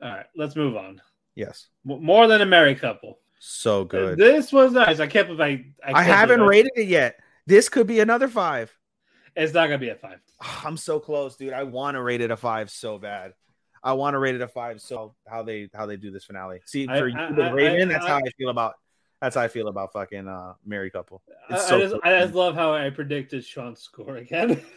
[0.01, 1.01] All right, let's move on.
[1.35, 1.67] Yes.
[1.84, 3.19] More than a married couple.
[3.39, 4.19] So good.
[4.19, 4.99] This was nice.
[4.99, 5.89] I can't believe I.
[5.89, 7.19] I, can't haven't rated it yet.
[7.47, 8.71] This could be another five.
[9.35, 10.19] It's not gonna be a five.
[10.64, 11.53] I'm so close, dude.
[11.53, 13.34] I want to rate it a five so bad.
[13.84, 14.80] I want to rate it a five.
[14.81, 16.60] So how they how they do this finale?
[16.65, 18.76] See, for I- you, the I- Raven, I- that's I- how I feel about.
[19.22, 21.22] That's how I feel about fucking uh married couple.
[21.49, 21.95] I, It's I so just.
[22.03, 24.61] I just love how I predicted Sean's score again.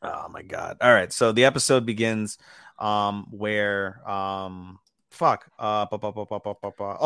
[0.00, 0.76] Oh my god.
[0.80, 1.12] All right.
[1.12, 2.38] So the episode begins
[2.78, 4.78] um where um
[5.10, 5.98] fuck uh oh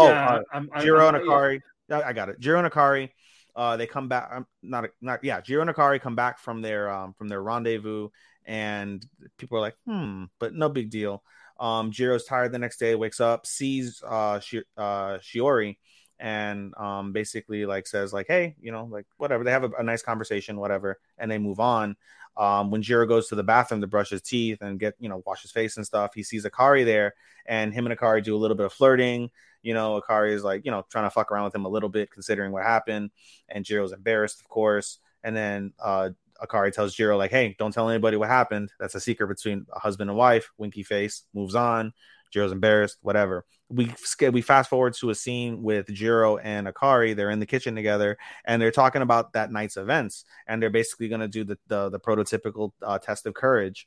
[0.06, 1.60] Yeah, uh, I'm- I'm- Jiro and I'm- Akari
[1.90, 2.38] I I got it.
[2.38, 3.08] Jiro and Akari
[3.54, 6.90] uh they come back um, not not yeah, Jiro and Akari come back from their
[6.90, 8.08] um from their rendezvous
[8.44, 9.04] and
[9.38, 11.22] people are like, "Hmm, but no big deal."
[11.60, 15.78] Um Jiro's tired the next day, wakes up, sees uh Shi- uh Shiori
[16.18, 19.82] and um basically like says like, "Hey, you know, like whatever." They have a, a
[19.82, 21.96] nice conversation, whatever, and they move on
[22.36, 25.22] um, when Jiro goes to the bathroom to brush his teeth and get, you know,
[25.26, 27.14] wash his face and stuff, he sees Akari there
[27.46, 29.30] and him and Akari do a little bit of flirting.
[29.62, 31.89] You know, Akari is like, you know, trying to fuck around with him a little
[31.89, 33.10] bit considering what happened.
[33.48, 34.98] And Jiro's embarrassed, of course.
[35.22, 36.10] And then uh,
[36.43, 38.72] Akari tells Jiro, like, hey, don't tell anybody what happened.
[38.80, 40.51] That's a secret between a husband and wife.
[40.59, 41.93] Winky face moves on.
[42.34, 43.44] Jiro's embarrassed, whatever.
[43.68, 43.93] We
[44.32, 47.14] we fast forward to a scene with Jiro and Akari.
[47.14, 50.24] They're in the kitchen together, and they're talking about that night's events.
[50.47, 53.86] And they're basically going to do the, the the prototypical uh, test of courage.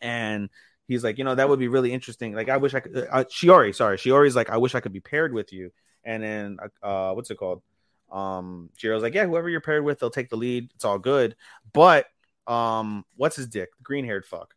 [0.00, 0.50] And
[0.90, 2.34] he's like, you know, that would be really interesting.
[2.34, 2.96] Like, I wish I could.
[2.96, 5.70] Uh, Shiori, sorry, Shiori's like, I wish I could be paired with you.
[6.04, 7.62] And then, uh, what's it called?
[8.10, 10.70] Um, Jiro's like, yeah, whoever you're paired with, they'll take the lead.
[10.74, 11.36] It's all good.
[11.72, 12.06] But
[12.46, 13.68] um, what's his dick?
[13.82, 14.54] Green haired fuck.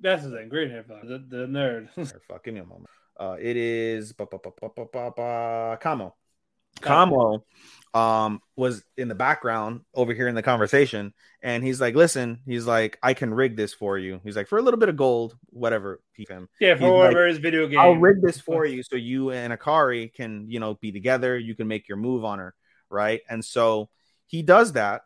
[0.00, 0.48] That's the thing.
[0.48, 1.88] Green hair, the, the nerd.
[2.28, 2.90] fuck, give me a moment.
[3.18, 6.14] Uh, it is ba, ba, ba, ba, ba, ba, Kamo.
[6.80, 7.44] Kamo
[7.94, 12.66] um was in the background over here in the conversation and he's like listen he's
[12.66, 14.20] like i can rig this for you.
[14.24, 17.30] He's like for a little bit of gold whatever keep him Yeah, for whatever like,
[17.30, 17.78] his video game.
[17.78, 21.38] i'll rig this for you so you and akari can you know be together.
[21.38, 22.54] You can make your move on her.
[22.90, 23.22] Right?
[23.30, 23.88] And so
[24.26, 25.02] he does that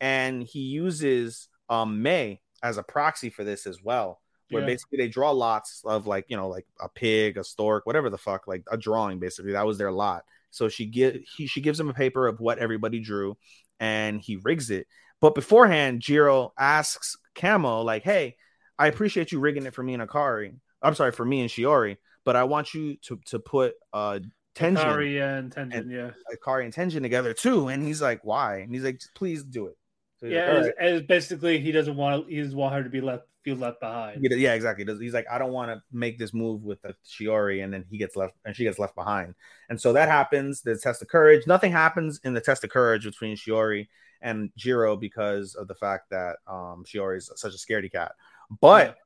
[0.00, 4.20] and he uses um may as a proxy for this as well
[4.50, 4.66] where Yeah.
[4.66, 8.18] basically they draw lots of like you know like a pig a stork whatever the
[8.18, 9.52] fuck like a drawing basically.
[9.52, 10.24] That was their lot
[10.56, 13.36] so she get he she gives him a paper of what everybody drew
[13.78, 14.86] and he rigs it.
[15.20, 18.36] But beforehand jiro asks Kamo like hey
[18.78, 20.54] i appreciate you rigging it for me and akari.
[20.82, 24.20] I'm sorry for me and shiori but i want you to to put uh
[24.54, 26.10] Tenjin Akari and Tenjin, yeah.
[26.34, 27.68] akari and Tenjin together too.
[27.68, 28.60] And he's like why?
[28.60, 29.76] And he's like please do it
[30.18, 32.82] so Yeah, like, "All it's, right." it's basically he doesn't want he doesn't want her
[32.82, 34.18] to be left feel left behind.
[34.22, 34.84] Yeah, exactly.
[34.98, 37.96] He's like, I don't want to make this move with the Shiori, and then he
[37.96, 39.36] gets left, and she gets left behind.
[39.70, 40.62] And so that happens.
[40.62, 41.46] The test of courage.
[41.46, 43.86] Nothing happens in the test of courage between Shiori
[44.20, 48.12] and Jiro because of the fact that um, Shiori is such a scaredy cat.
[48.60, 48.96] But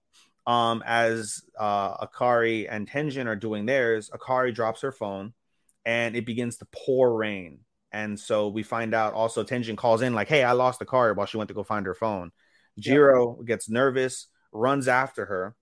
[0.46, 5.34] um, as uh, Akari and Tenjin are doing theirs, Akari drops her phone,
[5.84, 7.58] and it begins to pour rain.
[7.92, 11.12] And so we find out also Tenjin calls in like, "Hey, I lost the car
[11.14, 12.30] while she went to go find her phone."
[12.78, 15.56] Jiro gets nervous, runs after her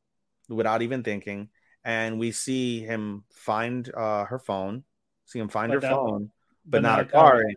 [0.49, 1.49] without even thinking,
[1.85, 4.85] and we see him find uh, her phone,
[5.25, 6.31] see him find But her that- phone,
[6.67, 7.41] but but, not not Akari.
[7.41, 7.55] Akari.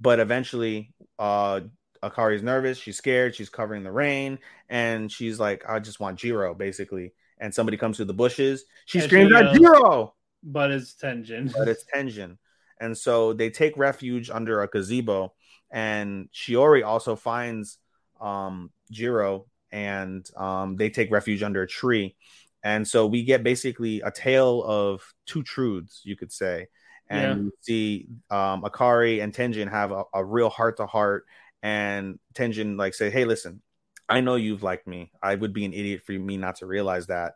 [0.00, 1.60] But eventually, uh,
[2.02, 4.38] Akari's nervous, she's scared, she's covering the rain,
[4.68, 7.12] and she's like, "I just want Jiro," basically.
[7.38, 8.64] And somebody comes through the bushes.
[8.86, 11.52] She And screams she at Jiro But it's Tenjin.
[11.52, 12.38] but it's Tenjin.
[12.84, 15.32] And so they take refuge under a gazebo.
[15.70, 17.78] And Shiori also finds
[18.20, 22.14] um, Jiro and um, they take refuge under a tree.
[22.62, 26.68] And so we get basically a tale of two truths, you could say.
[27.08, 27.50] And Yeah.
[27.60, 31.24] see um, Akari and Tenjin have a, a real heart to heart.
[31.62, 33.62] And Tenjin like say, Hey, listen,
[34.08, 35.10] I know you've liked me.
[35.22, 37.34] I would be an idiot for me not to realize that.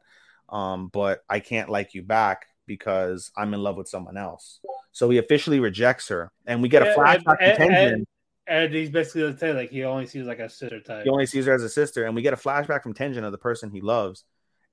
[0.48, 4.60] Um, but I can't like you back because I'm in love with someone else.
[4.98, 7.92] So he officially rejects her, and we get a flashback and, to Tenjin.
[7.92, 8.06] and,
[8.48, 11.04] and he's basically saying like he only sees like a sister type.
[11.04, 13.30] He only sees her as a sister, and we get a flashback from Tenjin of
[13.30, 14.24] the person he loves,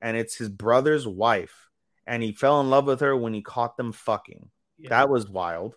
[0.02, 1.70] and it's his brother's wife,
[2.08, 4.50] and he fell in love with her when he caught them fucking.
[4.90, 5.76] That was wild.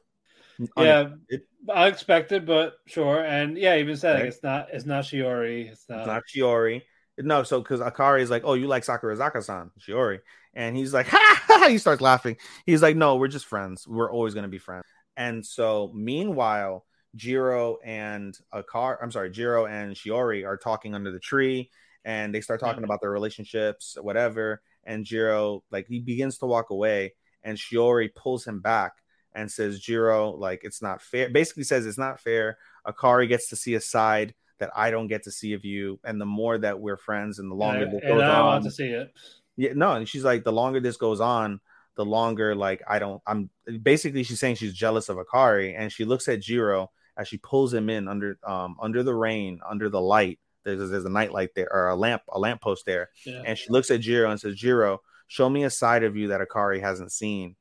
[0.79, 3.23] yeah, It- unexpected, but sure.
[3.23, 4.29] And yeah, even said like, Right.
[4.29, 5.71] it's not it's not Shiori.
[5.71, 5.99] It's not.
[5.99, 6.81] It's not Shiori.
[7.19, 10.21] No, so because Akari is like, oh, you like Sakurazaka-san, Shiori,
[10.55, 12.37] and he's like, ha, ha, he starts laughing.
[12.67, 13.87] He's like, no, we're just friends.
[13.87, 14.85] We're always gonna be friends.
[15.17, 16.85] And so, meanwhile,
[17.17, 21.71] Jiro and Akari, I'm sorry, Jiro and Shiori are talking under the tree,
[22.05, 22.85] and they start talking mm-hmm.
[22.85, 24.63] about their relationships, whatever.
[24.85, 28.93] And Jiro, like, he begins to walk away, and Shiori pulls him back
[29.35, 31.29] and says, Jiro, like, it's not fair.
[31.31, 32.59] Basically, says it's not fair.
[32.87, 35.99] Akari gets to see a side that I don't get to see of you.
[36.05, 38.45] And the more that we're friends and the longer and, this and goes I on,
[38.47, 39.13] want to see it.
[39.57, 41.61] yeah, no, and she's like, the longer this goes on,
[41.97, 43.21] the longer like I don't.
[43.27, 43.51] I'm
[43.83, 47.75] basically she's saying she's jealous of Akari, and she looks at Jiro as she pulls
[47.75, 50.39] him in under um under the rain, under the light.
[50.65, 53.43] There's there's a night light there or a lamp a lamp post there, Yeah.
[53.45, 56.41] and she looks at Jiro and says, Jiro, show me a side of you that
[56.41, 57.57] Akari hasn't seen.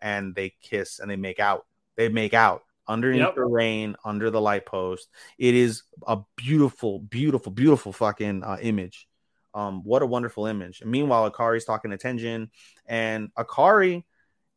[0.00, 1.66] And they kiss and they make out.
[1.96, 3.34] They make out underneath Yep.
[3.36, 5.08] the rain, under the light post.
[5.38, 9.06] It is a beautiful, beautiful, beautiful fucking uh, image.
[9.54, 10.80] Um, what a wonderful image.
[10.80, 12.50] And meanwhile, Akari's talking to Tenjin,
[12.86, 14.04] and Akari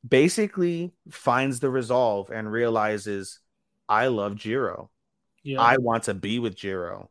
[0.08, 3.40] basically finds the resolve and realizes,
[3.88, 4.90] I love Jiro.
[5.44, 5.62] Yeah.
[5.62, 7.10] I want to be with Jiro.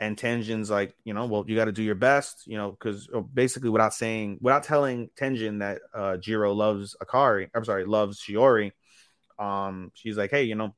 [0.00, 3.08] And Tenjin's like, you know, well, you got to do your best, you know, because
[3.32, 8.72] basically without saying, without telling Tenjin that uh, Jiro loves Akari, I'm sorry, loves Shiori,
[9.38, 10.74] um, she's like, hey, you know,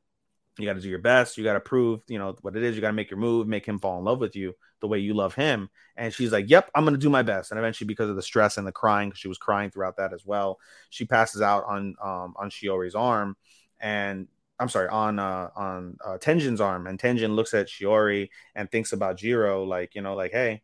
[0.58, 1.36] you got to do your best.
[1.36, 2.74] You got to prove, you know, what it is.
[2.74, 4.98] You got to make your move, make him fall in love with you the way
[4.98, 5.68] you love him.
[5.96, 7.50] And she's like, yep, I'm going to do my best.
[7.50, 10.24] And eventually, because of the stress and the crying, she was crying throughout that as
[10.24, 10.58] well,
[10.88, 13.36] she passes out on um, on Shiori's arm.
[13.80, 14.28] And
[14.58, 16.86] I'm sorry, on uh, on uh, Tenjin's arm.
[16.86, 20.62] And Tenjin looks at Shiori and thinks about Jiro, like, you know, like, hey,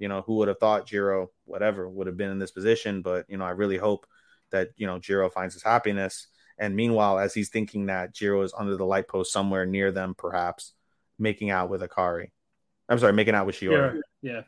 [0.00, 3.02] you know, who would have thought Jiro, whatever, would have been in this position?
[3.02, 4.06] But, you know, I really hope
[4.50, 6.26] that, you know, Jiro finds his happiness.
[6.58, 10.14] And meanwhile, as he's thinking that Jiro is under the light post somewhere near them,
[10.16, 10.72] perhaps
[11.18, 12.30] making out with Akari.
[12.88, 14.00] I'm sorry, making out with Shiori.
[14.22, 14.32] yeah.
[14.32, 14.40] Yeah.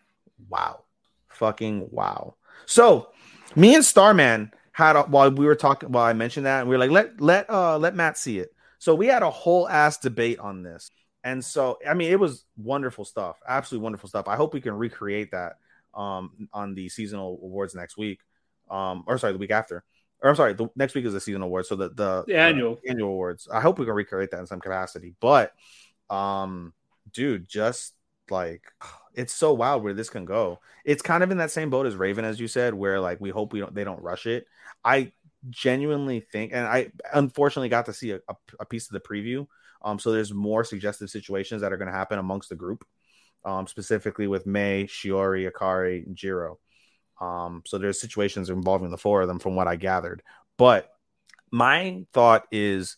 [0.49, 0.85] Wow.
[1.28, 2.37] Fucking wow.
[2.66, 3.11] So
[3.55, 6.74] me and Starman had a, while we were talking while I mentioned that, and we
[6.74, 8.53] were like, let let uh let Mat see it.
[8.78, 10.91] So we had a whole ass debate on this.
[11.23, 13.37] And so I mean it was wonderful stuff.
[13.47, 14.27] Absolutely wonderful stuff.
[14.27, 15.59] I hope we can recreate that
[15.95, 18.20] um on the seasonal awards next week.
[18.70, 19.85] Um or sorry, the week after.
[20.22, 21.68] Or I'm sorry, the next week is the season awards.
[21.68, 22.78] So the the, The annual.
[22.82, 23.48] the annual awards.
[23.52, 25.14] I hope we can recreate that in some capacity.
[25.20, 25.52] But
[26.09, 26.72] um
[27.12, 27.94] dude, just
[28.30, 28.62] like
[29.14, 30.60] it's so wild where this can go.
[30.84, 33.30] It's kind of in that same boat as Raven, as you said, where like we
[33.30, 34.47] hope we don't they don't rush it.
[34.84, 35.12] I
[35.48, 39.47] genuinely think, and I unfortunately got to see a, a, a piece of the preview.
[39.82, 42.84] Um, so there's more suggestive situations that are going to happen amongst the group,
[43.47, 46.59] um, specifically with May, Shiori, Akari, and Jiro.
[47.20, 50.22] Um, so there's situations involving the four of them, from what I gathered.
[50.56, 50.90] But
[51.51, 52.97] my thought is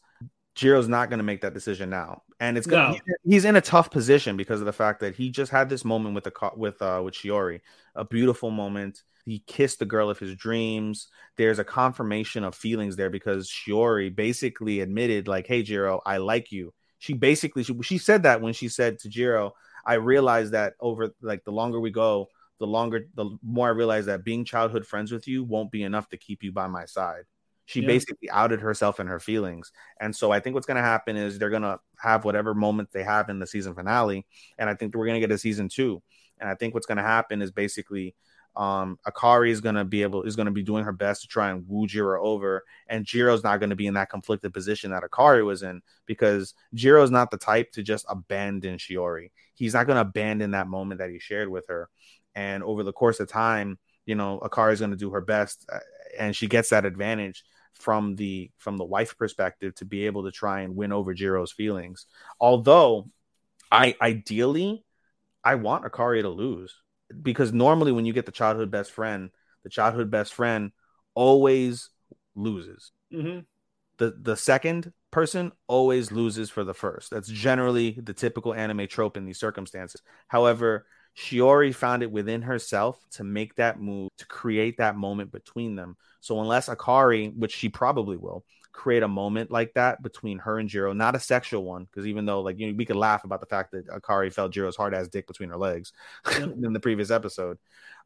[0.55, 2.93] Jiro's not going to make that decision now, and it's going.
[2.93, 2.95] No.
[2.95, 5.85] to He's in a tough position because of the fact that he just had this
[5.85, 7.61] moment with the with uh with Shiori,
[7.95, 9.03] a beautiful moment.
[9.25, 11.09] He kissed the girl of his dreams.
[11.37, 16.53] There's a confirmation of feelings there because Shiori basically admitted, like, "Hey, Jiro, I like
[16.53, 19.55] you." She basically she, she said that when she said to Jiro,
[19.87, 22.29] "I realized that over like the longer we go,
[22.59, 26.09] the longer the more I realize that being childhood friends with you won't be enough
[26.11, 27.25] to keep you by my side."
[27.67, 27.87] She Yeah.
[27.87, 29.73] basically outed herself and her feelings.
[30.01, 32.91] And so I think what's going to happen is they're going to have whatever moment
[32.93, 34.27] they have in the season finale.
[34.59, 36.03] And I think we're going to get a season two.
[36.41, 38.17] And I think what's going to happen is basically
[38.57, 41.29] um, Akari is going to be able, is going to be doing her best to
[41.29, 42.65] try and woo Jiro over.
[42.89, 46.55] And Jiro's not going to be in that conflicted position that Akari was in because
[46.75, 49.31] Jiro's not the type to just abandon Shiori.
[49.55, 51.89] He's not going to abandon that moment that he shared with her.
[52.35, 55.67] And over the course of time, you know, Akari is going to do her best,
[55.73, 55.79] uh,
[56.19, 57.45] and she gets that advantage
[57.75, 61.53] from the from the wife perspective to be able to try and win over Jiro's
[61.53, 62.07] feelings.
[62.41, 63.09] Although,
[63.71, 64.85] I ideally,
[65.45, 66.75] I want Akari to lose
[67.23, 69.31] because normally when you get the childhood best friend,
[69.65, 70.73] the childhood best friend
[71.15, 71.91] always
[72.35, 72.93] loses.
[73.11, 73.41] hmm
[73.99, 77.11] The the second person always loses for the first.
[77.11, 80.03] That's generally the typical anime trope in these circumstances.
[80.29, 80.87] However,
[81.17, 85.97] Shiori found it within herself to make that move, to create that moment between them.
[86.21, 90.69] So unless Akari, which she probably will, create a moment like that between her and
[90.69, 93.41] Jiro, not a sexual one, because even though like you know, we could laugh about
[93.41, 95.93] the fact that Akari felt Jiro's hard ass dick between her legs
[96.41, 97.59] in the previous episode,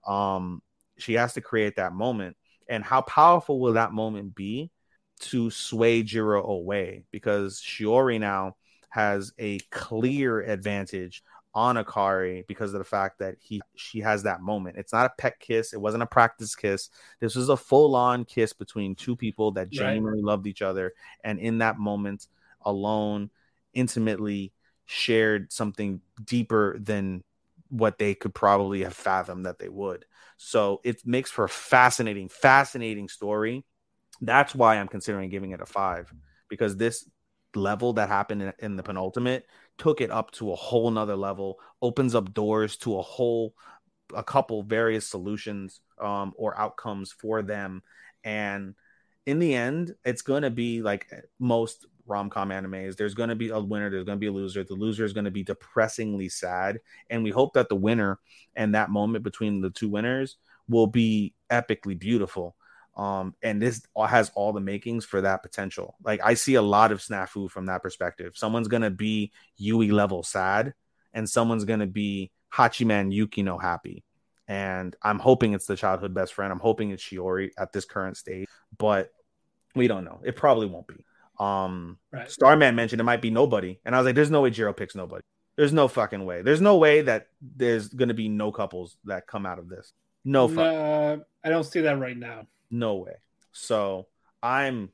[0.07, 0.61] um,
[0.99, 2.37] she has to create that moment.
[2.69, 4.73] And how powerful will that moment be
[5.21, 7.05] to sway Jiro away?
[7.13, 8.57] Because Shiori now
[8.91, 11.23] has a clear advantage
[11.57, 14.77] on Akari because of the fact that he she has that moment.
[14.77, 15.73] It's not a pet kiss.
[15.73, 16.91] It wasn't a practice kiss.
[17.19, 20.93] This was a full on kiss between two people that genuinely loved each other,
[21.25, 22.27] and in that moment
[22.61, 23.31] alone,
[23.73, 24.53] intimately
[24.85, 27.25] shared something deeper than
[27.69, 30.05] what they could probably have fathomed that they would.
[30.37, 33.65] So it makes for a fascinating, fascinating story.
[34.21, 36.13] That's why I'm considering giving it a five
[36.49, 37.09] because this
[37.57, 39.47] level that happened in, in the penultimate
[39.79, 43.55] took it up to a whole nother level, opens up doors to a whole,
[44.15, 47.83] a couple various solutions um, or outcomes for them.
[48.25, 48.75] And
[49.27, 52.97] in the end, it's going to be like most rom com animes.
[52.97, 54.65] There's going to be a winner, there's going to be a loser.
[54.65, 56.81] The loser is going to be depressingly sad.
[57.11, 58.19] And we hope that the winner
[58.55, 60.37] and that moment between the two winners
[60.69, 62.57] will be epically beautiful.
[62.97, 65.97] Um, and this has all the makings for that potential.
[66.03, 68.33] Like I see a lot of snafu from that perspective.
[68.37, 70.73] Someone's gonna be Yui level sad,
[71.13, 74.03] and someone's gonna be Hachiman Yukino happy.
[74.49, 76.53] And I'm hoping it's the childhood best friend.
[76.53, 78.47] I'm hoping it's Shiori at this current stage,
[78.79, 79.11] but
[79.75, 80.21] we don't know.
[80.25, 81.05] It probably won't be.
[81.39, 82.31] Um, Right.
[82.31, 84.95] Starman mentioned it might be nobody, and I was like, "There's no way Jiro picks
[84.95, 85.23] nobody.
[85.57, 86.43] There's no fucking way.
[86.43, 89.93] There's no way that there's gonna be no couples that come out of this.
[90.25, 92.47] No fuck, Uh, I don't see that right now.
[92.71, 93.15] No way.
[93.53, 94.07] So
[94.43, 94.91] I'm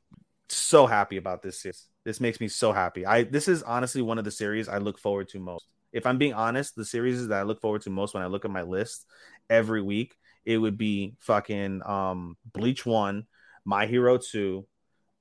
[0.49, 1.87] so happy about this series.
[2.05, 3.05] This makes me so happy.
[3.05, 5.65] I this is honestly one of the series I look forward to most.
[5.91, 8.45] If I'm being honest, the series that I look forward to most when I look
[8.45, 9.05] at my list
[9.49, 13.25] every week, it would be fucking um Bleach One,
[13.63, 14.65] My Hero Two,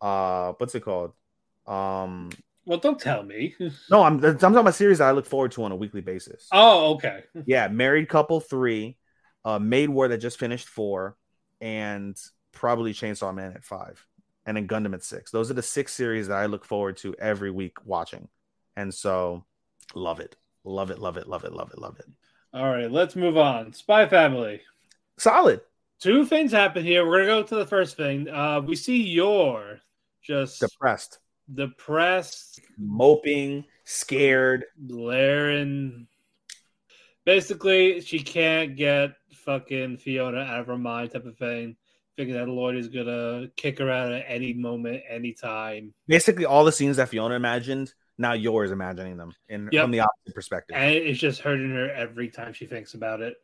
[0.00, 1.12] uh, what's it called?
[1.66, 2.30] Um,
[2.64, 3.54] Well, don't tell me.
[3.90, 6.48] no, I'm I'm talking about series that I look forward to on a weekly basis.
[6.52, 7.24] oh, okay.
[7.46, 8.96] Yeah, Married Couple three,
[9.44, 11.16] uh, Maid War that just finished four,
[11.60, 12.16] and
[12.52, 14.04] probably Chainsaw Man at five,
[14.46, 15.30] and then Gundam at six.
[15.30, 18.28] Those are the six series that I look forward to every week watching,
[18.76, 19.44] and so
[19.94, 22.06] love it, love it, love it, love it, love it, love it.
[22.54, 23.72] All right, let's move on.
[23.72, 24.60] Spy Family.
[25.16, 25.60] Solid.
[26.00, 27.06] Two things happen here.
[27.06, 28.28] We're gonna go to the first thing.
[28.28, 29.80] Uh, we see Yor
[30.22, 31.18] just Depressed,
[31.52, 34.64] depressed, moping, scared.
[34.86, 36.08] Laren.
[37.24, 39.12] Basically, she can't get
[39.44, 41.76] fucking Fiona out of her mind, type of thing.
[42.16, 45.94] Thinking that Lloyd is gonna kick her out at any moment, anytime.
[46.06, 49.84] Basically, all the scenes that Fiona imagined, now Yor's imagining them in Yep.
[49.84, 50.76] from the opposite perspective.
[50.76, 53.36] and it's just hurting her every time she thinks about it.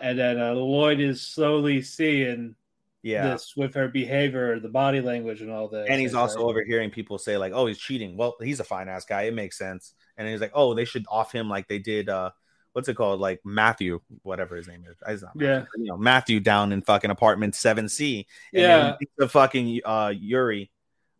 [0.00, 2.54] And then uh, Lloyd is slowly seeing
[3.02, 3.30] yeah.
[3.30, 5.86] this with her behavior, the body language, and all this.
[5.90, 9.04] and he's also overhearing people say like, "Oh, he's cheating." Well, he's a fine ass
[9.04, 9.22] guy.
[9.22, 9.94] It makes sense.
[10.16, 12.08] And he's like, "Oh, they should off him like they did.
[12.08, 12.30] uh
[12.74, 13.20] What's it called?
[13.20, 15.22] Like Matthew, whatever his name is.
[15.22, 15.64] Not Matthew, Yeah.
[15.76, 18.26] you know Matthew down in fucking apartment seven C.
[18.52, 18.96] Yeah.
[19.16, 20.70] the fucking uh Yuri,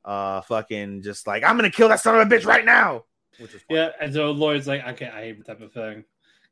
[0.05, 3.05] uh, fucking just like I'm gonna kill that son of a bitch right now.
[3.39, 3.81] Which is funny.
[3.81, 6.05] Yeah, and so Lloyd's like, okay, I hate that type of thing.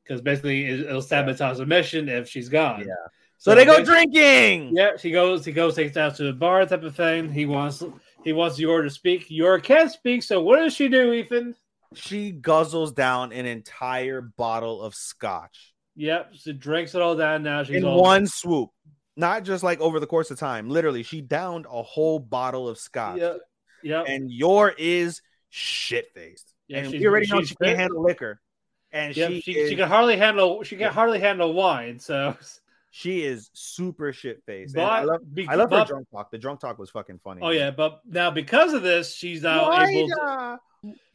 [0.04, 2.80] Because basically it- it'll sabotage the mission if she's gone.
[2.80, 2.86] Yeah.
[3.38, 4.76] So they go drinking.
[4.76, 5.44] Yeah, she goes.
[5.44, 7.28] He goes, takes down to the bar, type of thing.
[7.32, 7.82] He wants,
[8.22, 9.26] he wants Yor to speak.
[9.30, 10.22] Yor can't speak.
[10.22, 11.56] So what does she do, Ethan?
[11.98, 17.42] She guzzles down an entire bottle of scotch Yep, she drinks it all down.
[17.42, 18.70] Now she's in all, one swoop.
[19.16, 20.70] Not just like over the course of time.
[20.70, 23.18] Literally, she downed a whole bottle of scotch.
[23.18, 23.40] Yep,
[23.82, 24.04] yep.
[24.08, 25.20] And Yor is
[25.50, 26.54] shit faced.
[26.68, 28.40] Yeah, and we already know she can't handle liquor.
[28.90, 30.62] And Yep, she, she, is, she can hardly handle.
[30.62, 31.98] She can hardly handle wine.
[31.98, 32.36] So,
[32.94, 34.76] she is super shit faced.
[34.76, 36.30] I love, be- I love her drunk talk.
[36.30, 37.40] The drunk talk was fucking funny.
[37.42, 40.08] Oh yeah, but now because of this, she's now able.
[40.08, 40.56] To, uh,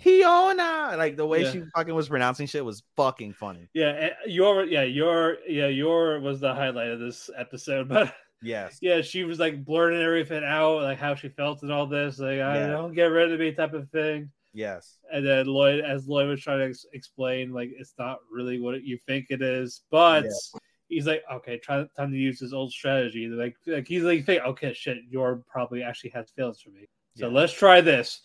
[0.03, 0.97] Hiona.
[0.97, 1.51] Like the way Yeah.
[1.51, 3.69] she fucking was pronouncing shit was fucking funny.
[3.73, 8.13] yeah, Yor yeah Yor yeah Yor was the highlight of this episode, but.
[8.43, 8.77] Yes.
[8.83, 12.39] yeah, she was like blurting everything out, like how she felt and all this, like
[12.39, 12.67] I Yeah.
[12.67, 14.29] don't get rid of me type of thing.
[14.53, 14.99] Yes.
[15.11, 18.83] And then Lloyd, as Lloyd was trying to ex- explain, like it's not really what
[18.83, 20.59] you think it is, but Yeah.
[20.89, 23.27] He's like, okay, try time to use his old strategy.
[23.27, 27.27] Like, like he's like, think, okay, shit, you're probably actually has feelings for me, so
[27.27, 27.33] Yeah.
[27.33, 28.21] let's try this.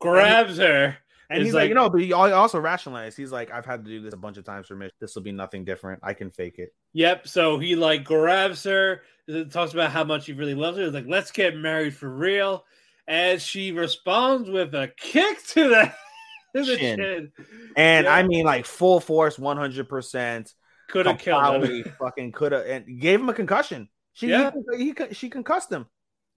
[0.00, 0.96] Grabs her,
[1.30, 3.16] And he's like, like- you know, but he also rationalized.
[3.16, 4.92] He's like, I've had to do this a bunch of times for Mitch.
[5.00, 6.00] This will be nothing different.
[6.02, 6.72] I can fake it.
[6.92, 7.26] Yep.
[7.28, 9.02] So he like grabs her,
[9.32, 10.84] uh, talks about how much he really loves her.
[10.84, 12.64] He's like, let's get married for real.
[13.08, 15.92] And she responds with a kick to the,
[16.56, 16.98] to the Chin.
[16.98, 17.32] chin.
[17.76, 18.14] And Yeah.
[18.14, 20.54] I mean, like full force, one hundred percent.
[20.88, 21.84] Could have killed him.
[21.98, 23.88] Fucking could have, and gave him a concussion.
[24.12, 24.50] She Yeah.
[24.76, 25.86] he, he, she concussed him.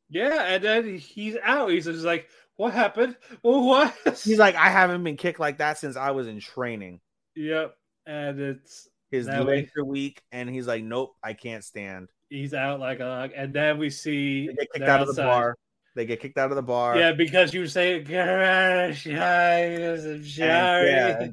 [0.10, 1.70] Yeah, and then he's out.
[1.70, 3.16] He's just like, what happened?
[3.44, 3.96] Well, what?
[4.24, 7.00] He's like, I haven't been kicked like that since I was in training.
[7.36, 7.76] yep.
[8.06, 12.10] And it's His legs are weak, and he's like, nope, I can't stand.
[12.30, 13.30] he's out like a.
[13.36, 15.56] And then we see They get kicked out of the bar.
[15.96, 16.98] They get kicked out of the bar.
[16.98, 21.28] Yeah, because you say, "Gosh, I'm And, sorry." yeah,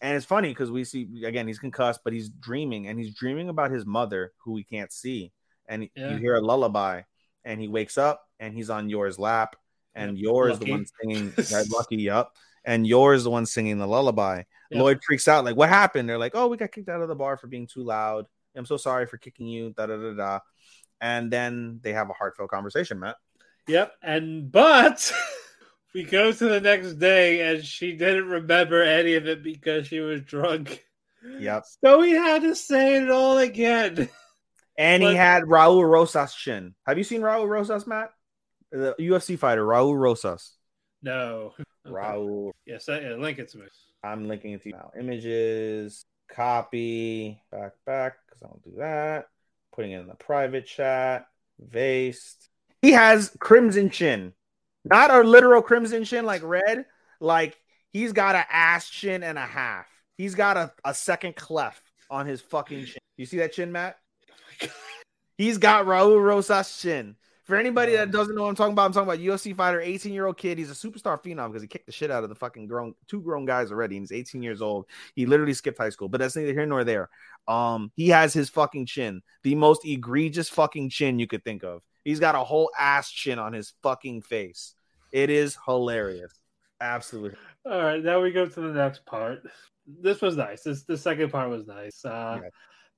[0.00, 3.48] and- it's funny because we see again he's concussed, but he's dreaming, and he's dreaming
[3.48, 5.32] about his mother who we can't see,
[5.66, 6.10] and Yeah.
[6.12, 7.02] you hear a lullaby,
[7.44, 9.56] and he wakes up, and he's on Yor's lap,
[9.94, 10.70] and Yep, Yor's the Lucky.
[10.72, 12.34] one singing that lucky up,
[12.64, 14.42] and Yor's the one singing the lullaby.
[14.70, 14.80] Yep.
[14.80, 17.14] Lloyd freaks out, like, "What happened?" They're like, "Oh, we got kicked out of the
[17.16, 18.26] bar for being too loud.
[18.54, 20.40] I'm so sorry for kicking you." Da da da da.
[21.00, 23.16] And then they have a heartfelt conversation, Mat.
[23.66, 23.94] Yep.
[24.02, 25.10] And but
[25.94, 30.00] we go to the next day, and she didn't remember any of it because she
[30.00, 30.84] was drunk.
[31.38, 31.64] Yep.
[31.84, 34.08] So we had to say it all again.
[34.76, 36.74] And he had Raul Rosas chin.
[36.86, 38.12] Have you seen Raul Rosas, Mat?
[38.70, 40.56] The UFC fighter, Raul Rosas.
[41.02, 41.54] No.
[41.58, 41.64] Okay.
[41.86, 42.52] Raul.
[42.66, 43.64] Yes, I, yeah, link it to me.
[44.04, 44.92] I'm linking it to you now.
[44.98, 49.26] Images, copy, back, back, because I don't do that.
[49.72, 51.26] Putting it in the private chat,
[51.60, 52.48] Vaste.
[52.82, 54.34] He has crimson chin,
[54.84, 56.86] not a literal crimson chin like red.
[57.20, 57.58] Like
[57.92, 59.86] he's got an ass chin and a half.
[60.16, 62.98] He's got a, a second cleft on his fucking chin.
[63.16, 63.98] You see that chin, Mat?
[65.36, 67.16] He's got Raul Rosas chin.
[67.44, 70.12] For anybody that doesn't know what I'm talking about, I'm talking about UFC fighter, 18
[70.12, 70.58] year old kid.
[70.58, 73.22] He's a superstar phenom because he kicked the shit out of the fucking grown two
[73.22, 73.96] grown guys already.
[73.96, 74.84] And he's 18 years old.
[75.14, 77.08] He literally skipped high school, but that's neither here nor there.
[77.46, 81.80] Um, he has his fucking chin, the most egregious fucking chin you could think of.
[82.04, 84.74] He's got a whole ass chin on his fucking face.
[85.12, 86.32] It is hilarious.
[86.80, 87.38] Absolutely.
[87.64, 89.42] All right, now we go to the next part.
[89.86, 90.62] This was nice.
[90.62, 92.04] This the second part was nice.
[92.04, 92.48] Uh, Yeah.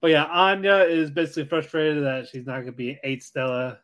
[0.01, 3.81] But yeah, Anya is basically frustrated that she's not going to be eight Stella.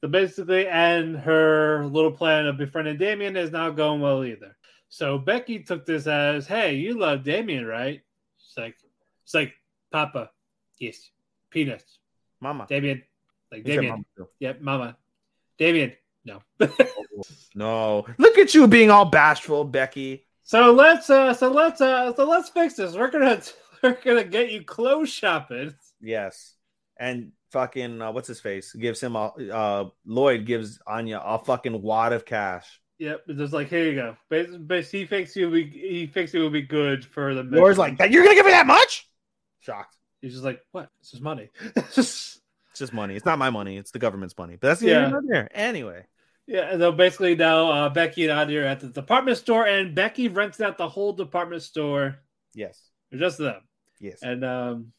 [0.00, 4.56] So basically, and her little plan of befriending Damian is not going well either.
[4.88, 8.02] So Becky took this as, "Hey, you love Damian, right?"
[8.38, 8.76] She's like,
[9.22, 9.54] "It's like
[9.92, 10.30] Papa,
[10.78, 11.10] yes,
[11.50, 12.00] peanuts,
[12.40, 12.66] Mama.
[12.68, 13.04] Damian,
[13.52, 14.28] like Damian, mama too.
[14.40, 14.96] yep, Mama,
[15.58, 15.92] Damian,
[16.24, 16.42] no."
[17.54, 18.06] No.
[18.18, 20.26] Look at you being all bashful, Becky.
[20.42, 22.94] So let's uh so let's uh so let's fix this.
[22.94, 23.40] We're gonna
[23.82, 25.74] we're gonna get you clothes shopping.
[26.00, 26.54] Yes.
[26.98, 31.80] And fucking uh, what's his face gives him a uh Lloyd gives Anya a fucking
[31.82, 32.80] wad of cash.
[32.98, 34.16] Yep, it's just like here you go.
[34.28, 37.78] But, but he thinks you be he thinks it would be good for the Laura's
[37.78, 39.08] like, "That- you're gonna give me that much?
[39.60, 39.96] Shocked.
[40.20, 40.88] he's just like, what?
[41.00, 41.50] This is money.
[42.82, 43.14] just money.
[43.16, 43.76] It's not my money.
[43.76, 44.56] It's the government's money.
[44.60, 45.12] But that's the Yeah.
[45.28, 45.48] there.
[45.54, 46.04] Anyway.
[46.46, 50.28] yeah, so basically now uh, Becky and Anya are at the department store, and Becky
[50.28, 52.18] rents out the whole department store,
[52.54, 52.90] Yes.
[53.14, 53.60] just them.
[54.00, 54.18] Yes.
[54.22, 54.92] And um,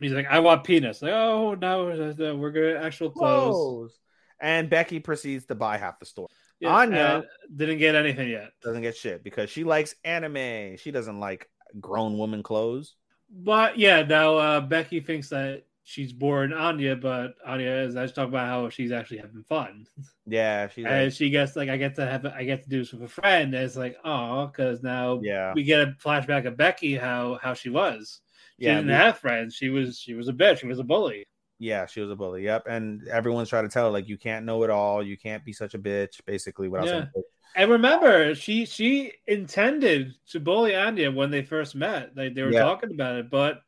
[0.00, 1.00] he's like, I want penis.
[1.00, 3.54] Like, oh no, no, we're gonna actual clothes.
[3.54, 3.98] Clothes.
[4.40, 6.28] And Becky proceeds to buy half the store.
[6.60, 7.24] Yeah, Anya-
[7.54, 8.50] didn't get anything yet.
[8.62, 10.76] Doesn't get shit because she likes anime.
[10.76, 11.48] She doesn't like
[11.80, 12.96] grown woman clothes.
[13.30, 18.14] But yeah, now uh, Becky thinks that she's boring Anya, but Anya is I just
[18.14, 19.86] talk about how she's actually having fun,
[20.26, 22.80] Yeah, she's and like, she gets like I get to have I get to do
[22.80, 23.54] this with a friend.
[23.54, 27.54] And it's like oh, because now yeah, we get a flashback of Becky how how
[27.54, 28.20] she was.
[28.60, 29.54] She yeah, didn't we- have friends.
[29.54, 30.58] She was she was a bitch.
[30.58, 31.26] She was a bully.
[31.58, 31.86] yeah.
[31.86, 32.44] She was a bully.
[32.44, 35.02] Yep, and everyone's trying to tell her like you can't know it all.
[35.02, 36.20] You can't be such a bitch.
[36.26, 36.90] Basically, what Yeah.
[36.90, 37.08] saying.
[37.56, 42.14] And remember, she she intended to bully Anya when they first met.
[42.14, 42.60] Like they were Yeah.
[42.60, 43.62] talking about it, but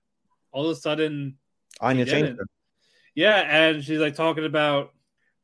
[0.53, 1.39] all of a sudden
[1.81, 2.51] Anya She changed didn't.
[3.15, 4.93] Yeah, and she's like talking about,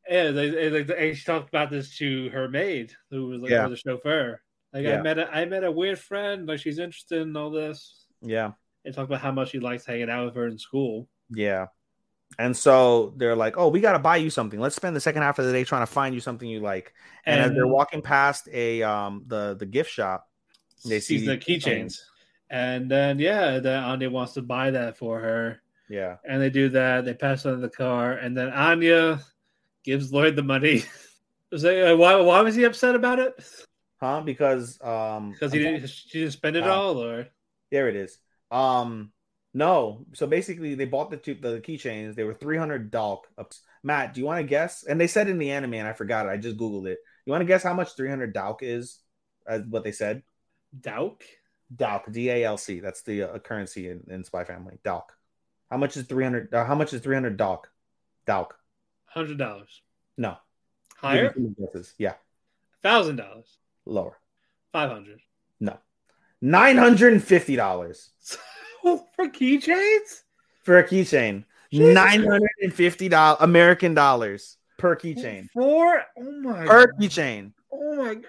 [0.08, 3.50] yeah, they, they, like, and she talked about this to her maid, who was like
[3.50, 3.66] Yeah.
[3.68, 4.40] the chauffeur.
[4.72, 4.98] Like Yeah.
[4.98, 8.04] I met a I met a weird friend, like she's interested in all this.
[8.22, 8.52] Yeah,
[8.84, 11.08] And talked about how much he likes hanging out with her in school.
[11.30, 11.66] yeah.
[12.40, 14.58] And so they're like, "Oh, we got to buy you something.
[14.58, 16.92] Let's spend the second half of the day trying to find you something you like."
[17.24, 20.28] And, as they're walking past a um the the gift shop,
[20.84, 22.00] they see the keychains,
[22.50, 26.68] and then yeah, then Anya wants to buy that for her, Yeah, and they do
[26.70, 27.04] that.
[27.04, 29.20] They pass on the car, and then Anya
[29.84, 30.84] gives Lloyd the money.
[31.52, 33.32] Was they, uh, why why was he upset about it?
[34.00, 34.20] huh?
[34.22, 36.70] Because um, Because he didn't she didn't spend it Oh.
[36.70, 37.28] all, or
[37.70, 38.18] There it is.
[38.50, 39.12] Um,
[39.54, 40.04] no.
[40.14, 42.16] So basically, they bought the two the keychains.
[42.16, 43.20] They were three hundred Dalc.
[43.84, 44.82] Mat, do you want to guess?
[44.82, 46.30] And they said in the anime, and I forgot it.
[46.30, 46.98] I just googled it.
[47.24, 48.98] You want to guess how much three hundred Dalc is?
[49.46, 50.24] As what they said.
[50.78, 51.22] Dauk?
[51.74, 52.80] Dalc, D A L C.
[52.80, 54.78] That's the uh, currency in, in Spy Family.
[54.84, 55.04] Dalc.
[55.70, 56.52] How much is three hundred?
[56.54, 57.64] Uh, how much is three hundred Dalc?
[58.26, 58.50] Dalc.
[59.06, 59.82] Hundred dollars.
[60.16, 60.36] No.
[60.96, 61.32] Higher?
[61.32, 61.94] Give me two guesses.
[61.98, 62.14] Yeah.
[62.82, 63.58] Thousand dollars.
[63.84, 64.16] Lower.
[64.72, 65.20] Five hundred.
[65.60, 65.78] No.
[66.40, 68.10] Nine hundred and fifty dollars
[68.82, 70.22] For keychains?
[70.62, 71.44] for a keychain.
[71.72, 75.48] Nine hundred and fifty dollars American dollars per keychain.
[75.52, 77.52] For oh my Per keychain.
[77.78, 78.24] Oh my god.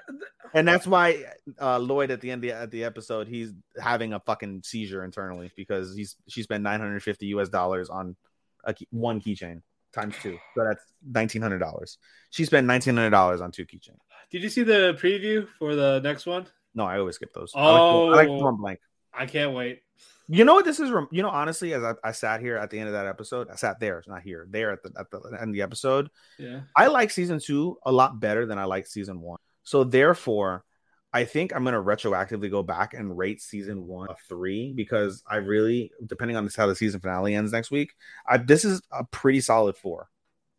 [0.53, 1.23] And that's why
[1.61, 5.03] uh, Lloyd at the end of the, at the episode he's having a fucking seizure
[5.03, 8.15] internally because he's she spent 950 US dollars on
[8.63, 9.61] a key, one keychain
[9.93, 10.37] times two.
[10.55, 11.97] So that's $1900.
[12.29, 13.97] She spent $1900 on two keychains.
[14.31, 16.47] Did you see the preview for the next one?
[16.75, 17.51] No, I always skip those.
[17.55, 18.51] I like, I like to Oh.
[18.51, 18.79] blank.
[19.13, 19.81] I can't wait.
[20.29, 20.89] You know what this is?
[21.11, 23.55] You know, honestly, as I, I sat here at the end of that episode, I
[23.55, 26.09] sat there, it's not here, there at the at the end of the episode.
[26.37, 26.61] Yeah.
[26.75, 29.39] I like season two a lot better than I like season one.
[29.63, 30.65] So therefore,
[31.13, 35.37] I think I'm gonna retroactively go back and rate season one a three because I
[35.37, 37.93] really, depending on this how the season finale ends next week,
[38.27, 40.09] I this is a pretty solid four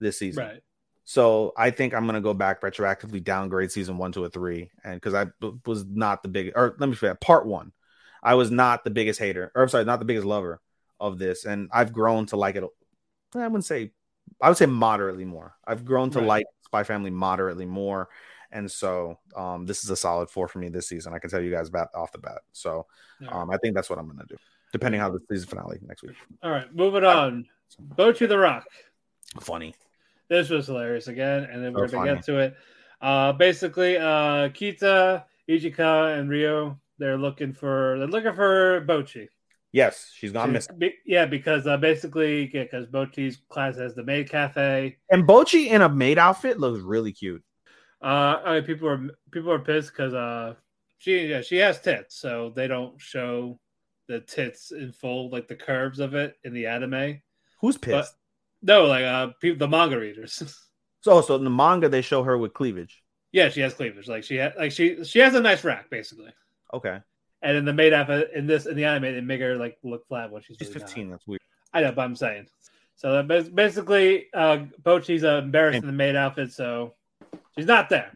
[0.01, 0.45] this season.
[0.45, 0.62] Right.
[1.05, 4.95] So I think I'm gonna go back retroactively downgrade season one to a three, and
[4.95, 5.27] because I
[5.66, 7.73] was not the big, or let me say that part one,
[8.23, 10.61] I was not the biggest hater, or I'm sorry, not the biggest lover
[11.01, 12.65] of this, and I've grown to like it.
[13.35, 13.93] I wouldn't say,
[14.40, 15.55] I would say moderately more.
[15.66, 16.28] I've grown to Right.
[16.28, 18.09] like Spy Family moderately more,
[18.51, 21.15] and so um, this is a solid four for me this season.
[21.15, 22.39] I can tell you guys about off the bat.
[22.53, 22.86] So
[23.28, 24.36] um, I think that's what I'm gonna do,
[24.73, 26.16] depending how the season finale next week.
[26.43, 27.47] All right, moving on.
[27.97, 28.66] Go to the Rock.
[29.40, 29.74] Funny.
[30.28, 32.15] This was hilarious again, and then So we're gonna funny.
[32.16, 32.57] get to it.
[33.01, 39.28] Uh, basically, uh, Kita, Nijika, and Ryo they're looking for they're looking for Bocchi.
[39.72, 40.78] Yes, she's gone She- missing.
[40.78, 44.96] be- yeah, because uh, basically, because Bocchi's class has the maid cafe.
[45.10, 47.42] And Bocchi in a maid outfit looks really cute.
[48.02, 50.54] Uh, I mean, people are people are pissed because uh,
[50.98, 53.58] she yeah, she has tits, so they don't show
[54.06, 57.20] the tits in full, like the curves of it in the anime.
[57.60, 58.14] Who's pissed?
[58.62, 60.42] No, like uh, people, the manga readers.
[61.02, 63.02] so, so in the manga they show her with cleavage.
[63.32, 64.08] yeah, she has cleavage.
[64.08, 66.30] Like she had, like she she has a nice rack basically.
[66.74, 66.99] Okay,
[67.43, 70.07] And in the maid outfit in this in the anime, they make her like look
[70.09, 70.89] flat when she's she's really not.
[70.89, 71.11] 15.
[71.11, 71.40] That's weird.
[71.73, 72.49] I know, but I'm saying.
[72.97, 76.95] So that basically, uh, Bocchi's uh, embarrassed in the maid outfit, so
[77.57, 78.12] she's not there.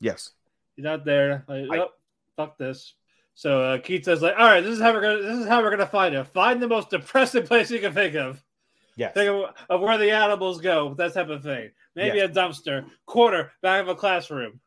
[0.00, 0.32] Yes.
[0.76, 1.44] She's not there.
[1.48, 1.88] Like, I- oh,
[2.36, 2.94] fuck this.
[3.34, 5.70] So uh, Kita's like, all right, this is how we're gonna this is how we're
[5.70, 6.24] gonna find her.
[6.24, 8.42] Find the most depressing place you can think of.
[8.96, 9.14] Yes.
[9.14, 11.70] Think of, of where the animals go, that type of thing.
[11.94, 12.30] Maybe Yes.
[12.30, 14.60] a dumpster, corner, back of a classroom.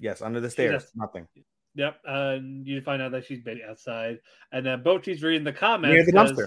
[0.00, 0.22] Yes.
[0.22, 0.82] Under the stairs.
[0.84, 1.28] just- Nothing.
[1.76, 4.18] Yep, and you find out that she's been outside,
[4.52, 5.92] and then Bocchi's reading the comments.
[5.92, 6.46] Near the says- dumpster.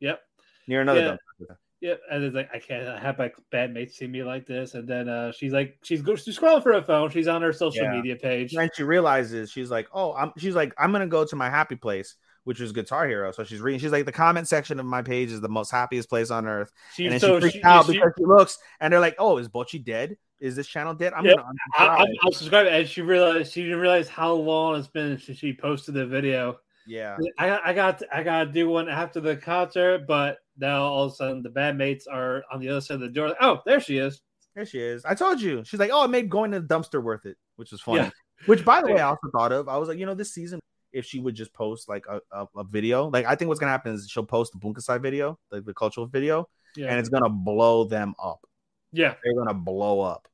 [0.00, 0.20] Yep,
[0.66, 1.16] Near another Yeah.
[1.46, 1.56] dumpster.
[1.82, 5.08] Yep, and it's like I can't have my bandmates see me like this, and then
[5.08, 7.10] uh, she's like she's go- she's scrolling for her phone.
[7.10, 7.92] She's on her social Yeah.
[7.96, 8.52] media page.
[8.52, 10.32] And then she realizes she's like, oh, I'm.
[10.38, 13.32] She's like, I'm gonna go to my happy place, which is Guitar Hero.
[13.32, 13.80] So she's reading.
[13.80, 16.70] She's like, the comment section of my page is the most happiest place on earth.
[16.94, 19.38] She, and so she freaks she- out she- because she looks, and they're like, oh,
[19.38, 20.16] is Bocchi dead?
[20.42, 21.12] Is this channel dead?
[21.14, 21.46] I'm Yeah, gonna
[21.78, 22.06] I, unsubscribe.
[22.24, 25.94] I'm subscribed, and she realized she didn't realize how long it's been since she posted
[25.94, 26.58] the video.
[26.86, 27.16] yeah.
[27.38, 31.04] I got, I got, I got to do one after the concert, but now all
[31.04, 33.34] of a sudden the bandmates are on the other side of the door.
[33.40, 34.20] Oh, there she is.
[34.56, 35.04] There she is.
[35.04, 35.62] I told you.
[35.64, 38.00] She's like, oh, it made going to the dumpster worth it, which was funny.
[38.00, 38.10] Yeah.
[38.46, 39.68] Which, by the way, I also thought of.
[39.68, 40.58] I was like, you know, this season,
[40.92, 43.70] if she would just post like a, a, a video, like I think what's gonna
[43.70, 47.28] happen is she'll post the Bunkasai video, like the cultural video, Yeah, and it's gonna
[47.30, 48.44] blow them up.
[48.90, 49.14] yeah.
[49.22, 50.26] They're gonna blow up.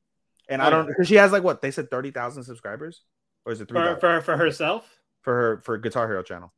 [0.49, 3.03] And Oh, I don't because she has like what they said thirty thousand subscribers,
[3.45, 4.89] or is it three For, for for herself.
[5.21, 6.51] for her for Guitar Hero channel?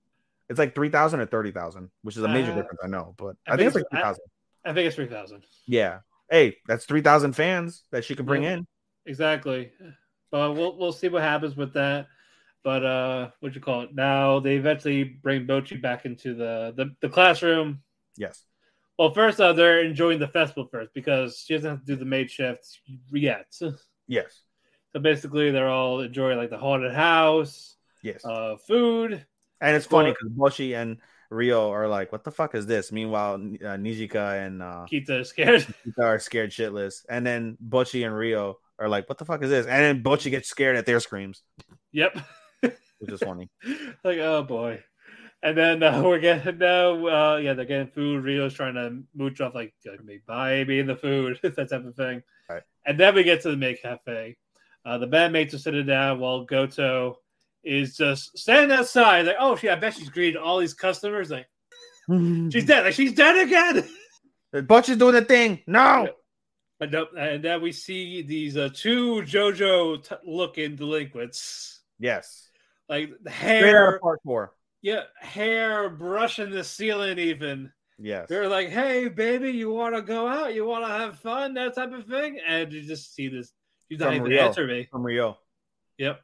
[0.50, 2.80] It's like three thousand or thirty thousand, which is a major Uh, difference.
[2.84, 4.24] I know, but I I, think think it's like three thousand.
[4.66, 5.44] I think it's three thousand.
[5.66, 6.00] Yeah.
[6.30, 8.54] Hey, that's three thousand fans that she can bring Yeah.
[8.54, 8.68] in.
[9.06, 9.72] Exactly.
[10.32, 12.08] But we'll we'll see what happens with that.
[12.64, 13.94] But uh what you call it?
[13.96, 17.82] Now they eventually bring Bocchi back into the the, the classroom.
[18.16, 18.44] Yes.
[19.02, 22.06] Well, first uh, they're enjoying the festival first because she doesn't have to do the
[22.06, 23.48] maid shift yet.
[24.08, 24.42] Yes.
[24.94, 28.24] So basically they're all enjoying like the haunted house, Yes.
[28.24, 29.26] uh food.
[29.60, 30.98] And it's funny because Bocchi and
[31.32, 35.30] Ryo are like, "What the fuck is this?" Meanwhile, uh, Nijika and uh, Kita is
[35.30, 35.62] scared.
[35.88, 39.50] Kita are scared shitless, and then Bocchi and Ryo are like, "What the fuck is
[39.50, 41.42] this?" And then Bocchi gets scared at their screams,
[41.92, 42.20] yep.
[42.62, 42.76] which
[43.08, 43.50] is funny.
[44.04, 44.84] like oh boy.
[45.44, 48.24] And then uh, we're getting now, uh, yeah, they're getting food.
[48.24, 51.96] Ryo's trying to mooch off like, like me, buy me the food, that type of
[51.96, 52.24] thing.
[52.50, 52.64] Right.
[52.86, 54.38] And then we get to the maid cafe.
[54.86, 57.18] Uh, the bandmates are sitting down while Goto
[57.64, 59.28] is just standing outside.
[59.28, 61.30] Like, oh, she, I bet she's greeting all these customers.
[61.30, 61.48] Like,
[62.10, 62.86] she's dead.
[62.86, 63.88] Like, she's dead again.
[64.54, 65.62] Bocchi's doing the thing.
[65.68, 66.10] No.
[66.80, 72.50] And, and then we see these uh, two JoJo t- looking delinquents, Yes.
[72.90, 74.54] like the Straight out hair, of part four.
[74.82, 77.72] Yeah, hair brushing the ceiling, even.
[78.00, 78.28] Yes.
[78.28, 80.56] They're like, "Hey, baby, you want to go out?
[80.56, 81.54] You want to have fun?
[81.54, 83.54] That type of thing." And you just see this.
[83.90, 84.48] She's not even Ryo.
[84.48, 84.88] answer me.
[84.92, 85.38] From Ryo.
[85.98, 86.22] Yep.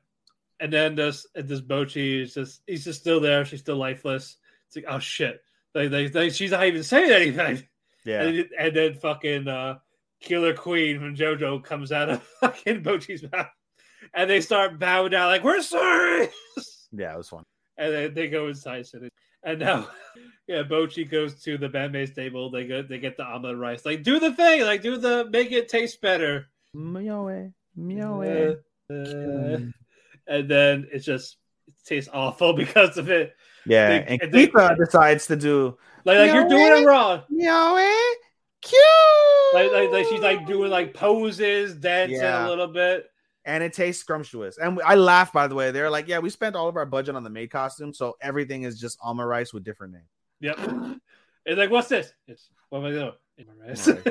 [0.59, 3.45] And then this and this Bocchi is just he's just still there.
[3.45, 4.38] She's still lifeless.
[4.67, 5.41] It's like, oh shit.
[5.75, 7.67] Like, they, they, she's not even saying anything.
[8.03, 8.23] Yeah.
[8.23, 9.77] And, and then fucking uh,
[10.19, 13.49] Killer Queen from JoJo comes out of fucking Bocchi's mouth,
[14.13, 16.29] and they start bowing down like, "We're sorry."
[16.91, 17.43] Yeah, it was fun.
[17.77, 19.09] And then they go inside sitting.
[19.43, 19.87] And now,
[20.47, 22.49] yeah, Bocchi goes to the bandmates table.
[22.49, 23.85] They go, they get the omelet rice.
[23.85, 24.61] Like, do the thing.
[24.63, 26.47] Like, do the make it taste better.
[26.73, 28.21] Meow, meow.
[28.21, 29.59] Uh, uh,
[30.27, 31.37] and then it just
[31.67, 33.35] it tastes awful because of it.
[33.65, 37.23] Yeah, They- and and they- decides to do Like, like you're doing it wrong.
[37.29, 37.75] meow,
[38.61, 38.81] cute.
[39.53, 42.47] Like, like, like she's like doing like poses, dancing Yeah.
[42.47, 43.05] a little bit.
[43.47, 44.57] And it tastes scrumptious.
[44.57, 45.71] And I laugh, by the way.
[45.71, 48.63] They're like, yeah, we spent all of our budget on the maid costume, so everything
[48.63, 50.09] is just omu rice with different names.
[50.41, 50.59] Yep.
[51.45, 52.11] It's like, what's this?
[52.27, 53.11] It's what am I doing?
[53.65, 53.87] Rice.
[53.87, 54.03] And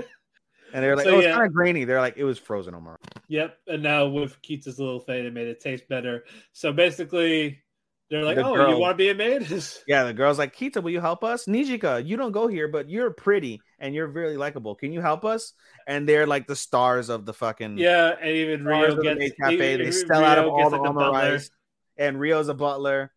[0.72, 1.34] they're like, So, oh, it's yeah.
[1.34, 1.84] kind of grainy.
[1.84, 2.96] They're like, it was frozen alma.
[3.28, 3.58] Yep.
[3.66, 6.24] And now with Keats' little thing, it made it taste better.
[6.52, 7.60] So basically,
[8.08, 9.46] they're like, The "Oh, girl- you want to be a maid?"
[9.86, 11.44] Yeah, the girl's like, Kita, will you help us?
[11.44, 14.74] Nijika, you don't go here, but you're pretty and you're really likable.
[14.74, 15.52] Can you help us?
[15.86, 19.74] And they're like the stars of the fucking yeah, and even Ryo of the cafe.
[19.74, 21.50] even- They sell out of all the like, a rice.
[21.96, 23.12] And Ryo's a butler.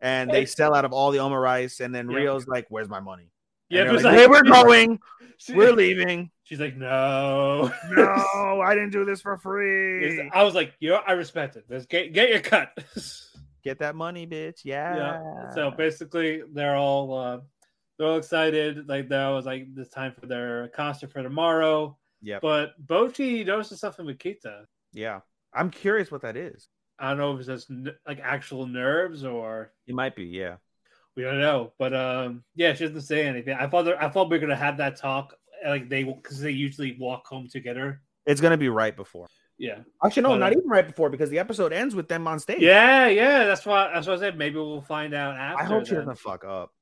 [0.00, 1.80] And they sell out of all the omu rice.
[1.80, 2.16] And then Yeah.
[2.18, 3.30] Ryo's like, where's my money?
[3.68, 4.98] Yeah, they're like, "Hey, we're going.
[5.38, 6.30] She- We're leaving.
[6.44, 10.28] She's like, no, No, I didn't do this for free.
[10.30, 11.64] I was like, you know, I respect it.
[11.70, 12.76] Let's get get your cut.
[13.64, 14.62] Get that money, bitch.
[14.64, 14.96] Yeah.
[14.96, 15.50] yeah.
[15.54, 17.38] So basically, they're all uh,
[18.02, 18.88] they're all excited.
[18.88, 21.96] Like that was like this time for their concert for tomorrow.
[22.20, 22.38] Yeah.
[22.42, 24.64] But Bocchi notices something with Kita.
[24.92, 25.20] yeah.
[25.54, 26.68] I'm curious what that is.
[26.98, 27.70] I don't know if it's just
[28.06, 30.24] like actual nerves or It might be.
[30.24, 30.56] Yeah.
[31.14, 31.72] we don't know.
[31.78, 33.54] But um, yeah, she doesn't say anything.
[33.58, 35.34] I thought I thought we were gonna have that talk
[35.66, 38.00] like they because they usually walk home together.
[38.26, 39.28] It's gonna be right before.
[39.58, 39.80] Yeah.
[40.04, 42.38] Actually, no, But, not uh, even right before because the episode ends with them on
[42.40, 42.60] stage.
[42.62, 43.44] Yeah, yeah.
[43.44, 44.38] That's why that's what I said.
[44.38, 45.62] Maybe we'll find out after.
[45.62, 46.00] I hope she then.
[46.06, 46.72] doesn't fuck up.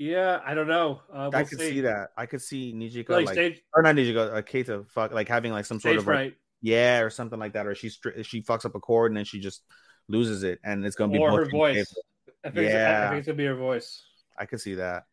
[0.00, 1.02] Yeah, I don't know.
[1.12, 1.72] Uh, I we'll could see.
[1.72, 2.08] see that.
[2.16, 5.52] I could see Nijiko Like, like, stage or not Nijika, uh, Keita fuck like having
[5.52, 8.64] like some sort stage of like, yeah or something like that, or she she fucks
[8.64, 9.62] up a chord and then she just
[10.08, 11.94] loses it, and it's gonna be or her voice.
[12.42, 13.10] I think, it's, I Yeah.
[13.10, 14.02] think it's gonna be her voice.
[14.38, 15.04] I could see that.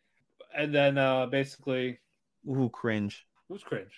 [0.56, 2.00] And then uh basically,
[2.50, 3.28] Ooh, cringe.
[3.50, 3.92] who's cringe?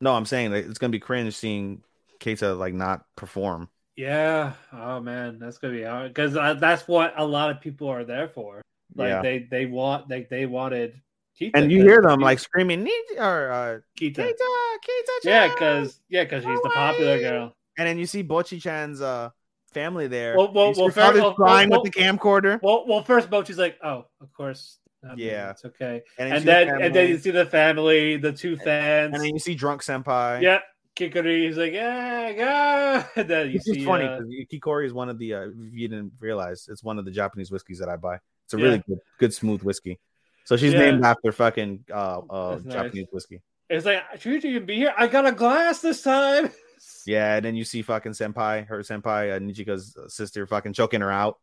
[0.00, 1.84] No, I'm saying that it's gonna be cringe seeing
[2.18, 3.68] Keita like not perform.
[3.94, 4.54] Yeah.
[4.72, 8.02] Oh man, that's gonna be hard because uh, that's what a lot of people are
[8.04, 8.61] there for.
[8.94, 9.22] Like Yeah.
[9.22, 11.00] they they want like they wanted
[11.40, 11.52] Keita.
[11.54, 14.16] And you hear them like screaming Nij- or uh, Keita.
[14.16, 14.48] Keita,
[14.86, 17.56] Keita, Yeah, because yeah, because she's the popular girl.
[17.78, 19.30] and then you see Bocchi Chan's uh
[19.72, 20.36] family there.
[20.36, 22.60] Well, well, well, her well, crying well, with the camcorder.
[22.62, 24.78] Well, well, first Bocchi's like, oh, of course.
[25.02, 25.50] I mean, Yeah.
[25.50, 26.02] it's okay.
[26.18, 29.14] And And, then the and then you see the family, the two fans.
[29.14, 30.42] And then you see drunk senpai.
[30.42, 30.60] yeah,
[30.94, 33.04] Kikori is like, yeah, go.
[33.16, 34.20] And then you It's see, funny uh,
[34.52, 37.50] Kikori is one of the uh, if you didn't realize it's one of the Japanese
[37.50, 38.18] whiskeys that I buy.
[38.52, 38.64] It's a Yeah.
[38.64, 39.98] really good, good smooth whiskey.
[40.44, 40.80] So she's Yeah.
[40.80, 42.74] named after fucking uh, uh nice.
[42.74, 43.40] Japanese whiskey.
[43.70, 44.92] it's like, should you be here?
[44.96, 46.50] I got a glass this time.
[47.06, 51.10] Yeah, and then you see fucking senpai, her senpai, uh, Nijika's sister, fucking choking her
[51.12, 51.38] out.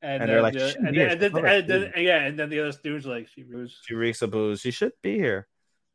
[0.00, 1.92] And, And then, they're like, the- "She shouldn't and then, and then, She's and then-
[1.94, 3.78] a yeah, and then the other students like, she was.
[3.86, 4.60] She reeks of booze.
[4.60, 5.46] She should be here,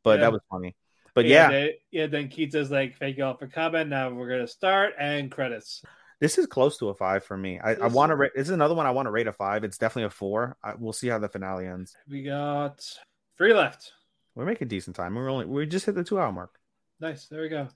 [0.04, 0.26] but Yeah.
[0.26, 0.76] that was funny.
[1.14, 2.06] But yeah, they- yeah.
[2.06, 3.88] Then Kita's like, thank you all for coming.
[3.88, 5.82] Now we're gonna start and credits.
[6.24, 7.60] This is close to a five for me.
[7.62, 8.32] I, I want to rate.
[8.34, 9.62] This is another one I want to rate a five.
[9.62, 10.56] It's definitely a four.
[10.64, 11.94] I, we'll see how the finale ends.
[12.08, 12.82] We got
[13.36, 13.92] three left.
[14.34, 15.14] We're making decent time.
[15.14, 16.58] We're only we just hit the two hour mark.
[16.98, 17.26] Nice.
[17.26, 17.68] There we go.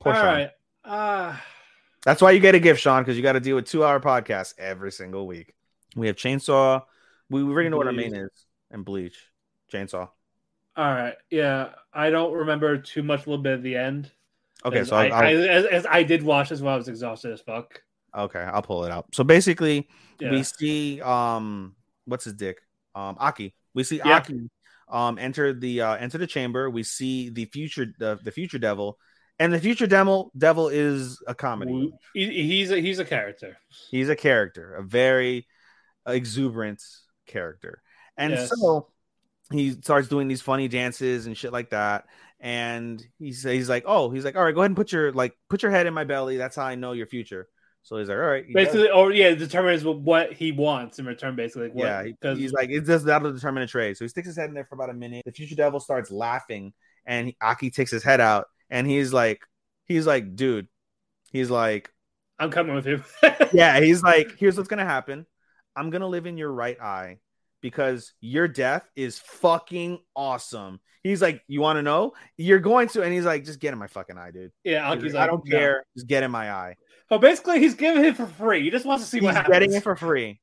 [0.00, 0.26] Poor All Sean.
[0.26, 0.50] right.
[0.84, 1.44] Ah.
[2.04, 4.00] That's why you get a gift, Sean, because you got to deal with two hour
[4.00, 5.54] podcasts every single week.
[5.94, 6.82] We have Chainsaw.
[7.30, 8.30] We, we already know what our main is,
[8.72, 9.30] and Bleach.
[9.72, 10.08] Chainsaw.
[10.76, 11.14] All right.
[11.30, 13.26] Yeah, I don't remember too much.
[13.26, 14.10] A little bit at the end.
[14.64, 17.32] Okay, so I, I, I'll- as, as I did watch this while I was exhausted
[17.32, 17.80] as fuck.
[18.16, 19.06] Okay, I'll pull it out.
[19.14, 20.30] So basically, Yeah.
[20.30, 21.74] we see um,
[22.04, 22.58] what's his dick?
[22.94, 23.54] Um, Aki.
[23.74, 24.16] We see Yeah.
[24.16, 24.50] Aki
[24.88, 26.68] um enter the uh enter the chamber.
[26.68, 28.98] We see the future the, the future devil,
[29.38, 31.92] and the future devil devil is a comedy.
[32.12, 33.56] He, he's a, he's a character.
[33.90, 35.46] He's a character, a very
[36.06, 36.82] exuberant
[37.26, 37.82] character.
[38.16, 38.50] And Yes.
[38.50, 38.88] so
[39.50, 42.04] he starts doing these funny dances and shit like that.
[42.40, 45.32] And he's he's like, oh, he's like, all right, go ahead and put your like
[45.48, 46.36] put your head in my belly.
[46.36, 47.48] That's how I know your future.
[47.84, 48.54] So he's like, all right, does.
[48.54, 51.34] Basically, or yeah, determines what he wants in return.
[51.34, 53.96] Basically, like, what, yeah, he- because he's like, it does that'll determine a trade.
[53.96, 55.22] So he sticks his head in there for about a minute.
[55.24, 56.72] The future devil starts laughing,
[57.06, 59.40] and he, Aki takes his head out, and he's like,
[59.86, 60.68] he's like, dude,
[61.32, 61.90] he's like,
[62.38, 63.02] I'm coming with you.
[63.52, 65.26] yeah, he's like, here's what's gonna happen.
[65.74, 67.18] I'm gonna live in your right eye
[67.62, 70.78] because your death is fucking awesome.
[71.02, 72.12] He's like, you want to know?
[72.36, 74.52] You're going to, and he's like, just get in my fucking eye, dude.
[74.62, 75.58] yeah, Aki's like, like, I don't no.
[75.58, 75.84] care.
[75.96, 76.76] Just get in my eye.
[77.08, 78.62] But basically, he's giving it for free.
[78.62, 79.54] He just wants to see He's what happens.
[79.54, 80.40] He's getting it for free.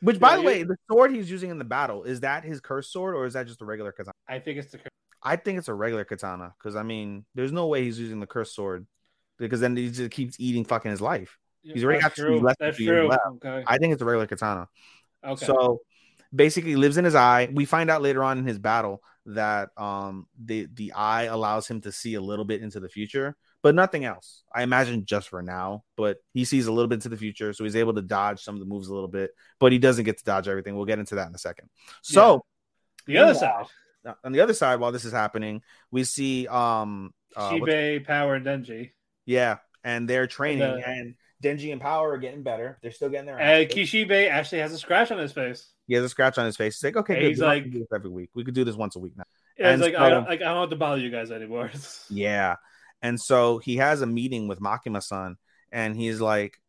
[0.00, 2.60] Which, by Yeah, the way, the sword he's using in the battle is that his
[2.60, 4.12] curse sword or is that just a regular katana?
[4.28, 4.80] I think it's the.
[5.22, 8.26] I think it's a regular katana because I mean, there's no way he's using the
[8.26, 8.86] curse sword
[9.38, 11.38] because then he just keeps eating fucking his life.
[11.62, 12.40] He's already That's got true.
[12.40, 13.08] less That's true.
[13.08, 13.22] left.
[13.44, 13.64] Okay.
[13.66, 14.68] I think it's a regular katana.
[15.26, 15.46] Okay.
[15.46, 15.80] So
[16.34, 17.48] basically lives in his eye.
[17.52, 21.80] We find out later on in his battle that um the the eye allows him
[21.80, 23.36] to see a little bit into the future,
[23.66, 24.44] but nothing else.
[24.54, 27.64] I imagine just for now, but he sees a little bit into the future, so
[27.64, 30.18] he's able to dodge some of the moves a little bit, but he doesn't get
[30.18, 30.76] to dodge everything.
[30.76, 31.68] We'll get into that in a second.
[32.00, 32.44] So
[33.08, 33.68] the other meanwhile,
[34.04, 38.36] side, on the other side, while this is happening, we see um uh, Shibe, Power,
[38.36, 38.90] and Denji,
[39.24, 42.78] yeah, and they're training, And, uh, and Denji and Power are getting better.
[42.82, 43.74] They're still getting their and ass.
[43.74, 45.72] Kishibe actually has a scratch on his face.
[45.88, 46.76] He has a scratch on his face.
[46.76, 47.28] He's like, okay, good.
[47.30, 48.30] he's we like- do this every week.
[48.32, 49.24] We could do this once a week now.
[49.58, 51.30] Yeah, And it's like so- I don't, like I don't have to bother you guys
[51.32, 51.70] anymore.
[52.10, 52.56] Yeah.
[53.02, 55.36] And so he has a meeting with Makima son,
[55.70, 56.60] and he's like,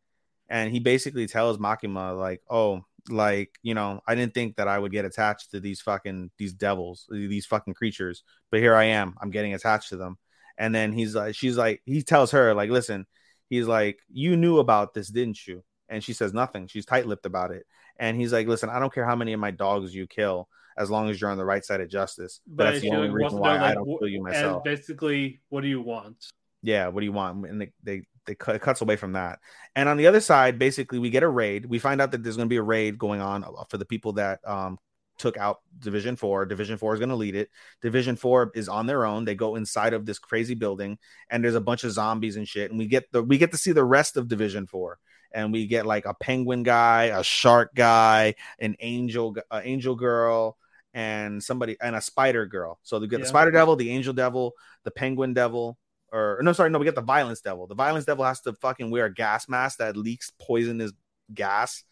[0.48, 4.78] and he basically tells Makima, like, oh, like, you know, I didn't think that I
[4.78, 9.14] would get attached to these fucking these devils, these fucking creatures, but here I am.
[9.20, 10.18] I'm getting attached to them.
[10.58, 13.06] And then he's like, she's like, he tells her, like, listen,
[13.48, 15.62] he's like, you knew about this, didn't you?
[15.88, 16.66] And she says nothing.
[16.66, 17.64] She's tight lipped about it.
[17.98, 20.48] And he's like, listen, I don't care how many of my dogs you kill.
[20.78, 22.40] As long as you're on the right side of justice.
[22.46, 24.64] But, that's the only like, reason why know, I don't kill you and myself.
[24.64, 26.24] basically, what do you want?
[26.62, 27.46] Yeah, what do you want?
[27.46, 29.40] And they they they cut, it cuts away from that.
[29.74, 31.66] And on the other side, basically, we get a raid.
[31.66, 33.84] We find out that there's going to be a raid going on uh, for the
[33.84, 34.78] people that um
[35.18, 36.46] took out Division Four.
[36.46, 37.50] Division Four is going to lead it.
[37.82, 39.24] Division Four is on their own.
[39.24, 40.98] They go inside of this crazy building,
[41.28, 42.70] and there's a bunch of zombies and shit.
[42.70, 44.98] And we get the we get to see the rest of Division Four.
[45.30, 50.56] And we get like a penguin guy, a shark guy, an angel, uh, angel girl,
[50.94, 52.78] and somebody and a spider girl.
[52.82, 53.24] So we get Yeah.
[53.24, 54.54] the spider devil, the angel devil,
[54.84, 55.78] the penguin devil,
[56.12, 57.66] or no, sorry, no, we get the violence devil.
[57.66, 60.92] The violence devil has to fucking wear a gas mask that leaks poisonous
[61.34, 61.84] gas,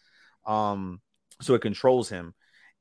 [0.45, 1.01] um,
[1.41, 2.33] so it controls him.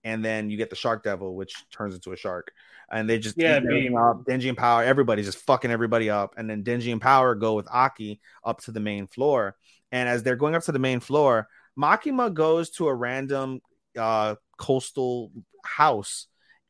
[0.05, 2.53] And then you get the shark devil, which turns into a shark,
[2.91, 3.97] and they just Yeah, beam.
[3.97, 4.25] up.
[4.25, 7.67] Denji and Power, everybody's just fucking everybody up, and then Denji and Power go with
[7.71, 9.57] Aki up to the main floor.
[9.93, 11.49] And as they're going up to the main floor,
[11.79, 13.61] Makima goes to a random
[13.99, 15.33] uh, coastal
[15.65, 16.27] house,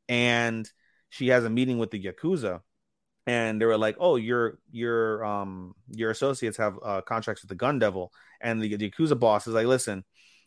[0.08, 0.68] and
[1.10, 2.60] she has a meeting with the yakuza
[3.26, 7.54] and they were like, "Oh, your your um your associates have uh, contracts with the
[7.56, 10.04] Gun Devil," and the, the Yakuza boss is like, "Listen,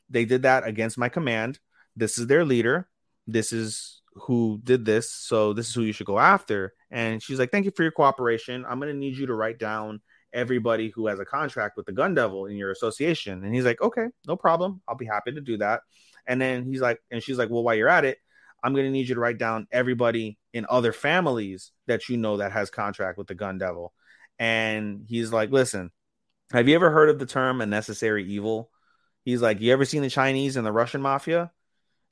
[0.09, 1.59] they did that against my command.
[1.95, 2.87] This is their leader.
[3.27, 5.11] This is who did this.
[5.11, 7.91] So this is who you should go after." And she's like, "Thank you for your
[7.91, 8.65] cooperation.
[8.67, 10.01] I'm gonna need you to write down."
[10.31, 13.81] Everybody who has a contract with the Gun Devil in your association, and he's like,
[13.81, 14.79] "Okay, no problem.
[14.87, 15.81] I'll be happy to do that."
[16.29, 18.19] And then he's like, and she's like, "Well, while you're at it,
[18.63, 22.51] I'm to need you to write down everybody in other families that you know that
[22.51, 23.93] has contract with the gun devil.
[24.37, 25.91] And he's like, listen,
[26.51, 28.69] have you ever heard of the term a necessary evil?
[29.23, 31.51] He's like, you ever seen the Chinese and the Russian mafia?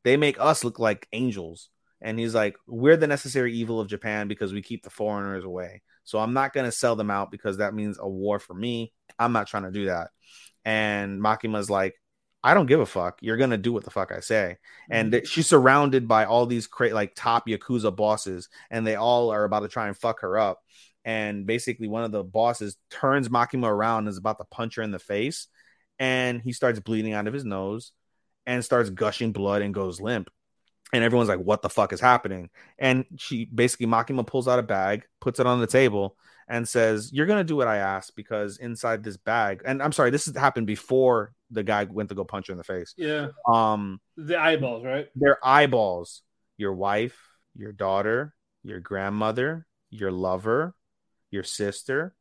[0.04, 1.70] They make us look like angels.
[2.02, 5.82] And he's like, we're the necessary evil of Japan because we keep the foreigners away.
[6.04, 8.94] So I'm not to sell them out because that means a war for me.
[9.18, 10.10] I'm not trying to do that.
[10.64, 11.96] And Makima's like,
[12.44, 13.20] I don't give a fuck.
[13.22, 14.58] You're gonna do what the fuck I say.
[14.90, 15.20] And mm-hmm.
[15.20, 19.44] th- she's surrounded by all these cra- like top yakuza bosses, and they all are
[19.44, 20.60] about to try and fuck her up.
[21.04, 24.84] And basically, one of the bosses turns Makima around and is about to punch her
[24.84, 25.48] in the face,
[26.00, 27.92] and he starts bleeding out of his nose
[28.46, 30.30] and starts gushing blood and goes limp.
[30.94, 34.64] And everyone's like, "What the fuck is happening?" And she basically Makima pulls out a
[34.64, 38.58] bag, puts it on the table, and says, "You're gonna do what I asked because
[38.58, 42.24] inside this bag." And I'm sorry, this has happened before the guy went to go
[42.26, 42.94] punch her in the face.
[42.98, 45.08] Yeah, Um, the eyeballs, right?
[45.16, 46.22] their eyeballs,
[46.58, 47.18] your wife,
[47.56, 48.34] your daughter,
[48.64, 50.76] your grandmother, your lover,
[51.32, 52.16] your sister,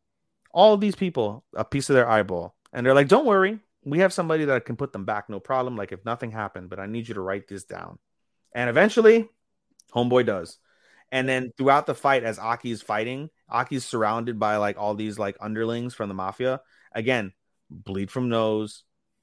[0.53, 2.55] all of these people, a piece of their eyeball.
[2.73, 5.77] And they're like, don't worry, we have somebody that can put them back, no problem.
[5.77, 7.99] Like if nothing happened, but I need you to write this down.
[8.55, 9.29] And eventually,
[9.95, 10.59] Homeboy does.
[11.13, 15.19] And then throughout the fight, as Aki is fighting, Aki's surrounded by like all these
[15.19, 16.61] like underlings from the mafia.
[16.93, 17.33] Again,
[17.71, 18.83] bleed from nose,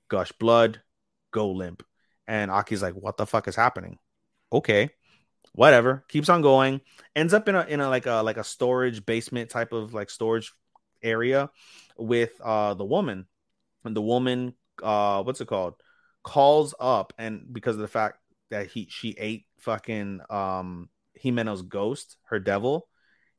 [0.09, 0.81] gush blood,
[1.31, 1.83] go limp.
[2.27, 3.99] And Aki's like, what the fuck is happening?
[4.51, 4.89] Okay.
[5.53, 6.03] Whatever.
[6.07, 6.81] Keeps on going.
[7.15, 10.09] Ends up in a in a like a like a storage basement type of like
[10.09, 10.51] storage
[11.01, 11.49] area
[11.97, 13.27] with uh the woman.
[13.83, 15.75] And the woman uh what's it called?
[16.23, 18.19] Calls up and because of the fact
[18.49, 20.89] that he she ate fucking um
[21.21, 22.87] Himeno's ghost, her devil,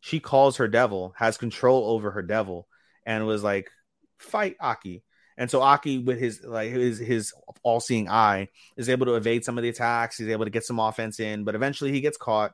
[0.01, 2.69] she calls her devil, has control over her devil,
[3.07, 3.71] and was like,
[4.19, 5.03] fight Aki.
[5.37, 7.33] And so Aki, with his like his his
[7.63, 10.19] all seeing eye, is able to evade some of the attacks.
[10.19, 12.53] He's able to get some offense in, but eventually he gets caught,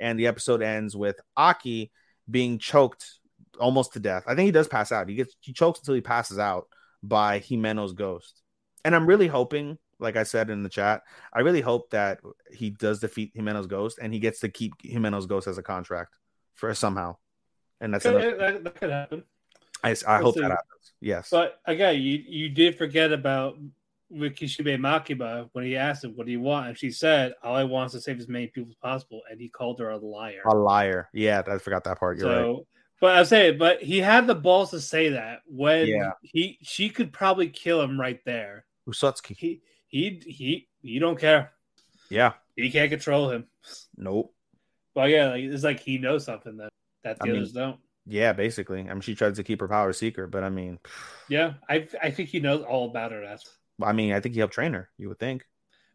[0.00, 1.90] and the episode ends with Aki
[2.30, 3.06] being choked
[3.60, 4.24] almost to death.
[4.26, 5.08] I think he does pass out.
[5.08, 6.66] He gets he chokes until he passes out
[7.02, 8.40] by Himeno's ghost.
[8.84, 11.02] And I'm really hoping, like I said in the chat,
[11.32, 12.20] I really hope that
[12.52, 16.16] he does defeat Himeno's ghost and he gets to keep Himeno's ghost as a contract
[16.54, 17.16] for somehow.
[17.80, 19.24] And that's that, that could happen.
[19.84, 20.92] I, I hope that happens.
[21.00, 21.28] Yes.
[21.30, 23.58] But again, you you did forget about
[24.12, 27.64] Rikishibe Makima when he asked him, "What do you want?" and she said, "All I
[27.64, 30.42] want is to save as many people as possible," and he called her a liar.
[30.46, 31.08] a liar.
[31.12, 32.18] Yeah, I forgot that part.
[32.18, 32.62] You're so, right.
[33.00, 36.12] but I say, but he had the balls to say that when Yeah.
[36.22, 38.64] he she could probably kill him right there.
[38.88, 39.36] Usutsuki.
[39.36, 41.52] He he he he don't care.
[42.08, 42.34] Yeah.
[42.56, 43.46] He can't control him.
[43.96, 44.32] Nope.
[44.94, 46.68] But yeah, like, it's like he knows something that
[47.02, 47.80] that the I mean- others don't.
[48.06, 48.80] Yeah, basically.
[48.80, 50.78] I mean, she tried to keep her power secret, but I mean,
[51.28, 53.20] Yeah, I I think he knows all about her.
[53.24, 53.48] That's
[53.82, 54.88] I mean, I think he helped train her.
[54.98, 55.46] You would think.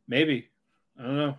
[0.08, 0.50] maybe
[1.00, 1.38] I don't know,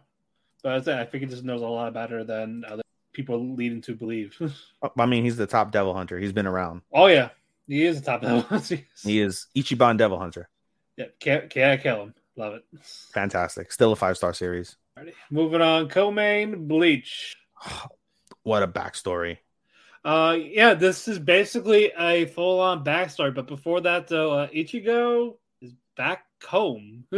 [0.62, 2.82] but I, think he just knows a lot about her than other
[3.12, 4.36] people leading to believe.
[4.82, 6.18] Oh, I mean, he's the top devil hunter.
[6.18, 6.80] He's been around.
[6.92, 7.30] oh yeah,
[7.68, 8.78] he is the top devil hunter.
[9.02, 10.48] He is Ichiban devil hunter.
[10.96, 12.14] yeah, can't can't kill him.
[12.36, 12.64] Love it.
[13.12, 13.72] Fantastic.
[13.72, 14.76] Still a five star series.
[14.98, 15.12] Alrighty.
[15.30, 17.36] Moving on, co-main Bleach.
[18.42, 19.38] What a backstory.
[20.04, 23.34] Uh, yeah, this is basically a full-on backstory.
[23.34, 27.04] But before that, though, uh, Ichigo is back home.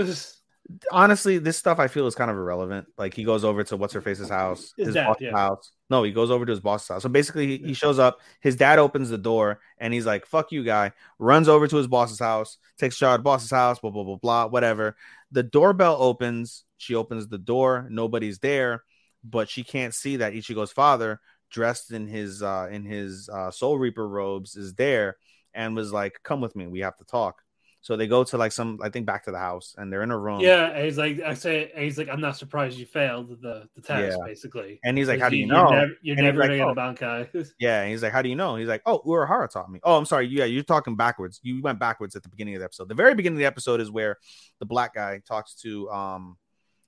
[0.90, 2.86] honestly, this stuff I feel is kind of irrelevant.
[2.96, 5.36] Like he goes over to what's her face's house, His his, dad, boss's yeah.
[5.36, 5.72] house.
[5.90, 7.02] No, he goes over to his boss's house.
[7.02, 8.20] So basically, he, he shows up.
[8.40, 11.86] His dad opens the door, and he's like, "Fuck you, guy." Runs over to his
[11.86, 13.78] boss's house, takes charge of boss's house.
[13.78, 14.46] Blah blah blah blah.
[14.46, 14.96] Whatever.
[15.30, 16.64] The doorbell opens.
[16.78, 17.86] She opens the door.
[17.90, 18.82] Nobody's there,
[19.24, 21.20] but she can't see that Ichigo's father,
[21.52, 25.16] dressed in his uh in his uh Soul Reaper robes, is there,
[25.54, 26.66] and was like, "Come with me.
[26.66, 27.42] We have to talk."
[27.84, 30.12] So they go to like some, I think, back to the house, and they're in
[30.12, 30.38] a room.
[30.38, 33.68] Yeah, and he's like, I say, and he's like, I'm not surprised you failed the
[33.74, 34.24] the test, Yeah.
[34.24, 34.78] basically.
[34.84, 37.02] And he's like, "How do you you're know?" never- You're never like, gonna "Oh." get
[37.02, 37.50] a Bankai.
[37.58, 39.96] Yeah, and he's like, "How do you know?" He's like, "Oh, Urahara taught me." Oh,
[39.98, 40.28] I'm sorry.
[40.28, 41.40] Yeah, you're talking backwards.
[41.42, 42.88] You went backwards at the beginning of the episode.
[42.88, 44.16] The very beginning of the episode is where
[44.60, 46.36] the black guy talks to um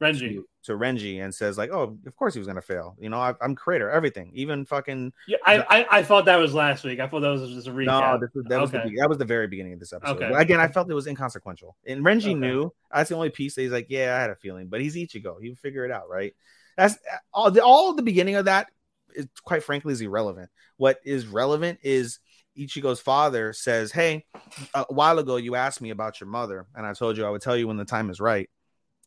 [0.05, 0.35] Renji.
[0.35, 2.97] to, to Renji and says like, "Oh, of course he was gonna fail.
[2.98, 6.55] You know, I, I'm creator, everything, even fucking." Yeah, I, I I thought that was
[6.55, 7.01] last week.
[7.01, 7.86] I thought that was just a recap.
[7.86, 10.16] No, this was, that was the, that was the very beginning of this episode.
[10.16, 10.31] Okay.
[10.31, 11.76] But again, I felt it was inconsequential.
[11.86, 12.35] And Renji Okay.
[12.35, 12.72] knew.
[12.93, 15.40] That's the only piece that he's like, "Yeah, I had a feeling," but he's Ichigo.
[15.40, 16.35] He would figure it out, right?
[16.76, 16.97] That's
[17.32, 17.51] all.
[17.51, 18.68] The, all the beginning of that
[19.14, 20.51] is quite frankly is irrelevant.
[20.76, 22.18] What is relevant is
[22.59, 24.26] Ichigo's father says, "Hey,
[24.74, 27.43] a while ago you asked me about your mother, and I told you I would
[27.43, 28.48] tell you when the time is right.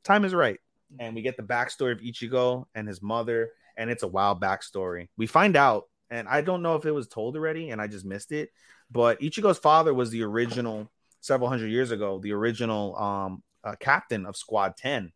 [0.03, 0.59] Time is right."
[0.99, 5.09] And we get the backstory of Ichigo and his mother, and it's a wild backstory.
[5.17, 8.05] We find out, and I don't know if it was told already, and I just
[8.05, 8.49] missed it.
[8.89, 10.89] But Ichigo's father was the original
[11.21, 15.11] several hundred years ago, the original um, uh, captain of Squad Ten.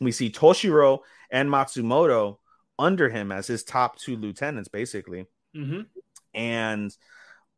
[0.00, 1.00] We see Toshiro
[1.30, 2.38] and Matsumoto
[2.78, 5.80] under him as his top two lieutenants, basically hmm
[6.32, 6.96] and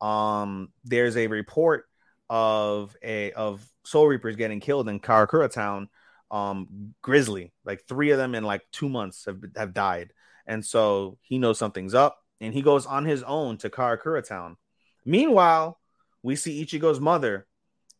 [0.01, 1.85] um there's a report
[2.29, 5.87] of a of soul reapers getting killed in karakura town
[6.33, 7.53] um grizzly.
[7.63, 10.11] Like three of them in like two months have, have died.
[10.47, 14.57] And so he knows something's up and he goes on his own to karakura town.
[15.05, 15.79] Meanwhile
[16.23, 17.47] we see ichigo's mother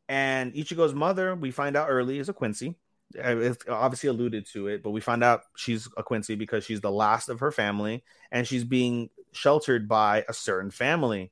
[0.09, 2.75] and ichigo's mother we find out early is a quincy.
[3.15, 6.81] Uh, it's obviously alluded to it but we find out she's a quincy because she's
[6.81, 11.31] the last of her family and she's being sheltered by a certain family.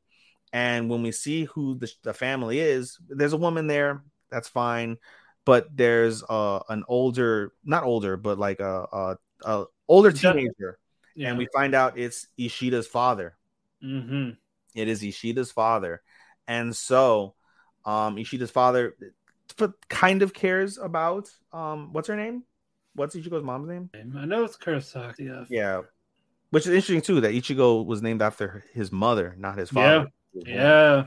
[0.54, 4.04] And when we see who the, the family is, there's a woman there.
[4.30, 4.98] That's fine,
[5.46, 10.78] but there's uh, an older, not older, but like a, a, a older teenager,
[11.16, 11.30] Yeah.
[11.30, 13.36] and we find out it's Ishida's father.
[13.82, 14.32] hmm
[14.76, 16.02] It is Ishida's father,
[16.48, 17.36] and so
[17.86, 18.96] um, Ishida's father
[19.90, 22.44] kind of cares about um, what's her name?
[22.94, 23.90] What's Ichigo's mom's name?
[24.18, 25.28] I know it's Kurosaki.
[25.28, 25.46] Yeah.
[25.50, 25.82] Yeah.
[26.50, 30.10] Which is interesting too that Ichigo was named after his mother, not his father.
[30.34, 30.56] Yeah.
[30.56, 31.04] yeah.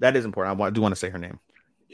[0.00, 0.60] That is important.
[0.60, 1.38] I do want to say her name.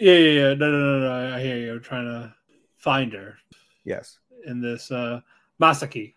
[0.01, 0.12] Yeah.
[0.12, 0.33] Yeah.
[0.49, 0.55] Yeah.
[0.55, 0.70] No.
[0.70, 0.79] No.
[0.79, 1.01] No.
[1.01, 1.35] No.
[1.37, 1.73] I hear you.
[1.73, 2.35] I'm trying to
[2.77, 3.39] find her
[3.85, 4.19] Yes.
[4.47, 5.20] in this uh
[5.61, 6.15] Masaki.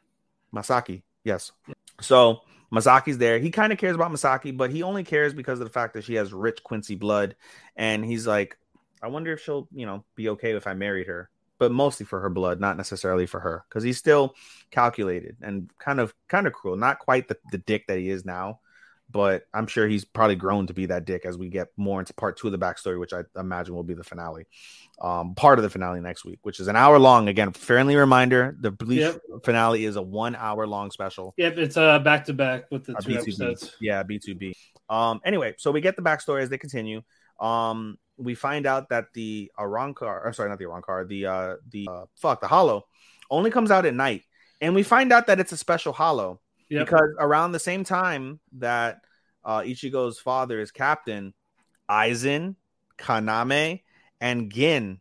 [0.53, 1.02] Masaki.
[1.24, 1.52] Yes.
[1.99, 2.41] So
[2.72, 3.40] Masaki's there.
[3.40, 6.03] He kind of cares about Masaki, but he only cares because of the fact that
[6.03, 7.36] she has rich Quincy blood.
[7.76, 8.58] And he's like,
[9.02, 11.30] I wonder if she'll, you know, be okay if I married her.
[11.58, 13.66] But mostly for her blood, not necessarily for her.
[13.70, 14.36] Because he's still
[14.72, 16.76] calculated and kind of kind of cruel.
[16.76, 18.60] Not quite the, the dick that he is now.
[19.12, 22.14] But I'm sure he's probably grown to be that dick as we get more into
[22.14, 24.46] part two of the backstory, which I imagine will be the finale.
[25.02, 27.28] Um, part of the finale next week, which is an hour long.
[27.28, 29.22] Again, friendly reminder: the Bleach Yep.
[29.44, 31.34] finale is a one hour long special.
[31.38, 31.58] Yep.
[31.58, 33.22] It's uh back to back with the Uh, two B2B.
[33.22, 33.76] episodes.
[33.82, 34.54] Yeah, B2B.
[34.90, 37.02] Um, anyway, so we get the backstory as they continue.
[37.40, 41.88] Um, we find out that the Arrancar, or sorry, not the Arrancar, the uh the
[41.90, 42.84] uh, fuck the hollow
[43.30, 44.24] only comes out at night.
[44.60, 46.40] And we find out that it's a special hollow
[46.72, 46.85] Yep.
[46.85, 49.02] because around the same time that
[49.43, 51.34] uh Ichigo's father is captain,
[51.89, 52.56] Aizen,
[52.98, 53.81] Kaname,
[54.22, 54.99] and Gin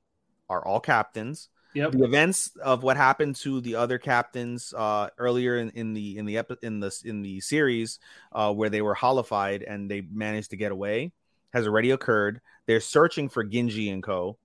[0.48, 1.92] are all captains Yep.
[1.92, 6.26] the events of what happened to the other captains uh earlier in, in the in
[6.26, 8.00] the epi- in the in the series
[8.32, 11.12] uh where they were holified and they managed to get away
[11.52, 14.36] has already occurred they're searching for Shinji and Co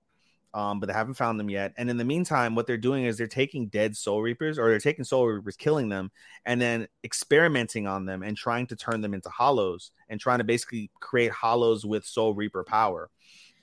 [0.55, 3.17] um but they haven't found them yet and in the meantime what they're doing is
[3.17, 6.09] they're taking dead soul reapers or they're taking soul reapers killing them
[6.45, 10.43] and then experimenting on them and trying to turn them into hollows and trying to
[10.43, 13.11] basically create hollows with soul reaper power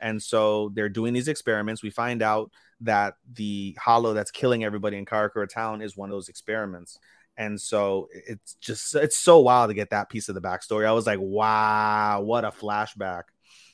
[0.01, 2.53] and so they're doing these experiments we find out
[2.83, 6.99] that the hollow that's killing everybody in Karakura town is one of those experiments.
[7.37, 10.87] And so it's just it's so wild to get that piece of the backstory.
[10.87, 13.23] I was like, wow, what a flashback.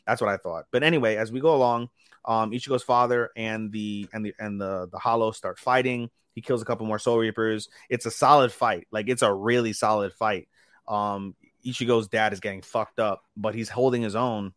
[0.06, 0.66] That's what I thought.
[0.70, 1.88] But anyway, as we go along,
[2.28, 6.10] um, Ichigo's father and the and the and the the hollow start fighting.
[6.34, 7.68] He kills a couple more soul reapers.
[7.88, 8.86] It's a solid fight.
[8.92, 10.46] Like it's a really solid fight.
[10.86, 11.34] Um,
[11.66, 14.52] Ichigo's dad is getting fucked up, but he's holding his own.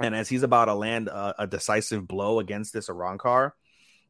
[0.00, 3.52] And as he's about to land a, a decisive blow against this Arrancar,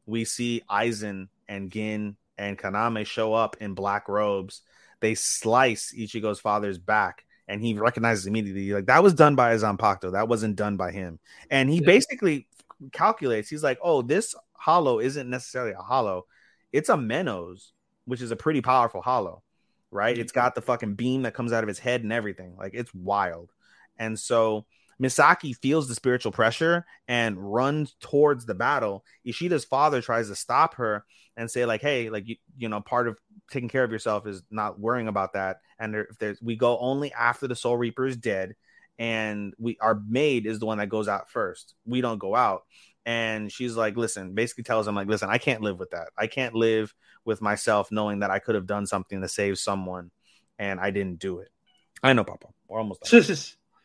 [0.07, 4.61] we see Aizen and Gin and Kaname show up in black robes.
[4.99, 10.13] They slice Ichigo's father's back, and he recognizes immediately like that was done by Zanpakuto.
[10.13, 11.19] That wasn't done by him.
[11.51, 11.85] And he Yeah.
[11.85, 12.47] basically
[12.91, 13.49] calculates.
[13.49, 16.25] He's like, "Oh, this hollow isn't necessarily a hollow,
[16.73, 17.71] it's a Menos,
[18.05, 19.43] which is a pretty powerful hollow,
[19.91, 20.17] right?
[20.17, 20.41] It's mm-hmm.
[20.41, 22.55] got the fucking beam that comes out of his head and everything.
[22.57, 23.51] Like it's wild.
[23.97, 24.65] And so
[25.01, 29.05] Misaki feels the spiritual pressure and runs towards the battle.
[29.25, 31.05] Ishida's father tries to stop her
[31.37, 33.17] and say, like, hey, like you, you know, part of
[33.51, 35.57] taking care of yourself is not worrying about that.
[35.79, 38.55] And there, if there's we go only after the Soul Reaper is dead,
[38.97, 41.75] and we our maid is the one that goes out first.
[41.85, 42.63] We don't go out.
[43.07, 46.07] And she's like, listen, basically tells him, like, listen, I can't live with that.
[46.17, 46.91] I can't live
[47.23, 50.09] with myself knowing that I could have done something to save someone
[50.57, 51.49] and I didn't do it.
[52.01, 52.47] I know, Papa.
[52.67, 53.21] We're almost done.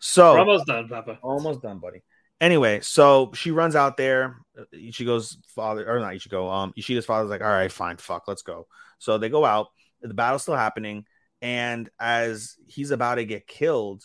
[0.02, 1.18] So We're almost done, Papa.
[1.20, 2.02] almost done, buddy.
[2.40, 4.38] Anyway, so she runs out there.
[4.74, 8.66] Ichigo's father, or not Ichigo, um, Ishida's father's like, all right, fine, fuck, let's go.
[8.98, 9.66] So they go out.
[10.00, 11.04] The battle's still happening,
[11.42, 14.02] and as he's about to get killed,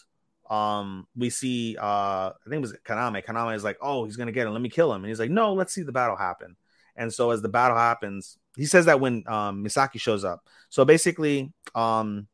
[0.49, 3.23] um, we see, uh, I think it was Kaname.
[3.25, 4.53] Kaname is like, oh, he's gonna get him.
[4.53, 5.03] Let me kill him.
[5.03, 6.55] And he's like, no, let's see the battle happen.
[6.95, 10.47] And so as the battle happens, he says that when um Misaki shows up.
[10.69, 12.27] So basically, um,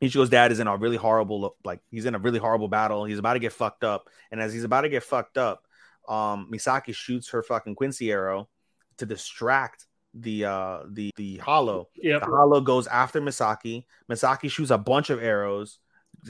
[0.00, 3.04] Ichigo's dad is in a really horrible, like he's in a really horrible battle.
[3.04, 5.64] He's about to get fucked up, and as he's about to get fucked up,
[6.08, 8.48] um, Misaki shoots her fucking Quincy arrow
[8.98, 11.88] to distract the uh the the hollow.
[11.96, 12.22] Yep.
[12.22, 13.84] The hollow goes after Misaki.
[14.10, 15.78] Misaki shoots a bunch of arrows,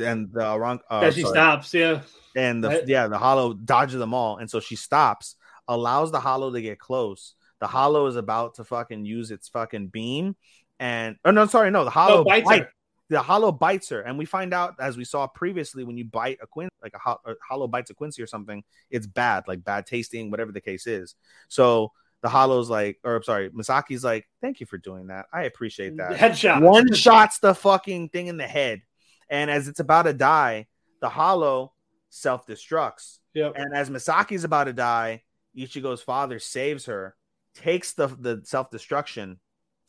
[0.00, 0.80] and the wrong.
[0.90, 1.32] Uh, yeah, she sorry.
[1.32, 1.74] stops.
[1.74, 2.00] Yeah.
[2.36, 2.88] and the Right.
[2.88, 5.36] yeah the hollow dodges them all, and so she stops,
[5.66, 7.34] allows the hollow to get close.
[7.60, 10.36] The hollow is about to fucking use its fucking beam,
[10.78, 12.72] and oh no, sorry, no, the hollow No, bites bite- her.
[13.08, 16.38] the hollow bites her, and we find out as we saw previously when you bite
[16.42, 19.64] a quin like a, ho- a hollow bites a quincy or something, it's bad, like
[19.64, 21.16] bad tasting, whatever the case is.
[21.48, 21.90] So
[22.22, 25.26] the hollow's like, or I'm sorry, Misaki's like, thank you for doing that.
[25.32, 26.12] I appreciate that.
[26.12, 26.60] Headshot.
[26.62, 28.82] One shots the fucking thing in the head,
[29.30, 30.66] and as it's about to die,
[31.00, 31.72] the hollow
[32.10, 33.18] self destructs.
[33.34, 33.54] Yep.
[33.56, 35.22] And as Misaki's about to die,
[35.56, 37.16] Ichigo's father saves her,
[37.54, 39.38] takes the the self destruction,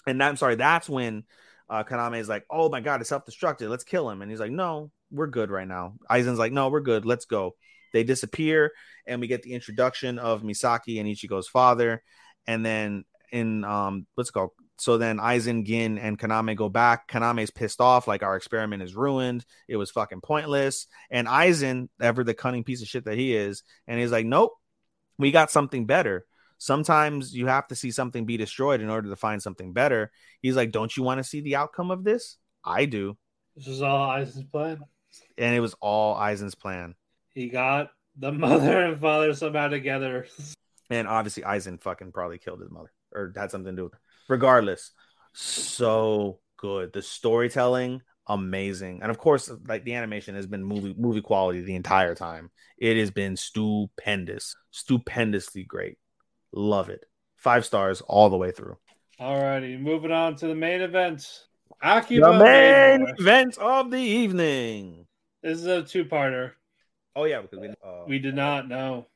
[0.07, 1.23] and that, I'm sorry, that's when
[1.69, 3.69] uh, Kaname is like, "Oh my god, it's self destructed.
[3.69, 6.81] Let's kill him." And he's like, "No, we're good right now." Aizen's like, "No, we're
[6.81, 7.05] good.
[7.05, 7.55] Let's go."
[7.93, 8.71] They disappear,
[9.07, 12.03] and we get the introduction of Misaki and Ichigo's father,
[12.47, 14.53] and then in um, let's go.
[14.79, 17.09] So then Aizen, Gin, and Kaname go back.
[17.09, 19.45] Kaname's pissed off, like our experiment is ruined.
[19.67, 20.87] It was fucking pointless.
[21.09, 24.53] And Aizen, ever the cunning piece of shit that he is, and he's like, "Nope,
[25.17, 26.25] we got something better."
[26.59, 30.11] Sometimes you have to see something be destroyed in order to find something better.
[30.41, 32.37] He's like, Don't you want to see the outcome of this?
[32.65, 33.17] I do.
[33.55, 34.79] This was all Aizen's plan.
[35.37, 36.95] And it was all Aizen's plan.
[37.33, 40.27] He got the mother and father somehow together.
[40.89, 43.99] And obviously, Aizen fucking probably killed his mother or had something to do with it.
[44.29, 44.91] Regardless,
[45.33, 46.93] so good.
[46.93, 49.01] The storytelling, amazing.
[49.01, 52.51] And of course, like the animation has been movie movie quality the entire time.
[52.77, 55.97] It has been stupendous, stupendously great.
[56.53, 57.03] Love it.
[57.35, 58.77] Five stars all the way through.
[59.19, 61.27] Alrighty, moving on to the main event.
[61.81, 65.05] Akiba The main Maid event of the evening.
[65.41, 66.51] This is a two-parter.
[67.15, 69.07] Oh yeah, because we uh, We did not know.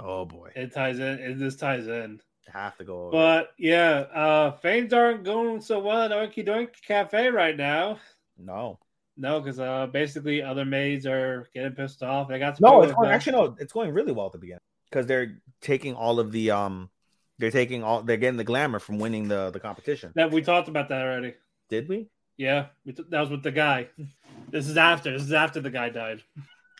[0.00, 1.18] oh boy, It ties in.
[1.18, 2.20] It, this ties in.
[2.52, 3.10] Have to go over.
[3.12, 7.98] But yeah, uh things aren't going so well at Oinky Doink Cafe right now.
[8.38, 8.78] no,
[9.16, 12.28] No, because uh basically other maids are getting pissed off.
[12.28, 14.60] They got no, it's going, actually no, it's going really well at the beginning
[14.92, 16.90] because they're taking all of the um,
[17.38, 20.12] they're taking all, they're getting the glamour from winning the the competition.
[20.14, 21.34] that we talked about that already.
[21.70, 22.08] Did we?
[22.36, 23.88] Yeah, we t- that was with the guy.
[24.50, 25.12] This is after.
[25.12, 26.22] This is after the guy died.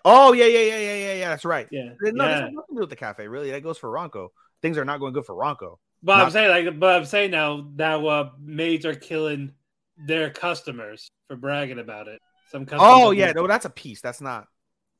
[0.05, 1.29] Oh yeah, yeah, yeah, yeah, yeah, yeah.
[1.31, 1.69] That's right.
[1.71, 2.41] Yeah, No, yeah.
[2.41, 3.29] nothing to do with the cafe.
[3.29, 4.29] Really, that goes for Ranko.
[4.63, 5.79] Things are not going good for Ranko.
[6.03, 9.53] But I'm saying like, but I'm saying now now uh, maids are killing
[9.97, 12.21] their customers for bragging about it.
[12.51, 14.01] Some customers Oh yeah, no, that's a piece.
[14.01, 14.47] That's not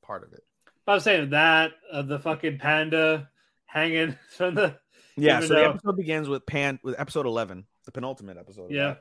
[0.03, 0.43] part of it.
[0.87, 3.31] But I'm saying that uh, the fucking panda
[3.67, 4.79] hanging from the
[5.17, 5.41] Yeah.
[5.41, 8.71] So the episode begins with Pan with episode eleven, the penultimate episode.
[8.71, 8.97] yeah.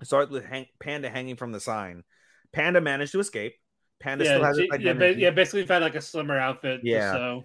[0.00, 2.04] It starts with hang- Panda hanging from the sign.
[2.52, 3.54] Panda managed to escape.
[4.00, 6.80] Panda yeah still has yeah, ba- yeah basically found like a slimmer outfit.
[6.82, 7.12] Yeah.
[7.12, 7.44] So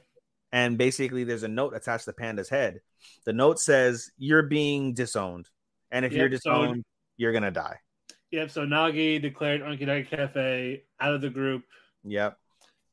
[0.52, 2.82] and basically there's a note attached to Panda's head.
[3.26, 5.50] The note says, "You're being disowned,
[5.92, 6.84] and if Yep, you're so- disowned,
[7.18, 7.80] you're gonna die."
[8.32, 8.50] yep.
[8.52, 11.64] So Nagi declared Unky Cafe out of the group,
[12.04, 12.38] Yep,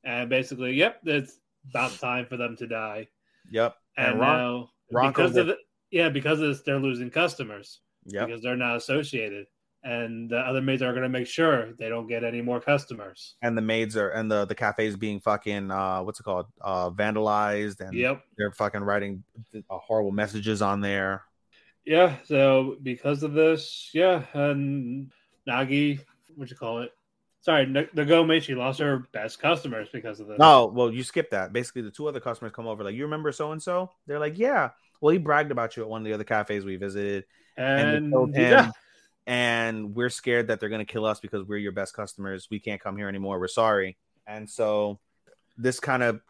[0.04, 1.38] and basically, yep, it's
[1.70, 3.08] about time for them to die.
[3.50, 5.58] yep, And, and, Ron- now Ranko because of it,
[5.90, 7.80] yeah, because of this, they're losing customers.
[8.06, 9.46] yep, because they're not associated.
[9.84, 13.34] And the other maids are going to make sure they don't get any more customers.
[13.42, 16.88] and the maids are and the the cafe's being fucking uh what's it called uh
[16.90, 18.22] vandalized and Yep.
[18.38, 19.24] they're fucking writing
[19.56, 21.22] uh, horrible messages on there.
[21.84, 22.14] Yeah.
[22.26, 25.10] So because of this, yeah, and
[25.48, 25.98] Nagi,
[26.36, 26.92] what you call it?
[27.40, 30.38] Sorry, N- Nagome, she lost her best customers because of this.
[30.38, 31.52] No, well, you skipped that.
[31.52, 33.90] Basically, the two other customers come over, like, you remember so and so?
[34.06, 34.70] They're like, yeah.
[35.00, 37.24] well, he bragged about you at one of the other cafes we visited,
[37.56, 38.70] and, And, told yeah.
[39.26, 42.48] And we're scared that they're gonna kill us because we're your best customers.
[42.50, 43.38] We can't come here anymore.
[43.38, 43.96] We're sorry.
[44.26, 44.98] And so
[45.56, 46.20] this kind of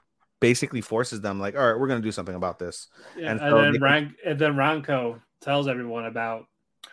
[0.40, 2.88] basically forces them, like, all right, we're gonna do something about this.
[3.16, 6.46] Yeah, And and, so then they- Rank and then Ranko tells everyone about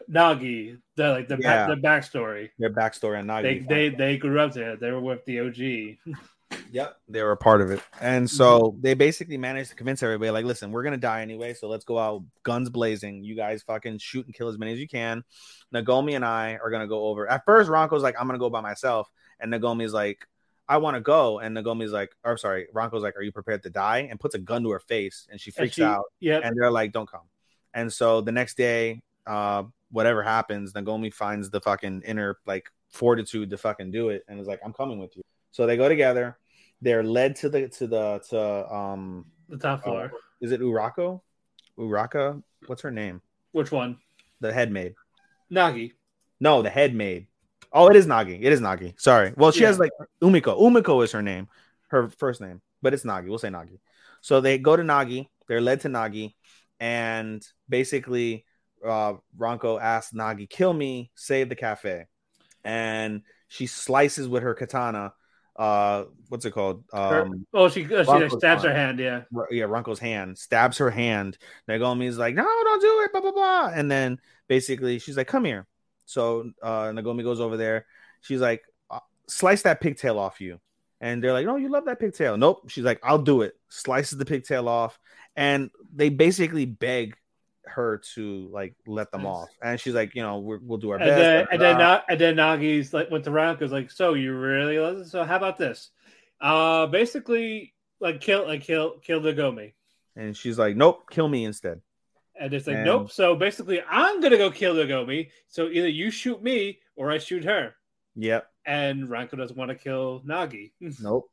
[0.09, 1.67] Nagi, the like the Yeah.
[1.67, 2.49] back, the backstory.
[2.59, 3.41] Their backstory on Nagi.
[3.67, 4.75] They they they grew up there.
[4.75, 5.97] They were with the OG.
[6.71, 10.29] Yep, they were a part of it, and so they basically managed to convince everybody,
[10.31, 13.23] like, listen, we're gonna die anyway, so let's go out guns blazing.
[13.23, 15.23] You guys fucking shoot and kill as many as you can.
[15.71, 17.27] Nagomi and I are gonna go over.
[17.29, 19.09] At first, Ranko's like, I'm gonna go by myself,
[19.39, 20.27] and Nagomi's like,
[20.67, 23.71] I want to go, and Nagomi's like, or sorry, Ranko's like, Are you prepared to
[23.71, 24.07] die?
[24.09, 26.41] And puts a gun to her face, and she And freaks she- out, Yep.
[26.45, 27.27] and they're like, Don't come.
[27.73, 33.49] And so the next day, uh, whatever happens, Nagomi finds the fucking inner like fortitude
[33.49, 35.23] to fucking do it, and is like, I'm coming with you.
[35.49, 36.37] So they go together.
[36.81, 40.05] They're led to the to the to um the top floor.
[40.05, 41.21] uh, is it Urako?
[41.77, 42.41] Uraka?
[42.67, 43.21] What's her name?
[43.51, 43.97] Which one?
[44.41, 44.95] The head maid.
[45.51, 45.93] Nagi.
[46.39, 47.27] No, the head maid.
[47.73, 48.39] Oh, it is Nagi.
[48.41, 48.99] It is Nagi.
[48.99, 49.33] Sorry.
[49.35, 49.67] Well, she Yeah.
[49.67, 49.91] has like
[50.21, 50.57] Umiko.
[50.59, 51.47] Umiko is her name,
[51.89, 53.27] her first name, but it's Nagi.
[53.27, 53.79] We'll say Nagi.
[54.21, 55.27] So they go to Nagi.
[55.47, 56.35] They're led to Nagi,
[56.79, 58.45] and basically,
[58.85, 62.05] uh, Ranko asks Nagi, "Kill me, save the cafe,"
[62.63, 65.13] and she slices with her katana.
[65.55, 66.83] Uh, what's it called?
[66.93, 68.99] Um, oh, she uh, she stabs her hand.
[68.99, 69.23] Yeah.
[69.51, 71.37] Yeah, Ranko's hand stabs her hand.
[71.67, 73.71] Nagomi's like, no, don't do it, blah blah blah.
[73.73, 75.67] And then basically she's like, come here.
[76.05, 77.85] So uh Nagomi goes over there.
[78.21, 80.59] She's like, uh, slice that pigtail off you.
[81.01, 82.37] And they're like, no, you love that pigtail.
[82.37, 82.69] Nope.
[82.69, 83.53] She's like, I'll do it.
[83.69, 84.99] Slices the pigtail off,
[85.35, 87.15] and they basically beg
[87.69, 89.49] her to like let them off.
[89.61, 91.19] And she's like, you know, we're, we'll do our And best.
[91.19, 91.77] then, and then.
[91.77, 95.03] Na- and then Nagi's like went to Ranko's like, so you really?
[95.05, 95.89] So how about this?
[96.41, 99.73] Uh, basically, like kill, like kill, kill Nagomi.
[100.15, 101.81] and she's like, nope, kill me instead.
[102.39, 103.11] And it's like, And- nope.
[103.11, 105.29] So basically, I'm gonna go kill Nagomi.
[105.49, 107.75] So either you shoot me or I shoot her.
[108.15, 108.47] Yep.
[108.65, 110.71] And Ranko doesn't want to kill Nagi
[111.01, 111.29] Nope.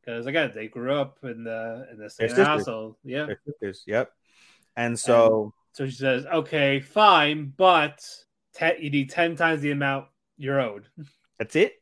[0.00, 2.96] because again, they grew up in the in the same household.
[3.04, 3.26] Yeah.
[3.86, 4.10] Yep.
[4.76, 8.00] And so So she says, "Okay, fine, but
[8.54, 10.86] te- you need ten times the amount you're owed."
[11.38, 11.74] That's it?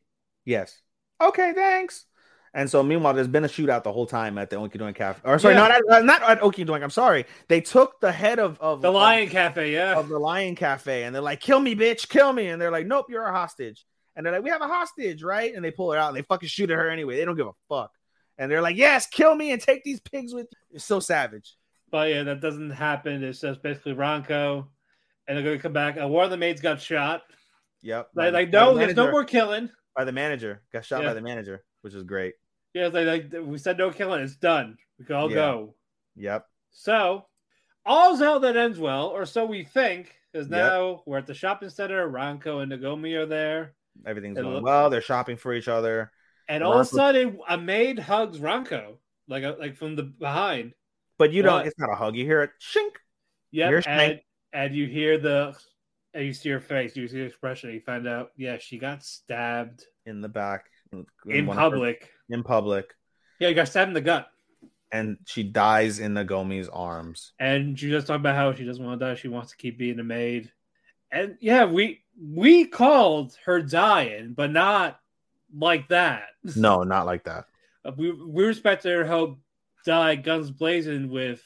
[0.45, 0.81] Yes.
[1.21, 2.05] Okay, thanks.
[2.53, 5.21] And so meanwhile, there's been a shootout the whole time at the Oinky Doink Cafe.
[5.25, 5.61] Or sorry, Yeah.
[5.61, 6.83] not at, uh, not at.
[6.83, 7.27] I'm sorry.
[7.49, 9.95] They took the head of, of The of- Lion Cafe, yeah.
[9.99, 12.87] of the Lion Cafe, and they're like, "Kill me, bitch, kill me!" And they're like,
[12.87, 13.85] "Nope, you're a hostage."
[14.15, 16.23] And they're like, "We have a hostage, right?" And they pull her out, and they
[16.23, 17.17] fucking shoot at her anyway.
[17.17, 17.93] They don't give a fuck.
[18.39, 21.57] And they're like, "Yes, kill me and take these pigs with you." It's so savage.
[21.97, 23.25] But yeah, that doesn't happen.
[23.25, 24.67] It's just basically Ranko,
[25.27, 25.97] and they're gonna come back.
[25.97, 27.23] And one of the maids got shot.
[27.81, 28.11] Yep.
[28.15, 29.71] Like, like By the no, there's no more killing.
[29.95, 30.61] by the manager.
[30.75, 31.09] Got shot Yeah.
[31.09, 32.35] by the manager, which is great.
[32.75, 34.21] Yeah, it's like, like we said, no killing.
[34.21, 34.77] It's done.
[34.99, 35.37] We can all Yeah.
[35.37, 35.75] go.
[36.17, 36.47] Yep.
[36.71, 37.29] So,
[37.87, 40.15] all's well that ends well, or so we think.
[40.35, 40.59] Because Yep.
[40.59, 42.07] now we're at the shopping center.
[42.11, 44.91] Ranko and Nagomi are there, Everything's It going look- well.
[44.91, 46.13] They're shopping for each other.
[46.47, 50.75] and all of a sudden, a maid hugs Ranko, like a, like from the behind.
[51.19, 51.55] But you don't.
[51.55, 51.67] What?
[51.67, 52.17] It's not a hug.
[52.17, 52.91] You hear it shink.
[53.51, 54.21] Yeah, and,
[54.53, 55.57] and you hear the,
[56.13, 57.71] and you see her face, you see the expression.
[57.73, 62.11] You find out, yeah, she got stabbed in the back in one of her- public.
[62.29, 62.93] in public
[63.39, 64.29] Yeah, you got stabbed in the gut.
[64.93, 69.01] and she dies in Nagomi's arms And she just talked about how she doesn't want
[69.01, 69.15] to die.
[69.15, 70.51] She wants to keep being a maid.
[71.11, 75.01] And yeah, we we called her dying, but not
[75.57, 76.25] like that.
[76.57, 77.47] no not like that
[77.97, 79.39] We we respected her how
[79.87, 81.43] die guns blazing with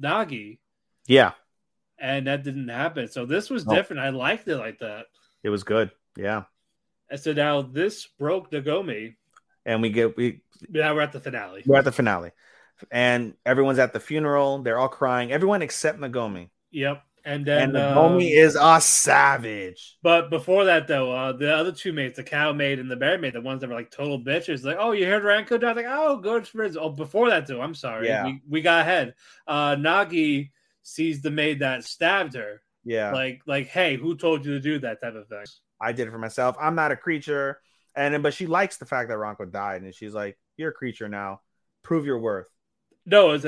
[0.00, 0.58] Nagi,
[1.06, 1.32] yeah
[1.98, 3.08] and that didn't happen.
[3.08, 3.74] So this was No.
[3.74, 4.00] different.
[4.02, 5.06] I liked it like that.
[5.42, 6.44] it was good yeah
[7.08, 9.16] And so now this broke Nagomi.
[9.64, 11.62] and we get we Now we're at the finale.
[11.64, 12.32] we're at the finale
[12.90, 17.02] and everyone's at the funeral they're all crying everyone except Nagomi Yep.
[17.26, 21.72] And then and Nagomi um, is a savage But before that, though, uh, the other
[21.72, 24.20] two mates, the cow maid and the bear maid, the ones that were like total
[24.20, 25.72] bitches, like, oh, you heard Ranko die?
[25.72, 26.76] Like, oh, good for his.
[26.76, 28.24] Oh, before that, though, I'm sorry, Yeah.
[28.24, 29.14] we, we got ahead.
[29.46, 30.50] Uh, Nagi
[30.84, 34.78] sees the maid that stabbed her, yeah like, like, hey, who told you to do
[34.78, 35.44] that type of thing?
[35.80, 37.60] I did it for myself I'm not a creature
[37.96, 40.72] and then but she likes the fact that Ranko died and she's like you're a
[40.72, 41.40] creature now
[41.82, 42.48] prove your worth
[43.06, 43.44] No, it's,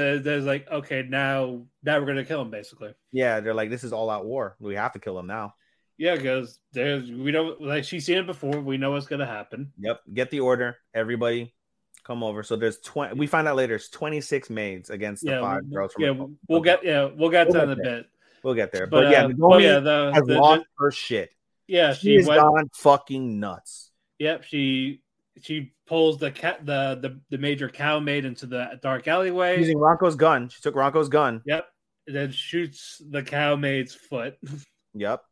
[0.47, 2.95] like, okay, now, now we're gonna kill him, basically.
[3.13, 5.55] yeah they're like this is all out war we have to kill him now
[5.97, 8.61] Yeah, because there's we don't like she's seen it before.
[8.61, 9.73] We know what's gonna happen.
[9.81, 10.01] Yep.
[10.15, 10.77] Get the order.
[10.95, 11.53] Everybody
[12.05, 12.43] come over.
[12.45, 13.15] So there's 20.
[13.19, 16.27] We find out later it's 26 maids against the Yeah, five we- girls from yeah,
[16.49, 18.07] we'll get yeah, we'll get to We'll that in a bit.
[18.45, 18.87] We'll get there.
[18.87, 21.31] But, But, yeah, uh, yeah, the, has the- lost the- her shit.
[21.67, 22.41] yeah, She she went.
[22.41, 23.91] gone fucking nuts.
[24.21, 25.03] Yep, she
[25.43, 29.59] she pulls the cat the the, the major cow maid into the dark alleyway.
[29.59, 30.49] Using Ranko's gun.
[30.49, 31.43] She took Ranko's gun.
[31.47, 31.67] Yep,
[32.07, 34.37] and then shoots the cow maid's foot.
[34.95, 35.23] Yep.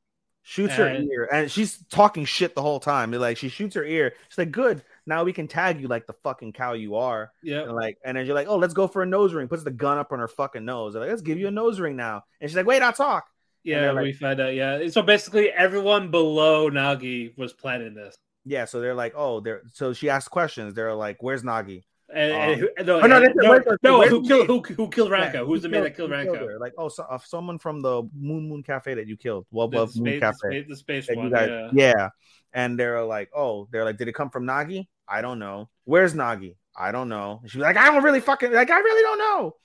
[0.42, 3.10] Shoots her And- ear, and she's talking shit the whole time.
[3.10, 4.12] Like she shoots her ear.
[4.28, 7.62] She's like, "Good, now we can tag you like the fucking cow you are." Yeah.
[7.62, 9.98] Like, and then you're like, "Oh, let's go for a nose ring." Puts the gun
[9.98, 10.92] up on her fucking nose.
[10.92, 13.26] They're like, "Let's give you a nose ring now." And she's like, "Wait, I'll talk."
[13.64, 14.54] Yeah, like- we find out.
[14.54, 18.14] Yeah, so basically, everyone below Nagi was planning this,
[18.48, 20.72] Yeah, so they're like, "Oh, they're." So she asks questions.
[20.74, 21.82] They're like, "Where's Nagi?"
[22.14, 24.60] and, and Um, who, no, oh, no, and- they said, no, no, who killed who,
[24.62, 25.34] who killed Ranko?
[25.34, 26.48] Yeah, Who's the who man that killed- killed who Ranko?
[26.52, 26.58] her?
[26.60, 29.44] Like, oh, so, uh, someone from the Moon Moon Cafe that you killed.
[29.50, 30.36] Well, The well, space, Moon the Cafe.
[30.50, 31.30] space, the space one.
[31.30, 31.92] guys, yeah.
[31.98, 32.08] yeah.
[32.52, 34.86] And they're like, oh, they're like, did it come from Nagi?
[35.08, 35.68] I don't know.
[35.84, 36.54] Where's Nagi?
[36.78, 37.40] I don't know.
[37.42, 39.56] And she was like, I don't really fucking like, I really don't know.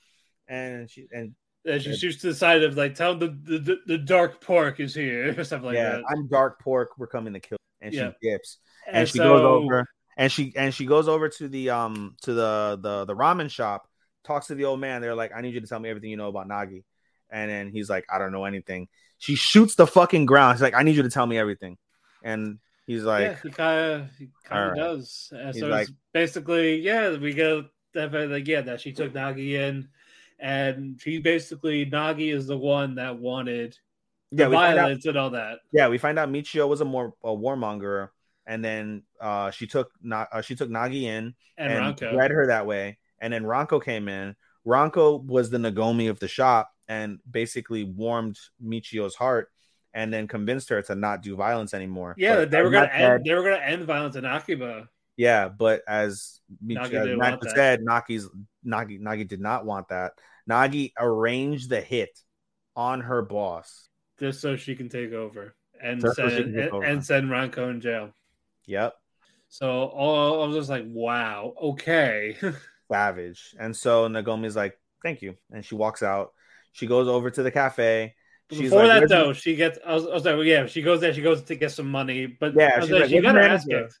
[0.48, 3.98] And she and And she shoots to the side of like, tell the, the, the
[3.98, 6.02] dark pork is here, or something like yeah, that.
[6.10, 6.98] I'm dark pork.
[6.98, 7.58] We're coming to kill.
[7.80, 8.10] And Yeah.
[8.20, 9.86] she dips, and, And she so- goes over,
[10.16, 13.88] and she and she goes over to the um to the the the ramen shop,
[14.24, 15.00] talks to the old man.
[15.00, 16.84] They're like, I need you to tell me everything you know about Nagi.
[17.30, 18.88] And then he's like, I don't know anything.
[19.18, 20.56] She shoots the fucking ground.
[20.58, 21.78] She's like, I need you to tell me everything.
[22.22, 25.32] And he's like, yeah, he kind of he kind of does.
[25.34, 29.88] And so like- it's basically, yeah, we go like yeah that she took Nagi in,
[30.38, 33.76] and she basically Nagi is the one that wanted
[34.30, 35.58] Yeah, find out- violence and all that.
[35.72, 38.08] Yeah, we find out Michio was a more a warmonger,
[38.46, 42.12] and then uh, she took Na- uh, she took Nagi in And Ranko.
[42.14, 44.34] led her that way, and then Ranko came in.
[44.66, 49.50] Ranko was the Nagomi of the shop, and basically warmed Michio's heart,
[49.94, 52.14] and then convinced her to not do violence anymore.
[52.18, 53.24] Yeah, But they were gonna end.
[53.24, 54.88] They were gonna end violence in Akiba.
[55.16, 57.54] yeah, but as, Michio, Nagi as didn't Matt want that.
[57.56, 58.28] said, Nagi's
[58.66, 60.12] Nagi Nagi did not want that.
[60.50, 62.10] Nagi arranged the hit
[62.76, 63.88] on her boss.
[64.18, 66.84] just so she can take over and so send take and, over.
[66.84, 68.10] and send Ranko in jail.
[68.66, 68.94] Yep.
[69.48, 72.36] So all I was just like, wow, okay.
[72.90, 73.54] savage.
[73.58, 76.32] And so Nagomi's like, "Thank you," and she walks out.
[76.72, 78.14] She goes over to the cafe.
[78.50, 79.78] She's Before like, that though, she gets.
[79.86, 81.14] I was, I was like, well, yeah, she goes there.
[81.14, 83.64] She goes to get some money, but Yeah, she's like, like, she got her ass
[83.64, 83.98] kicked.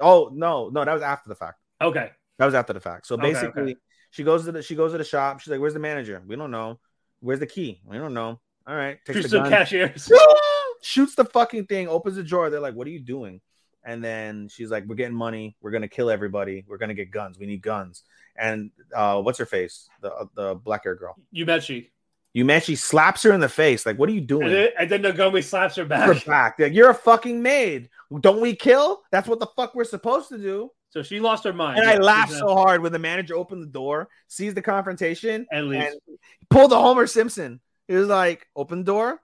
[0.00, 1.58] oh no, no, that was after the fact.
[1.80, 3.06] Okay, That was after the fact.
[3.06, 3.76] So basically, okay.
[4.10, 5.40] she goes to the she goes to the shop.
[5.40, 6.22] She's like, "Where's the manager?
[6.26, 6.78] We don't know.
[7.20, 7.80] Where's the key?
[7.86, 8.40] We don't know.
[8.66, 10.10] All right, takes Shoots the gun, cashiers.
[10.82, 12.50] shoots the fucking thing, opens the drawer.
[12.50, 13.40] They're like, "What are you doing?"
[13.86, 15.56] And then she's like, "We're getting money.
[15.62, 16.64] We're gonna kill everybody.
[16.66, 17.38] We're gonna get guns.
[17.38, 18.02] We need guns."
[18.36, 19.88] And uh, what's her face?
[20.02, 21.14] The uh, the black hair girl.
[21.30, 21.90] You bet she.
[22.34, 23.86] You man, she slaps her in the face.
[23.86, 24.48] Like, what are you doing?
[24.48, 26.06] And then, and then Nagomi slaps her back.
[26.06, 26.56] her back.
[26.58, 27.88] Like, you're a fucking maid.
[28.20, 29.00] Don't we kill?
[29.10, 30.70] That's what the fuck we're supposed to do.
[30.90, 31.78] So she lost her mind.
[31.78, 34.60] And Yeah, I laughed she's so hard when the manager opened the door, sees the
[34.62, 35.86] confrontation, And leaves.
[35.86, 36.18] and
[36.50, 37.60] pulled the Homer Simpson.
[37.88, 39.20] He was like, "Open door,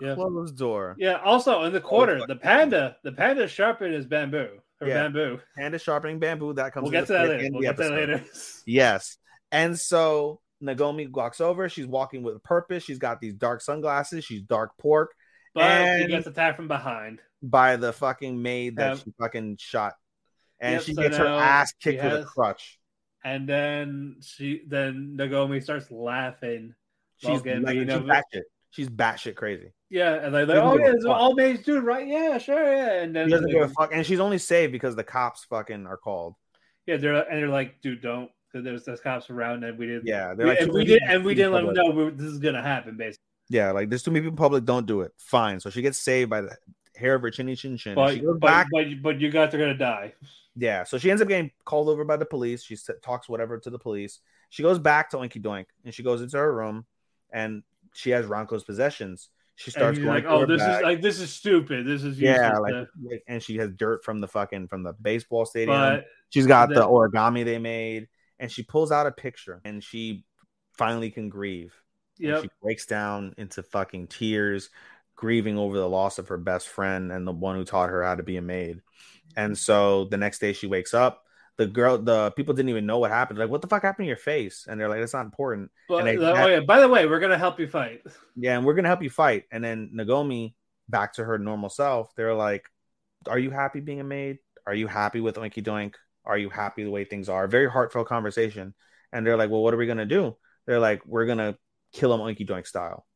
[0.00, 0.14] Yeah.
[0.14, 1.20] close door." Yeah.
[1.24, 2.28] Also in the oh, corner, fuck.
[2.28, 4.60] the panda, the panda sharpened his bamboo.
[4.80, 4.94] Her Yeah.
[5.04, 5.40] bamboo.
[5.56, 6.52] Hand is sharpening bamboo.
[6.54, 6.84] That comes.
[6.84, 7.48] We'll get to that later.
[7.52, 8.24] We'll the get to that later.
[8.66, 9.16] Yes,
[9.52, 11.68] and so Nagomi walks over.
[11.68, 12.82] She's walking with a purpose.
[12.84, 14.24] She's got these dark sunglasses.
[14.24, 15.12] She's dark pork
[15.54, 17.20] But And- he gets attacked from behind.
[17.42, 19.04] by the fucking maid that Yep.
[19.04, 19.92] she fucking shot,
[20.58, 22.78] and Yep, she so gets her ass she kicked with a crutch.
[23.22, 26.74] And then she then Nagomi starts laughing.
[27.18, 28.16] She's getting like, beaten she's up.
[28.16, 28.42] batshit.
[28.70, 29.72] She's batshit crazy.
[29.90, 32.06] Yeah, and they're like, oh yeah, a this is all maids dude, right?
[32.06, 33.02] Yeah, sure, yeah.
[33.02, 35.86] And then She doesn't give a fuck, and she's only saved because the cops fucking
[35.86, 36.34] are called.
[36.86, 38.30] yeah, they're and they're like, dude, don't.
[38.52, 40.06] Because there's cops around, and we didn't.
[40.06, 42.38] Yeah, they're like, and we did, and we didn't let them know we, this is
[42.38, 43.24] gonna happen, basically.
[43.48, 44.64] Yeah, like there's too many people in public.
[44.64, 45.12] Don't do it.
[45.18, 45.60] Fine.
[45.60, 46.56] So she gets saved by the
[46.96, 47.94] hair of her chinny chin chin.
[47.94, 48.68] But she goes but, back.
[48.72, 50.14] but but you guys are gonna die.
[50.56, 50.84] Yeah.
[50.84, 52.62] So she ends up getting called over by the police.
[52.62, 54.20] She talks whatever to the police.
[54.50, 56.86] She goes back to Oinky Doink and she goes into her room
[57.32, 59.30] and she has Ranko's possessions.
[59.56, 61.86] She starts going like, oh, this is like this is stupid.
[61.86, 62.88] This is yeah, like, to-
[63.28, 65.76] and she has dirt from the fucking from the baseball stadium.
[65.76, 68.08] but She's got the origami they made,
[68.40, 70.24] and she pulls out a picture, and she
[70.72, 71.72] finally can grieve.
[72.18, 74.70] Yeah, she breaks down into fucking tears,
[75.14, 78.16] grieving over the loss of her best friend and the one who taught her how
[78.16, 78.80] to be a maid.
[79.36, 81.23] And so the next day she wakes up.
[81.56, 83.38] The girl, the people didn't even know what happened.
[83.38, 84.66] Like, what the fuck happened to your face?
[84.68, 85.70] And they're like, it's not important.
[85.88, 88.02] but and they- oh yeah, by the way, we're gonna help you fight.
[88.34, 89.44] Yeah, and we're gonna help you fight.
[89.52, 90.56] And then Nagomi,
[90.88, 92.64] back to her normal self, they're like,
[93.28, 94.38] Are you happy being a maid?
[94.66, 95.94] Are you happy with Oinky Doink?
[96.24, 97.46] Are you happy the way things are?
[97.46, 98.74] Very heartfelt conversation.
[99.12, 100.36] And they're like, Well, what are we gonna do?
[100.66, 101.56] They're like, We're gonna
[101.92, 103.06] kill him Oinky Doink style.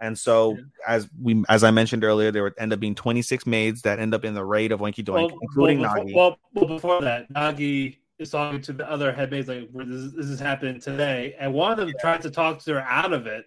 [0.00, 0.62] And so Yeah.
[0.86, 4.14] as we as I mentioned earlier, there would end up being 26 maids that end
[4.14, 6.14] up in the raid of Oinky Doink, including well, Nagi.
[6.14, 10.40] well, well, before that, Nagi is talking to the other headmaids like, this, this is
[10.40, 13.44] happening today," and one of them tried to talk to her out of it.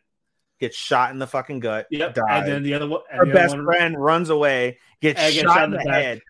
[0.60, 2.24] gets shot in the fucking gut, Yep, dies.
[2.44, 5.56] and then the other one, her best one- friend runs away, gets And gets shot
[5.56, 6.04] shot in the, the back.
[6.04, 6.22] head,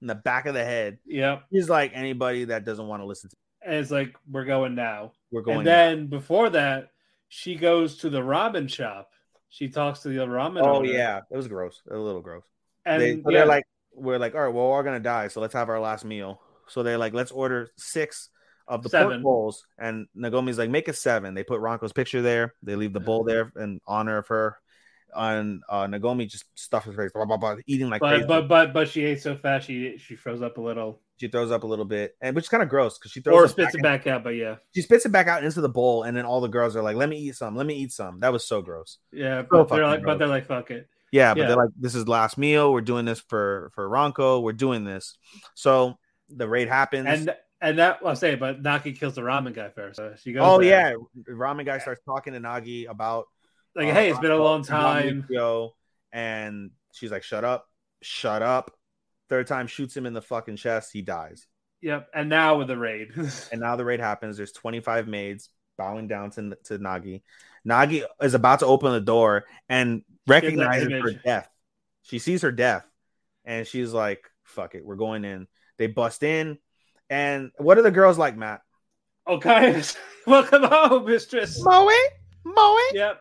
[0.00, 0.98] in the back of the head.
[1.04, 4.74] Yep, He's like anybody that doesn't want to listen to and it's like we're going
[4.76, 5.12] now.
[5.32, 6.90] we're going and then before that,
[7.28, 9.11] she goes to the ramen shop.
[9.52, 10.62] She talks to the other ramen.
[10.62, 11.82] Oh owner, yeah, it was gross.
[11.90, 12.42] A little gross.
[12.86, 13.64] and they, yeah, they're like,
[13.94, 16.40] we're like, all right, well, we're all gonna die, so let's have our last meal.
[16.68, 18.30] So they're like, let's order six
[18.66, 21.34] of the pork bowls, and Nagomi's like, make it seven.
[21.34, 22.54] They put Ranko's picture there.
[22.62, 24.56] They leave the bowl there in honor of her.
[25.14, 28.26] And uh, Nagomi just stuffs her face, blah, blah, blah, eating like but crazy.
[28.26, 31.50] but but but she ate so fast she she froze up a little she throws
[31.52, 33.50] up a little bit, and which is kind of gross because she throws or it
[33.50, 34.24] spits back it back out.
[34.24, 36.74] But yeah, She spits it back out into the bowl, and then all the girls
[36.74, 37.54] are like, "Let me eat some.
[37.56, 38.98] Let me eat some." That was so gross.
[39.12, 39.42] yeah.
[39.42, 40.88] So But they're like, but they're like, fuck it.
[41.12, 41.46] Yeah, but Yeah.
[41.48, 42.72] they're like, "This is last meal.
[42.72, 44.42] We're doing this for for Ranko.
[44.42, 45.16] We're doing this."
[45.54, 49.68] So the raid happens, And and that I'll say, but Nagi kills the ramen guy
[49.68, 49.96] first.
[49.96, 50.42] So she goes.
[50.44, 50.96] oh there.
[51.16, 53.26] yeah, ramen guy starts talking to Nagi about
[53.76, 55.26] like uh, hey, it's been a long time.
[55.30, 55.74] Yo,
[56.12, 57.68] and she's like, "Shut up,
[58.02, 58.76] shut up."
[59.32, 60.92] Third time shoots him in the fucking chest.
[60.92, 61.46] He dies.
[61.80, 62.06] Yep.
[62.14, 63.12] And now with the raid,
[63.50, 64.36] And now the raid happens.
[64.36, 67.22] There's 25 maids bowing down to, to Nagi.
[67.66, 71.48] Nagi is about to open the door and recognizes her death.
[72.02, 72.84] She sees her death
[73.46, 75.48] and she's like, fuck it, we're going in.
[75.78, 76.58] They bust in.
[77.08, 78.60] And what are the girls like, Matt?
[79.26, 79.82] Oh, okay,
[80.26, 81.58] welcome home, mistress.
[81.64, 81.88] Moe?
[82.44, 82.78] Moe?
[82.92, 83.18] Yep.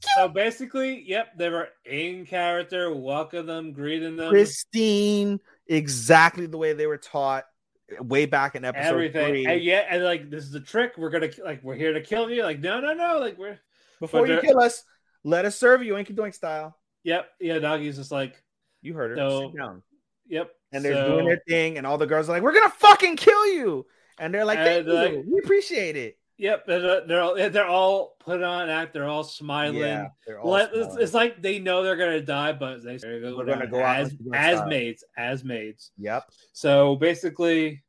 [0.00, 6.72] So basically, yep, they were in character, welcome them, greeting them, Christine, exactly the way
[6.72, 7.44] they were taught
[7.90, 9.28] eh, way back in episode everything.
[9.28, 9.46] three.
[9.46, 10.92] And yeah, and like this is a trick.
[10.96, 12.42] We're gonna like we're here to kill you.
[12.42, 13.18] Like no, no, no.
[13.18, 13.58] Like we're
[14.00, 14.82] Before you kill us,
[15.24, 16.76] let us serve you, Oinky Doink style.
[17.04, 17.58] yep, yeah.
[17.58, 18.42] Doggy's just like
[18.82, 19.16] You heard her.
[19.16, 19.82] So- Sit down.
[20.28, 20.50] yep.
[20.72, 23.16] and they're so- doing their thing, and all the girls are like, "We're gonna fucking
[23.16, 23.86] kill you,"
[24.18, 27.66] and they're like, "Thank And, like- you, we appreciate it." Yep, they're, they're all they're
[27.66, 28.92] all put on act.
[28.92, 29.78] They're all smiling.
[29.78, 31.02] Yeah, they're all Let- it's, smiling.
[31.02, 34.56] it's like they know they're gonna die, but they are gonna go out as as
[34.58, 34.68] style.
[34.68, 35.92] maids, as maids.
[35.96, 36.24] Yep.
[36.52, 37.82] So basically,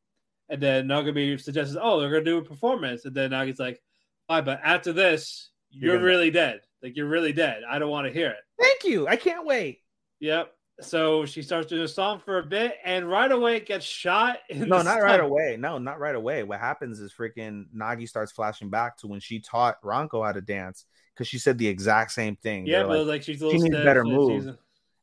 [0.47, 3.81] and then Nagomi suggests, "Oh, they're gonna do a performance," and then Nagi's like,
[4.27, 6.61] "Fine, but after this, You're you're, really dead.
[6.81, 7.63] Like you're really dead.
[7.69, 9.09] I don't want to hear it." Thank you.
[9.09, 9.81] I can't wait.
[10.21, 10.53] Yep.
[10.79, 14.37] So she starts doing a song for a bit, and right away it gets shot.
[14.53, 15.57] No, not right away.
[15.59, 16.43] No, not right away.
[16.43, 20.41] What happens is freaking Nagi starts flashing back to when she taught Ranko how to
[20.41, 22.67] dance because she said the exact same thing.
[22.67, 24.47] Yeah, They're but like- like, she's a she little needs better moves.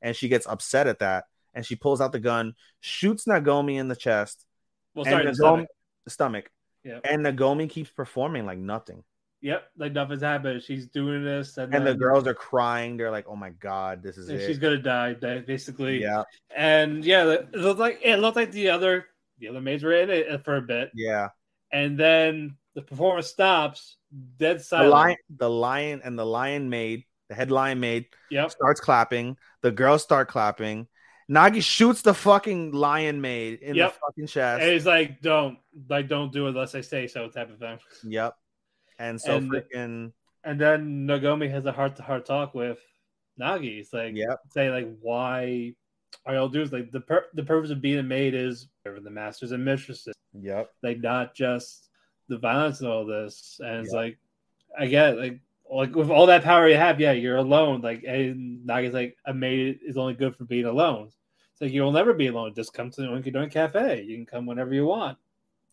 [0.01, 3.89] and she gets upset at that, and she pulls out the gun, shoots Nagomi in
[3.89, 4.47] the chest,
[4.95, 5.69] Well, sorry, the Nagomi, stomach.
[6.07, 6.51] stomach,
[6.85, 7.01] Yeah.
[7.03, 9.03] and Nagomi keeps performing like nothing.
[9.45, 10.63] Yep, like nothing's happened.
[10.63, 12.97] She's doing this, and, And the girls are crying.
[12.97, 16.01] They're like, "Oh my god, this is it." she's gonna die, basically.
[16.01, 16.23] yeah,
[16.57, 19.05] And yeah, it looked like it looked like the other
[19.39, 21.29] the other maids were in it uh, for a bit, yeah.
[21.71, 23.99] and then the performance stops,
[24.39, 28.51] dead The lion, the lion, and the lion maid, the head lion maid, Yep.
[28.51, 29.37] starts clapping.
[29.61, 30.89] The girls start clapping.
[31.31, 33.93] Nagi shoots the fucking lion maid in Yep.
[33.93, 34.63] the fucking chest.
[34.63, 37.79] And he's like, "Don't like, don't do it unless I say so," type of thing.
[38.05, 38.35] Yep.
[38.99, 40.13] And so And- freaking
[40.45, 42.79] And then Nagomi has a heart to heart talk with
[43.41, 43.81] Nagi.
[43.81, 44.41] It's like, Yep.
[44.51, 45.75] say like, why
[46.27, 46.69] are y'all doing?
[46.71, 47.03] Like the
[47.35, 50.15] the purpose of being a maid is serving the masters and mistresses.
[50.39, 50.71] Yep.
[50.83, 51.89] like not just
[52.29, 53.61] the violence and all this.
[53.65, 53.99] And it's Yeah.
[54.01, 54.19] like
[54.79, 55.41] I get like
[55.71, 57.81] like with all that power you have, yeah, you're alone.
[57.81, 61.07] Like and Nagi's like a maid is only good for being alone.
[61.53, 62.53] It's like you'll never be alone.
[62.55, 64.03] Just come to the Oinky Doink Cafe.
[64.03, 65.17] You can come whenever you want.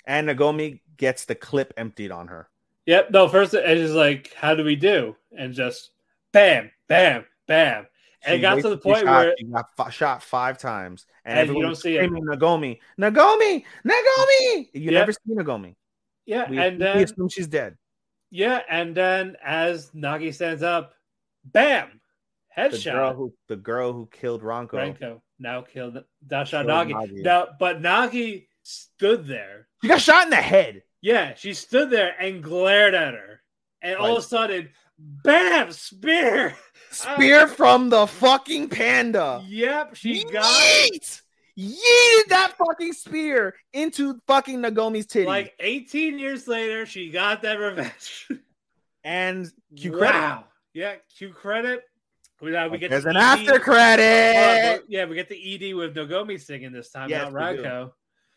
[0.06, 2.48] And Nagomi gets the clip emptied on her.
[2.86, 3.12] Yep.
[3.12, 5.16] No, first it's just like, how do we do?
[5.38, 5.92] And just
[6.34, 7.88] bam, bam, bam.
[8.24, 9.06] And it got to the point shot.
[9.26, 12.10] where she got fi- shot five times, and, And you don't see it.
[12.12, 14.70] Nagomi, Nagomi, Nagomi.
[14.74, 14.94] You Yep.
[14.94, 15.76] never see Nagomi.
[16.26, 17.78] yeah, We, and we then assume she's dead.
[18.30, 20.94] yeah, and then as Nagi stands up,
[21.46, 22.00] bam,
[22.56, 22.92] The headshot.
[22.94, 24.74] girl who the girl who killed Ronco.
[24.74, 26.92] Renko now killed Dasha Nagi.
[26.92, 27.24] Nagi.
[27.24, 29.68] Now, but Nagi stood there.
[29.82, 30.84] She got shot in the head.
[31.02, 33.42] Yeah, she stood there and glared at her,
[33.82, 36.56] and all of a sudden, bam, spear.
[36.92, 39.42] Spear from the fucking panda.
[39.48, 41.22] Yep, she got Yeet!
[41.58, 45.26] Yeeted that fucking spear into fucking Nagomi's titty.
[45.26, 46.86] like 18 years later.
[46.86, 48.28] She got that revenge.
[49.06, 50.18] and Q credit.
[50.20, 50.44] Wow.
[50.74, 51.84] Yeah, Q credit.
[52.42, 53.22] We, uh, we get There's the an ED.
[53.22, 54.84] after Uh, credit.
[54.90, 57.64] yeah, we get the ED with Nagomi singing this time, Yes, not we do.
[57.64, 57.92] Ranko.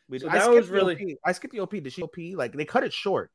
[0.08, 1.18] We- So I that skipped was the really- OP.
[1.24, 1.80] I skipped the OP.
[1.80, 2.16] Did she OP?
[2.36, 3.30] Like they cut it short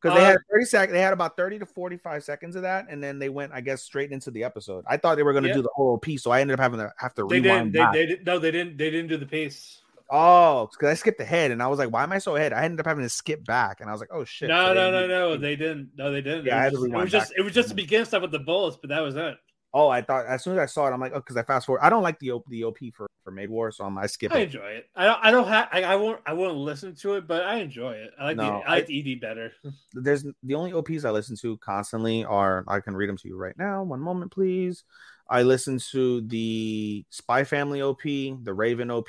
[0.00, 0.92] because they Uh, had 30 seconds.
[0.94, 3.82] They had about 30 to 45 seconds of that, and then they went, I guess,
[3.82, 4.84] straight into the episode.
[4.86, 5.56] I thought they were going to Yeah.
[5.56, 7.72] do the whole OP, so I ended up having to have to They rewind.
[7.72, 7.92] didn't.
[7.92, 8.26] They, they didn't.
[8.26, 8.76] No, they didn't.
[8.76, 9.80] They didn't do the piece.
[10.10, 12.64] Oh, because I skipped ahead, and I was like, "Why am I so ahead?" I
[12.64, 14.90] ended up having to skip back, and I was like, "Oh shit!" No, So no,
[14.90, 15.36] no, no.
[15.38, 15.92] They didn't.
[15.96, 16.44] No, they didn't.
[16.44, 17.38] Yeah, I it had to was, just, it rewind was just back.
[17.38, 19.34] it was just the beginning stuff with the bullets, but that was it.
[19.76, 21.66] Oh, I thought as soon as I saw it, I'm like, oh, because I fast
[21.66, 21.80] forward.
[21.82, 24.32] I don't like the O- the OP for for Maid War, so I'm I skip
[24.32, 24.88] I enjoy it.
[24.94, 25.18] I don't.
[25.20, 25.68] I don't have.
[25.72, 26.20] I, I won't.
[26.24, 28.12] I won't listen to it, but I enjoy it.
[28.18, 28.68] I like No, the.
[28.68, 29.52] I like the ED better.
[29.92, 33.36] There's the only OPs I listen to constantly are I can read them to you
[33.36, 33.82] right now.
[33.82, 34.84] One moment, please.
[35.28, 39.08] I listen to the Spy Family OP, the Raven OP,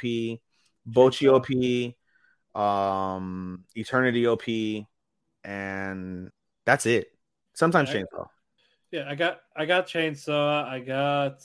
[0.88, 4.88] Bocchi OP, um, Eternity OP,
[5.44, 6.30] and
[6.66, 7.08] that's it.
[7.54, 7.90] Sometimes.
[7.90, 8.28] Chainsaw.
[8.96, 9.42] Yeah, I got.
[9.56, 10.64] I got chainsaw.
[10.66, 11.44] I got.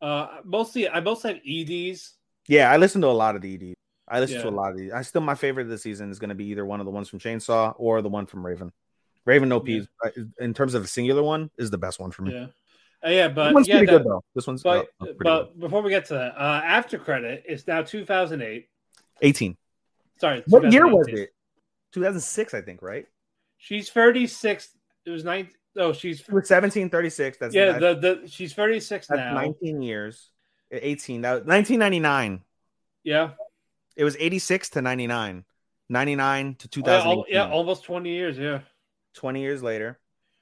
[0.00, 0.88] Uh, mostly.
[0.88, 2.14] I mostly have EDs.
[2.48, 3.74] Yeah, I listen to a lot of the ED.
[4.08, 4.92] I listen to a lot of these.
[4.92, 6.92] I still my favorite of the season is going to be either one of the
[6.92, 8.72] ones from Chainsaw or the one from Raven.
[9.26, 9.80] Raven OP, Yeah.
[10.02, 10.10] uh,
[10.40, 12.32] in terms of a singular one, is the best one for me.
[12.32, 12.46] Yeah.
[13.04, 14.24] Uh, yeah, but this one's yeah, pretty that- good though.
[14.34, 15.60] This one's But uh, pretty but good.
[15.60, 18.68] before we get to that, uh, after credit, it's now 2008.
[19.20, 19.56] 18.
[20.18, 21.34] Sorry, What year was it?
[21.92, 23.06] 2006, I think, right?
[23.58, 24.70] She's 36.
[25.04, 25.50] It was nine.
[25.76, 27.38] Oh, she's It was 17, 36.
[27.38, 27.78] That's yeah.
[27.78, 29.34] The the she's 36 that's now.
[29.34, 30.30] 19 years.
[30.70, 31.22] Eh, 18.
[31.22, 32.42] That was 1999.
[33.04, 33.30] Yeah.
[33.96, 35.44] It was 86 to 99.
[35.88, 38.36] 99 to Oh, yeah, yeah, almost 20 years.
[38.36, 38.60] Yeah.
[39.14, 39.98] 20 years later,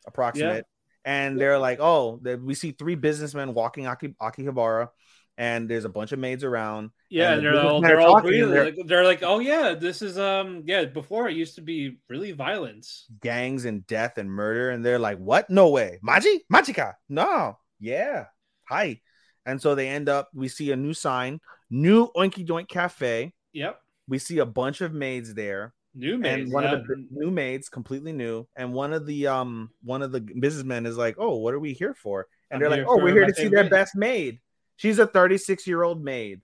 [0.07, 0.67] approximate.
[1.05, 4.89] And they're like, oh, we see three businessmen walking Aki, Akihabara,
[5.37, 6.91] and there's a bunch of maids around.
[7.11, 10.19] Yeah, and they're all they're all talking, they're Like, they're like, oh yeah, this is
[10.19, 10.85] um yeah.
[10.85, 13.07] Before it used to be really violence.
[13.21, 14.71] gangs and death and murder.
[14.71, 15.51] And they're like, what?
[15.51, 15.99] No way.
[16.07, 16.41] Maji?
[16.53, 16.95] Majika?
[17.09, 17.59] No.
[17.81, 18.27] Yeah.
[18.69, 19.01] Hi.
[19.47, 23.33] And so they end up, we see a new sign, new Oinky Doink Cafe.
[23.53, 23.79] Yep.
[24.09, 25.75] We see a bunch of maids there.
[25.95, 26.73] New maids, and one yeah.
[26.73, 30.87] of the new maids completely new and one of the um one of the businessmen
[30.87, 33.27] is like oh what are we here for and I'm they're like oh we're here
[33.27, 34.41] to see their maid." best maid
[34.77, 36.41] she's a 36 year old maid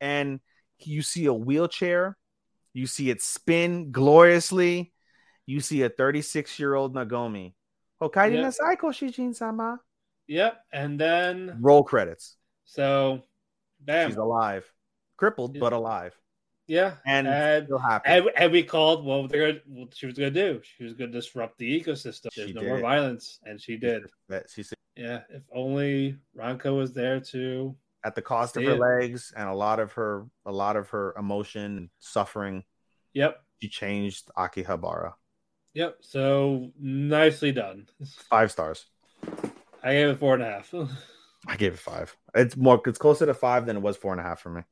[0.00, 0.40] and
[0.78, 2.16] you see a wheelchair
[2.72, 4.92] you see it spin gloriously
[5.46, 7.54] you see a 36 year old nagomi
[8.00, 8.42] Hokkaido Yeah.
[8.48, 9.80] nasai koshijin sama
[10.28, 10.56] Yep.
[10.72, 13.24] And then roll credits so,
[13.80, 14.08] bam.
[14.10, 14.64] she's alive
[15.16, 15.60] crippled Yeah.
[15.60, 16.14] but alive
[16.68, 16.94] yeah.
[17.04, 17.66] and and
[18.06, 20.60] and, and we called what they're what she was going to do.
[20.62, 22.28] She was going to disrupt the ecosystem.
[22.36, 24.04] There's She no more violence, and she did.
[24.28, 25.20] that she's Yeah.
[25.30, 27.74] If only Ranko was there to.
[28.04, 28.78] at the cost of her it.
[28.80, 32.64] legs and a lot of her a lot of her emotion and suffering
[33.14, 33.32] Yep.
[33.60, 35.12] she changed akihabara
[35.74, 35.98] Yep.
[36.00, 37.88] So nicely done.
[38.28, 38.86] five stars
[39.82, 40.72] I gave it four and a half.
[41.46, 44.20] i gave it five it's more it's closer to five than it was four and
[44.20, 44.62] a half for me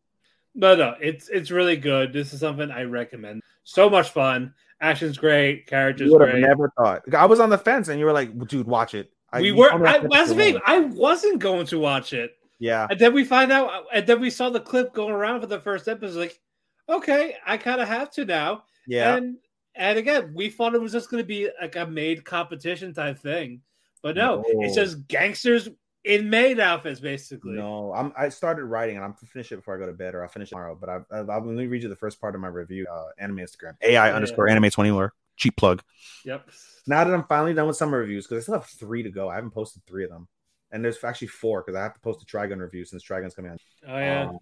[0.55, 2.13] No, no, it's it's really good.
[2.13, 3.43] This is something I recommend.
[3.65, 4.55] So much fun.
[4.81, 5.67] Action's great.
[5.67, 6.49] Characters you would have great.
[6.49, 9.41] never thought i was on the fence and you were like dude watch it I,
[9.43, 9.71] we were.
[9.87, 10.59] I, that's the thing.
[10.67, 14.31] I wasn't going to watch it, yeah and then we find out, and then we
[14.31, 16.19] saw the clip going around for the first episode.
[16.19, 16.41] Like,
[16.89, 18.65] okay, I kind of have to now.
[18.87, 19.37] yeah And
[19.75, 23.19] and again, we thought it was just going to be like a maid competition type
[23.19, 23.61] thing,
[24.03, 24.65] but no, No.
[24.65, 25.69] it's just gangsters
[26.05, 27.53] in maid outfits, basically.
[27.55, 30.15] no i'm i started writing and i'm to finish it before i go to bed
[30.15, 32.37] or i'll finish tomorrow but i I, i'll let me read you the first part
[32.37, 34.15] of my review uh anime instagram ai Yeah.
[34.15, 35.83] underscore anime 20 lure cheap plug
[36.25, 36.51] Yep.
[36.87, 39.29] now that I'm finally done with summer reviews, because I still have three to go.
[39.31, 40.29] I haven't posted three of them,
[40.71, 43.53] and there's actually four because I have to post a Trigun review since Trigun's coming
[43.53, 43.61] out.
[43.87, 44.29] Oh yeah.
[44.29, 44.39] Um,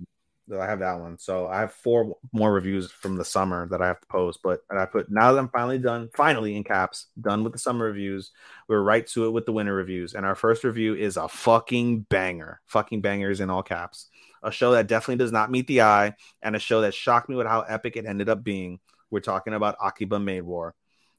[0.48, 3.82] so I have that one, so I have four more reviews from the summer that
[3.82, 4.40] I have to post.
[4.44, 7.58] But and I put now that I'm finally done, finally in caps, done with the
[7.58, 8.30] summer reviews.
[8.68, 12.02] We're right to it with the winter reviews, and our first review is a fucking
[12.08, 12.60] banger.
[12.66, 14.08] Fucking bangers in all caps.
[14.42, 17.34] A show that definitely does not meet the eye, and a show that shocked me
[17.34, 18.78] with how epic it ended up being.
[19.10, 20.74] We're talking about Akiba Maid War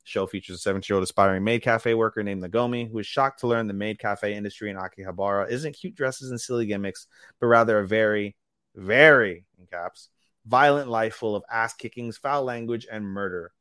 [0.08, 3.42] show features a 17 year old aspiring maid cafe worker named Nagomi, who is shocked
[3.42, 7.08] to learn the maid cafe industry in Akihabara isn't cute dresses and silly gimmicks,
[7.40, 8.36] but rather a very,
[8.76, 10.10] very, in caps,
[10.46, 13.52] violent life full of ass kickings, foul language, and murder.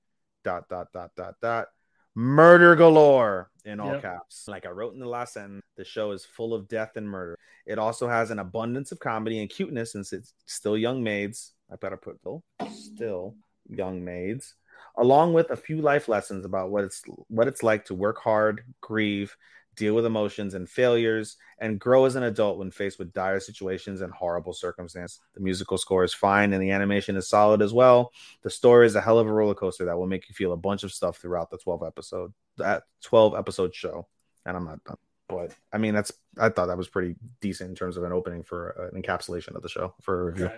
[0.44, 1.66] Dot, dot, dot, dot, dot.
[2.14, 4.02] Murder galore in all Yep.
[4.02, 4.46] caps.
[4.46, 7.36] Like I wrote in the last sentence, the show is full of death and murder.
[7.66, 11.52] It also has an abundance of comedy and cuteness since it's still young maids.
[11.70, 13.34] I better put still, still
[13.68, 14.54] young maids
[14.96, 18.62] along with a few life lessons about what it's what it's like to work hard,
[18.80, 19.36] grieve,
[19.76, 24.00] deal with emotions and failures, and grow as an adult when faced with dire situations
[24.00, 25.20] and horrible circumstances.
[25.34, 28.12] The musical score is fine and the animation is solid as well.
[28.42, 30.56] The story is a hell of a roller coaster that will make you feel a
[30.56, 34.06] bunch of stuff throughout the 12 episode that 12 episode show.
[34.44, 34.96] And I'm not done.
[35.28, 38.42] But I mean, that's I thought that was pretty decent in terms of an opening
[38.42, 40.50] for uh, an encapsulation of the show for a review.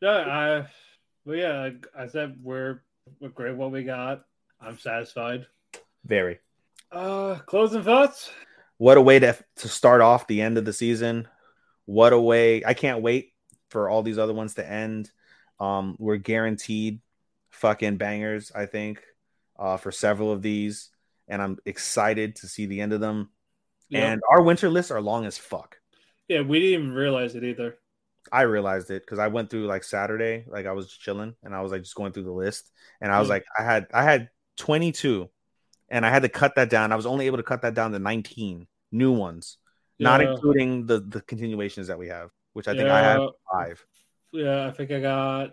[0.00, 0.66] No, I.
[1.24, 2.80] Well, yeah, I said we're
[3.20, 3.56] we're great.
[3.56, 4.24] What we got,
[4.60, 5.46] I'm satisfied.
[6.04, 6.38] Very.
[6.90, 8.30] Uh, closing thoughts.
[8.78, 11.28] what a way to to start off the end of the season.
[11.84, 12.64] What a way!
[12.64, 13.32] I can't wait
[13.68, 15.10] for all these other ones to end.
[15.60, 17.00] Um, we're guaranteed
[17.50, 18.52] fucking bangers.
[18.54, 19.02] I think
[19.58, 20.90] uh, for several of these,
[21.26, 23.30] and I'm excited to see the end of them.
[23.88, 24.12] Yeah.
[24.12, 25.78] And our winter lists are long as fuck.
[26.28, 27.78] Yeah, we didn't even realize it either.
[28.32, 31.60] I realized it because I went through like Saturday, like I was chilling and I
[31.62, 33.30] was like just going through the list, and I was Mm.
[33.32, 35.28] like, I had I had 22,
[35.88, 36.92] and I had to cut that down.
[36.92, 39.58] I was only able to cut that down to 19 new ones,
[39.98, 43.84] not including the the continuations that we have, which I think I have five.
[44.32, 45.50] Yeah, I think I got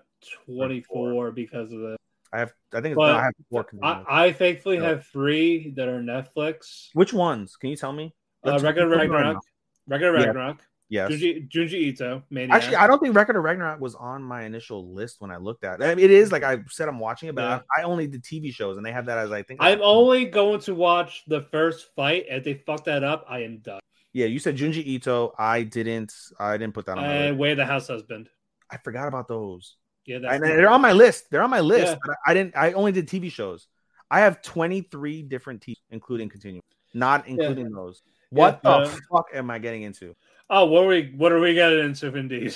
[0.48, 2.00] 24 because of it.
[2.34, 3.66] I have I think I have four.
[3.82, 4.03] I.
[4.26, 4.90] I thankfully Yeah.
[4.90, 6.90] have three that are Netflix.
[6.94, 7.56] Which ones?
[7.56, 8.14] Can you tell me?
[8.44, 9.44] Uh, Let's- regular let's go right Ragnarok,
[9.88, 10.26] regular Yeah.
[10.27, 11.11] Ragnarok, Yes.
[11.11, 12.55] Junji, Junji Ito, Maniac.
[12.55, 15.64] Actually, I don't think Record of Ragnarok was on my initial list when I looked
[15.64, 15.85] at it.
[15.85, 17.59] I mean, it is like I said, I'm watching it, but Yeah.
[17.75, 19.61] I, I only did TV shows, and they have that as I think.
[19.64, 22.25] I'm only going to watch the first fight.
[22.30, 23.80] If they fuck that up, I am done.
[24.14, 25.33] Yeah, you said Junji Ito.
[25.38, 26.14] I didn't.
[26.39, 27.39] I didn't put that on And list.
[27.39, 28.30] Way the House Husband.
[28.72, 29.75] I forgot about those.
[30.05, 31.31] Yeah, they're on my list.
[31.31, 31.93] They're on my list.
[31.93, 31.97] Yeah.
[32.05, 32.55] But I didn't.
[32.55, 33.67] I only did TV shows.
[34.11, 36.61] I have 23 different TV, including continuing,
[36.93, 38.03] not including those.
[38.30, 40.15] What Yeah, the uh, fuck am I getting into?
[40.49, 41.14] Oh, what are we?
[41.17, 42.56] What are we getting into, indeed?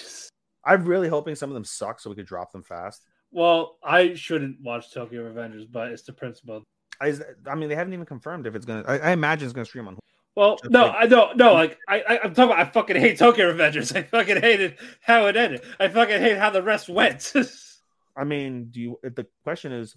[0.63, 3.03] I'm really hoping some of them suck so we could drop them fast.
[3.31, 6.63] Well, I shouldn't watch Tokyo Revengers, but it's the principle.
[7.01, 7.13] I,
[7.47, 8.83] I mean, they haven't even confirmed if it's gonna.
[8.87, 9.97] I, I imagine it's gonna stream on.
[10.35, 11.37] Well, Just no, like- I don't.
[11.37, 12.59] No, like I, I, I'm talking about.
[12.59, 13.95] I fucking hate Tokyo Revengers.
[13.95, 15.61] I fucking hated how it ended.
[15.79, 17.33] I fucking hate how the rest went.
[18.15, 18.99] I mean, do you?
[19.03, 19.95] The question is,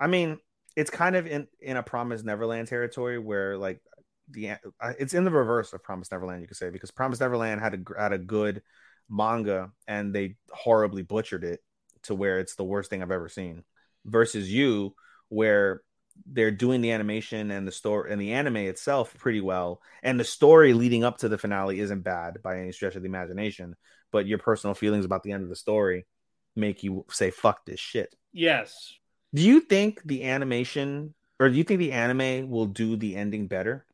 [0.00, 0.38] I mean,
[0.76, 3.80] it's kind of in in a Promise Neverland territory where like
[4.30, 7.60] the uh, it's in the reverse of Promise Neverland, you could say, because Promise Neverland
[7.60, 8.62] had a had a good
[9.08, 11.60] manga and they horribly butchered it
[12.02, 13.64] to where it's the worst thing I've ever seen.
[14.04, 14.94] Versus you,
[15.28, 15.82] where
[16.26, 20.24] they're doing the animation and the story and the anime itself pretty well, and the
[20.24, 23.76] story leading up to the finale isn't bad by any stretch of the imagination.
[24.12, 26.06] But your personal feelings about the end of the story
[26.54, 28.94] make you say "fuck this shit." yes,
[29.34, 33.46] Do you think the animation, or do you think the anime will do the ending
[33.46, 33.85] better?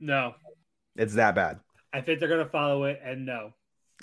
[0.00, 0.34] No.
[0.96, 1.60] It's that bad,
[1.92, 3.52] I think they're gonna follow it, and no,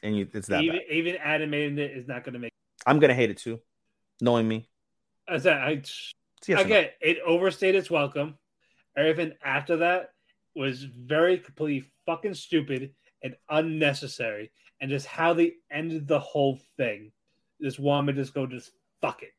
[0.03, 0.91] and you, it's that even bad.
[0.91, 2.51] even animating it is not gonna make.
[2.85, 3.59] I'm gonna hate it too,
[4.21, 4.69] knowing me.
[5.27, 5.81] I said I.
[6.47, 6.75] Yes or no.
[6.75, 8.37] Again, it overstayed its welcome.
[8.95, 10.11] Everything after that
[10.55, 12.93] was very completely fucking stupid
[13.23, 14.51] and unnecessary.
[14.81, 17.11] And just how they ended the whole thing.
[17.59, 19.31] This woman just go just fuck it.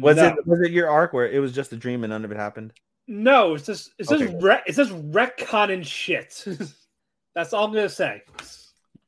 [0.00, 0.28] Was no.
[0.28, 2.36] it was it your arc where it was just a dream and none of it
[2.36, 2.72] happened?
[3.06, 4.38] No, it's just it's just Okay.
[4.40, 6.44] re- it's just retcon and shit.
[7.34, 8.22] That's all I'm gonna say.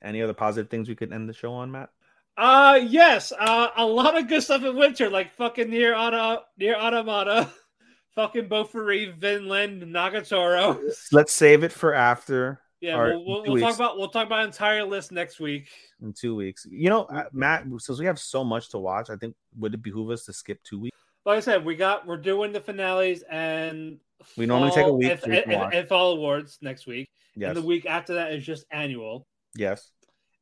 [0.02, 1.91] Any other positive things we could end the show on, Matt?
[2.36, 6.75] Uh yes, uh a lot of good stuff in winter, like fucking Nier Auto Nier
[6.76, 7.50] Automata,
[8.15, 10.78] fucking Bofuri, Vinland, Nagatoro.
[11.12, 12.60] Let's save it for after.
[12.83, 15.68] Yeah, or we'll, we'll, we'll talk about we'll talk about entire list next week.
[16.02, 16.66] in two weeks.
[16.70, 19.83] You know, uh, Matt, since we have so much to watch, I think would it
[19.83, 20.99] behoove us to skip two weeks?
[21.27, 23.99] Like I said, we got we're doing the finales and
[24.39, 27.49] We normally take a week and, so we and- and fall awards next week, Yes,
[27.49, 29.27] and the week after that is just annual.
[29.57, 29.91] yes,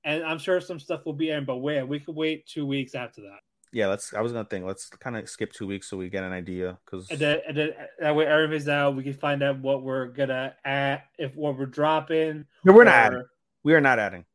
[0.04, 2.94] And I'm sure some stuff will be in, but wait, we could wait two weeks
[2.94, 3.40] after that,
[3.72, 3.86] yeah.
[3.88, 4.12] Let's.
[4.12, 4.66] I was gonna think.
[4.66, 7.56] Let's kind of skip two weeks so we get an idea because and then, and
[7.56, 8.94] then that way everything's out.
[8.94, 12.44] We can find out what we're gonna add, if what we're dropping.
[12.62, 13.24] no, we're not adding.
[13.64, 14.26] We are not adding.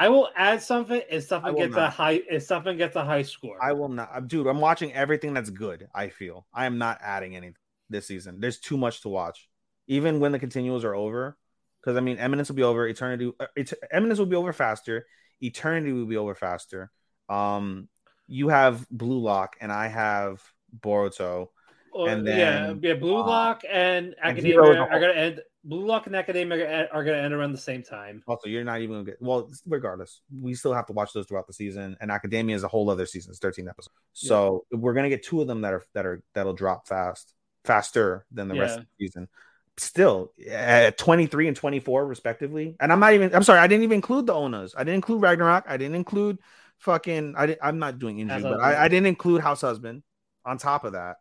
[0.00, 3.58] I will add something if something gets a high if something gets a high score.
[3.62, 4.46] I will not, dude.
[4.46, 5.88] I'm watching everything that's good.
[5.94, 7.56] I feel I am not adding anything
[7.90, 8.40] this season.
[8.40, 9.46] There's too much to watch,
[9.88, 11.36] even when the continuals are over.
[11.80, 12.88] Because I mean, Eminence will be over.
[12.88, 15.06] Eternity, uh, Et- Eminence will be over faster.
[15.42, 16.90] Eternity will be over faster.
[17.28, 17.88] Um,
[18.26, 20.42] you have Blue Lock, and I have
[20.78, 21.48] Boruto.
[21.92, 22.34] Or- and yeah,
[22.68, 25.42] then, yeah, Blue uh, Lock and and Academia are are- gonna end.
[25.62, 28.22] Blue Lock and Academia are gonna end around the same time.
[28.26, 29.20] Also, you're not even gonna get.
[29.20, 31.96] Well, regardless, we still have to watch those throughout the season.
[32.00, 33.30] And Academia is a whole other season.
[33.30, 33.94] It's 13 episodes.
[34.12, 38.24] So we're gonna get two of them that are that are that'll drop fast, faster
[38.32, 39.28] than the rest of the season.
[39.76, 42.76] Still, at 23 and 24 respectively.
[42.80, 43.34] And I'm not even.
[43.34, 44.74] I'm sorry, I didn't even include the ONAs.
[44.76, 45.64] I didn't include Ragnarok.
[45.68, 46.38] I didn't include
[46.78, 47.34] fucking.
[47.36, 50.02] I didn't, I'm not doing injury, but I, I didn't include House Husband.
[50.46, 51.18] On top of that,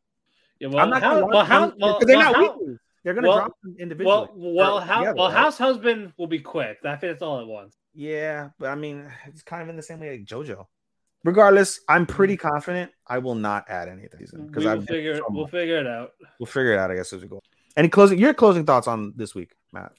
[0.61, 1.03] Yeah, well, I'm not.
[1.03, 2.77] how, well, how, well, they're well, not how- weekly.
[3.03, 4.27] They're gonna well- drop them individually.
[4.35, 5.37] well, well, how, together, well, right?
[5.37, 6.79] House Husband will be quick.
[6.83, 7.75] I think that's all at once.
[7.93, 10.65] Yeah, but I mean, it's kind of in the same way like JoJo.
[11.25, 15.25] Regardless, I'm pretty confident I will not add anything We because will I've figure so
[15.29, 16.11] we'll figure it out.
[16.39, 16.91] we'll figure it out.
[16.91, 17.41] I guess as we go.
[17.75, 18.19] Any closing?
[18.19, 19.91] Your closing thoughts on this week, Matt?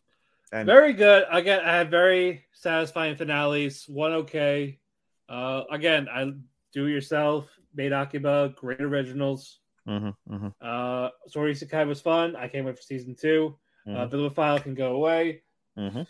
[0.53, 1.25] And Very good.
[1.31, 3.85] Again, I had very satisfying finales.
[3.87, 4.81] One okay.
[5.29, 6.33] Uh, again, I
[6.73, 7.49] do it yourself.
[7.75, 9.60] Maid Akiba, great originals.
[9.91, 10.55] Mhm, mhm.
[10.61, 12.37] Uh, Sword Isekai was fun.
[12.37, 14.11] I can't wait for season 2 Uh, Mhm.
[14.11, 15.43] Bibliophile can go away.
[15.77, 16.07] Mhm.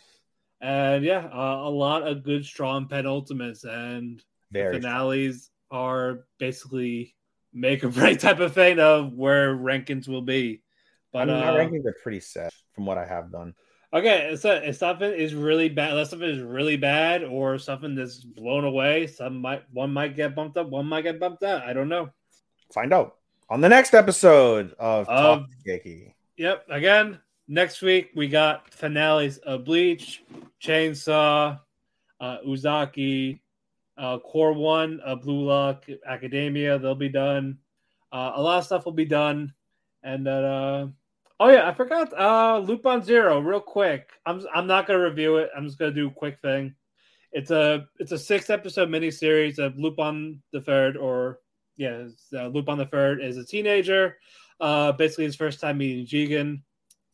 [0.61, 7.15] And yeah, uh, a lot of good, strong penultimates and very finales are basically
[7.53, 10.61] make or break type of thing of where rankings will be.
[11.15, 13.55] I But mean, my uh, rankings are pretty set from what I have done.
[13.93, 17.95] Okay, so a, if something is really bad, unless something is really bad or something
[17.95, 21.63] that's blown away, some might one might get bumped up, one might get bumped out.
[21.63, 22.11] I don't know.
[22.71, 23.17] Find out
[23.51, 26.13] on the next episode of Of- Talk Keki.
[26.37, 26.65] Yep.
[26.69, 30.23] Again, next week we got finales of Bleach,
[30.63, 31.59] Chainsaw,
[32.21, 33.41] uh, Uzaki,
[33.97, 36.79] uh, Core One, uh, Blue Lock, Academia.
[36.79, 37.57] They'll be done.
[38.11, 39.53] Uh, a lot of stuff will be done,
[40.01, 40.87] and uh,
[41.39, 42.11] oh yeah, I forgot.
[42.13, 44.11] Uh, on Zero, real quick.
[44.25, 45.49] I'm I'm not gonna review it.
[45.55, 46.73] I'm just gonna do a quick thing.
[47.31, 51.39] It's a it's a six episode miniseries of Lupin the Third, or
[51.77, 54.17] yeah, uh, Lupin the Third is a teenager.
[54.59, 56.61] Uh, basically his first time meeting Jigen.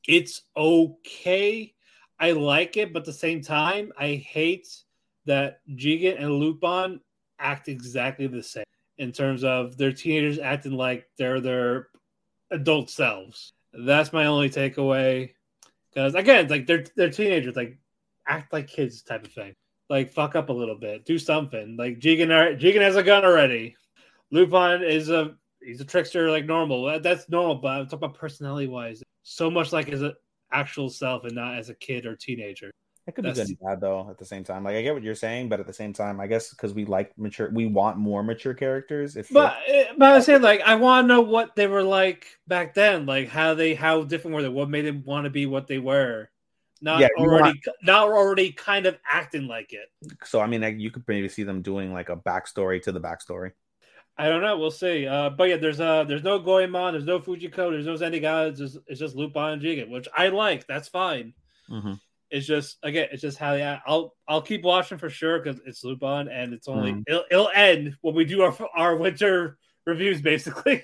[0.08, 1.74] It's okay.
[2.20, 4.68] I like it, but at the same time, I hate
[5.26, 7.00] that Jigen and Lupin
[7.40, 8.64] act exactly the same
[8.98, 11.88] in terms of their teenagers acting like they're their
[12.52, 13.54] adult selves.
[13.74, 15.32] That's my only takeaway.
[15.94, 17.78] Because again, it's like they're they're teenagers, like
[18.28, 19.54] act like kids type of thing.
[19.90, 21.78] Like fuck up a little bit, do something.
[21.78, 23.76] Like Jigen, Jigen has a gun already.
[24.32, 27.00] Lupin is a he's a trickster like normal.
[27.00, 29.04] That's normal, but I'm talking about personality wise.
[29.24, 30.04] So much like his
[30.52, 32.72] actual self and not as a kid or teenager.
[33.06, 34.10] It could be good and bad though.
[34.10, 36.20] At the same time, like I get what you're saying, but at the same time,
[36.20, 39.16] I guess because we like mature, we want more mature characters.
[39.16, 42.28] If But eh, but I say like I want to know what they were like
[42.48, 44.50] back then, like how they how different were they?
[44.50, 46.30] What made them want to be what they were?
[46.82, 49.88] Not Yeah, already not already kind of acting like it.
[50.24, 53.02] so, I mean, like, you could maybe see them doing like a backstory to the
[53.02, 53.52] backstory.
[54.20, 54.58] I don't know.
[54.58, 55.06] We'll see.
[55.08, 58.50] Uh, but yeah, there's uh there's no Goemon, there's no Fujiko, there's no Zenigata.
[58.50, 60.66] It's just it's just Lupin and Jigen, which I like.
[60.68, 61.34] That's fine.
[61.70, 61.94] Mm-hmm.
[62.32, 63.80] It's just again, it's just how yeah.
[63.86, 67.04] I'll I'll keep watching for sure because it's Lupin and it's only Mhm.
[67.08, 70.84] it'll, it'll end when we do our our winter reviews, basically.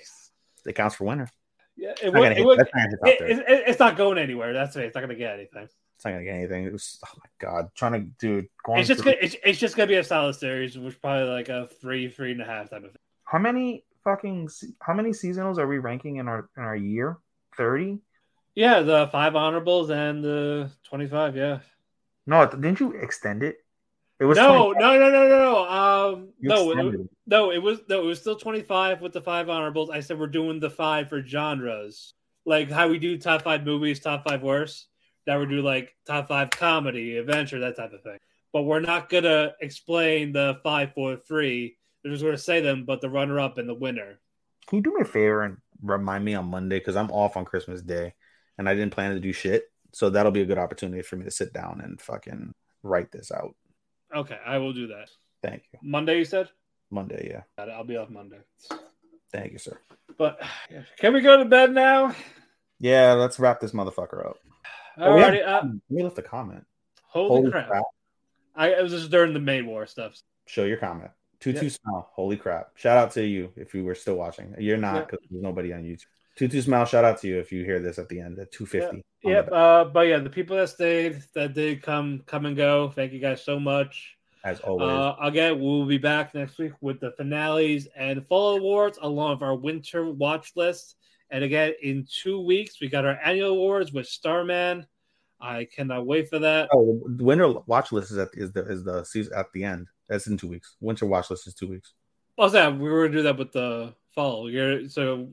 [0.66, 1.28] It counts for winter.
[1.76, 2.32] Yeah, it It's not would.
[2.38, 4.52] It would that's not gonna hit top it, it- it- it's not going anywhere.
[4.52, 4.84] That's it.
[4.84, 5.64] It's not going to get anything.
[5.64, 6.64] It's not gonna get anything.
[6.64, 8.46] It was oh my god, trying to do.
[8.68, 11.28] It's just through- gonna, it's, it's just going to be a solid series, which probably
[11.28, 12.96] like a three, three and a half type of thing.
[13.24, 14.48] How many fucking
[14.80, 17.18] how many seasonals are we ranking in our in our year?
[17.56, 17.98] Thirty?
[18.54, 21.36] Yeah, the five honorables and the twenty-five.
[21.36, 21.60] Yeah.
[22.26, 23.58] No, didn't you extend it?
[24.20, 24.80] It was no, 25.
[24.80, 25.68] no, no, no, no, no.
[25.68, 27.00] Um, You no, it, it.
[27.26, 29.90] no, it was no, it was still twenty-five with the five honorables.
[29.90, 32.14] I said we're doing the five for genres,
[32.46, 34.86] like how we do top five movies, top five worst.
[35.26, 38.18] That we do like top five comedy, adventure, that type of thing.
[38.52, 41.76] But we're not gonna explain the five, four, three.
[42.04, 44.18] We're just gonna say them, but the runner-up and the winner.
[44.66, 47.44] Can you do me a favor and remind me on Monday because I'm off on
[47.44, 48.14] Christmas Day
[48.58, 49.64] and I didn't plan to do shit.
[49.92, 52.52] So that'll be a good opportunity for me to sit down and fucking
[52.82, 53.54] write this out.
[54.14, 55.08] Okay, I will do that.
[55.42, 55.78] Thank you.
[55.82, 56.48] Monday, you said?
[56.90, 57.42] Monday, yeah.
[57.72, 58.38] I'll be off Monday.
[59.32, 59.78] Thank you, sir.
[60.18, 60.40] But
[60.98, 62.14] can we go to bed now?
[62.78, 64.36] Yeah, let's wrap this motherfucker up.
[64.98, 65.34] Oh, we have-
[65.64, 66.64] Uh, we left a comment.
[67.02, 67.68] holy, Holy crap.
[67.68, 67.84] crap.
[68.54, 70.20] I it was just during the main war stuff.
[70.46, 71.10] Show your comment.
[71.44, 71.68] Tutu Yeah.
[71.68, 72.10] Smile.
[72.14, 72.70] Holy crap.
[72.74, 74.54] Shout out to you if you were still watching.
[74.58, 76.06] You're not because there's nobody on YouTube.
[76.36, 78.88] Tutu Smile, shout out to you if you hear this at the end at 250.
[78.88, 79.52] on the Yep.
[79.52, 82.88] Uh, but yeah, the people that stayed, that did come, come and go.
[82.88, 84.16] Thank you guys so much.
[84.42, 84.88] As always.
[84.88, 89.42] Uh, again, we'll be back next week with the finales and fall awards along with
[89.42, 90.96] our winter watch list.
[91.30, 94.86] And again, in two weeks, we got our annual awards with Starman.
[95.40, 96.68] I cannot wait for that.
[96.72, 99.88] oh, the winter watch list is at is the is the season at the end.
[100.08, 100.76] That's in two weeks.
[100.80, 101.94] Winter watch list is two weeks.
[102.36, 104.50] Also, yeah, we were gonna do that with the fall.
[104.50, 105.28] You're, so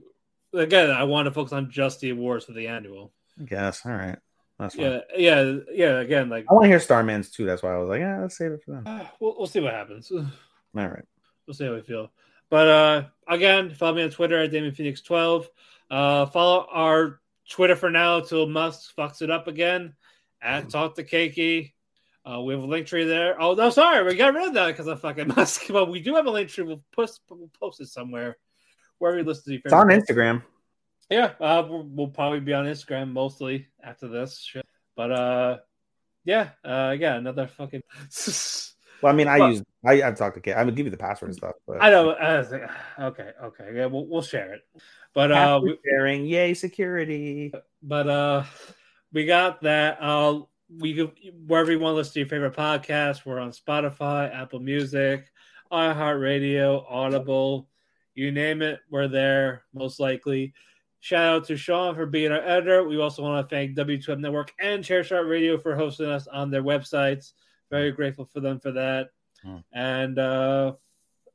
[0.53, 3.11] again, I want to focus on just the awards for the annual.
[3.39, 3.85] I guess.
[3.85, 4.17] All right.
[4.59, 4.85] That's fine.
[4.85, 5.99] Yeah, yeah, yeah.
[5.99, 7.45] Again, like I want to hear Starman's too.
[7.45, 8.83] That's why I was like, yeah, let's save it for them.
[8.85, 10.11] uh, we'll, we'll see what happens.
[10.11, 10.25] All
[10.73, 11.03] right.
[11.47, 12.11] We'll see how we feel.
[12.49, 15.49] But uh again, follow me on Twitter at Damon Phoenix 12.
[15.89, 17.19] Uh follow our
[17.49, 19.95] Twitter for now till Musk fucks it up again
[20.41, 21.71] at Talk to Keki.
[22.23, 23.41] Uh, we have a link tree there.
[23.41, 25.63] Oh no, sorry, we got rid of that because of fucking Musk.
[25.69, 26.63] But we do have a link tree.
[26.63, 28.37] We'll post we'll post it somewhere
[28.99, 30.43] wherever you listen to your It's on Instagram.
[31.09, 34.65] Yeah, uh, we'll, we'll probably be on Instagram mostly after this shit.
[34.95, 35.57] But uh,
[36.23, 37.81] yeah, uh, yeah, another fucking.
[39.01, 40.53] Well, I mean, I But- use I I've talked to Kate.
[40.53, 42.11] I would give you the password and stuff, but I know.
[42.11, 42.69] I like,
[42.99, 44.61] okay, okay, yeah, we'll we'll share it.
[45.15, 47.51] But uh, we, sharing, yay, security.
[47.81, 48.43] but uh,
[49.11, 49.97] we got that.
[49.99, 50.41] Uh,
[50.79, 51.13] we could-
[51.47, 53.25] wherever you want to listen to your favorite podcast.
[53.25, 55.31] We're on Spotify, Apple Music,
[55.71, 57.67] iHeartRadio, Audible,
[58.13, 60.53] you name it, we're there most likely.
[60.99, 62.83] Shout out to Sean for being our editor.
[62.87, 66.61] We also want to thank W2M Network and Chairshot Radio for hosting us on their
[66.61, 67.33] websites.
[67.71, 69.09] Very grateful for them for that.
[69.43, 69.57] Hmm.
[69.73, 70.73] And uh,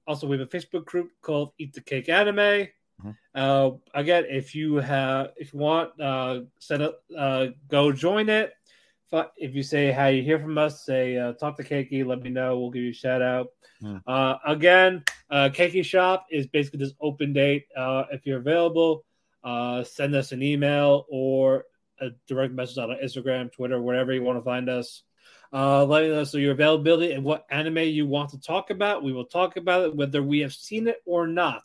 [0.07, 2.69] also, we have a Facebook group called Eat the Cake Anime.
[3.01, 3.11] Hmm.
[3.35, 8.53] Uh, again, if you have, if you want, uh, set up, uh, go join it.
[9.13, 12.05] If you say how you hear from us, say uh, talk to Keki.
[12.05, 12.59] Let me know.
[12.59, 13.49] We'll give you a shout out.
[13.81, 13.99] Hmm.
[14.07, 17.67] Uh, again, uh, Keki Shop is basically this open date.
[17.77, 19.05] Uh, if you're available,
[19.45, 21.65] uh, send us an email or
[22.01, 25.03] a direct message on Instagram, Twitter, wherever you want to find us.
[25.53, 29.05] Uh, letting us know your availability and what anime you want to talk about.
[29.05, 31.63] We will talk about it, whether we have seen it or not.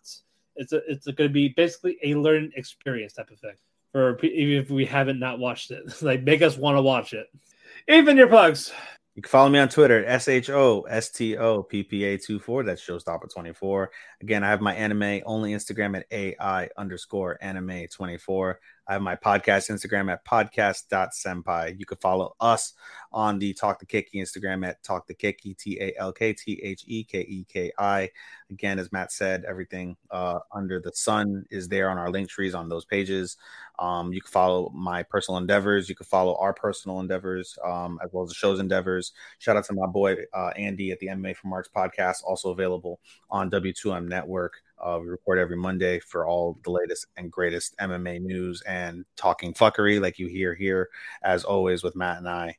[0.55, 3.55] It's a, it's going to be basically a learning experience type of thing
[3.93, 5.83] pe- even if we haven't not watched it.
[6.01, 7.27] like make us want to watch it.
[7.87, 8.71] Even your plugs.
[9.15, 12.17] You can follow me on Twitter, S H O S T O P P A
[12.17, 12.63] 24.
[12.63, 13.87] That's Showstopper24.
[14.21, 18.59] Again, I have my anime only Instagram at AI underscore anime 24.
[18.87, 21.79] I have my podcast Instagram at podcast.senpai.
[21.79, 22.73] You can follow us
[23.13, 26.59] on the Talk the Keki Instagram at Talk the Keki, T A L K T
[26.63, 28.09] H E K E K I.
[28.49, 32.55] Again, as Matt said, everything uh, under the sun is there on our link trees
[32.55, 33.37] on those pages.
[33.79, 35.89] Um, you can follow my personal endeavors.
[35.89, 39.13] You can follow our personal endeavors um, as well as the show's endeavors.
[39.39, 42.99] Shout out to my boy uh, Andy at the MMA for March podcast, also available
[43.29, 44.61] on W2M Network.
[44.81, 49.53] Uh, we record every Monday for all the latest and greatest MMA news and talking
[49.53, 50.89] fuckery, like you hear here,
[51.21, 52.57] as always with Matt and I.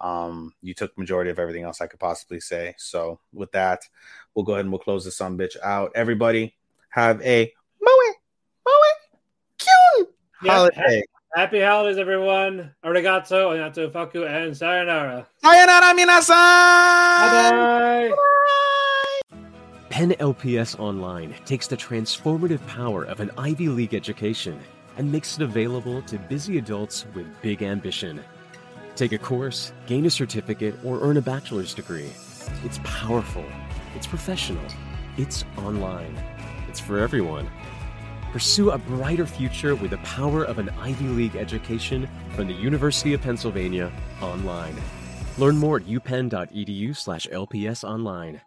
[0.00, 2.74] Um, you took majority of everything else I could possibly say.
[2.78, 3.82] So with that,
[4.34, 5.92] we'll go ahead and we'll close this some bitch out.
[5.94, 6.54] Everybody
[6.90, 8.12] have a moe,
[8.66, 8.72] moe,
[9.58, 11.02] cute holiday.
[11.34, 12.74] Happy holidays, everyone.
[12.82, 15.26] Arigato, anato faku, and sayonara.
[15.42, 16.30] Sayonara, minasan.
[16.30, 18.72] Bye bye.
[19.96, 24.60] Penn LPS Online takes the transformative power of an Ivy League education
[24.98, 28.22] and makes it available to busy adults with big ambition.
[28.94, 32.10] Take a course, gain a certificate, or earn a bachelor's degree.
[32.62, 33.46] It's powerful,
[33.94, 34.66] it's professional,
[35.16, 36.14] it's online,
[36.68, 37.48] it's for everyone.
[38.32, 43.14] Pursue a brighter future with the power of an Ivy League education from the University
[43.14, 44.76] of Pennsylvania online.
[45.38, 48.40] Learn more at upenn.edu/lpsonline.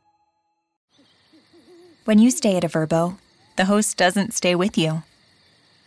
[2.09, 3.19] When you stay at a Vrbo,
[3.55, 5.03] the host doesn't stay with you.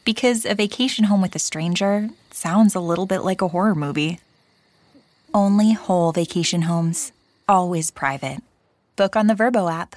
[0.05, 4.21] Because a vacation home with a stranger sounds a little bit like a horror movie.
[5.35, 7.11] Only whole vacation homes,
[7.49, 8.41] always private.
[8.95, 9.97] Book on the Vrbo app.